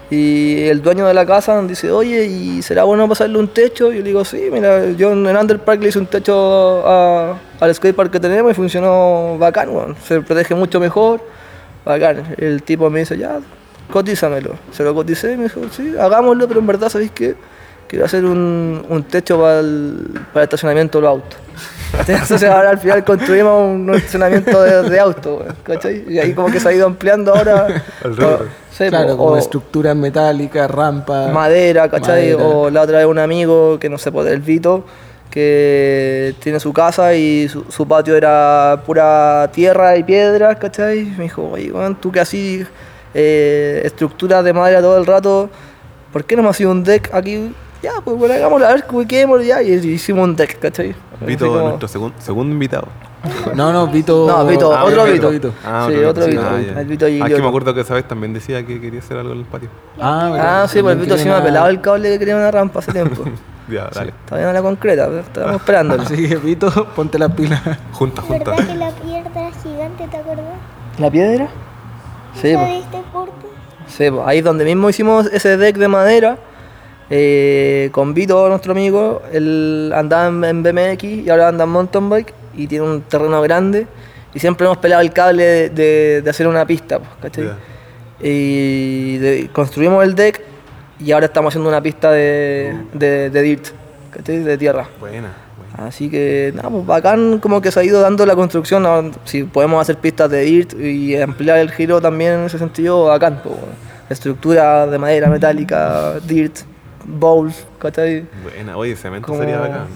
y 0.10 0.64
el 0.68 0.82
dueño 0.82 1.06
de 1.06 1.14
la 1.14 1.26
casa 1.26 1.62
dice, 1.64 1.92
oye, 1.92 2.26
¿y 2.26 2.62
será 2.62 2.84
bueno 2.86 3.08
pasarle 3.10 3.38
un 3.40 3.48
techo? 3.50 3.92
Y 3.92 3.98
yo 3.98 4.02
le 4.04 4.08
digo, 4.10 4.24
sí, 4.26 4.50
mira, 4.52 4.92
yo 4.92 5.12
en 5.12 5.26
Underpark 5.28 5.82
le 5.82 5.90
hice 5.90 6.00
un 6.00 6.06
techo 6.08 6.84
a- 6.88 7.36
al 7.60 7.76
skatepark 7.76 8.12
que 8.12 8.20
tenemos 8.20 8.52
y 8.52 8.56
funcionó 8.56 9.38
bacán, 9.38 9.70
se 10.06 10.22
protege 10.22 10.56
mucho 10.56 10.80
mejor, 10.80 11.22
bacán. 11.84 12.36
El 12.38 12.64
tipo 12.64 12.90
me 12.90 13.00
dice, 13.00 13.18
ya, 13.18 13.40
cotízamelo. 13.92 14.56
Se 14.72 14.84
lo 14.84 14.94
coticé 14.96 15.34
y 15.34 15.38
me 15.38 15.44
dijo, 15.44 15.62
sí, 15.72 15.94
hagámoslo, 16.00 16.48
pero 16.48 16.60
en 16.62 16.68
verdad, 16.68 16.90
¿sabéis 16.90 17.12
qué? 17.12 17.36
Quiero 17.88 18.06
hacer 18.06 18.26
un, 18.26 18.86
un 18.90 19.04
techo 19.04 19.40
para 19.40 19.60
el, 19.60 20.08
para 20.34 20.44
el 20.44 20.48
estacionamiento 20.48 20.98
de 20.98 21.02
los 21.04 21.10
autos. 21.12 21.40
Entonces 21.94 22.44
ahora 22.44 22.72
al 22.72 22.78
final 22.78 23.04
construimos 23.04 23.76
un 23.76 23.94
estacionamiento 23.96 24.62
de, 24.62 25.00
weón, 25.00 25.16
¿cachai? 25.64 26.04
Y 26.08 26.20
ahí 26.20 26.34
como 26.34 26.52
que 26.52 26.60
se 26.60 26.70
ha 26.70 26.74
ido 26.74 26.86
ampliando 26.86 27.34
ahora. 27.34 27.84
Sí, 28.72 28.90
claro, 28.90 29.12
po, 29.12 29.18
como 29.18 29.30
o 29.32 29.38
estructuras 29.38 29.96
metálicas, 29.96 30.70
rampa. 30.70 31.30
madera, 31.30 31.90
¿cachai? 31.90 32.34
madera. 32.34 32.48
O 32.48 32.70
la 32.70 32.82
otra 32.82 33.00
vez 33.00 33.08
un 33.08 33.18
amigo 33.18 33.80
que 33.80 33.90
no 33.90 33.98
sé, 33.98 34.10
el 34.10 34.42
Vito, 34.42 34.86
que 35.32 36.36
tiene 36.40 36.60
su 36.60 36.74
casa 36.74 37.16
y 37.16 37.50
su, 37.50 37.66
su 37.70 37.88
patio 37.88 38.16
era 38.16 38.84
pura 38.86 39.50
tierra 39.52 39.98
y 39.98 40.04
piedras, 40.04 40.58
¿cachai? 40.58 41.06
Me 41.18 41.24
dijo, 41.24 41.50
oye, 41.52 41.72
weón, 41.72 41.96
tú 41.96 42.12
que 42.12 42.20
así 42.20 42.66
eh, 43.14 43.82
estructuras 43.84 44.44
de 44.44 44.54
madera 44.54 44.82
todo 44.82 44.98
el 44.98 45.06
rato, 45.06 45.50
¿por 46.14 46.24
qué 46.26 46.36
no 46.36 46.44
me 46.44 46.50
has 46.50 46.58
sido 46.58 46.72
un 46.72 46.84
deck 46.84 47.10
aquí? 47.14 47.54
Ya, 47.82 47.94
pues 48.04 48.18
bueno, 48.18 48.34
hagámoslo, 48.34 48.68
a 48.68 48.74
ver, 48.74 48.86
ya, 49.44 49.62
y 49.62 49.74
hicimos 49.74 50.24
un 50.24 50.36
deck, 50.36 50.60
¿cachai? 50.60 50.96
Vito, 51.26 51.48
como- 51.48 51.60
nuestro 51.70 51.88
segun- 51.88 52.14
segundo 52.20 52.54
invitado. 52.54 52.88
No, 53.56 53.74
no, 53.74 53.88
Vito. 53.88 54.28
No, 54.28 54.46
Vito, 54.46 54.74
Ah, 54.74 54.84
otro 54.84 55.04
Vito, 55.06 55.30
Vito. 55.32 55.54
Ah, 55.66 55.88
Sí, 55.90 55.96
otro 56.04 56.26
Vito, 56.28 56.42
ya. 56.42 56.80
el 56.82 56.88
Vito 56.88 57.06
Ah, 57.06 57.10
es 57.10 57.34
que 57.36 57.42
me 57.42 57.48
acuerdo 57.48 57.74
que 57.74 57.82
esa 57.82 57.96
vez 57.96 58.08
también 58.08 58.34
decía 58.34 58.66
que 58.66 58.80
quería 58.80 59.00
hacer 59.00 59.18
algo 59.18 59.34
en 59.34 59.40
el 59.40 59.46
patio. 59.46 59.70
Ah, 60.00 60.62
Ah, 60.64 60.68
sí, 60.68 60.82
pues 60.82 60.96
el 60.96 61.02
Vito 61.02 61.18
sí 61.18 61.26
me 61.26 61.34
ha 61.34 61.44
pelado 61.44 61.68
el 61.68 61.82
cable 61.82 62.10
que 62.12 62.20
quería 62.20 62.36
una 62.36 62.52
rampa 62.52 62.80
hace 62.80 62.92
tiempo. 62.92 63.24
Ya, 63.70 63.90
dale. 63.94 64.14
Todavía 64.26 64.48
no 64.48 64.54
la 64.54 64.62
concreta, 64.62 65.08
pero 65.08 65.20
estábamos 65.20 65.56
esperándolo. 65.58 66.02
Así 66.04 66.30
que, 66.30 66.38
Vito, 66.38 66.72
ponte 66.96 67.20
las 67.20 67.34
pilas. 67.34 67.62
Junta, 67.92 68.22
junta. 68.22 68.52
¿Verdad 68.52 68.66
que 68.66 68.76
la 68.76 68.92
piedra 68.92 69.52
gigante, 69.62 70.08
te 70.08 70.16
acordás? 70.18 70.46
¿La 71.00 71.12
piedra? 71.12 71.48
Sí, 72.42 72.54
¿La 72.54 72.60
pues. 72.60 72.84
este? 72.86 72.98
Sí, 73.88 74.10
pues, 74.10 74.26
ahí 74.26 74.40
donde 74.40 74.64
mismo 74.64 74.90
hicimos 74.90 75.26
ese 75.34 75.58
deck 75.58 75.76
de 75.76 75.90
madera, 75.90 76.38
eh, 77.10 77.90
con 77.92 78.14
Vito, 78.14 78.50
nuestro 78.50 78.72
amigo, 78.74 79.22
él 79.32 79.92
andaba 79.96 80.28
en, 80.50 80.64
BMX 80.64 81.04
y 81.04 81.30
ahora 81.30 81.48
anda 81.50 81.64
en 81.64 81.70
mountain 81.70 82.10
bike 82.10 82.34
y 82.56 82.68
tiene 82.68 82.86
un 82.86 83.02
terreno 83.02 83.42
grande 83.42 83.88
y 84.34 84.40
siempre 84.40 84.66
hemos 84.66 84.78
pelado 84.78 85.02
el 85.02 85.14
cable 85.14 85.44
de, 85.44 85.70
de- 85.70 86.22
de 86.22 86.30
hacer 86.30 86.48
una 86.48 86.66
pista, 86.66 87.00
pues, 87.00 87.10
¿cachai? 87.22 87.46
Ya. 87.46 87.58
Y 88.22 89.18
de- 89.18 89.50
construimos 89.54 90.04
el 90.04 90.16
deck 90.16 90.42
y 91.00 91.12
ahora 91.12 91.28
estamos 91.28 91.52
haciendo 91.52 91.70
una 91.70 91.82
pista 91.82 92.12
de, 92.12 92.76
de, 92.94 93.30
de 93.30 93.42
dirt, 93.42 93.68
¿cachai? 94.12 94.40
De 94.40 94.58
tierra. 94.58 94.88
Buena. 95.00 95.32
buena. 95.58 95.88
Así 95.88 96.10
que, 96.10 96.52
nada, 96.56 96.70
pues 96.70 96.86
bacán 96.86 97.40
como 97.40 97.62
que 97.62 97.72
se 97.72 97.80
ha 97.80 97.84
ido 97.84 98.02
dando 98.02 98.26
la 98.26 98.36
construcción. 98.36 98.86
ahora, 98.86 99.12
Si 99.26 99.44
podemos 99.44 99.80
hacer 99.82 99.98
pistas 99.98 100.30
de 100.32 100.42
dirt 100.42 100.74
y 100.80 101.16
ampliar 101.16 101.60
el 101.60 101.72
giro 101.72 102.02
también 102.02 102.34
en 102.34 102.46
ese 102.46 102.58
sentido, 102.58 103.06
bacán. 103.06 103.40
pues, 103.44 103.56
bueno. 103.56 103.74
Estructura 104.10 104.88
de 104.88 104.98
madera 104.98 105.30
metálica, 105.30 106.14
dirt, 106.26 106.60
bowls, 107.08 107.66
¿cachai? 107.80 108.26
Buena. 108.44 108.78
Oye, 108.78 108.96
cemento 108.96 109.28
Como- 109.28 109.40
sería 109.40 109.60
bacán. 109.60 109.88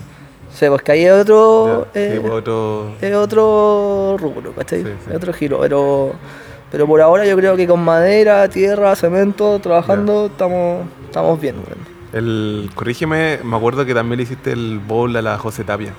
Sí, 0.54 0.66
pues 0.68 0.82
que 0.82 0.92
ahí 0.92 1.06
es 1.06 1.14
otro, 1.14 1.88
sí, 1.94 2.00
eh, 2.00 2.18
pues 2.22 2.34
otro. 2.34 2.92
es 3.00 3.14
otro 3.16 4.18
rubro, 4.20 4.52
¿cachai? 4.54 4.82
Sí, 4.84 4.90
sí. 5.06 5.10
Es 5.12 5.16
otro 5.16 5.32
giro, 5.32 5.60
pero, 5.62 6.12
pero 6.70 6.86
por 6.88 7.00
ahora 7.00 7.26
yo 7.26 7.38
creo 7.38 7.56
que 7.56 7.66
con 7.68 7.82
madera, 7.84 8.50
tierra, 8.50 8.94
cemento, 8.98 9.60
trabajando, 9.60 10.26
estamos, 10.26 10.88
estamos 11.06 11.40
bien. 11.40 11.56
weón. 11.56 11.92
El, 12.12 12.70
corrígeme, 12.76 13.40
me 13.46 13.56
acuerdo 13.56 13.86
que 13.86 13.94
también 13.94 14.18
le 14.18 14.24
hiciste 14.24 14.52
el 14.52 14.80
bowl 14.80 15.16
a 15.16 15.22
la 15.22 15.38
José 15.38 15.64
Tapia. 15.64 15.94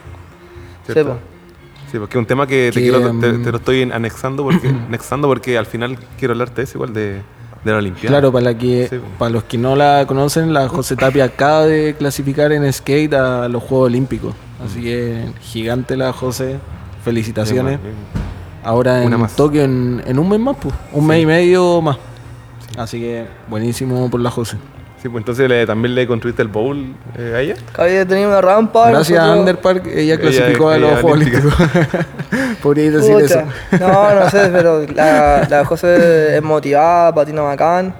Sí, 0.86 0.92
¿Cierto? 0.92 1.12
po. 1.12 1.18
Sí, 1.90 1.98
porque 1.98 2.18
es 2.18 2.20
un 2.20 2.26
tema 2.26 2.46
que 2.46 2.70
te, 2.74 2.80
Que, 2.80 2.90
quiero, 2.90 3.00
te, 3.20 3.32
mm, 3.32 3.42
te 3.44 3.50
lo 3.52 3.56
estoy 3.56 3.90
anexando 3.90 4.42
porque, 4.44 4.68
anexando 4.88 5.28
porque 5.28 5.56
al 5.56 5.66
final 5.66 5.96
quiero 6.18 6.32
hablarte 6.32 6.56
de 6.56 6.62
eso 6.64 6.76
igual 6.76 6.92
de, 6.92 7.22
de 7.64 7.70
la 7.70 7.78
Olimpiada. 7.78 8.08
Claro, 8.08 8.32
para, 8.32 8.44
la 8.46 8.58
que, 8.58 8.88
Sí. 8.90 8.96
para 9.18 9.30
los 9.30 9.44
que 9.44 9.58
no 9.58 9.76
la 9.76 10.04
conocen, 10.06 10.52
la 10.52 10.68
José 10.68 10.96
Tapia 10.96 11.24
acaba 11.24 11.64
de 11.66 11.94
clasificar 11.98 12.52
en 12.52 12.70
skate 12.72 13.14
a 13.14 13.48
los 13.48 13.62
Juegos 13.62 13.86
Olímpicos. 13.86 14.34
Así 14.64 14.80
que 14.82 15.26
gigante 15.40 15.96
la 15.96 16.12
José. 16.12 16.58
Felicitaciones. 17.04 17.78
Ahora 18.64 19.02
en. 19.02 19.26
Tokio 19.36 19.62
en, 19.64 20.02
en 20.06 20.18
un 20.18 20.28
mes 20.28 20.38
más, 20.38 20.56
pues. 20.60 20.72
Un 20.92 21.00
Sí. 21.02 21.06
mes 21.08 21.22
y 21.22 21.26
medio 21.26 21.80
más. 21.82 21.96
Así 22.78 23.00
que 23.00 23.26
buenísimo 23.48 24.08
por 24.08 24.20
la 24.20 24.30
José. 24.30 24.56
Sí, 25.02 25.08
pues 25.08 25.22
entonces 25.22 25.48
le- 25.48 25.66
también 25.66 25.96
le 25.96 26.06
construiste 26.06 26.42
el 26.42 26.48
bowl 26.48 26.94
eh, 27.18 27.32
a 27.34 27.40
ella. 27.40 27.54
Había 27.76 28.06
tenido 28.06 28.28
una 28.28 28.40
rampa. 28.40 28.88
Gracias 28.90 29.18
a 29.18 29.34
Underpark, 29.34 29.84
ella 29.88 30.14
Ella- 30.14 30.18
clasificó 30.20 30.70
a 30.70 30.78
los 30.78 30.92
ella 30.92 31.00
Juegos. 31.00 31.18
Olímpicos. 31.20 31.54
Podría 32.62 32.90
decir 32.92 33.16
eso. 33.20 33.42
No, 33.80 34.14
no 34.14 34.30
sé, 34.30 34.48
pero 34.52 34.86
la, 34.94 35.46
la 35.50 35.64
José 35.64 36.36
es 36.36 36.42
motivada, 36.42 37.12
patina 37.12 37.42
bacán. 37.42 37.92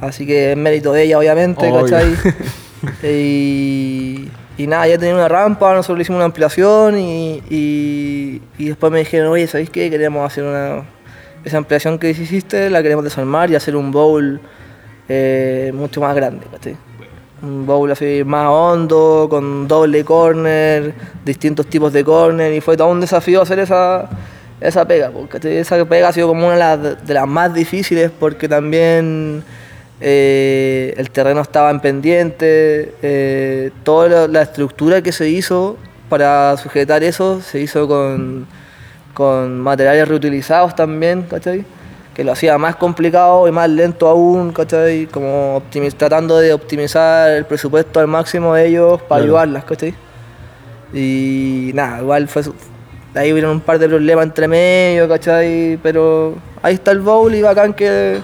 Así 0.00 0.26
que 0.26 0.50
es 0.52 0.56
mérito 0.56 0.92
de 0.92 1.04
ella, 1.04 1.18
obviamente, 1.18 1.68
Obvio. 1.70 1.82
¿cachai? 1.84 2.14
y, 3.04 4.28
y 4.58 4.66
nada, 4.66 4.86
ya 4.88 4.98
tenía 4.98 5.14
una 5.14 5.28
rampa, 5.28 5.74
nosotros 5.74 5.98
le 5.98 6.02
hicimos 6.02 6.16
una 6.18 6.24
ampliación 6.24 6.98
y, 6.98 7.42
y, 7.50 8.42
y 8.58 8.68
después 8.68 8.90
me 8.92 8.98
dijeron, 9.00 9.28
oye, 9.28 9.46
¿sabéis 9.46 9.70
qué? 9.70 9.90
Queremos 9.90 10.26
hacer 10.26 10.44
una... 10.44 10.82
Esa 11.44 11.56
ampliación 11.56 11.98
que 11.98 12.10
hiciste 12.10 12.68
la 12.68 12.82
queremos 12.82 13.02
desarmar 13.04 13.50
y 13.50 13.54
hacer 13.54 13.74
un 13.74 13.90
bowl 13.92 14.40
eh, 15.12 15.72
mucho 15.74 16.00
más 16.00 16.14
grande, 16.14 16.46
¿cachai? 16.52 16.76
Un 17.42 17.66
bowl 17.66 17.90
así 17.90 18.22
más 18.24 18.46
hondo, 18.48 19.26
con 19.28 19.66
doble 19.66 20.04
corner, 20.04 20.94
distintos 21.24 21.66
tipos 21.66 21.92
de 21.92 22.04
corner, 22.04 22.52
y 22.52 22.60
fue 22.60 22.76
todo 22.76 22.88
un 22.88 23.00
desafío 23.00 23.42
hacer 23.42 23.58
esa, 23.58 24.08
esa 24.60 24.86
pega, 24.86 25.10
porque 25.10 25.58
esa 25.58 25.84
pega 25.84 26.08
ha 26.08 26.12
sido 26.12 26.28
como 26.28 26.46
una 26.46 26.76
de 26.76 27.12
las, 27.14 27.26
más 27.26 27.52
difíciles 27.52 28.12
porque 28.20 28.48
también 28.48 29.42
eh, 30.00 30.94
el 30.96 31.10
terreno 31.10 31.40
estaba 31.40 31.70
en 31.70 31.80
pendiente, 31.80 32.94
eh, 33.02 33.72
toda 33.82 34.08
la, 34.08 34.28
la 34.28 34.42
estructura 34.42 35.02
que 35.02 35.10
se 35.10 35.28
hizo 35.28 35.76
para 36.08 36.56
sujetar 36.56 37.02
eso 37.02 37.40
se 37.40 37.58
hizo 37.60 37.88
con, 37.88 38.46
con 39.12 39.58
materiales 39.58 40.06
reutilizados 40.06 40.76
también, 40.76 41.22
¿cachai? 41.22 41.64
Que 42.20 42.24
lo 42.24 42.32
hacía 42.32 42.58
más 42.58 42.76
complicado 42.76 43.48
y 43.48 43.50
más 43.50 43.70
lento 43.70 44.06
aún, 44.06 44.52
¿cachai? 44.52 45.06
Como 45.06 45.62
tratando 45.96 46.36
de 46.36 46.52
optimizar 46.52 47.30
el 47.30 47.46
presupuesto 47.46 47.98
al 47.98 48.08
máximo 48.08 48.52
de 48.52 48.66
ellos 48.66 49.00
para 49.00 49.22
Claro. 49.22 49.24
ayudarlas, 49.38 49.64
¿cachai? 49.64 49.94
Y 50.92 51.70
nada, 51.72 52.02
igual 52.02 52.28
fue. 52.28 52.42
Ahí 53.14 53.32
hubieron 53.32 53.52
un 53.52 53.60
par 53.62 53.78
de 53.78 53.88
problemas 53.88 54.24
entre 54.26 54.46
medio, 54.48 55.08
¿cachai? 55.08 55.78
Pero 55.82 56.34
ahí 56.62 56.74
está 56.74 56.90
el 56.90 57.00
bowl 57.00 57.34
y 57.34 57.40
bacán 57.40 57.72
que, 57.72 58.20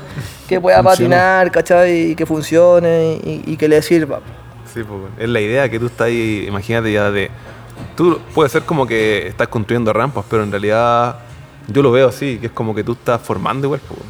que 0.47 0.61
pueda 0.61 0.83
Funciona. 0.83 1.17
patinar, 1.17 1.51
¿cachai? 1.51 2.11
Y 2.11 2.15
que 2.17 2.27
funcione 2.27 3.19
y, 3.25 3.45
y 3.47 3.57
que 3.57 3.67
le 3.67 3.81
sirva. 3.81 4.21
Sí, 4.75 4.83
pues, 4.85 5.01
es 5.19 5.29
la 5.31 5.41
idea 5.41 5.71
que 5.71 5.79
tú 5.79 5.87
estás 5.87 6.09
ahí, 6.09 6.45
imagínate 6.47 6.93
ya 6.93 7.11
de... 7.11 7.31
Tú 7.97 8.21
puede 8.35 8.51
ser 8.51 8.61
como 8.65 8.87
que 8.87 9.27
estás 9.27 9.49
construyendo 9.49 9.91
rampas, 9.95 10.27
pero 10.29 10.43
en 10.43 10.51
realidad 10.51 11.17
yo 11.69 11.83
lo 11.83 11.91
veo 11.93 12.09
así, 12.09 12.39
que 12.39 12.47
es 12.47 12.53
como 12.53 12.75
que 12.75 12.85
tú 12.85 12.93
estás 12.93 13.21
formando 13.21 13.67
igual. 13.67 13.81
pues. 13.87 14.01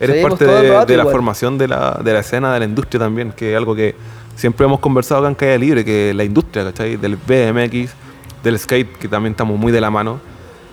Eres 0.00 0.16
Sí, 0.16 0.22
pues, 0.22 0.30
parte 0.32 0.46
de, 0.46 0.70
rato 0.70 0.86
de 0.86 0.96
la 0.96 1.02
igual. 1.02 1.12
formación 1.14 1.58
de 1.58 1.68
la, 1.68 2.00
de 2.02 2.12
la 2.12 2.20
escena, 2.20 2.52
de 2.54 2.60
la 2.60 2.64
industria 2.64 2.98
también, 3.00 3.32
que 3.32 3.52
es 3.52 3.56
algo 3.56 3.74
que 3.74 3.94
siempre 4.34 4.64
hemos 4.66 4.80
conversado 4.80 5.20
acá 5.20 5.28
en 5.28 5.34
Calle 5.34 5.58
Libre, 5.58 5.84
que 5.84 6.14
la 6.14 6.24
industria, 6.24 6.64
¿cachai? 6.64 6.96
Del 6.96 7.16
BMX, 7.16 7.90
del 8.42 8.58
skate, 8.58 8.96
que 8.96 9.08
también 9.08 9.32
estamos 9.32 9.58
muy 9.58 9.72
de 9.72 9.80
la 9.80 9.90
mano, 9.90 10.20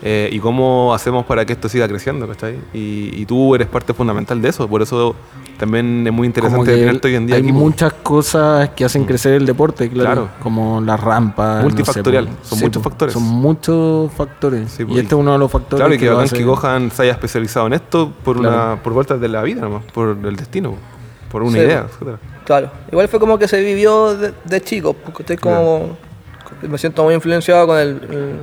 eh, 0.04 0.30
y 0.32 0.40
cómo 0.40 0.94
hacemos 0.94 1.26
para 1.26 1.46
que 1.46 1.54
esto 1.54 1.68
siga 1.70 1.88
creciendo, 1.88 2.28
¿cachai? 2.28 2.56
Y, 2.74 3.10
y 3.20 3.26
tú 3.26 3.56
eres 3.56 3.68
parte 3.68 3.94
fundamental 3.94 4.42
de 4.42 4.50
eso, 4.50 4.68
por 4.68 4.82
eso 4.82 5.16
también 5.58 6.06
es 6.06 6.14
muy 6.14 6.28
interesante 6.28 6.76
tenerte 6.76 7.08
hoy 7.08 7.16
en 7.16 7.26
día 7.26 7.36
hay 7.38 7.42
aquí, 7.42 7.52
pues. 7.52 7.60
muchas 7.64 7.94
cosas 7.94 8.70
que 8.70 8.86
hacen 8.86 9.06
crecer 9.06 9.34
el 9.34 9.46
deporte, 9.46 9.90
claro. 9.90 10.12
Claro. 10.12 10.30
Como 10.42 10.82
las 10.82 11.00
rampas. 11.00 11.56
no 11.64 11.70
sé, 11.70 11.76
Multifactorial, 11.76 12.28
po. 12.28 12.34
son 12.44 12.58
Sí, 12.60 12.66
muchos 12.66 12.84
po. 12.84 12.90
factores. 12.90 13.14
Son 13.14 13.24
muchos 13.24 14.12
factores. 14.14 14.72
Sí, 14.72 14.86
po, 14.86 14.94
y 14.94 15.00
este 15.00 15.16
es 15.16 15.20
uno 15.20 15.32
de 15.34 15.40
los 15.40 15.52
factores 15.52 15.80
Claro, 15.80 15.94
y 15.94 15.98
que 15.98 16.10
hace- 16.10 16.38
que 16.38 16.44
Gohan 16.44 16.92
se 16.92 17.02
haya 17.04 17.12
especializado 17.14 17.66
en 17.68 17.74
esto 17.74 18.12
por 18.24 18.38
Claro. 18.38 18.56
una 18.74 18.84
por 18.84 18.94
vueltas 18.94 19.20
de 19.20 19.28
la 19.30 19.42
vida 19.42 19.62
nomás, 19.62 19.84
por 19.92 20.10
el 20.24 20.36
destino, 20.36 20.76
por 21.32 21.42
una 21.42 21.54
Sí, 21.54 21.58
idea, 21.60 21.82
pues. 21.82 21.94
etcétera. 21.94 22.20
Claro, 22.46 22.72
igual 22.92 23.08
fue 23.08 23.20
como 23.20 23.38
que 23.40 23.48
se 23.48 23.60
vivió 23.60 24.16
de, 24.16 24.34
de 24.46 24.62
chico, 24.62 24.94
porque 24.94 25.24
estoy 25.24 25.38
como. 25.38 25.98
Me 26.62 26.78
siento 26.78 27.04
muy 27.04 27.14
influenciado 27.14 27.68
con 27.68 27.78
el, 27.78 27.88
el- 28.10 28.40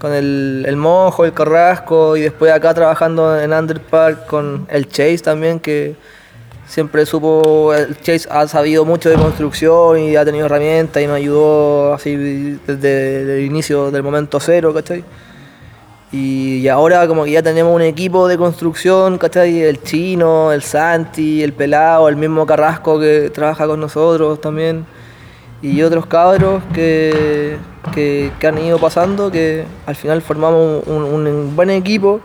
con 0.00 0.14
el, 0.14 0.64
el 0.66 0.76
mojo, 0.76 1.24
el 1.26 1.34
carrasco, 1.34 2.16
y 2.16 2.22
después 2.22 2.50
acá 2.50 2.72
trabajando 2.72 3.38
en 3.38 3.52
Underpark 3.52 4.26
con 4.26 4.66
el 4.70 4.88
Chase 4.88 5.18
también, 5.18 5.60
que 5.60 5.94
siempre 6.66 7.04
supo. 7.04 7.74
El 7.74 8.00
Chase 8.00 8.26
ha 8.30 8.48
sabido 8.48 8.84
mucho 8.84 9.10
de 9.10 9.16
construcción 9.16 9.98
y 9.98 10.16
ha 10.16 10.24
tenido 10.24 10.46
herramientas 10.46 11.02
y 11.02 11.06
nos 11.06 11.16
ayudó 11.16 11.92
así 11.92 12.58
desde 12.66 13.38
el 13.38 13.44
inicio 13.44 13.90
del 13.90 14.02
momento 14.02 14.40
cero, 14.40 14.72
¿cachai? 14.72 15.04
Y, 16.12 16.56
y 16.56 16.68
ahora 16.68 17.06
como 17.06 17.24
que 17.24 17.32
ya 17.32 17.42
tenemos 17.42 17.74
un 17.74 17.82
equipo 17.82 18.26
de 18.26 18.38
construcción, 18.38 19.18
¿cachai? 19.18 19.60
El 19.60 19.82
chino, 19.82 20.50
el 20.50 20.62
Santi, 20.62 21.42
el 21.42 21.52
pelado, 21.52 22.08
el 22.08 22.16
mismo 22.16 22.46
Carrasco 22.46 22.98
que 22.98 23.30
trabaja 23.30 23.66
con 23.66 23.80
nosotros 23.80 24.40
también. 24.40 24.86
Y 25.62 25.82
otros 25.82 26.06
cabros 26.06 26.62
que, 26.72 27.58
que, 27.94 28.30
que 28.38 28.46
han 28.46 28.58
ido 28.58 28.78
pasando, 28.78 29.30
que 29.30 29.64
al 29.86 29.94
final 29.96 30.22
formamos 30.22 30.82
un, 30.86 31.02
un- 31.04 31.26
un 31.26 31.56
buen 31.56 31.70
equipo. 31.70 32.20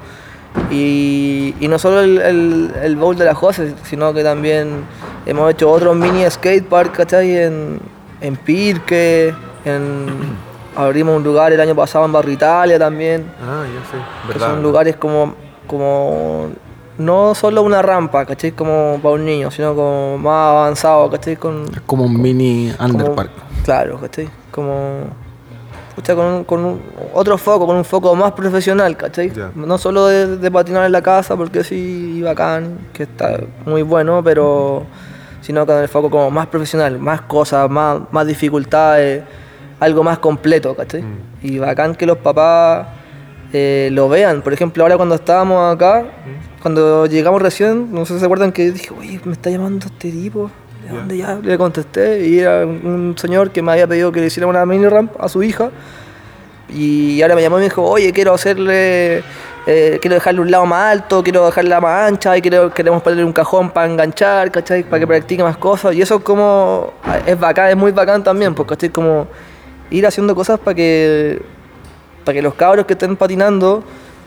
Y, 0.71 1.53
y 1.59 1.67
no 1.67 1.77
solo 1.77 1.99
el, 2.01 2.17
el, 2.21 2.73
el 2.81 2.95
bowl 2.95 3.15
de 3.17 3.25
las 3.25 3.35
José, 3.37 3.73
sino 3.83 4.13
que 4.13 4.23
también 4.23 4.83
hemos 5.25 5.51
hecho 5.51 5.69
otros 5.69 5.95
mini 5.95 6.29
skatepark, 6.29 6.93
¿cachai? 6.93 7.37
En, 7.37 7.79
en 8.21 8.35
Pirque, 8.37 9.33
en, 9.65 10.05
abrimos 10.77 11.17
un 11.17 11.23
lugar 11.23 11.51
el 11.51 11.59
año 11.59 11.75
pasado 11.75 12.05
en 12.05 12.11
Barrio 12.13 12.33
Italia 12.33 12.77
también 12.79 13.25
Ah, 13.41 13.63
ya 13.65 13.91
sé, 13.91 14.33
que 14.33 14.39
son 14.39 14.61
lugares 14.63 14.95
como, 14.95 15.35
como 15.67 16.49
no 16.97 17.35
solo 17.35 17.61
una 17.61 17.81
rampa, 17.81 18.25
¿cachai? 18.25 18.53
Como 18.53 18.99
para 19.03 19.15
un 19.15 19.25
niño, 19.25 19.51
sino 19.51 19.75
como 19.75 20.17
más 20.17 20.51
avanzado, 20.51 21.09
¿cachai? 21.11 21.35
Con, 21.35 21.65
Es 21.73 21.81
como 21.85 22.05
un 22.05 22.21
mini 22.21 22.71
underpark. 22.79 23.31
claro, 23.65 23.99
¿cachai? 23.99 24.29
Como 24.51 25.07
con, 26.03 26.25
un- 26.25 26.43
con 26.43 26.65
un- 26.65 26.81
otro 27.13 27.37
foco, 27.37 27.65
con 27.65 27.75
un 27.77 27.85
foco 27.85 28.15
más 28.15 28.31
profesional, 28.33 28.95
¿cachai? 28.97 29.31
No 29.55 29.77
solo 29.77 30.07
de, 30.07 30.37
de 30.37 30.51
patinar 30.51 30.85
en 30.85 30.91
la 30.91 31.01
casa, 31.01 31.35
porque 31.35 31.63
sí, 31.63 32.21
bacán, 32.21 32.77
que 32.93 33.03
está 33.03 33.39
muy 33.65 33.81
bueno, 33.81 34.21
pero 34.23 34.85
sino 35.41 35.65
con 35.65 35.77
el 35.77 35.87
foco 35.87 36.09
como 36.09 36.31
más 36.31 36.47
profesional, 36.47 36.97
más 36.99 37.21
cosas, 37.21 37.69
más, 37.69 38.01
más 38.11 38.25
dificultades, 38.27 39.23
algo 39.79 40.03
más 40.03 40.17
completo, 40.19 40.75
¿cachai? 40.75 41.01
Mm. 41.03 41.17
Y 41.43 41.59
bacán 41.59 41.95
que 41.95 42.05
los 42.05 42.17
papás 42.17 42.87
eh, 43.53 43.89
lo 43.91 44.09
vean. 44.09 44.41
Por 44.41 44.53
ejemplo, 44.53 44.83
ahora 44.83 44.97
cuando 44.97 45.15
estábamos 45.15 45.73
acá, 45.73 46.01
Mm. 46.01 46.61
cuando 46.61 47.05
llegamos 47.05 47.41
recién, 47.41 47.93
no 47.93 48.05
sé 48.05 48.13
si 48.15 48.19
se 48.19 48.25
acuerdan 48.25 48.51
que 48.51 48.71
dije, 48.71 48.89
oye, 48.99 49.19
me 49.23 49.33
está 49.33 49.49
llamando 49.49 49.85
este 49.85 50.11
tipo. 50.11 50.49
¿De 50.85 50.91
Ya. 50.91 50.97
dónde 50.99 51.17
ya? 51.17 51.39
Le 51.41 51.57
contesté 51.57 52.27
y 52.27 52.39
era 52.39 52.65
un, 52.65 53.15
señor 53.17 53.49
que 53.51 53.61
me 53.61 53.71
había 53.71 53.87
pedido 53.87 54.11
que 54.11 54.19
le 54.19 54.27
hiciera 54.27 54.45
una 54.45 54.65
mini 54.65 54.87
ramp 54.87 55.11
a 55.19 55.27
su 55.27 55.41
hija. 55.41 55.71
Y 56.69 57.21
ahora 57.21 57.35
me 57.35 57.41
llamó 57.41 57.57
y 57.57 57.59
me 57.59 57.65
dijo, 57.65 57.83
oye, 57.83 58.11
quiero 58.11 58.33
hacerle, 58.33 59.23
eh, 59.67 59.99
quiero 60.01 60.15
dejarle 60.15 60.41
un 60.41 60.51
lado 60.51 60.65
más 60.65 60.91
alto, 60.91 61.23
quiero 61.23 61.45
dejarla 61.45 61.79
más 61.81 62.07
ancha 62.07 62.37
y 62.37 62.41
quiero, 62.41 62.71
queremos 62.73 63.01
ponerle 63.01 63.23
un 63.23 63.33
cajón 63.33 63.69
para 63.71 63.89
enganchar, 63.91 64.51
¿cachai? 64.51 64.83
Para 64.83 64.99
que 64.99 65.07
practique 65.07 65.43
más 65.43 65.57
cosas. 65.57 65.95
Y 65.95 66.01
eso 66.01 66.15
es 66.15 66.21
como, 66.21 66.93
es 67.25 67.39
bacán, 67.39 67.69
es 67.69 67.75
muy 67.77 67.91
bacán 67.91 68.23
también, 68.23 68.53
porque 68.53 68.75
¿cachai? 68.75 68.89
Como 68.89 69.27
ir 69.89 70.05
haciendo 70.05 70.35
cosas 70.35 70.59
para 70.59 70.75
que, 70.75 71.41
para 72.23 72.33
que 72.35 72.41
los 72.41 72.53
cabros 72.55 72.85
que 72.85 72.93
estén 72.93 73.15
patinando 73.15 73.83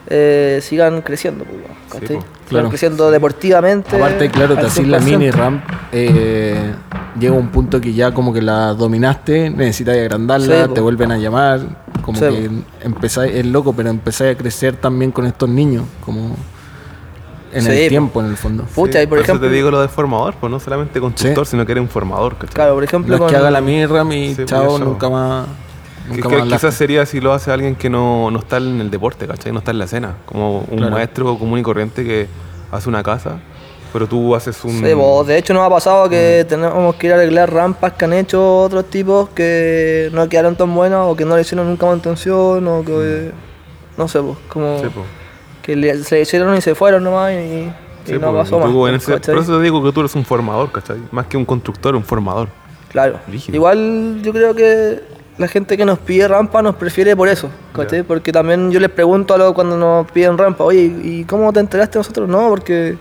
eh, 0.09 0.61
sigan 0.63 1.03
creciendo, 1.03 1.45
pues, 1.45 2.01
¿cachai? 2.01 2.17
Sí. 2.17 2.23
Sigan 2.23 2.38
Claro. 2.49 2.69
creciendo 2.71 3.11
deportivamente. 3.11 3.97
Aparte, 3.97 4.31
claro, 4.31 4.55
te 4.55 4.61
al 4.61 4.67
haces 4.67 4.87
la 4.89 4.99
100%. 5.01 5.05
mini 5.19 5.31
ramp, 5.31 5.63
eh, 5.93 6.73
llega 7.19 7.35
un 7.35 7.49
punto 7.49 7.81
que 7.81 7.93
ya 7.93 8.13
como 8.13 8.33
que 8.33 8.41
la 8.43 8.75
dominaste, 8.75 9.51
necesitas 9.51 9.97
agrandarla, 9.97 10.67
Sí, 10.67 10.73
te 10.75 10.81
vuelven 10.81 11.13
a 11.13 11.19
llamar, 11.19 11.61
como 12.03 12.19
Sí, 12.19 12.25
que 12.27 12.51
empezáis, 12.83 13.35
es 13.35 13.47
loco, 13.47 13.73
pero 13.75 13.91
empezáis 13.91 14.35
a 14.35 14.39
crecer 14.39 14.77
también 14.77 15.11
con 15.13 15.27
estos 15.27 15.49
niños, 15.49 15.85
como 16.05 16.37
en 17.53 17.63
Sí, 17.63 17.71
el 17.71 17.83
po. 17.85 17.89
tiempo, 17.89 18.21
en 18.21 18.27
el 18.27 18.37
fondo. 18.37 18.65
Pucha, 18.65 19.03
y 19.03 19.07
por 19.07 19.19
eso 19.19 19.25
ejemplo, 19.25 19.49
te 19.49 19.55
digo 19.55 19.71
lo 19.71 19.81
de 19.81 19.89
formador, 19.89 20.35
pues 20.41 20.51
no 20.51 20.61
solamente 20.61 21.01
constructor, 21.01 21.47
sino 21.47 21.65
que 21.67 21.73
eres 21.73 21.83
un 21.83 21.89
formador, 21.89 22.35
¿cachai? 22.37 22.55
claro, 22.55 22.75
por 22.75 22.85
ejemplo, 22.85 23.09
No 23.11 23.15
es 23.17 23.21
con, 23.21 23.31
que 23.31 23.37
haga 23.37 23.51
la 23.51 23.61
mini 23.61 23.87
ramp 23.87 24.13
y 24.13 24.29
Sí, 24.31 24.35
pues, 24.37 24.47
chao, 24.49 24.77
eso. 24.77 24.85
nunca 24.85 25.09
más. 25.09 25.47
Nunca 26.09 26.29
que 26.29 26.43
quizás 26.43 26.75
sería 26.75 27.05
si 27.07 27.21
lo 27.21 27.33
hace 27.33 27.51
alguien 27.51 27.75
que 27.75 27.89
no, 27.91 28.31
no 28.31 28.39
está 28.39 28.57
en 28.59 28.81
el 28.81 28.91
deporte, 28.91 29.27
¿cachai? 29.27 29.53
No 29.53 29.59
está 29.59 29.71
en 29.73 29.79
la 29.79 29.85
escena. 29.85 30.15
Como 30.27 30.61
un 30.71 30.79
Claro. 30.79 30.93
maestro 30.93 31.39
común 31.39 31.59
y 31.59 31.63
corriente 31.63 32.05
que 32.05 32.27
hace 32.71 32.89
una 32.89 33.03
casa, 33.03 33.39
pero 33.93 34.07
tú 34.07 34.35
haces 34.35 34.63
un... 34.65 34.73
Sí, 34.85 34.95
po, 34.95 35.25
de 35.25 35.39
hecho 35.39 35.55
nos 35.55 35.65
ha 35.67 35.71
pasado 35.71 36.09
que 36.09 36.45
tenemos 36.49 36.95
que 36.97 37.07
ir 37.07 37.13
a 37.13 37.17
arreglar 37.17 37.53
rampas 37.53 37.93
que 37.95 38.05
han 38.05 38.13
hecho 38.13 38.61
otros 38.63 38.85
tipos 38.91 39.29
que 39.31 40.11
no 40.13 40.29
quedaron 40.29 40.57
tan 40.57 40.75
buenas 40.75 41.01
o 41.07 41.17
que 41.17 41.25
no 41.25 41.35
le 41.37 41.43
hicieron 41.43 41.67
nunca 41.69 41.87
mantención 41.87 42.67
o 42.69 42.85
que 42.85 43.33
no 43.97 44.07
sé, 44.09 44.21
pues, 44.21 44.37
como 44.49 44.79
Sí, 44.81 44.87
po. 44.89 45.03
que 45.63 45.75
le- 45.77 46.05
se 46.05 46.21
hicieron 46.21 46.55
y 46.57 46.61
se 46.61 46.75
fueron 46.75 47.03
nomás 47.05 47.33
y, 47.33 47.37
y 47.37 47.73
Sí, 48.05 48.13
no 48.15 48.31
po, 48.33 48.35
pasó 48.39 48.57
y 48.57 48.61
más. 48.61 48.69
en 48.69 48.75
pues, 49.01 49.09
ese- 49.21 49.33
por 49.33 49.43
eso 49.43 49.57
te 49.59 49.63
digo 49.65 49.83
que 49.83 49.93
tú 49.93 50.01
eres 50.01 50.15
un 50.15 50.25
formador, 50.25 50.71
¿cachai? 50.71 50.99
Más 51.11 51.27
que 51.27 51.37
un 51.37 51.45
constructor, 51.45 51.95
un 51.97 52.05
formador. 52.05 52.49
Claro. 52.91 53.19
Rígido. 53.29 53.55
Igual 53.57 54.21
yo 54.23 54.33
creo 54.33 54.55
que 54.55 55.03
la 55.39 55.49
gente 55.49 55.77
que 55.77 55.85
nos 55.85 55.99
pide 56.01 56.27
rampa 56.27 56.61
nos 56.63 56.75
prefiere 56.75 57.17
por 57.17 57.29
eso, 57.29 57.49
¿cachai? 57.73 58.03
Porque 58.03 58.33
también 58.33 58.71
yo 58.71 58.81
les 58.81 58.91
pregunto 58.91 59.35
a 59.35 59.39
los 59.39 59.53
cuando 59.53 59.77
nos 59.77 60.11
piden 60.11 60.37
rampa, 60.37 60.65
oye, 60.65 60.93
¿y 61.03 61.25
cómo 61.25 61.53
te 61.53 61.61
enteraste 61.61 61.99
nosotros? 61.99 62.29
No, 62.29 62.49
porque 62.49 62.99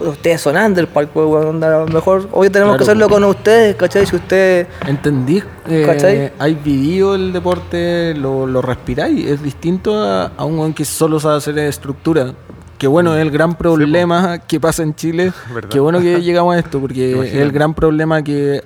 ustedes 0.00 0.40
son 0.40 0.56
Underpark, 0.56 1.08
pues, 1.08 1.26
weón, 1.26 1.62
a 1.64 1.80
lo 1.80 1.86
mejor 1.88 2.28
hoy 2.32 2.50
tenemos 2.50 2.74
Claro, 2.74 2.78
que 2.78 2.90
hacerlo 2.90 3.08
con 3.08 3.24
ustedes, 3.24 3.74
¿cachai? 3.76 4.06
Si 4.06 4.14
usted... 4.14 4.68
Entendí, 4.86 5.42
eh, 5.68 5.82
¿Cachai? 5.84 6.32
hay 6.38 6.54
vivido 6.54 7.14
el 7.16 7.32
deporte, 7.32 8.14
lo, 8.14 8.46
lo 8.46 8.62
respiráis, 8.62 9.26
es 9.26 9.42
distinto 9.42 9.98
a, 9.98 10.32
a 10.36 10.44
un 10.44 10.58
weón 10.58 10.72
que 10.72 10.84
solo 10.84 11.18
sabe 11.18 11.36
hacer 11.36 11.58
estructura. 11.58 12.32
Que 12.78 12.86
bueno, 12.86 13.14
es 13.16 13.22
el 13.22 13.30
gran 13.30 13.56
problema 13.56 14.38
que 14.38 14.60
pasa 14.60 14.82
en 14.82 14.94
Chile. 14.94 15.32
Verdad. 15.54 15.70
Qué 15.70 15.80
bueno 15.80 15.98
que 15.98 16.20
llegamos 16.20 16.54
a 16.54 16.58
esto, 16.58 16.78
porque 16.78 17.20
es 17.26 17.34
el 17.34 17.50
gran 17.50 17.74
problema 17.74 18.22
que 18.22 18.62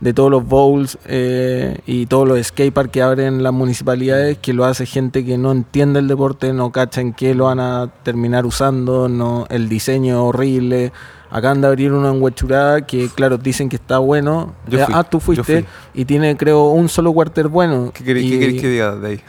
de 0.00 0.14
todos 0.14 0.30
los 0.30 0.46
bowls 0.46 0.98
eh, 1.06 1.78
y 1.86 2.06
todos 2.06 2.26
los 2.26 2.44
skateparks 2.46 2.90
que 2.90 3.02
abren 3.02 3.42
las 3.42 3.52
municipalidades, 3.52 4.38
que 4.38 4.52
lo 4.54 4.64
hace 4.64 4.86
gente 4.86 5.24
que 5.24 5.36
no 5.36 5.52
entiende 5.52 5.98
el 6.00 6.08
deporte, 6.08 6.52
no 6.54 6.72
cacha 6.72 7.00
en 7.02 7.12
qué 7.12 7.34
lo 7.34 7.44
van 7.44 7.60
a 7.60 7.90
terminar 8.02 8.46
usando, 8.46 9.08
no 9.08 9.46
el 9.50 9.68
diseño 9.68 10.24
horrible. 10.24 10.92
Acaban 11.32 11.60
de 11.60 11.68
abrir 11.68 11.92
uno 11.92 12.10
en 12.10 12.20
Huachurá 12.20 12.80
que, 12.86 13.08
claro, 13.08 13.38
dicen 13.38 13.68
que 13.68 13.76
está 13.76 13.98
bueno. 13.98 14.54
Yo 14.66 14.80
Eh, 14.80 14.84
fui, 14.84 14.94
ah, 14.96 15.04
tú 15.04 15.20
fuiste 15.20 15.62
fui. 15.62 15.64
y 15.94 16.04
tiene, 16.04 16.36
creo, 16.36 16.70
un 16.70 16.88
solo 16.88 17.12
cuarter 17.12 17.46
bueno. 17.46 17.92
¿Qué 17.94 18.02
queréis 18.02 18.60
que 18.60 18.68
diga 18.68 18.96
de 18.96 19.08
ahí? 19.08 19.20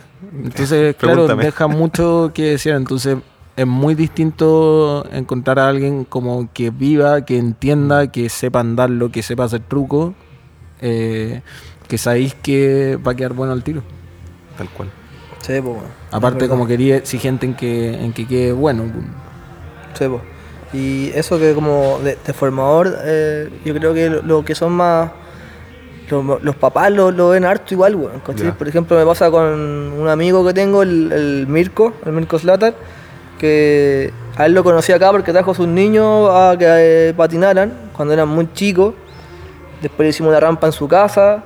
Entonces, 0.43 0.95
claro, 0.99 1.27
deja 1.35 1.67
mucho 1.67 2.31
que 2.33 2.43
decir. 2.51 2.73
Entonces, 2.73 3.17
es 3.55 3.67
muy 3.67 3.93
distinto 3.93 5.05
encontrar 5.11 5.59
a 5.59 5.67
alguien 5.67 6.05
como 6.05 6.49
que 6.53 6.71
viva, 6.71 7.23
que 7.25 7.37
entienda, 7.37 8.07
que 8.11 8.29
sepa 8.29 8.61
andarlo, 8.61 9.11
que 9.11 9.21
sepa 9.21 9.43
hacer 9.43 9.61
truco, 9.61 10.15
eh, 10.81 11.41
que 11.87 11.97
sabéis 11.97 12.33
que 12.35 12.97
va 13.05 13.11
a 13.13 13.15
quedar 13.15 13.33
bueno 13.33 13.53
el 13.53 13.63
tiro. 13.63 13.81
Tal 14.57 14.69
cual. 14.69 14.89
Sí, 15.39 15.59
po, 15.61 15.71
weón. 15.71 15.83
Aparte, 16.11 16.47
como 16.47 16.67
quería 16.67 16.97
exigente 16.97 17.45
en 17.45 17.53
que, 17.55 17.93
en 17.95 18.13
que 18.13 18.27
quede 18.27 18.51
bueno. 18.51 18.83
Sí, 19.97 20.05
po. 20.07 20.21
Y 20.73 21.09
eso 21.15 21.37
que 21.39 21.53
como 21.53 21.99
de, 22.03 22.17
de 22.25 22.33
formador, 22.33 22.95
eh, 23.03 23.49
yo 23.65 23.73
creo 23.73 23.93
que 23.93 24.09
lo, 24.09 24.21
lo 24.21 24.45
que 24.45 24.55
son 24.55 24.71
más... 24.73 25.11
lo- 26.09 26.39
los 26.41 26.55
papás 26.55 26.91
lo, 26.91 27.11
lo 27.11 27.29
ven 27.29 27.43
harto 27.45 27.73
igual, 27.73 27.95
weón. 27.95 28.21
Por 28.57 28.67
ejemplo, 28.67 28.97
me 28.97 29.05
pasa 29.05 29.29
con 29.31 29.43
un 29.43 30.07
amigo 30.07 30.45
que 30.45 30.53
tengo, 30.53 30.81
el, 30.83 31.11
el 31.11 31.47
Mirko, 31.47 31.93
el 32.05 32.13
Mirko 32.13 32.37
Slater, 32.39 32.73
que 33.39 34.13
a 34.37 34.45
él 34.45 34.53
lo 34.53 34.63
conocí 34.63 34.91
acá 34.91 35.11
porque 35.11 35.31
trajo 35.33 35.51
a 35.51 35.55
sus 35.55 35.67
niños 35.67 36.29
a 36.31 36.55
que 36.57 36.65
eh, 36.67 37.13
patinaran 37.17 37.73
cuando 37.93 38.13
eran 38.13 38.29
muy 38.29 38.47
chicos. 38.53 38.93
Después 39.81 40.05
le 40.05 40.09
hicimos 40.09 40.29
una 40.29 40.39
rampa 40.39 40.67
en 40.67 40.73
su 40.73 40.87
casa. 40.87 41.43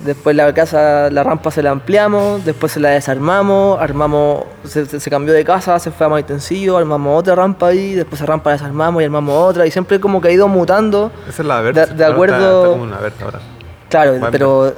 Después 0.00 0.34
la 0.34 0.52
casa, 0.52 1.08
la 1.10 1.22
rampa 1.22 1.50
se 1.52 1.62
la 1.62 1.70
ampliamos, 1.70 2.44
después 2.44 2.72
se 2.72 2.80
la 2.80 2.90
desarmamos, 2.90 3.80
armamos, 3.80 4.42
se, 4.64 4.84
se- 4.86 4.98
se 4.98 5.08
cambió 5.08 5.32
de 5.32 5.44
casa, 5.44 5.78
se 5.78 5.90
fue 5.92 6.06
a 6.06 6.08
más 6.08 6.20
intensivo, 6.20 6.76
armamos 6.76 7.18
otra 7.20 7.36
rampa 7.36 7.68
ahí, 7.68 7.94
después 7.94 8.20
esa 8.20 8.26
rampa 8.26 8.50
la 8.50 8.56
desarmamos 8.56 9.00
y 9.00 9.04
armamos 9.04 9.34
otra, 9.34 9.64
y 9.66 9.70
siempre 9.70 10.00
como 10.00 10.20
que 10.20 10.28
ha 10.28 10.30
ido 10.32 10.48
mutando. 10.48 11.12
Esa 11.28 11.42
es 11.42 11.48
la 11.48 11.60
verde. 11.60 11.86
De- 11.86 12.04
acuerdo- 12.04 12.34
Está, 12.36 12.56
está 12.58 12.68
como 12.70 12.82
una 12.82 12.98
verde 12.98 13.16
ahora. 13.24 13.38
Claro, 13.88 14.12
pero 14.32 14.74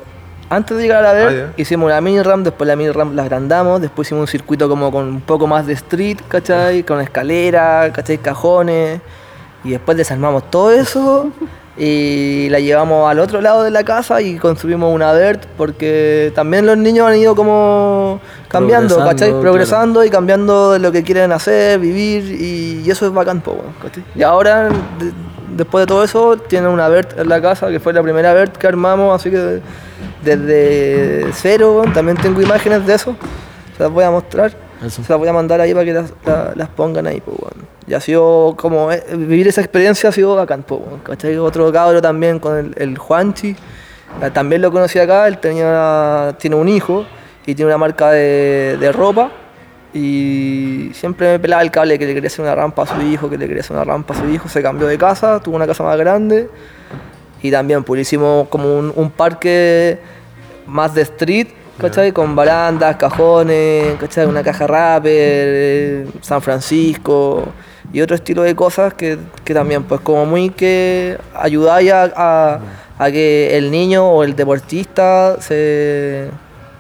antes 0.51 0.77
de 0.77 0.83
llegar 0.83 0.99
a 0.99 1.03
la 1.03 1.13
ver, 1.15 1.47
Ah, 1.49 1.53
hicimos 1.57 1.91
la 1.91 2.01
mini 2.03 2.23
ramp, 2.23 2.45
después 2.45 2.69
la 2.69 2.77
mini 2.77 2.91
ramp 2.93 3.15
la 3.15 3.23
agrandamos, 3.23 3.81
después 3.81 4.07
hicimos 4.07 4.21
un 4.21 4.29
circuito 4.29 4.69
como 4.69 4.93
con 4.93 5.07
un 5.09 5.21
poco 5.23 5.47
más 5.47 5.67
de 5.67 5.73
street, 5.73 6.19
¿cachai? 6.29 6.83
Con 6.85 7.01
escalera, 7.01 7.91
¿cachai? 7.93 8.19
Cajones, 8.19 9.01
y 9.65 9.71
después 9.71 9.97
desarmamos 9.97 10.51
todo 10.51 10.71
eso 10.71 11.31
y 11.79 12.49
la 12.51 12.59
llevamos 12.59 13.11
al 13.11 13.19
otro 13.19 13.41
lado 13.43 13.63
de 13.63 13.71
la 13.71 13.85
casa 13.85 14.23
y 14.23 14.37
construimos 14.39 14.95
una 14.95 15.13
vert 15.13 15.45
porque 15.59 16.33
también 16.35 16.65
los 16.65 16.79
niños 16.79 17.07
han 17.07 17.17
ido 17.17 17.35
como 17.37 18.19
cambiando, 18.49 18.95
Progresando, 18.95 19.11
¿cachai? 19.11 19.29
claro. 19.29 19.41
Progresando 19.43 20.05
y 20.05 20.11
cambiando 20.11 20.73
de 20.73 20.79
lo 20.79 20.91
que 20.91 21.03
quieren 21.03 21.33
hacer, 21.33 21.79
vivir 21.79 22.25
y, 22.41 22.83
y 22.85 22.91
eso 22.91 23.05
es 23.07 23.13
bacán, 23.13 23.41
po, 23.43 23.59
¿cachai? 23.83 24.03
Y 24.15 24.23
ahora, 24.23 24.69
de- 24.71 25.13
después 25.55 25.83
de 25.83 25.87
todo 25.87 26.03
eso, 26.05 26.37
tienen 26.39 26.71
una 26.71 26.89
vert 26.89 27.19
en 27.19 27.29
la 27.29 27.41
casa 27.43 27.69
que 27.69 27.79
fue 27.81 27.93
la 27.93 28.03
primera 28.03 28.33
vert 28.33 28.57
que 28.57 28.67
armamos, 28.67 29.15
así 29.21 29.31
que 29.31 29.61
desde 30.25 31.27
cero, 31.33 31.83
también 31.95 32.17
tengo 32.17 32.41
imágenes 32.41 32.87
de 32.87 32.95
eso, 32.95 33.15
se 33.77 33.83
las 33.83 33.93
voy 33.93 34.05
a 34.05 34.11
mostrar. 34.11 34.53
Se 34.89 35.01
las 35.01 35.19
voy 35.19 35.29
a 35.29 35.33
mandar 35.33 35.61
ahí 35.61 35.73
para 35.73 35.85
que 35.85 35.93
las, 35.93 36.13
la- 36.25 36.53
las 36.55 36.69
pongan 36.69 37.07
ahí, 37.07 37.21
pues, 37.21 37.37
weón. 37.39 37.67
Y 37.89 37.95
ha 37.95 38.01
sido 38.01 38.55
como, 38.57 38.91
eh, 38.93 39.03
vivir 39.17 39.47
esa 39.49 39.61
experiencia 39.61 40.09
ha 40.09 40.13
sido 40.13 40.35
bacán, 40.37 40.63
pues, 40.65 40.81
weón, 40.85 41.01
¿cachai? 41.01 41.37
Otro 41.39 41.73
cabro 41.73 42.03
también 42.03 42.39
con 42.39 42.57
el, 42.59 42.75
el 42.77 42.99
Juanchi, 42.99 43.51
eh, 44.23 44.31
también 44.33 44.61
lo 44.63 44.71
conocí 44.71 44.99
acá, 44.99 45.29
él 45.29 45.39
tenía, 45.39 46.35
tiene 46.39 46.57
un 46.57 46.69
hijo 46.69 47.05
y 47.47 47.55
tiene 47.55 47.69
una 47.71 47.79
marca 47.79 48.11
de, 48.11 48.77
de 48.79 48.93
ropa 48.93 49.31
y 49.95 50.91
siempre 50.93 51.33
me 51.33 51.39
pelaba 51.39 51.63
el 51.63 51.71
cable 51.71 51.99
que 51.99 52.07
le 52.07 52.13
quería 52.15 52.27
hacer 52.27 52.45
una 52.45 52.55
rampa 52.55 52.83
a 52.83 52.87
su 52.87 53.01
hijo, 53.03 53.31
que 53.31 53.39
le 53.39 53.47
quería 53.47 53.63
hacer 53.63 53.77
una 53.77 53.85
rampa 53.85 54.15
a 54.15 54.19
su 54.19 54.29
hijo, 54.29 54.49
se 54.49 54.63
cambió 54.63 54.87
de 54.87 54.99
casa, 54.99 55.41
tuvo 55.41 55.57
una 55.57 55.67
casa 55.67 55.83
más 55.85 55.97
grande 55.97 56.51
y 57.43 57.51
también 57.51 57.83
pues 57.85 58.01
hicimos 58.03 58.49
como 58.49 58.79
un, 58.79 58.93
un 58.95 59.11
parque 59.11 59.99
más 60.67 60.95
de 60.95 61.03
street, 61.03 61.49
¿cachai? 61.79 62.13
Con 62.13 62.35
barandas, 62.37 62.97
cajones, 62.97 63.95
¿cachai? 63.99 64.27
Una 64.27 64.43
caja 64.43 64.67
rapper, 64.67 65.13
eh, 65.15 66.07
San 66.21 66.41
Francisco 66.43 67.45
y 67.93 68.01
otro 68.01 68.17
estilo 68.17 68.43
de 68.43 68.55
cosas 68.57 68.95
que, 68.95 69.19
que 69.45 69.55
también 69.55 69.85
pues 69.85 70.01
como 70.01 70.27
muy 70.27 70.51
que 70.51 71.19
ayudáis 71.35 71.93
a, 71.93 72.11
a- 72.17 72.61
a 72.99 73.11
que 73.11 73.57
el 73.59 73.71
niño 73.71 74.07
o 74.09 74.25
el 74.25 74.35
deportista 74.35 75.37
se, 75.41 76.31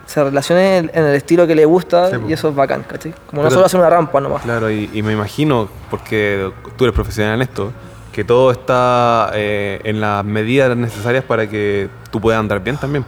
se 0.07 0.24
relacione 0.24 0.78
en 0.78 0.90
el 1.05 1.14
estilo 1.14 1.47
que 1.47 1.55
le 1.55 1.64
gusta 1.66 2.11
Sí, 2.11 2.16
po. 2.18 2.28
y 2.28 2.32
eso 2.32 2.49
es 2.49 2.55
bacán, 2.55 2.84
¿cachai? 2.84 3.12
Como 3.26 3.42
no 3.42 3.51
solo 3.51 3.66
hacer 3.66 3.78
una 3.78 3.90
rampa 3.90 4.20
nomás. 4.20 4.42
Claro, 4.42 4.70
y, 4.70 4.88
y 4.94 5.03
me 5.03 5.12
imagino, 5.12 5.68
porque 5.90 6.51
tú 6.76 6.84
eres 6.84 6.94
profesional 6.94 7.34
en 7.34 7.42
esto, 7.42 7.70
que 8.12 8.24
todo 8.24 8.51
está 8.51 9.30
eh, 9.34 9.78
en 9.84 10.01
las 10.01 10.24
medidas 10.24 10.74
necesarias 10.74 11.22
para 11.22 11.47
que 11.51 11.90
tú 12.11 12.18
puedas 12.18 12.40
andar 12.40 12.61
bien 12.64 12.78
también. 12.78 13.05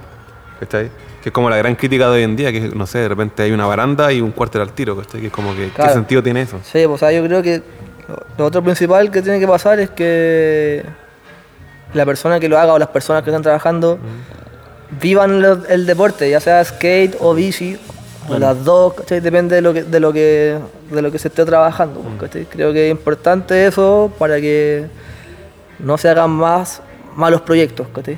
¿Cachai? 0.61 0.91
Que 1.29 1.31
es 1.31 1.35
como 1.35 1.51
la 1.51 1.59
gran 1.59 1.75
crítica 1.75 2.07
de 2.07 2.17
hoy 2.17 2.23
en 2.23 2.37
día, 2.37 2.51
que 2.51 2.59
no 2.75 2.87
sé, 2.87 3.01
de 3.01 3.09
repente 3.11 3.43
hay 3.43 3.53
una 3.53 3.67
baranda 3.67 4.11
y 4.11 4.23
un 4.23 4.31
cuartel 4.31 4.63
al 4.63 4.73
tiro, 4.73 4.97
¿cachai? 4.97 5.21
Que 5.21 5.27
es 5.27 5.33
como 5.33 5.55
que, 5.55 5.69
Claro. 5.69 5.91
¿qué 5.91 5.95
sentido 5.95 6.23
tiene 6.23 6.41
eso? 6.41 6.59
Sí, 6.63 6.85
pues 6.87 6.89
o 6.89 6.97
sea, 6.97 7.13
yo 7.13 7.23
creo 7.23 7.43
que 7.43 7.61
lo, 8.39 8.47
otro 8.47 8.63
principal 8.63 9.11
que 9.11 9.21
tiene 9.21 9.39
que 9.39 9.47
pasar 9.47 9.79
es 9.79 9.91
que 9.91 10.83
la 11.93 12.07
persona 12.07 12.41
que 12.41 12.49
lo 12.49 12.59
haga 12.59 12.73
o 12.73 12.79
las 12.79 12.89
personas 12.89 13.23
que 13.25 13.29
están 13.29 13.43
trabajando 13.43 13.99
vivan 15.03 15.43
lo- 15.43 15.67
el 15.69 15.85
deporte, 15.85 16.31
ya 16.31 16.41
sea 16.41 16.65
skate 16.65 17.17
o 17.21 17.35
bici, 17.35 17.77
o 18.31 18.39
las 18.39 18.65
dos, 18.65 18.95
¿cachai? 18.95 19.21
Depende 19.21 19.57
de 19.57 19.61
lo 19.61 19.75
que, 19.75 19.83
de 19.83 20.01
lo 20.01 20.11
que, 20.15 20.57
de 20.91 21.03
lo 21.03 21.13
que 21.13 21.19
se 21.19 21.29
esté 21.29 21.45
trabajando, 21.45 22.01
pues, 22.01 22.21
¿cachai? 22.23 22.47
Creo 22.47 22.73
que 22.73 22.87
es 22.87 22.91
importante 22.91 23.67
eso 23.67 24.11
para 24.19 24.41
que 24.41 24.87
no 25.79 25.99
se 25.99 26.09
hagan 26.09 26.31
más 26.31 26.81
malos 27.17 27.43
proyectos, 27.43 27.87
¿cachai? 27.95 28.17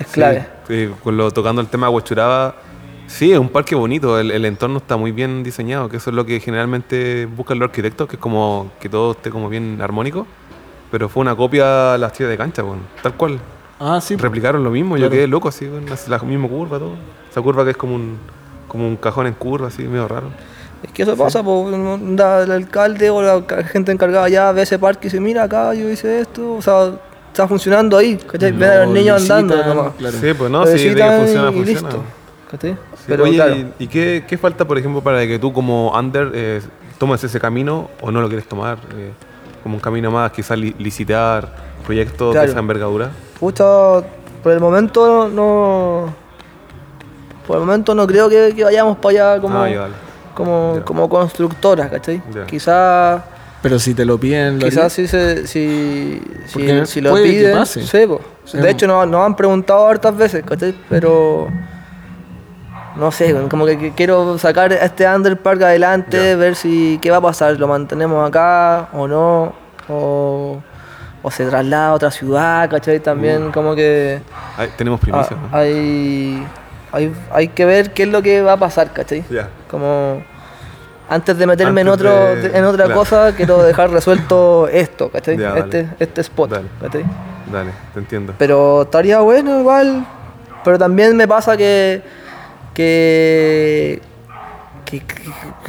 Es 0.00 0.06
clave. 0.08 0.40
Sí, 0.40 0.46
sí, 0.68 0.90
con 1.02 1.16
lo, 1.16 1.30
tocando 1.30 1.60
el 1.60 1.68
tema 1.68 1.88
de 1.88 1.92
Huachuraba, 1.94 2.54
sí, 3.06 3.32
es 3.32 3.38
un 3.38 3.48
parque 3.48 3.74
bonito, 3.74 4.18
el, 4.18 4.30
el 4.30 4.44
entorno 4.44 4.78
está 4.78 4.96
muy 4.96 5.12
bien 5.12 5.42
diseñado, 5.42 5.88
que 5.88 5.96
eso 5.98 6.10
es 6.10 6.16
lo 6.16 6.24
que 6.26 6.40
generalmente 6.40 7.26
buscan 7.26 7.58
los 7.58 7.68
arquitectos, 7.68 8.08
que 8.08 8.16
es 8.16 8.20
como 8.22 8.70
que 8.80 8.88
todo 8.88 9.12
esté 9.12 9.30
como 9.30 9.48
bien 9.48 9.80
armónico, 9.82 10.26
pero 10.90 11.08
fue 11.08 11.20
una 11.22 11.34
copia 11.34 11.94
a 11.94 11.98
las 11.98 12.12
tías 12.12 12.28
de 12.28 12.36
cancha, 12.36 12.62
bueno, 12.62 12.82
tal 13.02 13.14
cual. 13.14 13.38
Ah, 13.80 14.00
sí. 14.00 14.14
Replicaron 14.16 14.62
lo 14.62 14.70
mismo, 14.70 14.96
yo 14.96 15.00
Claro. 15.02 15.10
quedé 15.12 15.26
loco 15.26 15.48
así, 15.48 15.66
con 15.66 15.84
la 15.86 16.18
misma 16.20 16.48
curva, 16.48 16.78
todo. 16.78 16.92
Esa 17.30 17.40
curva 17.42 17.64
que 17.64 17.70
es 17.70 17.76
como 17.76 17.94
un, 17.96 18.16
como 18.68 18.86
un 18.86 18.96
cajón 18.96 19.26
en 19.26 19.34
curva, 19.34 19.68
así, 19.68 19.82
medio 19.82 20.06
raro. 20.06 20.28
Es 20.82 20.92
que 20.92 21.02
eso 21.02 21.16
pasa, 21.16 21.42
pues, 21.42 21.76
no- 21.76 21.98
da- 22.16 22.42
el 22.42 22.50
alcalde 22.52 23.08
o 23.10 23.22
la 23.22 23.42
gente 23.64 23.90
encargada 23.92 24.28
ya 24.28 24.52
ve 24.52 24.62
ese 24.62 24.78
parque 24.78 25.06
y 25.06 25.10
dice, 25.10 25.20
mira 25.20 25.44
acá, 25.44 25.74
yo 25.74 25.88
hice 25.88 26.20
esto, 26.20 26.54
o 26.54 26.62
sea, 26.62 26.92
está 27.32 27.48
funcionando 27.48 27.96
ahí, 27.96 28.16
¿cachai? 28.16 28.52
Ven 28.52 28.70
a 28.70 28.78
los 28.80 28.88
Lo 28.88 28.94
niños 28.94 29.16
visitan, 29.16 29.38
andando 29.38 29.74
nomás. 29.74 29.92
claro. 29.98 30.18
Sí, 30.20 30.34
pues 30.34 30.50
no, 30.50 30.60
Lo 30.60 30.66
sí, 30.66 30.72
de 30.72 30.78
que 30.78 30.88
visitan 30.90 31.16
funciona, 31.18 31.48
y 31.50 31.52
funciona. 31.54 31.80
listo, 31.88 32.02
¿cachai? 32.50 32.70
Sí, 32.72 33.04
Pero 33.06 33.24
oye, 33.24 33.34
claro, 33.36 33.54
¿y, 33.56 33.72
y 33.78 33.86
qué, 33.88 34.24
qué 34.28 34.38
falta, 34.38 34.64
por 34.66 34.78
ejemplo, 34.78 35.00
para 35.02 35.26
que 35.26 35.38
tú 35.38 35.52
como 35.52 35.90
under 35.98 36.30
eh, 36.34 36.60
tomes 36.98 37.24
ese 37.24 37.40
camino 37.40 37.88
o 38.00 38.10
no 38.10 38.20
lo 38.20 38.28
quieres 38.28 38.46
tomar? 38.46 38.78
eh, 38.96 39.12
como 39.62 39.76
un 39.76 39.80
camino 39.80 40.10
más, 40.10 40.32
quizás 40.32 40.58
li- 40.58 40.74
licitar 40.78 41.48
proyectos 41.86 42.32
Claro. 42.32 42.46
de 42.46 42.50
esa 42.50 42.58
envergadura. 42.60 43.10
pucha, 43.38 43.64
por 44.42 44.52
el 44.52 44.58
momento 44.60 45.28
no... 45.28 46.12
Por 47.46 47.56
el 47.58 47.64
momento 47.64 47.94
no 47.94 48.06
creo 48.06 48.28
que, 48.28 48.52
que 48.54 48.64
vayamos 48.64 48.98
para 48.98 49.30
allá 49.34 49.40
como, 49.40 49.62
Ah, 49.62 49.68
ya, 49.70 49.88
como, 50.34 50.74
Ya. 50.78 50.84
como 50.84 51.08
constructoras, 51.08 51.90
¿cachai? 51.90 52.20
Quizás... 52.46 53.22
Pero 53.62 53.78
si 53.78 53.94
te 53.94 54.04
lo 54.04 54.18
piden, 54.18 54.58
lo 54.58 54.66
Quizás 54.66 54.92
si, 54.92 55.06
se, 55.06 55.46
si, 55.46 56.20
si, 56.46 57.00
lo 57.00 57.14
piden, 57.14 57.64
sí, 57.64 57.80
de 58.54 58.70
hecho 58.70 58.88
nos, 58.88 59.06
nos 59.06 59.24
han 59.24 59.36
preguntado 59.36 59.86
hartas 59.86 60.16
veces, 60.16 60.42
¿cachai? 60.44 60.74
Pero 60.88 61.48
no 62.96 63.10
sé, 63.12 63.34
como 63.48 63.64
que, 63.64 63.78
que 63.78 63.92
quiero 63.92 64.36
sacar 64.36 64.72
a 64.72 64.84
este 64.84 65.06
Underpark 65.06 65.62
adelante, 65.62 66.34
ver 66.34 66.56
si 66.56 66.98
qué 67.00 67.10
va 67.10 67.18
a 67.18 67.20
pasar, 67.20 67.58
lo 67.58 67.68
mantenemos 67.68 68.28
acá 68.28 68.88
o 68.92 69.06
no, 69.06 69.54
o, 69.88 70.60
o 71.22 71.30
se 71.30 71.46
traslada 71.46 71.88
a 71.88 71.92
otra 71.94 72.10
ciudad, 72.10 72.68
¿cachai? 72.68 72.98
También 73.00 73.48
Uh. 73.48 73.52
como 73.52 73.74
que 73.76 74.20
Ahí 74.56 74.68
tenemos 74.76 74.98
ah, 75.00 75.02
primicia. 75.02 75.36
¿no? 75.36 75.56
hay, 75.56 76.44
hay, 76.90 77.12
hay 77.30 77.48
que 77.48 77.64
ver 77.64 77.92
qué 77.92 78.02
es 78.02 78.08
lo 78.08 78.22
que 78.22 78.42
va 78.42 78.54
a 78.54 78.58
pasar, 78.58 78.92
¿cachai? 78.92 79.24
Ya. 79.30 79.48
Como 79.70 80.22
antes 81.14 81.36
de 81.38 81.46
meterme 81.46 81.80
en 81.82 81.88
otro 81.88 82.10
de- 82.10 82.56
en 82.56 82.64
otra 82.64 82.84
claro. 82.86 83.00
cosa, 83.00 83.32
quiero 83.36 83.62
dejar 83.62 83.90
resuelto 83.98 84.68
esto, 84.68 85.08
¿cachai? 85.10 85.36
Ya, 85.36 85.56
este, 85.56 85.88
este 85.98 86.20
spot, 86.22 86.50
Dale. 86.50 86.68
¿cachai? 86.80 87.04
Dale, 87.52 87.70
te 87.92 88.00
entiendo. 88.00 88.34
Pero 88.38 88.82
estaría 88.82 89.18
bueno 89.20 89.60
igual. 89.60 90.06
Pero 90.64 90.78
también 90.78 91.16
me 91.16 91.26
pasa 91.26 91.56
que. 91.56 92.02
que. 92.72 94.00
Que, 95.00 95.14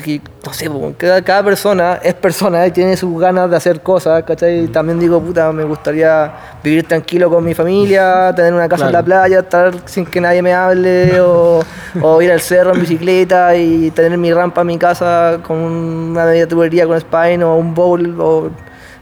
que- 0.04 0.20
que- 0.20 0.22
no 0.46 0.54
sé, 0.54 0.70
cada, 0.98 1.22
cada 1.22 1.44
persona 1.44 2.00
es 2.04 2.14
persona 2.14 2.66
y 2.68 2.72
tiene 2.72 2.96
sus 2.98 3.20
ganas 3.20 3.50
de 3.50 3.56
hacer 3.56 3.82
cosas, 3.82 4.24
¿cachai? 4.24 4.66
Y 4.66 4.68
también 4.68 5.00
digo, 5.00 5.22
puta, 5.22 5.52
me 5.52 5.64
gustaría 5.64 6.32
vivir 6.64 6.88
tranquilo 6.88 7.30
con 7.30 7.44
mi 7.44 7.54
familia, 7.54 8.34
tener 8.36 8.54
una 8.54 8.68
casa 8.70 8.86
en 8.88 8.94
la 8.94 9.04
playa, 9.04 9.40
estar 9.40 9.74
sin 9.86 10.06
que 10.06 10.20
nadie 10.22 10.42
me 10.42 10.54
hable, 10.54 11.20
o, 11.22 11.62
o 12.02 12.22
ir 12.22 12.32
al 12.32 12.42
cerro 12.42 12.74
en 12.74 12.82
bicicleta 12.82 13.56
y 13.56 13.92
tener 13.92 14.18
mi 14.18 14.34
rampa 14.34 14.62
en 14.62 14.68
mi 14.68 14.78
casa 14.78 15.40
con 15.44 15.58
una 15.58 16.26
media 16.26 16.48
tubería 16.48 16.86
con 16.86 17.00
spine 17.00 17.44
o 17.44 17.56
un 17.56 17.74
bowl, 17.74 18.20
o 18.20 18.50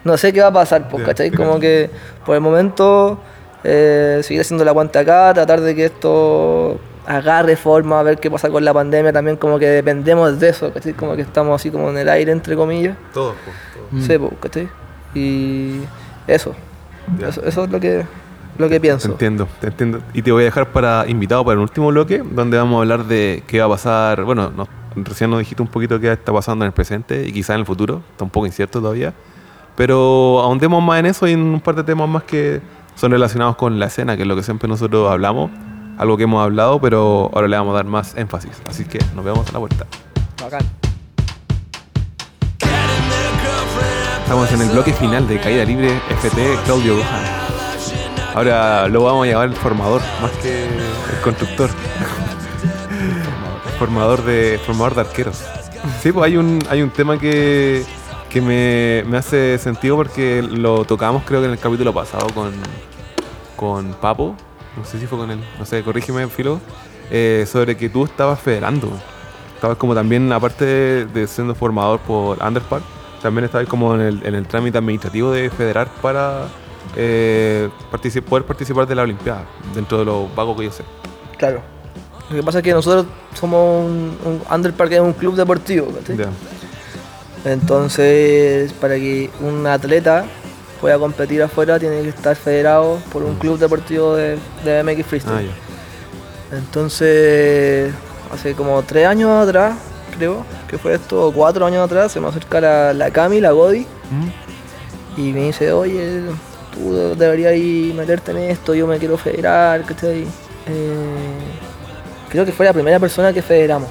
no 0.03 0.17
sé 0.17 0.31
qué 0.33 0.41
va 0.41 0.47
a 0.47 0.53
pasar, 0.53 0.87
pues, 0.89 1.03
¿cachai? 1.05 1.29
Como 1.31 1.59
que 1.59 1.89
por 2.25 2.35
el 2.35 2.41
momento 2.41 3.19
eh, 3.63 4.19
seguir 4.23 4.41
haciendo 4.41 4.63
la 4.65 4.71
aguante 4.71 4.97
acá, 4.99 5.31
tratar 5.33 5.61
de 5.61 5.75
que 5.75 5.85
esto 5.85 6.79
agarre 7.07 7.55
forma, 7.55 7.99
a 7.99 8.03
ver 8.03 8.19
qué 8.19 8.29
pasa 8.29 8.49
con 8.49 8.63
la 8.63 8.73
pandemia, 8.73 9.11
también 9.11 9.37
como 9.37 9.57
que 9.59 9.67
dependemos 9.67 10.39
de 10.39 10.49
eso, 10.49 10.71
¿cachai? 10.73 10.93
Como 10.93 11.15
que 11.15 11.21
estamos 11.23 11.59
así 11.59 11.69
como 11.71 11.89
en 11.89 11.97
el 11.97 12.09
aire, 12.09 12.31
entre 12.31 12.55
comillas. 12.55 12.95
Todos, 13.13 13.35
todos. 13.35 13.91
Mm. 13.91 14.01
Sí, 14.29 14.35
¿cachai? 14.39 14.69
Y 15.13 15.81
eso, 16.27 16.53
eso, 17.27 17.43
eso 17.43 17.63
es 17.65 17.69
lo 17.71 17.79
que, 17.79 18.05
lo 18.57 18.67
que 18.69 18.75
Te 18.75 18.79
pienso. 18.79 19.07
entiendo, 19.09 19.47
te 19.59 19.67
entiendo. 19.67 20.01
Y 20.13 20.21
te 20.21 20.31
voy 20.31 20.43
a 20.43 20.45
dejar 20.45 20.67
para 20.71 21.05
invitado 21.07 21.43
para 21.43 21.53
el 21.55 21.59
último 21.59 21.87
bloque, 21.87 22.23
donde 22.23 22.57
vamos 22.57 22.77
a 22.77 22.81
hablar 22.81 23.05
de 23.05 23.43
qué 23.47 23.59
va 23.59 23.65
a 23.65 23.69
pasar. 23.69 24.23
Bueno, 24.23 24.51
no- 24.55 24.67
recién 24.95 25.29
nos 25.29 25.39
dijiste 25.39 25.61
un 25.61 25.69
poquito 25.69 25.99
qué 25.99 26.11
está 26.11 26.31
pasando 26.33 26.65
en 26.65 26.67
el 26.67 26.73
presente 26.73 27.25
y 27.27 27.31
quizá 27.31 27.53
en 27.53 27.61
el 27.61 27.65
futuro. 27.65 28.01
Está 28.11 28.23
un 28.25 28.29
poco 28.29 28.45
incierto 28.45 28.79
todavía. 28.81 29.13
Pero 29.75 30.39
ahondemos 30.41 30.83
más 30.83 30.99
en 30.99 31.05
eso 31.07 31.27
y 31.27 31.31
en 31.33 31.39
un 31.41 31.61
par 31.61 31.75
de 31.75 31.83
temas 31.83 32.07
más 32.07 32.23
que 32.23 32.61
son 32.95 33.11
relacionados 33.11 33.55
con 33.55 33.79
la 33.79 33.87
escena, 33.87 34.15
que 34.15 34.23
es 34.23 34.27
lo 34.27 34.35
que 34.35 34.43
siempre 34.43 34.67
nosotros 34.67 35.09
hablamos. 35.09 35.49
Algo 36.01 36.17
que 36.17 36.23
hemos 36.23 36.43
hablado, 36.43 36.81
pero 36.81 37.29
ahora 37.31 37.47
le 37.47 37.55
vamos 37.55 37.73
a 37.73 37.75
dar 37.75 37.85
más 37.85 38.17
énfasis. 38.17 38.59
Así 38.67 38.85
que 38.85 38.97
nos 39.13 39.23
vemos 39.23 39.47
a 39.47 39.51
la 39.51 39.59
vuelta. 39.59 39.85
Bacán. 40.41 40.67
Estamos 44.23 44.51
en 44.51 44.61
el 44.63 44.69
bloque 44.69 44.93
final 44.93 45.27
de 45.27 45.39
Caída 45.39 45.63
Libre 45.63 46.01
FT 46.09 46.57
Claudio 46.65 46.97
Gohan. 46.97 47.23
Ahora 48.33 48.87
lo 48.87 49.03
vamos 49.03 49.27
a 49.27 49.29
llamar 49.29 49.49
el 49.49 49.55
formador, 49.55 50.01
más 50.23 50.31
que 50.41 50.63
el 50.63 51.21
constructor. 51.23 51.69
formador 53.77 54.23
de 54.25 54.59
formador 54.65 54.95
de 54.95 55.01
arqueros. 55.01 55.43
Sí, 56.01 56.11
pues 56.11 56.25
hay 56.25 56.35
un, 56.35 56.63
hay 56.71 56.81
un 56.81 56.89
tema 56.89 57.19
que, 57.19 57.85
que 58.27 58.41
me, 58.41 59.03
me 59.07 59.19
hace 59.19 59.59
sentido 59.59 59.97
porque 59.97 60.41
lo 60.41 60.83
tocamos 60.83 61.21
creo 61.27 61.41
que 61.41 61.45
en 61.45 61.51
el 61.51 61.59
capítulo 61.59 61.93
pasado 61.93 62.25
con, 62.33 62.53
con 63.55 63.93
Papo. 63.93 64.35
No 64.77 64.85
sé 64.85 64.99
si 64.99 65.07
fue 65.07 65.17
con 65.17 65.29
él, 65.31 65.39
no 65.59 65.65
sé, 65.65 65.83
corrígeme, 65.83 66.27
Filo. 66.27 66.59
eh, 67.11 67.45
sobre 67.51 67.75
que 67.75 67.89
tú 67.89 68.05
estabas 68.05 68.39
federando. 68.39 68.89
Estabas 69.55 69.77
como 69.77 69.93
también, 69.93 70.31
aparte 70.31 70.65
de, 70.65 71.05
de 71.05 71.27
siendo 71.27 71.53
formador 71.53 71.99
por 71.99 72.41
Underpark, 72.43 72.83
también 73.21 73.45
estabas 73.45 73.67
como 73.67 73.93
en 73.95 74.01
el, 74.01 74.25
en 74.25 74.33
el 74.33 74.47
trámite 74.47 74.77
administrativo 74.77 75.31
de 75.31 75.49
federar 75.49 75.87
para 76.01 76.47
eh, 76.95 77.69
poder 78.27 78.45
participar 78.45 78.87
de 78.87 78.95
la 78.95 79.03
Olimpiada, 79.03 79.45
dentro 79.75 79.99
de 79.99 80.05
lo 80.05 80.27
vago 80.35 80.55
que 80.55 80.63
yo 80.65 80.71
sé. 80.71 80.83
Claro. 81.37 81.61
Lo 82.29 82.37
que 82.37 82.43
pasa 82.43 82.59
es 82.59 82.63
que 82.63 82.71
nosotros 82.71 83.05
somos 83.33 83.85
un, 83.85 84.17
un 84.25 84.41
Underpark 84.49 84.91
es 84.93 85.01
un 85.01 85.13
club 85.13 85.35
deportivo. 85.35 85.89
Entonces, 87.43 88.71
para 88.73 88.95
que 88.95 89.29
un 89.41 89.67
atleta 89.67 90.25
pueda 90.81 90.97
competir 90.97 91.41
afuera, 91.43 91.79
tiene 91.79 92.01
que 92.01 92.09
estar 92.09 92.35
federado 92.35 92.97
por 93.13 93.21
un 93.23 93.35
club 93.35 93.59
deportivo 93.59 94.15
de, 94.15 94.37
de 94.65 94.83
MX 94.83 95.05
Freestyle. 95.05 95.49
Ah. 95.49 96.55
Entonces, 96.57 97.93
hace 98.33 98.55
como 98.55 98.81
tres 98.81 99.07
años 99.07 99.29
atrás, 99.47 99.75
creo 100.17 100.43
que 100.67 100.77
fue 100.77 100.95
esto, 100.95 101.27
o 101.27 101.31
cuatro 101.31 101.65
años 101.65 101.85
atrás, 101.85 102.11
se 102.11 102.19
me 102.19 102.27
acerca 102.27 102.59
la, 102.59 102.93
la 102.93 103.11
Cami, 103.11 103.39
la 103.39 103.51
Godi, 103.51 103.81
¿Mm? 104.09 105.21
y 105.21 105.33
me 105.33 105.41
dice, 105.45 105.71
oye, 105.71 106.23
tú 106.73 107.15
deberías 107.15 107.55
ir 107.55 107.93
meterte 107.93 108.31
en 108.31 108.37
esto, 108.39 108.73
yo 108.73 108.87
me 108.87 108.97
quiero 108.97 109.17
federar, 109.17 109.85
¿cachai? 109.85 110.23
Eh, 110.65 111.37
creo 112.29 112.43
que 112.43 112.51
fue 112.51 112.65
la 112.65 112.73
primera 112.73 112.99
persona 112.99 113.31
que 113.31 113.41
federamos, 113.41 113.89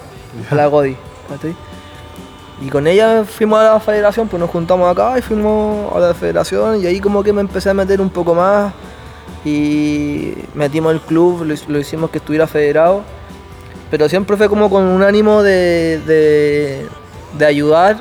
a 0.51 0.55
la 0.55 0.67
Godi, 0.67 0.97
¿cachai? 1.29 1.55
Y 2.61 2.69
con 2.69 2.87
ella 2.87 3.25
fuimos 3.25 3.59
a 3.61 3.75
la 3.75 3.81
federación, 3.81 4.29
pues 4.29 4.39
nos 4.39 4.51
juntamos 4.51 4.91
acá 4.91 5.19
y 5.19 5.23
fuimos 5.23 5.95
a 5.95 5.99
la 5.99 6.15
federación 6.15 6.83
y 6.83 6.87
ahí 6.87 7.01
como 7.01 7.23
que 7.23 7.33
me 7.33 7.41
empecé 7.41 7.71
a 7.71 7.75
meter 7.75 8.01
un 8.01 8.11
poco 8.11 8.35
más 8.35 8.73
y 9.45 10.35
metimos 10.55 10.93
el 10.93 11.01
club, 11.01 11.45
lo, 11.45 11.55
lo 11.69 11.79
hicimos 11.79 12.11
que 12.11 12.19
estuviera 12.19 12.47
federado, 12.47 13.03
pero 13.91 14.09
siempre 14.09 14.37
fue 14.37 14.49
como 14.49 14.69
con 14.69 14.85
un 14.85 15.03
ánimo 15.03 15.43
de, 15.43 16.01
de, 16.07 16.87
de 17.39 17.47
ayudar 17.47 17.97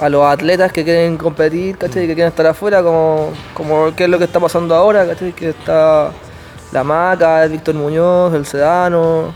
a 0.00 0.08
los 0.08 0.24
atletas 0.24 0.72
que 0.72 0.84
quieren 0.84 1.16
competir, 1.16 1.76
¿cachai? 1.76 2.06
Que 2.06 2.14
quieren 2.14 2.28
estar 2.28 2.46
afuera, 2.46 2.82
como, 2.82 3.30
como 3.52 3.94
qué 3.96 4.04
es 4.04 4.10
lo 4.10 4.18
que 4.18 4.24
está 4.24 4.38
pasando 4.40 4.74
ahora, 4.74 5.06
¿cachai? 5.06 5.32
Que 5.32 5.50
está 5.50 6.10
la 6.72 6.84
Maca, 6.84 7.44
el 7.44 7.50
Víctor 7.50 7.74
Muñoz, 7.74 8.34
el 8.34 8.46
Sedano, 8.46 9.34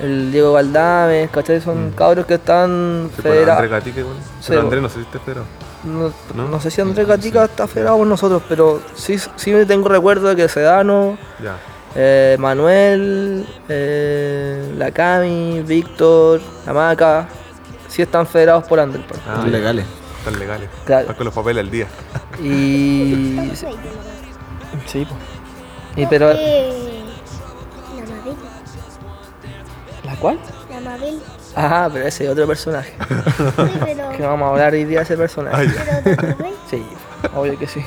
el 0.00 0.32
Diego 0.32 0.52
Galdames, 0.52 1.30
¿cachai? 1.30 1.60
Son 1.60 1.92
cabros 1.92 2.26
que 2.26 2.34
están 2.34 3.10
pues, 3.14 3.18
Andrés 3.26 3.44
federados. 3.44 3.70
Gatica 3.70 4.00
igual. 4.00 4.16
Sí, 4.40 4.46
Pero. 4.48 4.60
Andrés 4.62 4.82
no 4.82 4.88
sé 4.88 4.94
si 4.96 5.00
está 5.02 5.18
federado. 5.20 5.46
No, 5.84 6.12
¿No? 6.34 6.48
no 6.48 6.60
sé 6.60 6.70
si 6.70 6.80
Andrés 6.80 7.06
Gatica 7.06 7.44
está 7.44 7.66
federado 7.66 7.98
por 7.98 8.06
nosotros, 8.06 8.42
pero 8.48 8.80
sí, 8.94 9.18
sí 9.36 9.52
tengo 9.68 9.88
recuerdo 9.88 10.28
de 10.28 10.36
que 10.36 10.48
Sedano, 10.48 11.18
Ya. 11.42 11.56
eh, 11.94 12.36
Manuel, 12.38 13.46
eh, 13.68 14.72
la 14.78 14.90
Cami, 14.90 15.62
Víctor, 15.62 16.40
la 16.66 16.72
Maca, 16.72 17.28
sí 17.88 18.00
están 18.02 18.26
federados 18.26 18.64
por 18.64 18.78
Underpark. 18.78 19.20
Ah, 19.28 19.42
ya. 19.44 19.50
legales. 19.50 19.84
Están 20.20 20.38
legales. 20.38 20.70
Claro. 20.86 21.02
Están 21.02 21.16
con 21.16 21.24
los 21.26 21.34
papeles 21.34 21.64
al 21.64 21.70
día. 21.70 21.86
Y. 22.42 23.52
Sí. 24.86 25.06
Y 25.96 26.06
pero. 26.06 26.32
Cuál? 30.24 30.38
La 30.70 30.80
Mabel. 30.80 31.20
Ajá, 31.54 31.90
pero 31.92 32.06
ese 32.06 32.24
es 32.24 32.30
otro 32.30 32.46
personaje. 32.46 32.94
Sí, 32.98 33.78
pero. 33.84 34.08
Que 34.16 34.22
vamos 34.22 34.46
a 34.46 34.50
hablar 34.52 34.72
hoy 34.72 34.84
día 34.86 35.00
de 35.00 35.04
ese 35.04 35.16
personaje. 35.18 35.54
Ay. 35.54 35.74
Pero 35.76 36.16
te 36.16 36.30
acordás? 36.30 36.52
Sí, 36.70 36.82
obvio 37.36 37.58
que 37.58 37.66
sí. 37.66 37.84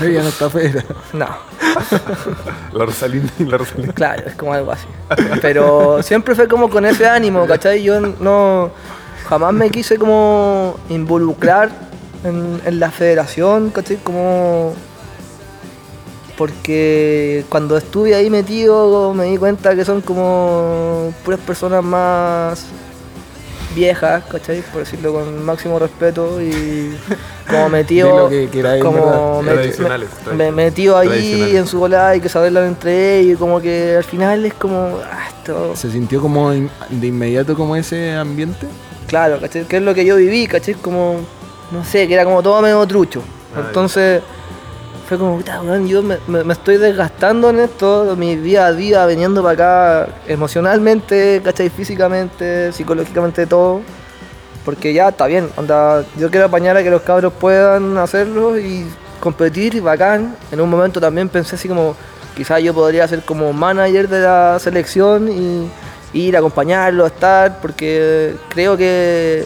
Ella 0.00 0.22
no 0.22 0.28
está 0.28 0.48
federada. 0.48 0.84
No, 1.12 1.26
La 2.78 2.84
Rosalina 2.84 3.28
y 3.40 3.44
la 3.44 3.58
Rosalina. 3.58 3.92
claro, 3.92 4.22
es 4.24 4.34
como 4.36 4.54
algo 4.54 4.70
así. 4.70 4.86
Pero 5.42 6.00
siempre 6.04 6.36
fue 6.36 6.46
como 6.46 6.70
con 6.70 6.84
ese 6.86 7.08
ánimo, 7.08 7.44
¿cachai? 7.46 7.82
Yo 7.82 8.00
no. 8.00 8.70
Jamás 9.28 9.52
me 9.52 9.68
quise 9.70 9.98
como 9.98 10.76
involucrar 10.90 11.70
en, 12.22 12.60
en 12.64 12.80
la 12.80 12.90
federación, 12.92 13.70
¿cachai? 13.70 13.96
Como. 13.96 14.74
Porque 16.40 17.44
cuando 17.50 17.76
estuve 17.76 18.14
ahí 18.14 18.30
metido 18.30 19.12
me 19.12 19.24
di 19.26 19.36
cuenta 19.36 19.76
que 19.76 19.84
son 19.84 20.00
como 20.00 21.12
puras 21.22 21.38
personas 21.40 21.84
más 21.84 22.64
viejas, 23.74 24.24
¿cachai? 24.24 24.62
Por 24.62 24.80
decirlo 24.80 25.12
con 25.12 25.44
máximo 25.44 25.78
respeto 25.78 26.40
y 26.40 26.96
como 27.46 27.68
metido, 27.78 28.30
que 28.30 28.48
queráis, 28.48 28.82
como 28.82 29.42
me- 29.42 30.34
me 30.34 30.50
metido 30.50 30.96
ahí 30.96 31.54
en 31.56 31.66
su 31.66 31.78
volada 31.78 32.16
y 32.16 32.20
que 32.22 32.30
se 32.30 32.38
hablan 32.38 32.64
entre 32.68 33.18
ellos 33.18 33.34
y 33.34 33.36
como 33.38 33.60
que 33.60 33.96
al 33.98 34.04
final 34.04 34.46
es 34.46 34.54
como, 34.54 34.96
ah, 35.04 35.28
esto, 35.28 35.76
¿Se 35.76 35.90
sintió 35.90 36.22
como 36.22 36.54
in- 36.54 36.70
de 36.88 37.06
inmediato 37.08 37.54
como 37.54 37.76
ese 37.76 38.14
ambiente? 38.14 38.66
claro, 39.06 39.38
¿cachai? 39.40 39.64
Que 39.66 39.76
es 39.76 39.82
lo 39.82 39.92
que 39.94 40.06
yo 40.06 40.16
viví, 40.16 40.46
¿cachai? 40.46 40.72
Como, 40.72 41.16
no 41.70 41.84
sé, 41.84 42.08
que 42.08 42.14
era 42.14 42.24
como 42.24 42.42
todo 42.42 42.62
medio 42.62 42.86
trucho. 42.86 43.22
Ah, 43.54 43.64
Entonces, 43.66 44.22
fue 45.10 45.18
como, 45.18 45.38
puta, 45.38 45.60
weón, 45.60 45.88
yo 45.88 46.04
me, 46.04 46.18
estoy 46.52 46.76
desgastando 46.76 47.50
en 47.50 47.58
esto, 47.58 48.14
mi 48.16 48.36
día 48.36 48.66
a 48.66 48.72
día, 48.72 49.04
viniendo 49.06 49.42
para 49.42 50.04
acá, 50.04 50.08
emocionalmente, 50.28 51.40
¿cachai? 51.42 51.68
Físicamente, 51.68 52.70
psicológicamente, 52.70 53.44
todo. 53.44 53.80
Porque 54.64 54.94
ya 54.94 55.08
está 55.08 55.26
bien, 55.26 55.48
onda, 55.56 56.04
yo 56.16 56.30
quiero 56.30 56.46
apañar 56.46 56.76
a 56.76 56.84
que 56.84 56.90
los 56.90 57.02
cabros 57.02 57.32
puedan 57.32 57.98
hacerlo 57.98 58.56
y 58.56 58.86
competir, 59.18 59.82
bacán. 59.82 60.36
En 60.52 60.60
un 60.60 60.70
momento 60.70 61.00
también 61.00 61.28
pensé 61.28 61.56
así 61.56 61.66
como, 61.66 61.96
quizás 62.36 62.62
yo 62.62 62.72
podría 62.72 63.08
ser 63.08 63.22
como 63.22 63.52
manager 63.52 64.08
de 64.08 64.20
la 64.20 64.60
selección 64.60 65.28
y 65.28 65.68
ir 66.12 66.36
a 66.36 66.38
acompañarlo, 66.38 67.04
estar, 67.04 67.60
porque 67.60 68.36
creo 68.48 68.76
que 68.76 69.44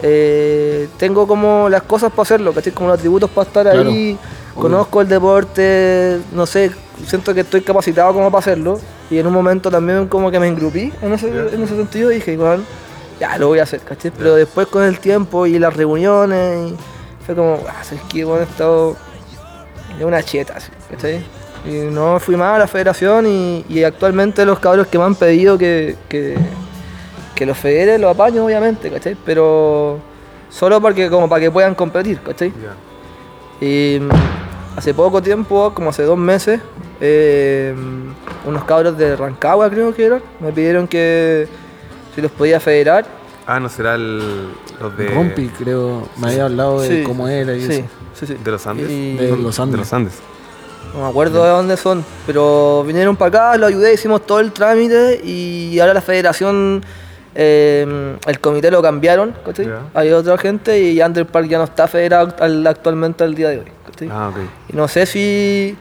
eh, 0.00 0.88
tengo 0.96 1.26
como 1.26 1.68
las 1.68 1.82
cosas 1.82 2.10
para 2.10 2.22
hacerlo, 2.22 2.54
¿cachai? 2.54 2.72
Como 2.72 2.88
los 2.88 2.96
atributos 2.96 3.28
para 3.28 3.46
estar 3.46 3.68
ahí. 3.68 4.18
Conozco 4.54 5.00
el 5.00 5.08
deporte, 5.08 6.20
no 6.32 6.46
sé, 6.46 6.70
siento 7.06 7.34
que 7.34 7.40
estoy 7.40 7.62
capacitado 7.62 8.12
como 8.12 8.30
para 8.30 8.40
hacerlo. 8.40 8.80
Y 9.10 9.18
en 9.18 9.26
un 9.26 9.32
momento 9.32 9.70
también 9.70 10.08
como 10.08 10.30
que 10.30 10.40
me 10.40 10.48
engrupí 10.48 10.92
en 11.02 11.12
ese, 11.12 11.28
en 11.28 11.62
ese 11.62 11.76
sentido 11.76 12.10
y 12.10 12.16
dije, 12.16 12.32
igual, 12.32 12.64
ya 13.20 13.36
lo 13.38 13.48
voy 13.48 13.58
a 13.58 13.64
hacer, 13.64 13.80
¿cachai? 13.80 14.10
Pero 14.16 14.34
después 14.34 14.66
con 14.66 14.82
el 14.82 14.98
tiempo 14.98 15.46
y 15.46 15.58
las 15.58 15.74
reuniones, 15.74 16.72
y 16.72 16.76
fue 17.24 17.34
como, 17.34 17.60
ah, 17.68 17.82
es 17.82 18.00
que 18.02 18.24
bueno, 18.24 18.42
he 18.42 18.44
estado 18.44 18.96
de 19.98 20.04
una 20.04 20.22
cheta, 20.22 20.54
así, 20.56 20.70
¿cachai? 20.90 21.24
Y 21.66 21.90
no 21.90 22.18
fui 22.18 22.36
más 22.36 22.56
a 22.56 22.58
la 22.58 22.66
federación 22.66 23.26
y, 23.26 23.64
y 23.68 23.84
actualmente 23.84 24.44
los 24.44 24.58
cabros 24.58 24.86
que 24.86 24.98
me 24.98 25.04
han 25.04 25.14
pedido 25.14 25.56
que, 25.56 25.96
que, 26.08 26.36
que 27.34 27.46
los 27.46 27.56
federe 27.56 27.98
los 27.98 28.10
apaño, 28.10 28.44
obviamente, 28.44 28.90
¿cachai? 28.90 29.16
Pero 29.24 29.98
solo 30.50 30.80
porque, 30.80 31.10
como 31.10 31.28
para 31.28 31.42
que 31.42 31.50
puedan 31.50 31.74
competir, 31.74 32.20
¿cachai? 32.20 32.50
Ya. 32.50 33.66
Y 33.66 34.00
hace 34.76 34.92
poco 34.94 35.22
tiempo, 35.22 35.72
como 35.74 35.90
hace 35.90 36.02
dos 36.04 36.18
meses, 36.18 36.60
eh, 37.00 37.74
unos 38.46 38.64
cabros 38.64 38.96
de 38.98 39.16
Rancagua 39.16 39.70
creo 39.70 39.94
que 39.94 40.04
eran, 40.06 40.22
me 40.40 40.52
pidieron 40.52 40.86
que 40.88 41.46
si 42.14 42.20
los 42.22 42.30
podía 42.30 42.60
federar. 42.60 43.04
Ah, 43.46 43.60
no 43.60 43.68
será 43.68 43.94
el, 43.96 44.48
los 44.80 44.96
de. 44.96 45.08
Rompi, 45.08 45.48
creo, 45.48 46.08
me 46.16 46.28
había 46.28 46.44
hablado 46.46 46.80
de 46.80 46.88
Sí, 46.88 47.02
cómo 47.04 47.28
era 47.28 47.54
y 47.54 47.60
sí, 47.66 47.72
eso. 47.72 47.84
sí, 48.14 48.26
sí. 48.26 48.36
De 48.42 48.50
los 48.50 48.66
Andes. 48.66 48.90
Y- 48.90 49.16
De 49.16 49.36
los 49.36 49.56
De 49.56 49.62
Andes. 49.62 49.78
los 49.80 49.92
Andes. 49.92 50.14
No 50.94 51.02
me 51.02 51.08
acuerdo 51.08 51.42
de 51.42 51.50
dónde 51.50 51.76
son, 51.76 52.04
pero 52.26 52.84
vinieron 52.86 53.16
para 53.16 53.50
acá, 53.50 53.56
lo 53.58 53.66
ayudé, 53.66 53.92
hicimos 53.94 54.24
todo 54.24 54.38
el 54.40 54.52
trámite 54.52 55.20
y 55.24 55.76
ahora 55.80 55.92
la 55.92 56.00
federación, 56.00 56.84
eh, 57.34 58.16
el 58.26 58.38
comité 58.40 58.70
lo 58.70 58.80
cambiaron, 58.80 59.34
¿cachai? 59.44 59.68
Hay 59.92 60.12
otra 60.12 60.38
gente 60.38 60.80
y 60.80 61.02
Underpark 61.02 61.48
ya 61.48 61.58
no 61.58 61.64
está 61.64 61.88
federado 61.88 62.32
al- 62.38 62.64
actualmente 62.66 63.24
al 63.24 63.34
día 63.34 63.48
de 63.48 63.58
hoy, 63.58 63.64
¿cachai? 63.94 64.08
Ah, 64.12 64.28
ok. 64.30 64.36
Y 64.72 64.76
no 64.76 64.86
sé 64.88 65.06
si, 65.06 65.76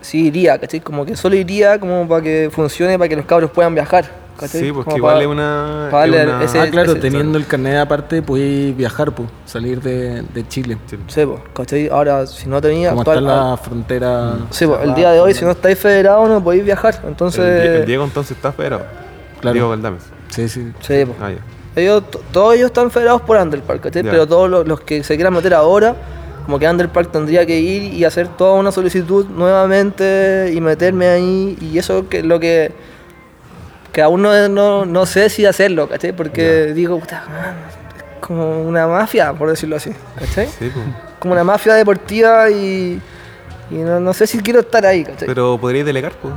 si 0.00 0.26
iría, 0.26 0.58
¿cachai? 0.58 0.80
Como 0.80 1.04
que 1.06 1.16
solo 1.16 1.36
iría 1.36 1.78
como 1.78 2.06
para 2.08 2.22
que 2.22 2.50
funcione, 2.52 2.98
para 2.98 3.08
que 3.08 3.16
los 3.16 3.26
cabros 3.26 3.50
puedan 3.50 3.74
viajar, 3.74 4.10
¿cachai? 4.38 4.60
Sí, 4.60 4.72
porque 4.72 4.84
Como 4.84 4.96
igual 4.98 5.20
es 5.20 5.26
una. 5.26 5.88
pa 5.90 6.06
es 6.06 6.12
darle 6.12 6.32
una- 6.34 6.44
ese- 6.44 6.60
Ah, 6.60 6.70
claro, 6.70 6.92
ese- 6.92 7.00
teniendo 7.00 7.36
el 7.38 7.46
carnet 7.46 7.78
aparte 7.78 8.22
podéis 8.22 8.76
viajar, 8.76 9.12
pues, 9.12 9.28
salir 9.46 9.80
de, 9.82 10.22
de 10.22 10.48
Chile. 10.48 10.78
Sí, 11.08 11.24
pues, 11.26 11.40
¿cachai? 11.52 11.88
Ahora, 11.88 12.26
si 12.26 12.48
no 12.48 12.60
tenía... 12.60 12.90
Como 12.90 13.02
está 13.02 13.12
actual- 13.14 13.50
la 13.50 13.56
frontera. 13.56 14.32
Sí, 14.50 14.66
pues, 14.66 14.80
el 14.82 14.94
día 14.94 15.10
de 15.12 15.20
hoy, 15.20 15.34
si 15.34 15.44
no 15.44 15.50
estáis 15.52 15.78
federados, 15.78 16.28
no 16.28 16.42
podéis 16.42 16.64
viajar. 16.64 17.00
Entonces, 17.06 17.40
El, 17.44 17.62
Die- 17.72 17.76
el 17.80 17.86
Diego 17.86 18.04
entonces 18.04 18.36
está 18.36 18.52
federado. 18.52 18.84
Claro. 19.40 19.52
Diego 19.54 19.70
Galdames. 19.70 20.02
Sí, 20.30 20.48
sí. 20.48 20.72
sí, 20.80 21.04
pues. 21.04 21.16
Ah, 21.20 21.30
ya. 21.30 21.38
Ellos, 21.76 22.10
to- 22.10 22.20
todos 22.32 22.54
ellos 22.56 22.66
están 22.66 22.90
federados 22.90 23.22
por 23.22 23.36
Underpark, 23.36 23.80
¿cachai? 23.80 24.02
Ya. 24.02 24.10
Pero 24.10 24.26
todos 24.26 24.50
los, 24.50 24.66
los 24.66 24.80
que 24.80 25.04
se 25.04 25.14
quieran 25.14 25.32
meter 25.32 25.54
ahora, 25.54 25.94
como 26.48 26.58
que 26.58 26.66
Underpark 26.66 27.12
tendría 27.12 27.44
que 27.44 27.60
ir 27.60 27.92
y 27.92 28.06
hacer 28.06 28.26
toda 28.26 28.54
una 28.54 28.72
solicitud 28.72 29.26
nuevamente 29.26 30.50
y 30.54 30.62
meterme 30.62 31.06
ahí. 31.06 31.58
Y 31.60 31.76
eso 31.76 32.08
que 32.08 32.20
es 32.20 32.24
lo 32.24 32.40
que, 32.40 32.72
que 33.92 34.00
aún 34.00 34.22
no, 34.22 34.48
no, 34.48 34.86
no 34.86 35.04
sé 35.04 35.28
si 35.28 35.44
hacerlo, 35.44 35.90
¿cachai? 35.90 36.12
Porque 36.12 36.72
digo, 36.72 36.98
puta, 36.98 37.22
man, 37.28 37.54
es 37.98 38.22
como 38.22 38.62
una 38.62 38.86
mafia, 38.86 39.34
por 39.34 39.50
decirlo 39.50 39.76
así, 39.76 39.90
¿cachai? 40.18 40.46
Sí, 40.46 40.70
pues. 40.72 40.86
Como 41.18 41.34
una 41.34 41.44
mafia 41.44 41.74
deportiva 41.74 42.48
y, 42.48 42.98
y 43.70 43.74
no, 43.74 44.00
no 44.00 44.14
sé 44.14 44.26
si 44.26 44.38
quiero 44.40 44.60
estar 44.60 44.86
ahí, 44.86 45.04
¿cachai? 45.04 45.28
Pero 45.28 45.58
podríais 45.60 45.84
delegar, 45.84 46.12
pues. 46.12 46.32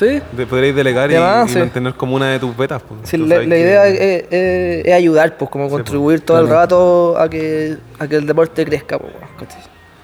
¿Sí? 0.00 0.22
De- 0.32 0.46
podríais 0.46 0.74
delegar 0.74 1.10
y, 1.10 1.14
sí. 1.52 1.58
mantener 1.58 1.92
como 1.92 2.16
una 2.16 2.30
de 2.30 2.38
tus 2.38 2.56
betas, 2.56 2.80
pues. 2.82 3.00
Sí, 3.04 3.18
la, 3.18 3.44
idea 3.44 3.86
es, 3.86 4.24
es- 4.30 4.86
es 4.86 4.94
ayudar, 4.94 5.36
pues, 5.36 5.50
como 5.50 5.64
Sí, 5.66 5.70
pues, 5.72 5.82
contribuir 5.82 6.20
todo 6.22 6.40
el 6.40 6.48
rato 6.48 7.18
a 7.18 7.28
que, 7.28 7.76
a 7.98 8.08
que 8.08 8.16
el 8.16 8.26
deporte 8.26 8.64
crezca, 8.64 8.98
pues. 8.98 9.12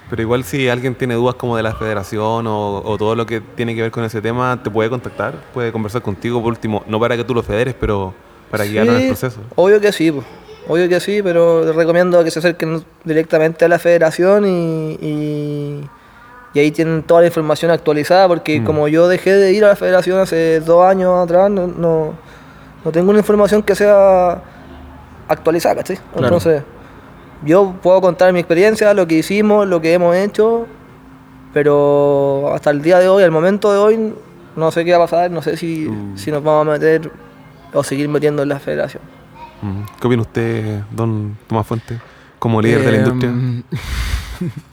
Pero 0.07 0.21
igual 0.21 0.43
si 0.43 0.69
alguien 0.69 0.93
tiene 0.93 1.15
dudas 1.15 1.33
como 1.33 1.57
de 1.57 1.63
la 1.63 1.73
federación 1.73 2.45
o, 2.45 2.83
o 2.85 2.97
todo 2.99 3.15
lo 3.15 3.25
que 3.25 3.41
tiene 3.41 3.73
que 3.73 3.81
ver 3.81 3.89
con 3.91 4.03
ese 4.03 4.21
tema, 4.21 4.61
te 4.63 4.69
puede 4.69 4.87
contactar, 4.91 5.33
puede 5.51 5.71
conversar 5.71 6.03
contigo 6.03 6.41
por 6.43 6.49
último, 6.53 6.83
no 6.87 6.99
para 6.99 7.17
que 7.17 7.23
tú 7.23 7.33
lo 7.33 7.41
federes, 7.41 7.73
pero 7.79 8.13
para 8.51 8.65
guiarlo 8.65 8.91
en 8.91 8.97
el 8.97 9.01
Sí, 9.03 9.07
proceso. 9.07 9.41
Obvio 9.55 9.81
que 9.81 9.91
sí, 9.91 10.11
pues. 10.11 10.25
Obvio 10.69 10.87
que 10.87 10.99
sí, 10.99 11.21
pero 11.23 11.65
les 11.65 11.75
recomiendo 11.75 12.23
que 12.23 12.29
se 12.29 12.37
acerquen 12.37 12.83
directamente 13.03 13.65
a 13.65 13.67
la 13.67 13.79
federación 13.79 14.45
y, 14.45 14.91
y, 15.01 15.81
y 16.53 16.59
ahí 16.59 16.71
tienen 16.71 17.03
toda 17.03 17.21
la 17.21 17.27
información 17.27 17.71
actualizada, 17.71 18.27
porque 18.27 18.59
Mm. 18.61 18.65
como 18.65 18.87
yo 18.87 19.07
dejé 19.07 19.33
de 19.33 19.51
ir 19.53 19.63
a 19.65 19.69
la 19.69 19.75
federación 19.75 20.19
hace 20.19 20.59
dos 20.61 20.85
años 20.85 21.13
atrás, 21.23 21.49
no, 21.51 21.67
no, 21.67 22.13
no 22.83 22.91
tengo 22.91 23.09
una 23.09 23.19
información 23.19 23.61
que 23.63 23.75
sea 23.75 24.41
actualizada, 25.27 25.75
¿cachai? 25.75 25.97
Claro. 26.13 26.23
Entonces, 26.27 26.63
yo 27.43 27.75
puedo 27.83 28.01
contar 28.01 28.31
mi 28.33 28.39
experiencia, 28.39 28.93
lo 28.93 29.05
que 29.07 29.15
hicimos, 29.15 29.67
lo 29.67 29.81
que 29.81 29.93
hemos 29.93 30.15
hecho, 30.15 30.65
pero 31.53 32.51
hasta 32.53 32.69
el 32.71 32.81
día 32.81 32.99
de 32.99 33.09
hoy, 33.09 33.23
al 33.23 33.31
momento 33.31 33.71
de 33.71 33.77
hoy, 33.79 34.13
no 34.55 34.71
sé 34.71 34.85
qué 34.85 34.91
va 34.91 34.97
a 35.03 35.07
pasar, 35.07 35.29
no 35.31 35.41
sé 35.41 35.57
si, 35.57 35.87
Mm. 35.89 36.17
si 36.17 36.31
nos 36.31 36.43
vamos 36.43 36.67
a 36.67 36.71
meter 36.71 37.11
o 37.73 37.83
seguir 37.83 38.07
metiendo 38.09 38.41
en 38.43 38.49
la 38.49 38.59
federación. 38.59 39.03
Mm. 39.61 39.81
¿Qué 39.99 40.07
opina 40.07 40.21
usted, 40.21 40.81
don 40.91 41.37
Tomás 41.47 41.67
Fuente, 41.67 41.99
como 42.39 42.61
líder 42.61 42.83
de 42.83 42.91
la 42.91 42.97
Eh, 42.97 43.01
industria? 43.01 43.31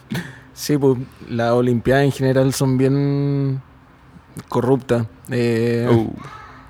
sí, 0.54 0.78
pues 0.78 0.96
las 1.28 1.52
Olimpiadas 1.52 2.04
en 2.04 2.12
general 2.12 2.52
son 2.54 2.78
bien 2.78 3.60
corruptas. 4.48 5.06
Eh, 5.30 5.88
Uh. 5.90 6.12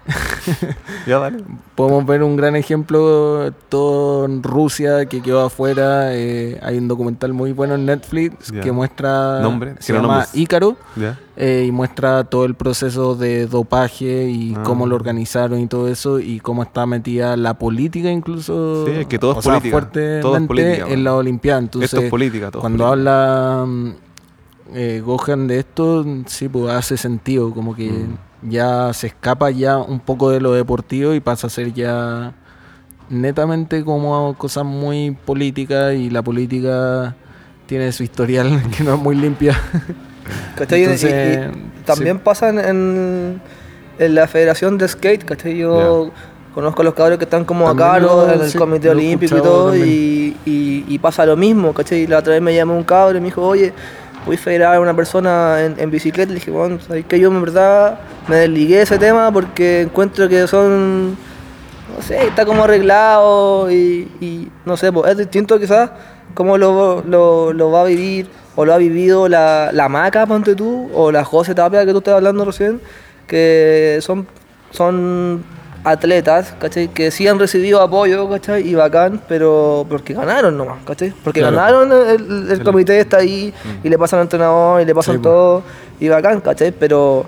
ya, 1.07 1.19
dale. 1.19 1.39
Podemos 1.75 2.05
ver 2.07 2.23
un 2.23 2.37
gran 2.37 2.57
ejemplo, 2.57 3.53
todo 3.69 4.27
en 4.27 4.43
Rusia 4.43 5.07
que 5.07 5.23
quedó 5.23 5.45
afuera. 5.45 6.15
eh, 6.15 6.59
hay 6.63 6.79
un 6.79 6.89
documental 6.89 7.33
muy 7.33 7.53
bueno 7.53 7.75
en 7.75 7.87
Netflix 7.87 8.53
que 8.53 8.71
muestra. 8.73 9.41
Nombre, 9.41 9.75
se 9.81 9.93
llama 9.93 10.09
nombres. 10.09 10.31
Ícaro 10.35 10.77
eh, 11.37 11.65
y 11.67 11.73
muestra 11.73 12.25
todo 12.25 12.45
el 12.45 12.55
proceso 12.55 13.15
de 13.17 13.47
dopaje 13.47 14.29
y 14.29 14.55
Ah. 14.57 14.63
cómo 14.65 14.87
lo 14.87 14.95
organizaron 14.95 15.59
y 15.61 15.67
todo 15.67 15.89
eso 15.89 16.21
y 16.21 16.39
cómo 16.41 16.63
está 16.63 16.87
metida 16.87 17.37
la 17.37 17.55
política 17.55 18.11
incluso. 18.11 18.87
Sí, 18.87 18.93
es 18.93 19.07
que 19.07 19.19
todo 19.19 19.33
es 19.33 19.39
o 19.39 19.43
sea, 19.43 19.53
política, 19.55 19.71
todo 19.81 20.37
es 20.37 20.47
fuertemente 20.47 20.47
política, 20.47 20.89
en 20.89 21.05
la 21.05 21.15
Olimpiada. 21.15 21.59
Entonces, 21.61 21.93
Esto 21.93 22.05
es 22.05 22.11
política, 22.11 22.51
todo. 22.51 22.61
cuando 22.61 22.85
política. 22.87 22.93
habla 22.93 23.65
mm, 23.67 23.91
eh, 24.75 25.03
Gohan 25.05 25.47
de 25.49 25.59
esto, 25.59 26.05
sí, 26.27 26.49
pues 26.49 26.73
hace 26.73 26.97
sentido, 26.97 27.51
como 27.53 27.75
que 27.75 27.91
Mm. 27.91 28.17
Ya 28.49 28.93
se 28.93 29.09
escapa 29.09 29.51
ya 29.51 29.79
un 29.79 30.01
poco 30.01 30.31
de 30.31 30.41
lo 30.41 30.53
deportivo 30.53 31.15
y 31.15 31.21
pasa 31.21 31.47
a 31.47 31.51
ser 31.51 31.73
ya 31.73 32.33
netamente 33.11 33.85
como 33.85 34.35
cosas 34.37 34.65
muy 34.65 35.11
políticas 35.25 35.95
y 35.95 36.11
la 36.11 36.23
política 36.23 37.15
tiene 37.66 37.93
su 37.93 38.03
historial 38.03 38.62
que 38.77 38.85
no 38.85 38.95
es 38.95 39.01
muy 39.01 39.15
limpia. 39.16 39.59
¿Cachai? 40.57 40.81
Y- 40.81 40.83
y- 40.83 40.85
Entonces, 40.87 41.51
y 41.83 41.85
también 41.85 42.19
pasa 42.19 42.49
en, 42.49 42.59
en, 42.59 43.41
en 43.99 44.15
la 44.15 44.27
Federación 44.27 44.79
de 44.79 44.89
Skate, 44.89 45.25
¿cachai? 45.25 45.57
Yo 45.59 46.11
conozco 46.55 46.83
a 46.83 46.85
los 46.85 46.95
cabros 46.95 47.19
que 47.19 47.25
están 47.25 47.45
como 47.45 47.65
a 47.66 47.69
También 47.75 47.89
cargo 47.89 48.27
lo- 48.27 48.33
en 48.33 48.41
el 48.41 48.51
sí, 48.51 48.57
Comité 48.59 48.89
Olímpico 48.91 49.37
y 49.37 49.43
todo, 49.43 49.71
también. 49.71 49.89
y, 49.89 50.37
y- 50.51 50.85
y 50.89 50.99
pasa 50.99 51.27
lo 51.27 51.37
mismo, 51.37 51.73
¿cachai? 51.75 52.07
La 52.07 52.19
otra 52.19 52.33
vez 52.35 52.43
me 52.43 52.55
llamó 52.55 52.77
un 52.77 52.85
cabro 52.85 53.19
y 53.19 53.21
me 53.21 53.27
dijo, 53.27 53.43
oye, 53.47 53.73
a 54.27 54.37
federar 54.39 54.75
a 54.75 54.81
una 54.81 54.95
persona 54.95 55.63
en, 55.63 55.91
bicicleta. 55.91 56.29
Le 56.29 56.37
dije, 56.37 56.51
bueno, 56.51 56.79
¿sabes 56.81 57.05
que 57.07 57.19
Yo 57.19 57.29
en 57.29 57.43
verdad 57.43 58.01
me 58.29 58.37
desligué 58.37 58.77
de 58.77 58.83
ese 58.83 58.99
tema 58.99 59.31
porque 59.33 59.83
encuentro 59.83 60.29
que 60.29 60.47
son, 60.47 61.11
no 61.11 62.03
sé, 62.03 62.27
está 62.27 62.45
como 62.47 62.65
arreglado 62.65 63.71
y, 63.71 64.11
y 64.21 64.51
no 64.65 64.77
sé, 64.77 64.93
pues 64.93 65.11
es 65.13 65.19
distinto 65.19 65.59
quizás 65.59 65.91
cómo 66.35 66.59
lo, 66.59 67.03
lo, 67.07 67.53
lo 67.53 67.71
va 67.71 67.83
a 67.83 67.85
vivir 67.85 68.29
o 68.57 68.65
lo 68.65 68.75
ha 68.75 68.79
vivido 68.79 69.29
la, 69.29 69.71
la 69.73 69.89
Maca, 69.89 70.27
ponte 70.27 70.55
tú, 70.55 70.91
o 70.95 71.11
la 71.11 71.25
José 71.25 71.55
Tapia 71.55 71.85
que 71.85 71.93
tú 71.93 71.99
estás 71.99 72.15
hablando 72.15 72.45
recién, 72.45 72.81
que 73.27 73.99
son, 74.01 74.27
son 74.71 75.45
atletas, 75.85 76.55
¿cachai? 76.59 76.89
Que 76.89 77.11
sí 77.11 77.28
han 77.28 77.39
recibido 77.39 77.81
apoyo, 77.82 78.28
¿cachai? 78.31 78.66
Y 78.66 78.74
bacán, 78.74 79.20
pero 79.28 79.85
porque 79.89 80.15
ganaron 80.15 80.56
nomás, 80.56 80.78
¿cachai? 80.86 81.12
Porque 81.23 81.40
Claro. 81.40 81.56
ganaron, 81.56 81.93
el, 81.93 82.51
el 82.51 82.62
comité 82.65 82.98
está 83.01 83.19
ahí 83.19 83.52
y 83.82 83.89
le 83.89 83.98
pasan 83.98 84.20
al 84.20 84.24
entrenador 84.24 84.81
y 84.81 84.85
le 84.86 84.94
pasan 84.94 85.16
Sí, 85.16 85.23
todo 85.23 85.62
y 86.01 86.09
bacán, 86.09 86.40
¿cachai? 86.40 86.73
Pero, 86.73 87.27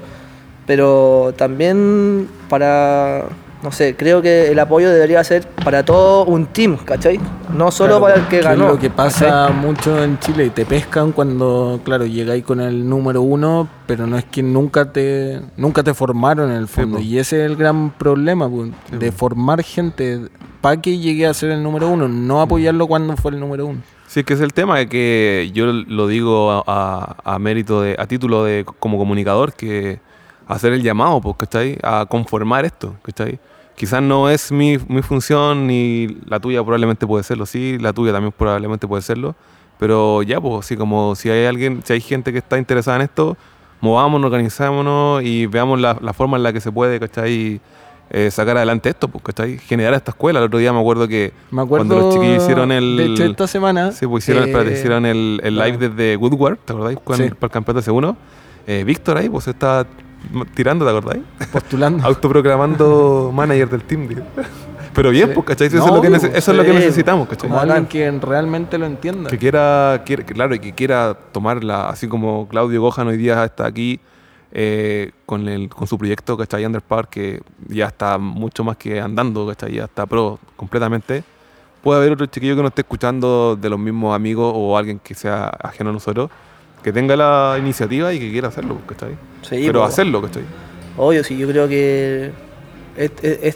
pero 0.67 1.35
también 1.37 2.29
para, 2.49 3.25
no 3.67 3.73
sé, 3.73 3.97
creo 3.97 4.23
que 4.23 4.49
el 4.53 4.59
apoyo 4.61 4.89
debería 4.91 5.25
ser 5.25 5.45
para 5.65 5.85
todo 5.85 6.25
un 6.25 6.47
team, 6.47 6.77
¿cachai? 6.77 7.19
No 7.53 7.73
solo 7.73 7.99
Claro, 7.99 8.01
para 8.03 8.15
el 8.15 8.29
que 8.29 8.39
es 8.39 8.45
ganó. 8.45 8.69
lo 8.69 8.79
que 8.79 8.91
pasa 8.91 9.49
mucho 9.51 10.05
en 10.05 10.21
Chile, 10.21 10.51
te 10.51 10.65
pescan 10.65 11.11
cuando, 11.11 11.81
claro, 11.85 12.07
llegáis 12.07 12.45
con 12.45 12.61
el 12.61 12.89
número 12.89 13.23
uno, 13.23 13.69
pero 13.89 14.07
no 14.07 14.17
es 14.19 14.25
que 14.25 14.41
nunca 14.45 14.93
te 14.93 15.41
nunca 15.57 15.83
te 15.83 15.95
formaron 15.95 16.53
en 16.53 16.59
el 16.59 16.69
fondo. 16.69 16.99
po. 16.99 17.03
y 17.03 17.19
ese 17.19 17.41
es 17.45 17.51
el 17.51 17.57
gran 17.57 17.91
problema, 17.91 18.49
pues, 18.49 18.71
Sí, 18.89 18.99
de 18.99 19.11
formar 19.11 19.65
gente 19.65 20.21
para 20.61 20.81
que 20.81 20.99
llegue 20.99 21.27
a 21.27 21.35
ser 21.35 21.51
el 21.51 21.61
número 21.65 21.89
uno, 21.89 22.07
no 22.07 22.41
apoyarlo 22.41 22.87
cuando 22.87 23.17
fue 23.17 23.33
el 23.33 23.41
número 23.41 23.67
uno. 23.67 23.81
Sí, 24.07 24.23
que 24.23 24.35
es 24.35 24.41
el 24.41 24.53
tema, 24.53 24.81
es 24.81 24.87
que 24.89 25.51
yo 25.53 25.67
lo 25.67 26.07
digo 26.07 26.53
a, 26.53 26.63
a- 26.69 27.35
a 27.35 27.39
mérito 27.41 27.83
de, 27.83 27.97
a 27.99 28.07
título 28.07 28.45
de 28.45 28.65
como 28.79 28.97
comunicador, 28.97 29.55
que 29.55 29.99
hacer 30.47 30.73
el 30.73 30.85
llamado, 30.85 31.21
pues, 31.21 31.35
¿cachai? 31.37 31.77
A 31.83 32.07
conformar 32.09 32.65
esto, 32.65 32.95
¿cachai? 33.03 33.41
Quizás 33.77 34.03
no 34.03 34.29
es 34.31 34.51
mi, 34.51 34.79
mi 34.89 35.03
función, 35.03 35.67
ni 35.67 36.09
la 36.27 36.41
tuya 36.41 36.63
probablemente 36.63 37.07
puede 37.07 37.23
serlo, 37.23 37.47
sí, 37.47 37.79
la 37.79 37.93
tuya 37.93 38.13
también 38.13 38.33
probablemente 38.37 38.89
puede 38.89 39.03
serlo, 39.03 39.35
pero 39.79 40.23
ya, 40.23 40.41
pues, 40.41 40.65
así 40.65 40.77
como 40.77 41.15
si 41.15 41.29
hay 41.29 41.45
alguien, 41.45 41.83
si 41.85 41.93
hay 41.93 42.01
gente 42.01 42.33
que 42.33 42.39
está 42.39 42.57
interesada 42.57 42.97
en 42.97 43.03
esto, 43.03 43.37
movámonos, 43.83 44.27
organizámonos 44.27 45.23
y 45.23 45.47
veamos 45.47 45.79
la, 45.79 45.99
la 46.01 46.13
forma 46.15 46.39
en 46.39 46.43
la 46.43 46.53
que 46.53 46.61
se 46.61 46.73
puede, 46.73 46.99
¿cachai? 46.99 47.61
Eh, 48.09 48.31
sacar 48.31 48.57
adelante 48.57 48.89
esto, 48.89 49.09
pues, 49.09 49.23
¿cachai? 49.25 49.59
Generar 49.59 49.93
esta 49.95 50.13
escuela. 50.13 50.39
El 50.39 50.47
otro 50.47 50.59
día 50.61 50.73
me 50.73 50.79
acuerdo 50.79 51.09
que 51.09 51.33
Me 51.51 51.63
acuerdo 51.63 51.87
cuando 51.87 52.07
los 52.07 52.15
chiquillos 52.15 52.43
hicieron 52.45 52.71
el... 52.71 52.97
de 52.97 53.05
hecho 53.07 53.25
esta 53.25 53.47
semana 53.49 53.91
Sí, 53.91 54.07
pues 54.07 54.25
hicieron, 54.25 54.45
eh, 54.45 54.47
espérate, 54.47 54.73
hicieron 54.73 55.07
el, 55.07 55.41
el 55.43 55.57
live 55.59 55.77
desde 55.89 56.17
Woodward, 56.17 56.59
¿te 56.65 56.73
acordáis? 56.73 56.99
Cuando, 57.03 57.25
Sí. 57.25 57.31
Para 57.35 57.47
el 57.47 57.51
campeonato 57.51 57.93
C1. 57.93 58.17
Eh, 58.69 58.85
Víctor 58.85 59.19
ahí, 59.19 59.29
pues 59.29 59.49
estaba 59.49 59.87
tirando, 60.55 60.85
¿te 60.85 60.91
acordáis? 60.91 61.23
postulando. 61.53 62.05
Autoproclamando 62.07 63.31
manager 63.35 63.69
del 63.71 63.83
team. 63.83 64.09
digo. 64.09 64.23
Pero 64.95 65.11
bien, 65.11 65.29
Sí. 65.29 65.35
pues, 65.35 65.47
¿cachai? 65.47 65.67
Eso, 65.67 65.77
No, 65.79 65.85
es, 65.87 65.93
lo 65.93 66.01
que 66.01 66.39
eso 66.39 66.51
es 66.53 66.57
lo 66.57 66.65
que 66.65 66.73
necesitamos, 66.73 67.29
¿cachai? 67.29 67.51
como 67.51 67.61
alguien 67.61 67.85
que 67.87 68.11
realmente 68.13 68.79
lo 68.79 68.87
entienda. 68.87 69.29
Que 69.29 69.37
quiera, 69.37 70.03
quiera- 70.07 70.25
claro, 70.25 70.55
y 70.55 70.59
que 70.59 70.73
quiera 70.73 71.15
tomarla, 71.33 71.91
así 71.91 72.09
como 72.09 72.49
Claudio 72.49 72.81
Gojan 72.81 73.07
hoy 73.09 73.19
día 73.19 73.45
está 73.45 73.67
aquí 73.67 74.01
eh, 74.53 75.11
con, 75.27 75.49
el, 75.49 75.69
con 75.69 75.87
su 75.87 75.99
proyecto, 75.99 76.39
¿cachai? 76.39 76.65
Underpark, 76.65 77.11
que 77.11 77.43
ya 77.69 77.87
está 77.89 78.17
mucho 78.17 78.65
más 78.65 78.79
que 78.79 78.99
andando, 78.99 79.47
¿cachai? 79.47 79.75
Ya 79.75 79.85
está 79.85 80.07
pro 80.07 80.39
completamente. 80.57 81.23
Puede 81.83 82.01
haber 82.01 82.13
otro 82.13 82.25
chiquillo 82.27 82.57
que 82.57 82.63
no 82.63 82.69
esté 82.69 82.81
escuchando 82.81 83.55
de 83.55 83.69
los 83.69 83.79
mismos 83.79 84.17
amigos 84.17 84.51
o 84.57 84.79
alguien 84.79 84.99
que 84.99 85.15
sea 85.15 85.49
ajeno 85.63 85.91
a 85.91 85.93
nosotros, 85.93 86.31
que 86.87 86.93
tenga 86.93 87.17
la 87.17 87.57
iniciativa 87.59 88.13
y 88.15 88.21
que 88.21 88.31
quiera 88.31 88.47
hacerlo, 88.47 88.79
¿cachai? 88.87 89.17
Sí, 89.43 89.65
Pero 89.67 89.81
po. 89.81 89.87
hacerlo, 89.87 90.23
¿cachai? 90.23 90.45
Obvio, 90.97 91.25
sí, 91.25 91.37
yo 91.37 91.49
creo 91.49 91.67
que 91.67 92.31
este, 92.97 93.53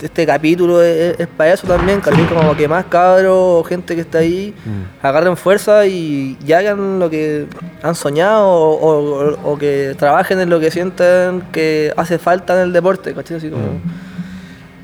este, 0.00 0.26
capítulo 0.26 0.82
es, 0.82 1.14
es 1.20 1.28
para 1.28 1.52
eso 1.52 1.64
también, 1.68 2.00
¿cachai? 2.00 2.26
Como 2.26 2.56
que 2.56 2.66
más 2.66 2.86
cabros 2.86 3.36
o 3.36 3.62
gente 3.62 3.94
que 3.94 4.00
está 4.00 4.18
ahí 4.18 4.52
Mm. 4.66 5.06
agarren 5.06 5.36
fuerza 5.36 5.86
y, 5.86 6.36
y 6.44 6.52
hagan 6.52 6.98
lo 6.98 7.08
que 7.08 7.46
han 7.84 7.94
soñado 7.94 8.48
o, 8.48 9.30
o- 9.36 9.52
o 9.52 9.56
que 9.58 9.94
trabajen 9.96 10.40
en 10.40 10.50
lo 10.50 10.58
que 10.58 10.72
sienten 10.72 11.42
que 11.52 11.92
hace 11.96 12.18
falta 12.18 12.54
en 12.56 12.62
el 12.62 12.72
deporte, 12.72 13.14
¿cachai? 13.14 13.36
Así 13.36 13.48
como, 13.48 13.80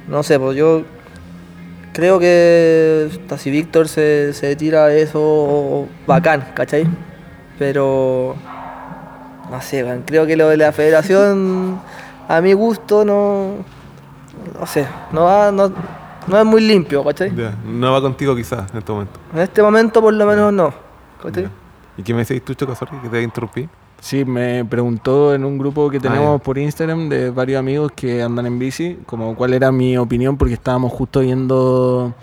no 0.06 0.22
sé, 0.22 0.38
pues 0.38 0.56
yo 0.56 0.84
creo 1.92 2.20
que 2.20 3.08
hasta 3.10 3.38
si 3.38 3.50
Víctor 3.50 3.88
se, 3.88 4.32
se 4.34 4.54
tira 4.54 4.94
eso, 4.94 5.88
bacán, 6.06 6.44
¿cachai? 6.54 6.86
Pero, 7.58 8.34
no 9.50 9.60
sé, 9.60 10.02
creo 10.06 10.26
que 10.26 10.36
lo 10.36 10.48
de 10.48 10.56
la 10.56 10.72
federación, 10.72 11.80
a 12.28 12.40
mi 12.40 12.52
gusto, 12.52 13.04
no, 13.04 13.54
no 14.58 14.66
sé, 14.66 14.86
no, 15.12 15.24
va, 15.24 15.50
no, 15.50 15.72
no 16.26 16.38
es 16.38 16.44
muy 16.44 16.60
limpio, 16.60 17.02
¿cachai? 17.04 17.34
Ya, 17.34 17.54
No 17.64 17.92
va 17.92 18.00
contigo 18.00 18.36
quizás 18.36 18.70
en 18.72 18.78
este 18.78 18.92
momento. 18.92 19.18
En 19.32 19.40
este 19.40 19.62
momento 19.62 20.00
por 20.00 20.14
lo 20.14 20.26
menos 20.26 20.52
no, 20.52 20.72
¿cachai? 21.22 21.48
¿Y 21.96 22.02
qué 22.02 22.14
me 22.14 22.20
decís 22.24 22.44
tú, 22.44 22.54
Choco, 22.54 22.74
sorry, 22.74 22.96
que 23.02 23.08
te 23.08 23.22
interrumpí? 23.22 23.68
Sí, 24.00 24.24
me 24.24 24.64
preguntó 24.64 25.34
en 25.34 25.44
un 25.44 25.58
grupo 25.58 25.90
que 25.90 25.98
tenemos 25.98 26.38
ya. 26.38 26.44
por 26.44 26.56
Instagram 26.56 27.08
de 27.08 27.30
varios 27.30 27.58
amigos 27.58 27.90
que 27.96 28.22
andan 28.22 28.46
en 28.46 28.56
bici, 28.60 28.96
como 29.06 29.34
cuál 29.34 29.54
era 29.54 29.72
mi 29.72 29.98
opinión, 29.98 30.36
porque 30.36 30.54
estábamos 30.54 30.92
justo 30.92 31.18
viendo 31.18 32.14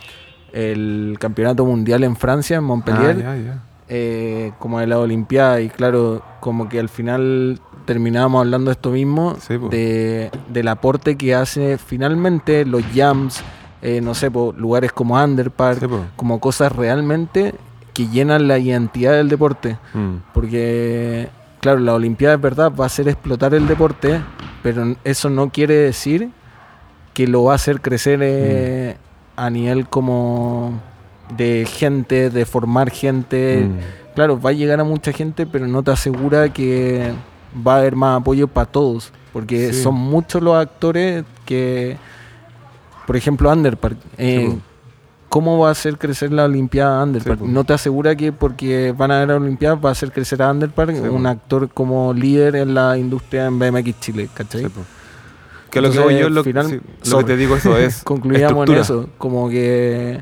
el 0.54 1.18
campeonato 1.20 1.66
mundial 1.66 2.06
en 2.06 2.16
Francia, 2.16 2.56
en 2.56 2.64
Montpellier, 2.64 3.26
Ah. 3.28 3.64
Eh, 3.88 4.52
como 4.60 4.80
de 4.80 4.88
la 4.88 5.00
Olimpiada, 5.00 5.62
y 5.62 5.70
claro, 5.70 6.22
como 6.40 6.70
que 6.70 6.80
al 6.80 6.90
final 6.90 7.60
terminábamos 7.86 8.42
hablando 8.42 8.70
de 8.70 8.74
esto 8.74 8.92
mismo, 8.92 9.36
Sí, 9.40 9.58
de, 9.70 10.32
del 10.50 10.68
aporte 10.68 11.16
que 11.18 11.36
hace 11.36 11.78
finalmente 11.78 12.66
los 12.66 12.84
jams, 12.94 13.42
eh, 13.82 14.02
no 14.02 14.16
sé, 14.16 14.32
po, 14.32 14.54
lugares 14.58 14.92
como 14.92 15.22
Underpark, 15.22 15.80
Sí, 15.80 15.88
como 16.16 16.40
cosas 16.40 16.72
realmente 16.72 17.54
que 17.94 18.08
llenan 18.08 18.48
la 18.48 18.60
identidad 18.60 19.14
del 19.14 19.30
deporte. 19.30 19.78
Mm. 19.94 20.16
Porque, 20.34 21.30
claro, 21.62 21.80
la 21.80 21.94
Olimpiada 21.94 22.36
es 22.36 22.42
verdad, 22.42 22.72
va 22.78 22.84
a 22.84 22.88
hacer 22.88 23.08
explotar 23.08 23.54
el 23.54 23.68
deporte, 23.68 24.22
pero 24.62 24.96
eso 25.04 25.30
no 25.30 25.50
quiere 25.50 25.76
decir 25.76 26.30
que 27.14 27.28
lo 27.28 27.46
va 27.46 27.54
a 27.54 27.56
hacer 27.56 27.82
crecer 27.82 28.20
eh, 28.22 28.98
a 29.38 29.50
nivel 29.50 29.88
como 29.88 30.82
de 31.36 31.66
gente, 31.70 32.30
de 32.30 32.46
formar 32.46 32.90
gente. 32.92 33.68
Mm. 33.70 34.14
Claro, 34.16 34.40
va 34.40 34.52
a 34.52 34.54
llegar 34.54 34.80
a 34.80 34.84
mucha 34.84 35.12
gente, 35.12 35.46
pero 35.46 35.68
no 35.68 35.84
te 35.84 35.92
asegura 35.92 36.50
que 36.54 37.12
va 37.66 37.76
a 37.76 37.78
haber 37.80 37.96
más 37.96 38.22
apoyo 38.22 38.48
para 38.48 38.66
todos. 38.70 39.12
Porque 39.34 39.74
Sí. 39.74 39.84
son 39.84 39.96
muchos 39.96 40.42
los 40.42 40.56
actores 40.56 41.26
que, 41.46 41.98
por 43.08 43.16
ejemplo, 43.18 43.52
Underpark. 43.52 43.98
eh. 44.18 44.56
¿Cómo 45.28 45.60
va 45.60 45.68
a 45.68 45.72
hacer 45.72 45.98
crecer 45.98 46.32
la 46.32 46.46
Olimpiada 46.46 47.04
Underpark? 47.04 47.40
po. 47.40 47.46
no 47.48 47.66
te 47.66 47.74
asegura 47.74 48.16
que 48.16 48.32
porque 48.32 48.94
van 48.98 49.12
a 49.12 49.18
haber 49.22 49.36
Olimpiadas 49.36 49.80
va 49.84 49.90
a 49.90 49.92
hacer 49.92 50.14
crecer 50.14 50.42
a 50.42 50.50
Underpark 50.50 50.96
Sí, 50.96 51.02
un 51.02 51.26
actor 51.26 51.68
como 51.68 52.14
líder 52.14 52.56
en 52.56 52.74
la 52.74 52.98
industria 52.98 53.48
en 53.48 53.60
BMX 53.60 54.00
Chile, 54.00 54.30
¿cachai? 54.34 54.62
Sí. 54.64 54.68
Que 55.72 55.82
lo 55.82 55.92
que 55.92 56.00
voy 56.00 56.18
yo, 56.18 56.30
lo, 56.30 56.42
final- 56.42 56.70
sí, 56.70 56.80
lo 57.12 57.18
que 57.18 57.24
te 57.26 57.36
digo 57.36 57.58
eso 57.58 57.76
es 57.78 58.02
Concluyamos 58.06 58.70
en 58.70 58.76
eso, 58.76 59.10
como 59.18 59.50
que 59.50 60.22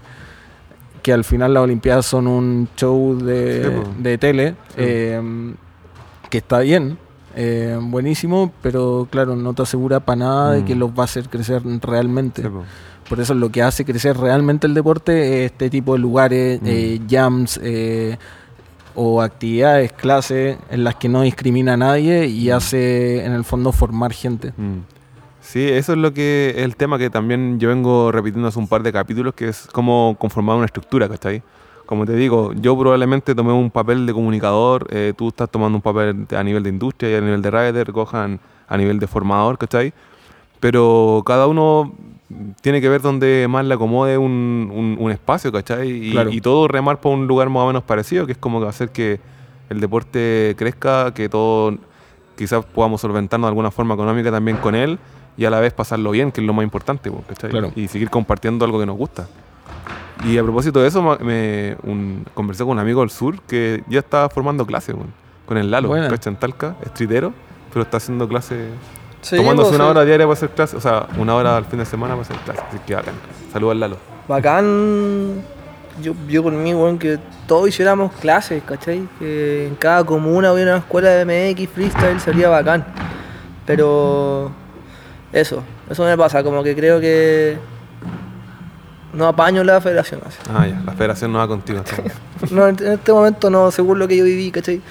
que 1.04 1.14
al 1.14 1.24
final 1.24 1.54
las 1.54 1.62
Olimpiadas 1.64 2.06
son 2.08 2.26
un 2.28 2.68
show 2.76 3.16
de, 3.18 3.64
Sí, 3.84 4.02
de 4.02 4.18
tele 4.18 4.50
Sí. 4.70 4.76
eh, 4.78 5.54
que 6.32 6.40
está 6.40 6.60
bien, 6.62 6.98
eh, 7.36 7.78
buenísimo, 7.80 8.52
pero 8.64 9.08
claro, 9.12 9.36
no 9.36 9.54
te 9.54 9.62
asegura 9.62 10.00
para 10.00 10.16
nada 10.16 10.52
de 10.54 10.62
Mm. 10.62 10.66
que 10.66 10.76
los 10.76 10.90
va 10.92 11.02
a 11.02 11.06
hacer 11.06 11.30
crecer 11.30 11.62
realmente. 11.82 12.42
Sí. 12.42 12.48
Por 13.10 13.20
eso 13.20 13.34
lo 13.36 13.50
que 13.50 13.62
hace 13.62 13.84
crecer 13.86 14.18
realmente 14.18 14.66
el 14.66 14.74
deporte 14.74 15.46
es 15.46 15.52
este 15.52 15.70
tipo 15.70 15.94
de 15.94 16.00
lugares, 16.00 16.62
Mm. 16.62 16.66
eh, 16.68 17.02
jams 17.10 17.60
eh, 17.62 18.18
o 18.96 19.22
actividades, 19.22 19.92
clases 19.92 20.58
en 20.72 20.84
las 20.84 20.96
que 20.96 21.10
no 21.10 21.22
discrimina 21.24 21.74
a 21.74 21.78
nadie 21.78 22.28
y 22.28 22.50
hace 22.50 23.26
en 23.26 23.34
el 23.34 23.44
fondo 23.44 23.72
formar 23.72 24.14
gente. 24.14 24.54
Mm. 24.56 24.78
Sí, 25.44 25.68
eso 25.68 25.92
es 25.92 25.98
lo 26.00 26.14
que 26.14 26.56
el 26.58 26.76
tema 26.78 26.98
que 26.98 27.10
también 27.10 27.60
yo 27.60 27.68
vengo 27.70 28.12
repitiendo 28.12 28.48
hace 28.48 28.58
un 28.60 28.68
par 28.68 28.82
de 28.82 28.94
capítulos, 28.94 29.34
que 29.34 29.50
es 29.50 29.68
cómo 29.72 30.16
conformar 30.18 30.56
una 30.56 30.66
estructura, 30.66 31.10
¿cachai? 31.10 31.44
Como 31.86 32.06
te 32.06 32.14
digo, 32.16 32.54
yo 32.54 32.78
probablemente 32.80 33.36
tomé 33.36 33.52
un 33.52 33.70
papel 33.70 34.06
de 34.06 34.14
comunicador, 34.14 34.88
eh, 34.90 35.14
tú 35.16 35.28
estás 35.28 35.50
tomando 35.50 35.76
un 35.78 35.82
papel 35.82 36.26
a 36.36 36.44
nivel 36.44 36.64
de 36.64 36.70
industria 36.70 37.12
y 37.12 37.16
a 37.16 37.22
nivel 37.22 37.42
de 37.42 37.52
rider, 37.52 37.92
cojan 37.92 38.40
a 38.70 38.78
nivel 38.78 39.00
de 39.00 39.06
formador, 39.08 39.58
¿cachai? 39.58 39.94
Pero 40.62 41.22
cada 41.26 41.46
uno 41.48 41.94
tiene 42.62 42.80
que 42.80 42.88
ver 42.88 43.02
donde 43.02 43.46
más 43.50 43.66
le 43.66 43.74
acomode 43.74 44.18
un, 44.18 44.72
un- 44.74 44.96
un 44.98 45.12
espacio, 45.12 45.52
¿cachai? 45.52 45.92
Y, 46.08 46.12
Claro. 46.12 46.32
y 46.32 46.40
todo 46.40 46.70
remar 46.70 47.02
por 47.02 47.14
un 47.14 47.28
lugar 47.28 47.50
más 47.50 47.64
o 47.64 47.68
menos 47.68 47.84
parecido, 47.84 48.26
que 48.26 48.32
es 48.32 48.38
como 48.38 48.64
hacer 48.64 48.90
que 48.90 49.20
el 49.70 49.82
deporte 49.82 50.56
crezca, 50.58 51.14
que 51.14 51.28
todo 51.28 51.78
quizás 52.38 52.64
podamos 52.66 53.02
solventarnos 53.02 53.48
de 53.48 53.50
alguna 53.50 53.72
forma 53.72 53.94
económica 53.94 54.32
también 54.32 54.56
con 54.58 54.74
él 54.74 54.98
y 55.38 55.46
a 55.46 55.50
la 55.50 55.60
vez 55.60 55.74
pasarlo 55.74 56.12
bien, 56.12 56.32
que 56.32 56.42
es 56.42 56.48
lo 56.48 56.54
más 56.54 56.64
importante, 56.64 57.10
po, 57.12 57.24
¿cachai? 57.28 57.50
Claro. 57.50 57.72
Y 57.76 57.88
seguir 57.88 58.10
compartiendo 58.10 58.66
algo 58.66 58.80
que 58.80 58.86
nos 58.86 58.98
gusta. 58.98 59.28
Y 60.26 60.38
a 60.38 60.44
propósito 60.44 60.82
de 60.82 60.88
eso, 60.88 61.02
me, 61.20 61.76
un- 61.84 62.26
conversé 62.34 62.64
con 62.64 62.72
un 62.74 62.80
amigo 62.80 63.02
del 63.02 63.10
sur 63.10 63.42
que 63.42 63.84
ya 63.90 64.00
está 64.00 64.30
formando 64.30 64.66
clases, 64.66 64.96
con 65.46 65.58
el 65.58 65.70
Lalo, 65.72 65.90
Buena. 65.90 66.08
¿cachai? 66.08 66.34
En 66.34 66.40
Talca, 66.40 66.76
streetero, 66.88 67.34
pero 67.72 67.84
está 67.84 67.98
haciendo 67.98 68.28
clases, 68.28 68.70
Sí, 69.22 69.36
tomándose 69.38 69.70
pues, 69.70 69.80
una 69.80 69.86
sí. 69.86 69.92
hora 69.92 70.06
diaria 70.06 70.26
para 70.26 70.34
hacer 70.34 70.50
clases, 70.50 70.76
o 70.76 70.82
sea, 70.82 71.08
una 71.18 71.36
hora 71.36 71.58
al 71.58 71.66
fin 71.66 71.80
de 71.80 71.86
semana 71.86 72.14
para 72.14 72.22
hacer 72.24 72.38
clases. 72.46 72.64
Así 72.70 72.78
que 72.86 72.96
bacán. 72.96 73.16
Saludos 73.52 73.72
al 73.74 73.80
Lalo. 73.80 73.98
Bacán, 74.28 75.42
yo, 76.02 76.14
yo 76.30 76.44
por 76.44 76.54
mí, 76.54 76.74
weón, 76.74 76.98
que 77.00 77.20
todos 77.48 77.68
hiciéramos 77.68 78.12
clases, 78.14 78.62
¿cachai? 78.64 79.08
Que 79.20 79.68
en 79.68 79.76
cada 79.76 80.04
comuna 80.06 80.54
hubiera 80.54 80.72
una 80.72 80.80
escuela 80.80 81.10
de 81.10 81.26
MX, 81.54 81.70
freestyle, 81.70 82.20
sería 82.20 82.50
bacán. 82.50 82.86
Pero 83.66 84.52
eso, 85.34 85.64
eso 85.90 86.04
me 86.06 86.16
pasa, 86.18 86.44
como 86.44 86.64
que 86.64 86.76
creo 86.76 87.00
que 87.02 87.58
no 89.14 89.28
apaño 89.28 89.64
la 89.64 89.80
federación. 89.82 90.22
así. 90.26 90.38
Ah, 90.54 90.68
ya, 90.68 90.82
la 90.86 90.94
federación 90.94 91.32
no 91.32 91.40
va 91.40 91.48
contigo. 91.48 91.82
No, 92.52 92.68
en 92.68 92.76
este 92.78 93.14
momento 93.14 93.50
no, 93.50 93.72
según 93.72 94.00
lo 94.00 94.08
que 94.08 94.18
yo 94.18 94.26
viví, 94.26 94.52
¿cachai? 94.52 94.82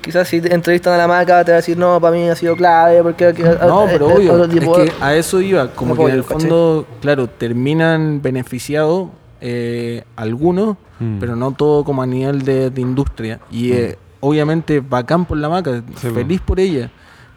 Quizás 0.00 0.26
si 0.26 0.40
te 0.40 0.52
entrevistan 0.52 0.94
a 0.94 0.96
la 0.96 1.06
maca 1.06 1.44
te 1.44 1.52
va 1.52 1.56
a 1.56 1.60
decir, 1.60 1.76
no, 1.78 2.00
para 2.00 2.16
mí 2.16 2.28
ha 2.28 2.34
sido 2.34 2.56
clave, 2.56 3.00
porque... 3.02 3.32
que- 3.34 3.42
No, 3.44 3.84
eh, 3.84 3.88
pero 3.92 4.10
eh, 4.10 4.14
obvio, 4.14 4.32
otro 4.32 4.44
es 4.46 4.50
tipo- 4.50 4.74
que 4.76 4.92
a 5.00 5.14
eso 5.14 5.40
iba, 5.40 5.68
como 5.68 5.94
que 5.94 6.02
en 6.04 6.10
el 6.10 6.24
fondo, 6.24 6.86
claro, 7.00 7.28
terminan 7.28 8.20
beneficiados 8.22 9.08
eh, 9.40 10.04
algunos, 10.16 10.76
Mm. 10.98 11.18
pero 11.18 11.34
no 11.34 11.52
todo 11.52 11.82
como 11.82 12.02
a 12.02 12.06
nivel 12.06 12.42
de, 12.42 12.68
de 12.68 12.80
industria. 12.82 13.40
Y 13.50 13.72
eh, 13.72 13.96
obviamente 14.20 14.80
bacán 14.80 15.24
por 15.24 15.38
la 15.38 15.48
maca, 15.48 15.82
Sí, 15.96 16.10
feliz 16.10 16.42
por 16.42 16.60
ella. 16.60 16.90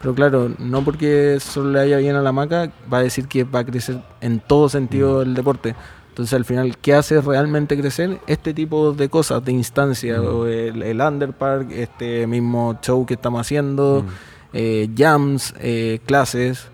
Pero 0.04 0.14
claro, 0.14 0.52
no 0.60 0.84
porque 0.84 1.38
solo 1.40 1.72
le 1.72 1.80
haya 1.80 1.98
bien 1.98 2.16
a 2.18 2.22
la 2.22 2.32
maca, 2.34 2.70
va 2.92 2.98
a 3.00 3.04
decir 3.04 3.28
que 3.28 3.46
va 3.46 3.60
a 3.60 3.66
crecer 3.66 4.00
en 4.22 4.40
todo 4.42 4.68
sentido 4.70 5.20
Mm. 5.20 5.22
el 5.22 5.34
deporte. 5.34 5.76
Entonces 6.10 6.34
al 6.34 6.44
final, 6.46 6.78
¿qué 6.78 6.94
hace 6.94 7.20
realmente 7.22 7.76
crecer? 7.80 8.20
Este 8.28 8.54
tipo 8.54 8.92
de 8.92 9.08
cosas, 9.10 9.44
de 9.46 9.54
instancias, 9.54 10.22
Mm. 10.22 10.46
el, 10.48 10.84
el 10.84 11.00
underpark, 11.02 11.72
este 11.72 12.28
mismo 12.28 12.78
show 12.82 13.06
que 13.06 13.14
estamos 13.16 13.40
haciendo, 13.42 14.04
Mm. 14.06 14.10
eh, 14.54 14.90
jams, 14.96 15.54
eh, 15.60 16.00
clases, 16.06 16.68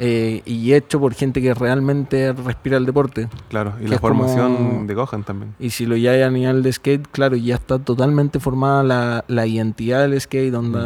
eh, 0.00 0.42
y 0.44 0.72
hecho 0.72 0.98
por 0.98 1.14
gente 1.14 1.40
que 1.40 1.54
realmente 1.54 2.32
respira 2.32 2.76
el 2.78 2.84
deporte. 2.84 3.28
Claro, 3.48 3.74
y 3.80 3.86
la 3.86 3.94
es 3.94 4.00
como- 4.00 4.24
formación 4.26 4.86
de 4.88 4.94
Gohan 4.94 5.22
también. 5.22 5.54
Y 5.60 5.70
si 5.70 5.86
lo 5.86 5.96
ya 5.96 6.10
hay 6.10 6.22
a 6.22 6.30
nivel 6.30 6.64
de 6.64 6.72
skate, 6.72 7.06
claro, 7.12 7.36
ya 7.36 7.54
está 7.54 7.78
totalmente 7.78 8.40
formada 8.40 8.82
la, 8.82 9.24
la 9.28 9.46
identidad 9.46 10.00
del 10.08 10.20
skate, 10.20 10.50
donde, 10.52 10.80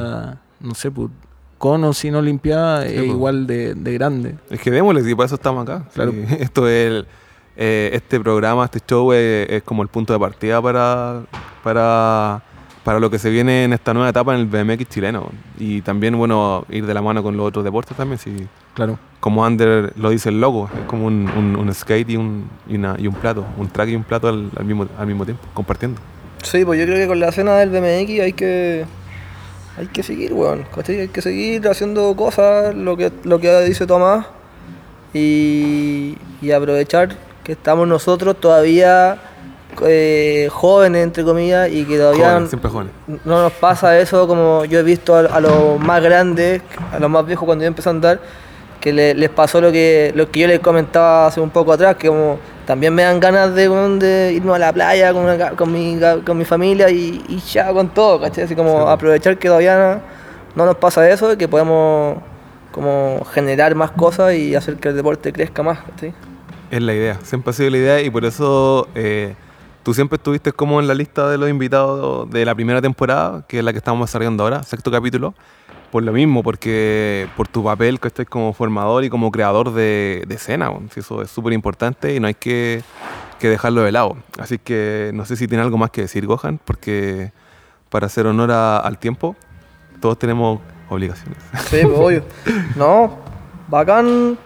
no 0.60 0.74
sé, 0.74 0.90
pues, 0.90 1.08
con 1.58 1.82
o 1.84 1.92
sin 1.92 2.14
Olimpiada 2.14 2.86
es 2.86 2.94
pues. 2.94 3.06
igual 3.06 3.46
de, 3.46 3.74
de 3.74 3.92
grande. 3.94 4.34
Es 4.50 4.60
que 4.60 4.70
démosle, 4.70 5.08
y 5.10 5.14
para 5.14 5.26
eso 5.26 5.34
estamos 5.34 5.62
acá. 5.64 5.84
Claro. 5.92 6.12
Sí, 6.12 6.24
esto 6.40 6.68
es 6.68 6.86
el- 6.86 7.06
eh, 7.60 7.90
este 7.92 8.20
programa, 8.20 8.64
este 8.66 8.78
show 8.86 9.12
es, 9.12 9.50
es 9.50 9.62
como 9.64 9.82
el 9.82 9.88
punto 9.88 10.12
de 10.12 10.18
partida 10.20 10.62
para, 10.62 11.22
para, 11.64 12.40
para 12.84 13.00
lo 13.00 13.10
que 13.10 13.18
se 13.18 13.30
viene 13.30 13.64
en 13.64 13.72
esta 13.72 13.92
nueva 13.92 14.08
etapa 14.10 14.32
en 14.34 14.40
el 14.42 14.46
BMX 14.46 14.88
chileno. 14.88 15.28
Y 15.58 15.82
también, 15.82 16.16
bueno, 16.16 16.64
ir 16.70 16.86
de 16.86 16.94
la 16.94 17.02
mano 17.02 17.20
con 17.22 17.36
los 17.36 17.46
otros 17.48 17.64
deportes 17.64 17.96
también. 17.96 18.18
Si, 18.18 18.46
Claro. 18.74 18.96
como 19.18 19.44
Under 19.44 19.92
lo 19.96 20.10
dice 20.10 20.28
el 20.28 20.40
logo, 20.40 20.70
es 20.72 20.84
como 20.86 21.06
un, 21.06 21.28
un- 21.36 21.56
un 21.56 21.74
skate 21.74 22.10
y 22.10 22.16
un, 22.16 22.48
y, 22.68 22.76
una- 22.76 22.94
y 22.96 23.08
un 23.08 23.14
plato, 23.14 23.44
un 23.58 23.68
track 23.68 23.88
y 23.88 23.96
un 23.96 24.04
plato 24.04 24.28
al, 24.28 24.50
al 24.56 24.64
mismo, 24.64 24.86
al 24.96 25.06
mismo 25.08 25.24
tiempo, 25.24 25.42
compartiendo. 25.52 26.00
Sí, 26.44 26.64
pues 26.64 26.78
yo 26.78 26.86
creo 26.86 26.96
que 26.96 27.08
con 27.08 27.18
la 27.18 27.30
escena 27.30 27.56
del 27.56 27.70
BMX 27.70 28.20
hay 28.20 28.32
que 28.34 28.84
hay 29.78 29.86
que 29.86 30.02
seguir, 30.02 30.32
weón. 30.32 30.66
¿cachai? 30.74 31.00
Hay 31.00 31.08
que 31.08 31.22
seguir 31.22 31.66
haciendo 31.68 32.14
cosas, 32.16 32.74
lo 32.74 32.96
que, 32.96 33.12
lo 33.24 33.38
que 33.38 33.60
dice 33.62 33.86
Tomás, 33.86 34.26
y, 35.14 36.16
y 36.42 36.50
aprovechar 36.50 37.16
que 37.44 37.52
estamos 37.52 37.86
nosotros 37.88 38.36
todavía 38.40 39.18
eh, 39.86 40.48
jóvenes, 40.50 41.04
entre 41.04 41.24
comillas, 41.24 41.70
y 41.70 41.84
que 41.84 41.96
todavía 41.96 42.30
Jóvenes, 42.30 42.48
siempre 42.50 42.70
jóvenes. 42.70 42.92
no 43.24 43.42
nos 43.42 43.52
pasa 43.52 43.98
eso 43.98 44.26
como 44.26 44.64
yo 44.64 44.80
he 44.80 44.82
visto 44.82 45.14
a, 45.14 45.20
a 45.20 45.40
los 45.40 45.78
más 45.80 46.02
grandes, 46.02 46.60
a 46.92 46.98
los 46.98 47.08
más 47.08 47.24
viejos 47.24 47.46
cuando 47.46 47.62
yo 47.62 47.68
empecé 47.68 47.88
a 47.88 47.92
andar, 47.92 48.20
que 48.80 48.92
le- 48.92 49.14
les 49.14 49.30
pasó 49.30 49.60
lo 49.60 49.72
que, 49.72 50.12
lo 50.14 50.30
que 50.30 50.40
yo 50.40 50.46
les 50.46 50.60
comentaba 50.60 51.26
hace 51.26 51.40
un 51.40 51.50
poco 51.50 51.72
atrás, 51.72 51.96
que 51.96 52.08
como 52.08 52.38
también 52.66 52.94
me 52.94 53.02
dan 53.02 53.18
ganas 53.20 53.54
de, 53.54 54.32
irnos 54.34 54.56
a 54.56 54.58
la 54.58 54.72
playa 54.72 55.12
con, 55.12 55.22
una 55.24 55.50
con, 55.50 55.72
mi, 55.72 55.98
con 56.24 56.36
mi 56.38 56.44
familia 56.44 56.90
y, 56.90 57.24
y 57.28 57.38
ya 57.38 57.72
con 57.72 57.88
todo, 57.88 58.20
¿cachai? 58.20 58.44
Así 58.44 58.54
como 58.54 58.82
Sí. 58.82 58.84
aprovechar 58.88 59.38
que 59.38 59.48
todavía 59.48 59.78
no, 59.78 60.00
no 60.54 60.66
nos 60.66 60.76
pasa 60.76 61.08
eso 61.10 61.32
y 61.32 61.36
que 61.36 61.48
podemos 61.48 62.18
como 62.72 63.24
generar 63.32 63.74
más 63.74 63.90
cosas 63.92 64.34
y 64.34 64.54
hacer 64.54 64.76
que 64.76 64.88
el 64.90 64.96
deporte 64.96 65.32
crezca 65.32 65.62
más, 65.62 65.78
¿cachai? 65.80 66.12
Es 66.70 66.82
la 66.82 66.92
idea, 66.94 67.18
siempre 67.22 67.50
ha 67.50 67.54
sido 67.54 67.70
la 67.70 67.78
idea 67.78 68.00
y 68.02 68.10
por 68.10 68.24
eso 68.26 68.88
eh, 68.94 69.34
tú 69.82 69.94
siempre 69.94 70.16
estuviste 70.16 70.52
como 70.52 70.78
en 70.80 70.86
la 70.86 70.94
lista 70.94 71.28
de 71.30 71.38
los 71.38 71.48
invitados 71.48 72.28
de 72.30 72.44
la 72.44 72.54
primera 72.54 72.82
temporada, 72.82 73.42
que 73.48 73.58
es 73.58 73.64
la 73.64 73.72
que 73.72 73.78
estamos 73.78 74.06
desarrollando 74.08 74.44
ahora, 74.44 74.62
sexto 74.62 74.90
capítulo, 74.90 75.32
por 75.90 76.02
lo 76.02 76.12
mismo, 76.12 76.42
porque 76.42 77.28
por 77.36 77.48
tu 77.48 77.64
papel 77.64 77.98
que 78.00 78.08
estás 78.08 78.26
como 78.26 78.52
formador 78.52 79.04
y 79.04 79.10
como 79.10 79.30
creador 79.30 79.72
de, 79.72 80.24
de 80.26 80.34
escena. 80.34 80.70
Sí, 80.92 81.00
eso 81.00 81.22
es 81.22 81.30
súper 81.30 81.52
importante 81.52 82.14
y 82.14 82.20
no 82.20 82.26
hay 82.26 82.34
que, 82.34 82.82
que 83.38 83.48
dejarlo 83.48 83.82
de 83.82 83.92
lado. 83.92 84.16
Así 84.38 84.58
que 84.58 85.10
no 85.14 85.24
sé 85.24 85.36
si 85.36 85.48
tiene 85.48 85.62
algo 85.64 85.78
más 85.78 85.90
que 85.90 86.02
decir, 86.02 86.26
Gohan, 86.26 86.58
porque 86.64 87.32
para 87.88 88.06
hacer 88.06 88.26
honor 88.26 88.50
a- 88.52 88.78
al 88.78 88.98
tiempo, 88.98 89.34
todos 90.00 90.18
tenemos 90.18 90.60
obligaciones. 90.90 91.38
Sí, 91.70 91.78
pues, 91.82 91.86
obvio. 91.98 92.22
No, 92.76 93.16
bacán. 93.68 94.36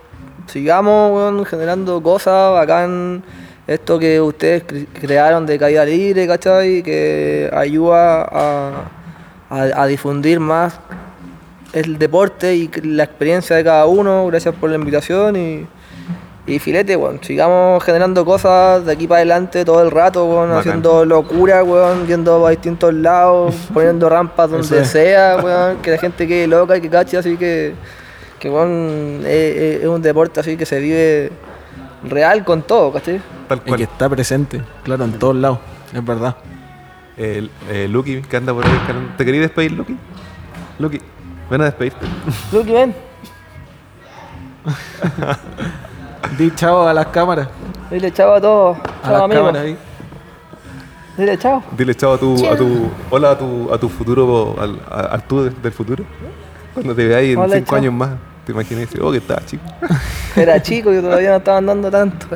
Sigamos 0.47 1.13
weón, 1.13 1.45
generando 1.45 2.03
cosas, 2.03 2.53
bacán. 2.53 3.23
Esto 3.67 3.99
que 3.99 4.21
ustedes 4.21 4.67
cre- 4.67 4.87
crearon 5.01 5.47
de 5.47 5.57
caída 5.59 5.85
libre, 5.85 6.27
¿cachai? 6.27 6.83
Que 6.83 7.49
ayuda 7.53 8.23
a, 8.23 8.73
a- 9.51 9.83
a 9.83 9.87
difundir 9.87 10.41
más 10.41 10.79
el 11.73 11.99
deporte 11.99 12.55
y 12.55 12.71
la 12.83 13.05
experiencia 13.05 13.57
de 13.57 13.65
cada 13.65 13.87
uno. 13.87 14.27
Gracias 14.27 14.55
por 14.55 14.71
la 14.71 14.77
invitación 14.77 15.37
y, 15.37 15.67
y 16.47 16.59
filete, 16.59 16.97
weón. 16.97 17.21
Sigamos 17.23 17.83
generando 17.85 18.25
cosas 18.25 18.85
de 18.85 18.93
aquí 18.93 19.07
para 19.07 19.19
adelante 19.19 19.65
todo 19.65 19.83
el 19.83 19.91
rato, 19.91 20.43
haciendo 20.55 21.05
locura, 21.05 21.63
weón, 21.63 22.07
yendo 22.07 22.47
a 22.47 22.51
distintos 22.51 22.93
lados, 22.93 23.55
poniendo 23.75 24.09
rampas 24.09 24.51
donde 24.51 24.83
es. 24.83 24.89
sea, 24.89 25.39
weón, 25.43 25.79
que 25.79 25.93
la 25.93 25.99
gente 25.99 26.27
quede 26.27 26.47
loca 26.47 26.77
y 26.77 26.81
que 26.81 26.91
cache, 26.91 27.17
así 27.17 27.37
que, 27.37 27.75
que 28.39 28.51
weón, 28.51 29.23
es, 29.25 29.85
un 29.87 30.03
deporte 30.03 30.41
así 30.41 30.57
que 30.57 30.67
se 30.67 30.81
vive 30.81 31.31
real 32.05 32.45
con 32.45 32.63
todo, 32.63 32.93
¿cachai? 32.93 33.21
Tal 33.49 33.63
Y 33.65 33.73
que 33.75 33.85
está 33.85 34.09
presente, 34.09 34.61
claro, 34.83 35.05
en 35.05 35.13
todos 35.19 35.37
lados, 35.37 35.59
es 35.95 36.05
verdad. 36.05 36.37
El, 37.17 37.51
eh, 37.71 37.87
Lucky, 37.89 38.23
que 38.23 38.37
anda 38.37 38.55
por 38.55 38.65
ahí. 38.65 38.73
¿Te 39.17 39.25
querías 39.25 39.43
despedir, 39.43 39.73
Lucky? 39.73 39.97
Lucky, 40.79 40.99
ven 41.53 41.61
a 41.61 41.65
despedirte. 41.67 42.07
Lucky, 42.53 42.73
ven, 42.73 42.95
Di 46.39 46.51
chao 46.55 46.87
a 46.89 46.95
las 46.95 47.07
cámaras. 47.09 47.49
dile 47.91 48.11
chao 48.13 48.35
a 48.35 48.41
todos, 48.41 48.79
A 48.79 48.83
chao 49.03 49.13
las 49.13 49.23
amigos, 49.23 49.45
cámaras 49.47 49.63
ahí. 49.67 49.77
dile 51.19 51.39
chao. 51.39 51.63
Dile 51.77 51.95
chao 51.95 52.15
a 52.15 52.19
tu, 52.19 52.47
a 52.49 52.57
tu 52.57 52.91
hola 53.11 53.31
a 53.33 53.39
tu, 53.39 53.73
a 53.75 53.79
tu 53.79 53.89
futuro, 53.89 54.57
al, 54.59 54.81
a- 54.91 55.01
al 55.15 55.23
tú 55.25 55.43
de- 55.45 55.51
del 55.51 55.73
futuro. 55.73 56.05
Cuando 56.75 56.95
te 56.95 57.07
veáis 57.07 57.35
en 57.35 57.39
Hola, 57.39 57.57
cinco 57.57 57.69
chao. 57.71 57.79
años 57.79 57.93
más, 57.93 58.11
te 58.45 58.53
imaginas, 58.53 58.89
oh, 59.01 59.13
que 59.13 59.19
estaba 59.19 59.41
chico. 59.47 59.63
Era 60.37 60.61
chico 60.61 60.93
y 60.93 61.01
todavía 61.01 61.31
no 61.31 61.37
estaba 61.37 61.59
andando 61.59 61.91
tanto. 61.91 62.27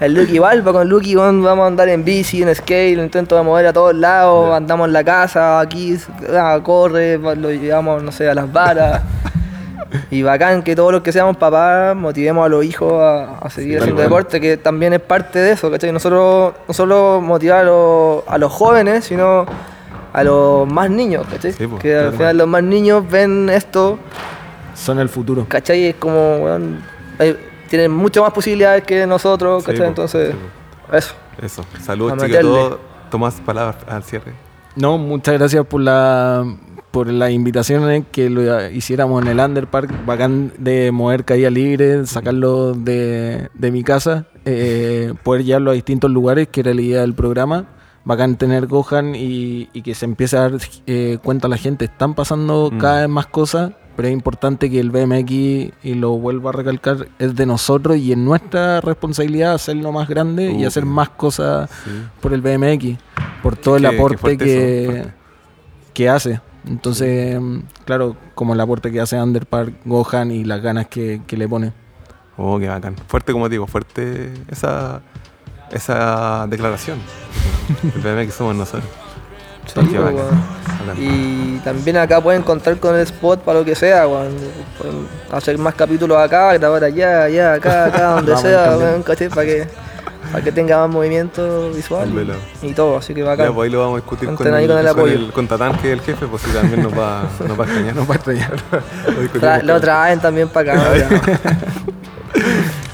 El 0.00 0.14
Lucky 0.14 0.34
igual, 0.34 0.66
va 0.66 0.72
con 0.72 0.88
Lucky 0.88 1.14
vamos 1.14 1.46
a 1.46 1.66
andar 1.66 1.88
en 1.88 2.04
bici, 2.04 2.42
en 2.42 2.54
skate, 2.54 2.96
lo 2.96 3.02
intento 3.02 3.36
de 3.36 3.42
mover 3.42 3.66
a 3.66 3.72
todos 3.72 3.94
lados, 3.94 4.54
andamos 4.54 4.86
en 4.86 4.92
la 4.94 5.04
casa, 5.04 5.60
aquí 5.60 5.98
ah, 6.34 6.58
corre, 6.62 7.18
lo 7.18 7.50
llevamos, 7.50 8.02
no 8.02 8.12
sé, 8.12 8.28
a 8.28 8.34
las 8.34 8.50
varas. 8.52 9.02
Y 10.10 10.22
bacán 10.22 10.62
que 10.62 10.76
todos 10.76 10.92
los 10.92 11.00
que 11.00 11.12
seamos 11.12 11.38
papás 11.38 11.96
motivemos 11.96 12.44
a 12.44 12.48
los 12.50 12.62
hijos 12.62 12.92
a, 13.00 13.38
a 13.38 13.48
seguir 13.48 13.76
Sí, 13.76 13.78
haciendo 13.78 14.02
deporte, 14.02 14.38
que 14.38 14.58
también 14.58 14.92
es 14.92 15.00
parte 15.00 15.38
de 15.38 15.52
eso, 15.52 15.70
¿cachai? 15.70 15.92
Nosotros 15.92 16.52
no 16.68 16.74
solo 16.74 17.22
motivar 17.22 17.60
a 17.60 17.64
los, 17.64 18.22
a 18.26 18.36
los 18.36 18.52
jóvenes, 18.52 19.06
sino 19.06 19.46
a 20.12 20.24
los 20.24 20.70
más 20.70 20.90
niños, 20.90 21.26
¿cachai? 21.30 21.54
Sí, 21.54 21.66
po, 21.66 21.78
que 21.78 21.94
al 21.94 22.00
claro. 22.00 22.16
final 22.18 22.36
los 22.36 22.48
más 22.48 22.62
niños 22.64 23.08
ven 23.08 23.48
esto 23.48 23.98
Son 24.78 24.98
el 24.98 25.08
futuro. 25.08 25.46
¿cachai? 25.48 25.86
Es 25.86 25.96
como, 25.96 26.36
weón, 26.38 26.80
hay- 27.18 27.36
tienen 27.68 27.90
mucho 27.90 28.22
más 28.22 28.32
posibilidades 28.32 28.84
que 28.84 29.06
nosotros, 29.06 29.64
¿cachai? 29.64 29.86
Entonces, 29.88 30.32
sí, 30.32 30.96
eso. 30.96 31.14
Eso. 31.42 31.64
Saludos, 31.82 32.18
chicos, 32.24 32.40
todos. 32.40 32.78
Tomás 33.10 33.34
palabras 33.44 33.76
al 33.88 34.02
cierre. 34.04 34.32
No, 34.76 34.96
muchas 34.98 35.34
gracias 35.34 35.66
por 35.66 35.80
la 35.80 36.44
por 36.90 37.08
las 37.08 37.30
invitaciones 37.30 38.04
que 38.10 38.30
lo 38.30 38.70
hiciéramos 38.70 39.20
en 39.22 39.28
el 39.28 39.38
Underpark. 39.40 40.06
Bacán 40.06 40.52
de 40.58 40.90
mover 40.90 41.24
caída 41.26 41.50
libre, 41.50 42.06
sacarlo 42.06 42.72
de, 42.72 43.50
de 43.52 43.70
mi 43.70 43.84
casa, 43.84 44.24
eh, 44.46 45.12
poder 45.22 45.44
llevarlo 45.44 45.70
a 45.70 45.74
distintos 45.74 46.10
lugares, 46.10 46.48
que 46.48 46.60
era 46.60 46.72
la 46.72 46.80
idea 46.80 47.00
del 47.02 47.14
programa. 47.14 47.66
Bacán 48.08 48.36
tener 48.36 48.66
Gohan 48.66 49.14
y, 49.14 49.68
y 49.74 49.82
que 49.82 49.94
se 49.94 50.06
empiece 50.06 50.36
a 50.38 50.48
dar 50.48 50.52
eh, 50.86 51.18
cuenta 51.22 51.46
a 51.46 51.50
la 51.50 51.58
gente. 51.58 51.84
Están 51.84 52.14
pasando 52.14 52.70
Mm. 52.72 52.78
cada 52.78 53.00
vez 53.00 53.08
más 53.10 53.26
cosas, 53.26 53.72
pero 53.96 54.08
es 54.08 54.14
importante 54.14 54.70
que 54.70 54.80
el 54.80 54.90
BMX, 54.90 55.30
y 55.30 55.94
lo 55.94 56.12
vuelvo 56.12 56.48
a 56.48 56.52
recalcar, 56.52 57.08
es 57.18 57.36
de 57.36 57.44
nosotros 57.44 57.98
y 57.98 58.12
es 58.12 58.18
nuestra 58.18 58.80
responsabilidad 58.80 59.52
hacerlo 59.52 59.92
más 59.92 60.08
grande 60.08 60.50
y 60.50 60.64
Uh, 60.64 60.68
hacer 60.68 60.84
sí. 60.84 60.88
más 60.88 61.10
cosas 61.10 61.68
Sí. 61.84 61.90
por 62.22 62.32
el 62.32 62.40
BMX, 62.40 62.96
por 63.42 63.56
todo 63.56 63.76
el 63.76 63.82
Qué- 63.82 63.88
aporte 63.88 64.38
que, 64.38 64.84
eso, 65.00 65.08
que 65.92 66.08
hace. 66.08 66.40
Entonces, 66.66 67.38
mm, 67.40 67.58
claro, 67.84 68.16
como 68.34 68.54
el 68.54 68.60
aporte 68.60 68.90
que 68.90 69.00
hace 69.00 69.20
Underpark, 69.20 69.74
Gohan 69.84 70.30
y 70.30 70.44
las 70.44 70.62
ganas 70.62 70.86
que, 70.86 71.20
que 71.26 71.36
le 71.36 71.46
pone. 71.46 71.72
Oh, 72.38 72.58
qué 72.58 72.68
bacán. 72.68 72.94
Fuerte, 73.08 73.32
como 73.32 73.48
digo, 73.48 73.66
fuerte 73.66 74.32
esa, 74.48 75.02
esa 75.72 76.46
declaración. 76.48 76.98
El 78.04 78.32
somos 78.32 78.54
nosotros. 78.56 78.84
Sí, 79.66 79.74
Qué 79.74 79.96
po, 79.98 80.02
bacán. 80.04 80.14
weón. 80.14 80.42
Bacán. 80.86 80.96
Y 80.98 81.58
también 81.62 81.98
acá 81.98 82.20
pueden 82.22 82.42
contar 82.42 82.78
con 82.78 82.94
el 82.94 83.02
spot 83.02 83.40
para 83.40 83.58
lo 83.58 83.64
que 83.66 83.74
sea, 83.74 84.06
weón. 84.08 84.34
Pueden 84.78 85.06
hacer 85.30 85.58
más 85.58 85.74
capítulos 85.74 86.16
acá, 86.18 86.54
grabar 86.54 86.84
allá, 86.84 87.24
allá, 87.24 87.52
acá, 87.54 87.84
acá, 87.86 88.10
donde 88.14 88.36
sea, 88.38 88.76
weón, 88.78 89.02
¿cachai? 89.02 89.28
Para 89.28 89.44
que, 89.44 89.68
para 90.32 90.42
que 90.42 90.52
tenga 90.52 90.78
más 90.78 90.88
movimiento 90.88 91.70
visual 91.72 92.08
y, 92.62 92.66
y 92.68 92.72
todo, 92.72 92.96
así 92.96 93.12
que 93.12 93.20
Ya, 93.20 93.26
bacán. 93.26 93.54
pues 93.54 93.66
ahí 93.66 93.72
lo 93.72 93.80
vamos 93.80 93.98
a 93.98 94.00
discutir 94.00 94.34
con, 94.34 94.54
ahí 94.54 94.64
el, 94.64 94.70
con 94.70 94.78
el 94.78 94.86
con 94.86 94.98
apoyo. 94.98 95.14
el- 95.14 95.32
con 95.32 95.46
Tatán, 95.48 95.76
que 95.78 95.92
es 95.92 95.98
el 95.98 96.00
jefe, 96.04 96.26
pues 96.26 96.40
si 96.42 96.50
también 96.50 96.82
nos 96.82 96.92
va, 96.98 97.24
nos 97.46 97.58
va 97.60 97.64
a 97.64 97.66
extrañar. 97.66 97.94
Nos 97.94 98.08
va 98.08 98.12
a 98.12 98.16
extrañar. 98.16 98.52
Lo 99.60 99.66
lo 99.66 99.72
con- 99.74 99.80
traen 99.82 100.20
también 100.20 100.48
para 100.48 100.72
acá. 100.72 100.90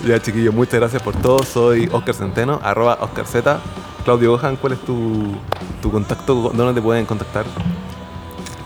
Ya. 0.07 0.21
Chiquillos, 0.21 0.55
muchas 0.55 0.81
gracias 0.81 1.03
por 1.03 1.15
todo. 1.17 1.43
Soy 1.45 1.89
Oscar 1.93 2.15
Centeno, 2.15 2.61
arroba 2.63 2.99
Oscar 3.01 3.27
Z. 3.27 3.59
Claudio 4.05 4.33
Gohan, 4.33 4.57
¿cuál 4.57 4.75
es 4.75 4.81
tu, 4.81 5.33
tu 5.81 5.91
contacto? 5.91 6.51
¿Dónde 6.55 6.75
te 6.75 6.83
pueden 6.83 7.07
contactar? 7.07 7.45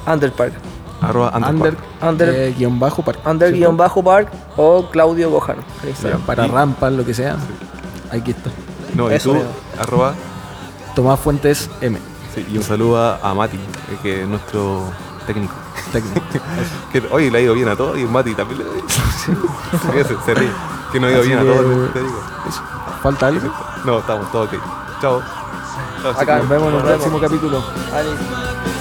Underpark. 0.07 0.53
Arroba 1.01 1.31
Under, 1.35 1.51
Underpark. 1.55 1.79
Under, 2.03 2.29
eh, 2.29 2.55
guion 2.59 2.81
bajo 2.81 3.03
park. 3.03 3.21
under 3.25 3.53
guion 3.53 3.77
bajo 3.77 4.03
park 4.03 4.29
o 4.57 4.91
Claudio 4.91 5.31
Gohan. 5.31 5.59
Para 6.27 6.47
Y- 6.47 6.51
rampas, 6.51 6.93
lo 6.93 7.05
que 7.05 7.15
sea. 7.15 7.37
Aquí 8.11 8.33
está. 8.33 8.51
No, 8.95 9.11
y 9.11 9.15
Eso 9.15 9.31
tú, 9.31 9.35
mismo. 9.37 9.51
arroba. 9.79 10.15
Tomás 10.97 11.21
Fuentes 11.21 11.71
M. 11.81 11.99
Sí, 12.35 12.45
y 12.53 12.57
un 12.57 12.65
saludo 12.65 12.99
a, 13.01 13.19
a 13.23 13.33
Mati, 13.35 13.59
que 14.03 14.23
es 14.23 14.29
nuestro 14.29 14.83
técnico. 15.27 15.55
Que, 16.93 17.03
oye, 17.11 17.31
le 17.31 17.39
ha 17.39 17.41
ido 17.41 17.55
bien 17.55 17.69
a 17.69 17.77
todos 17.77 17.99
y 17.99 18.05
Mati 18.05 18.35
también 18.35 18.61
le 18.61 18.65
ha 18.65 18.69
ido 18.69 18.75
bien. 18.75 20.07
se, 20.07 20.25
se 20.25 20.35
ríe. 20.35 20.51
Que 20.93 21.01
no 21.01 21.07
ha 21.07 21.11
ido 21.11 21.21
Así 21.21 21.29
bien 21.29 21.41
a 21.41 21.43
todos, 21.43 21.93
te 21.93 22.01
digo. 22.01 22.23
Eso. 22.49 22.63
¿Falta 23.03 23.27
algo? 23.29 23.53
No, 23.85 23.99
estamos 23.99 24.33
todos 24.33 24.49
ok. 24.49 24.61
Chao. 25.01 25.23
Chao, 26.03 26.13
Acá. 26.21 26.39
Nos 26.39 26.49
vemos 26.49 26.73
en 26.73 26.79
el 26.79 26.85
próximo 26.85 27.21
capítulo. 27.21 27.65
Ali. 27.93 28.78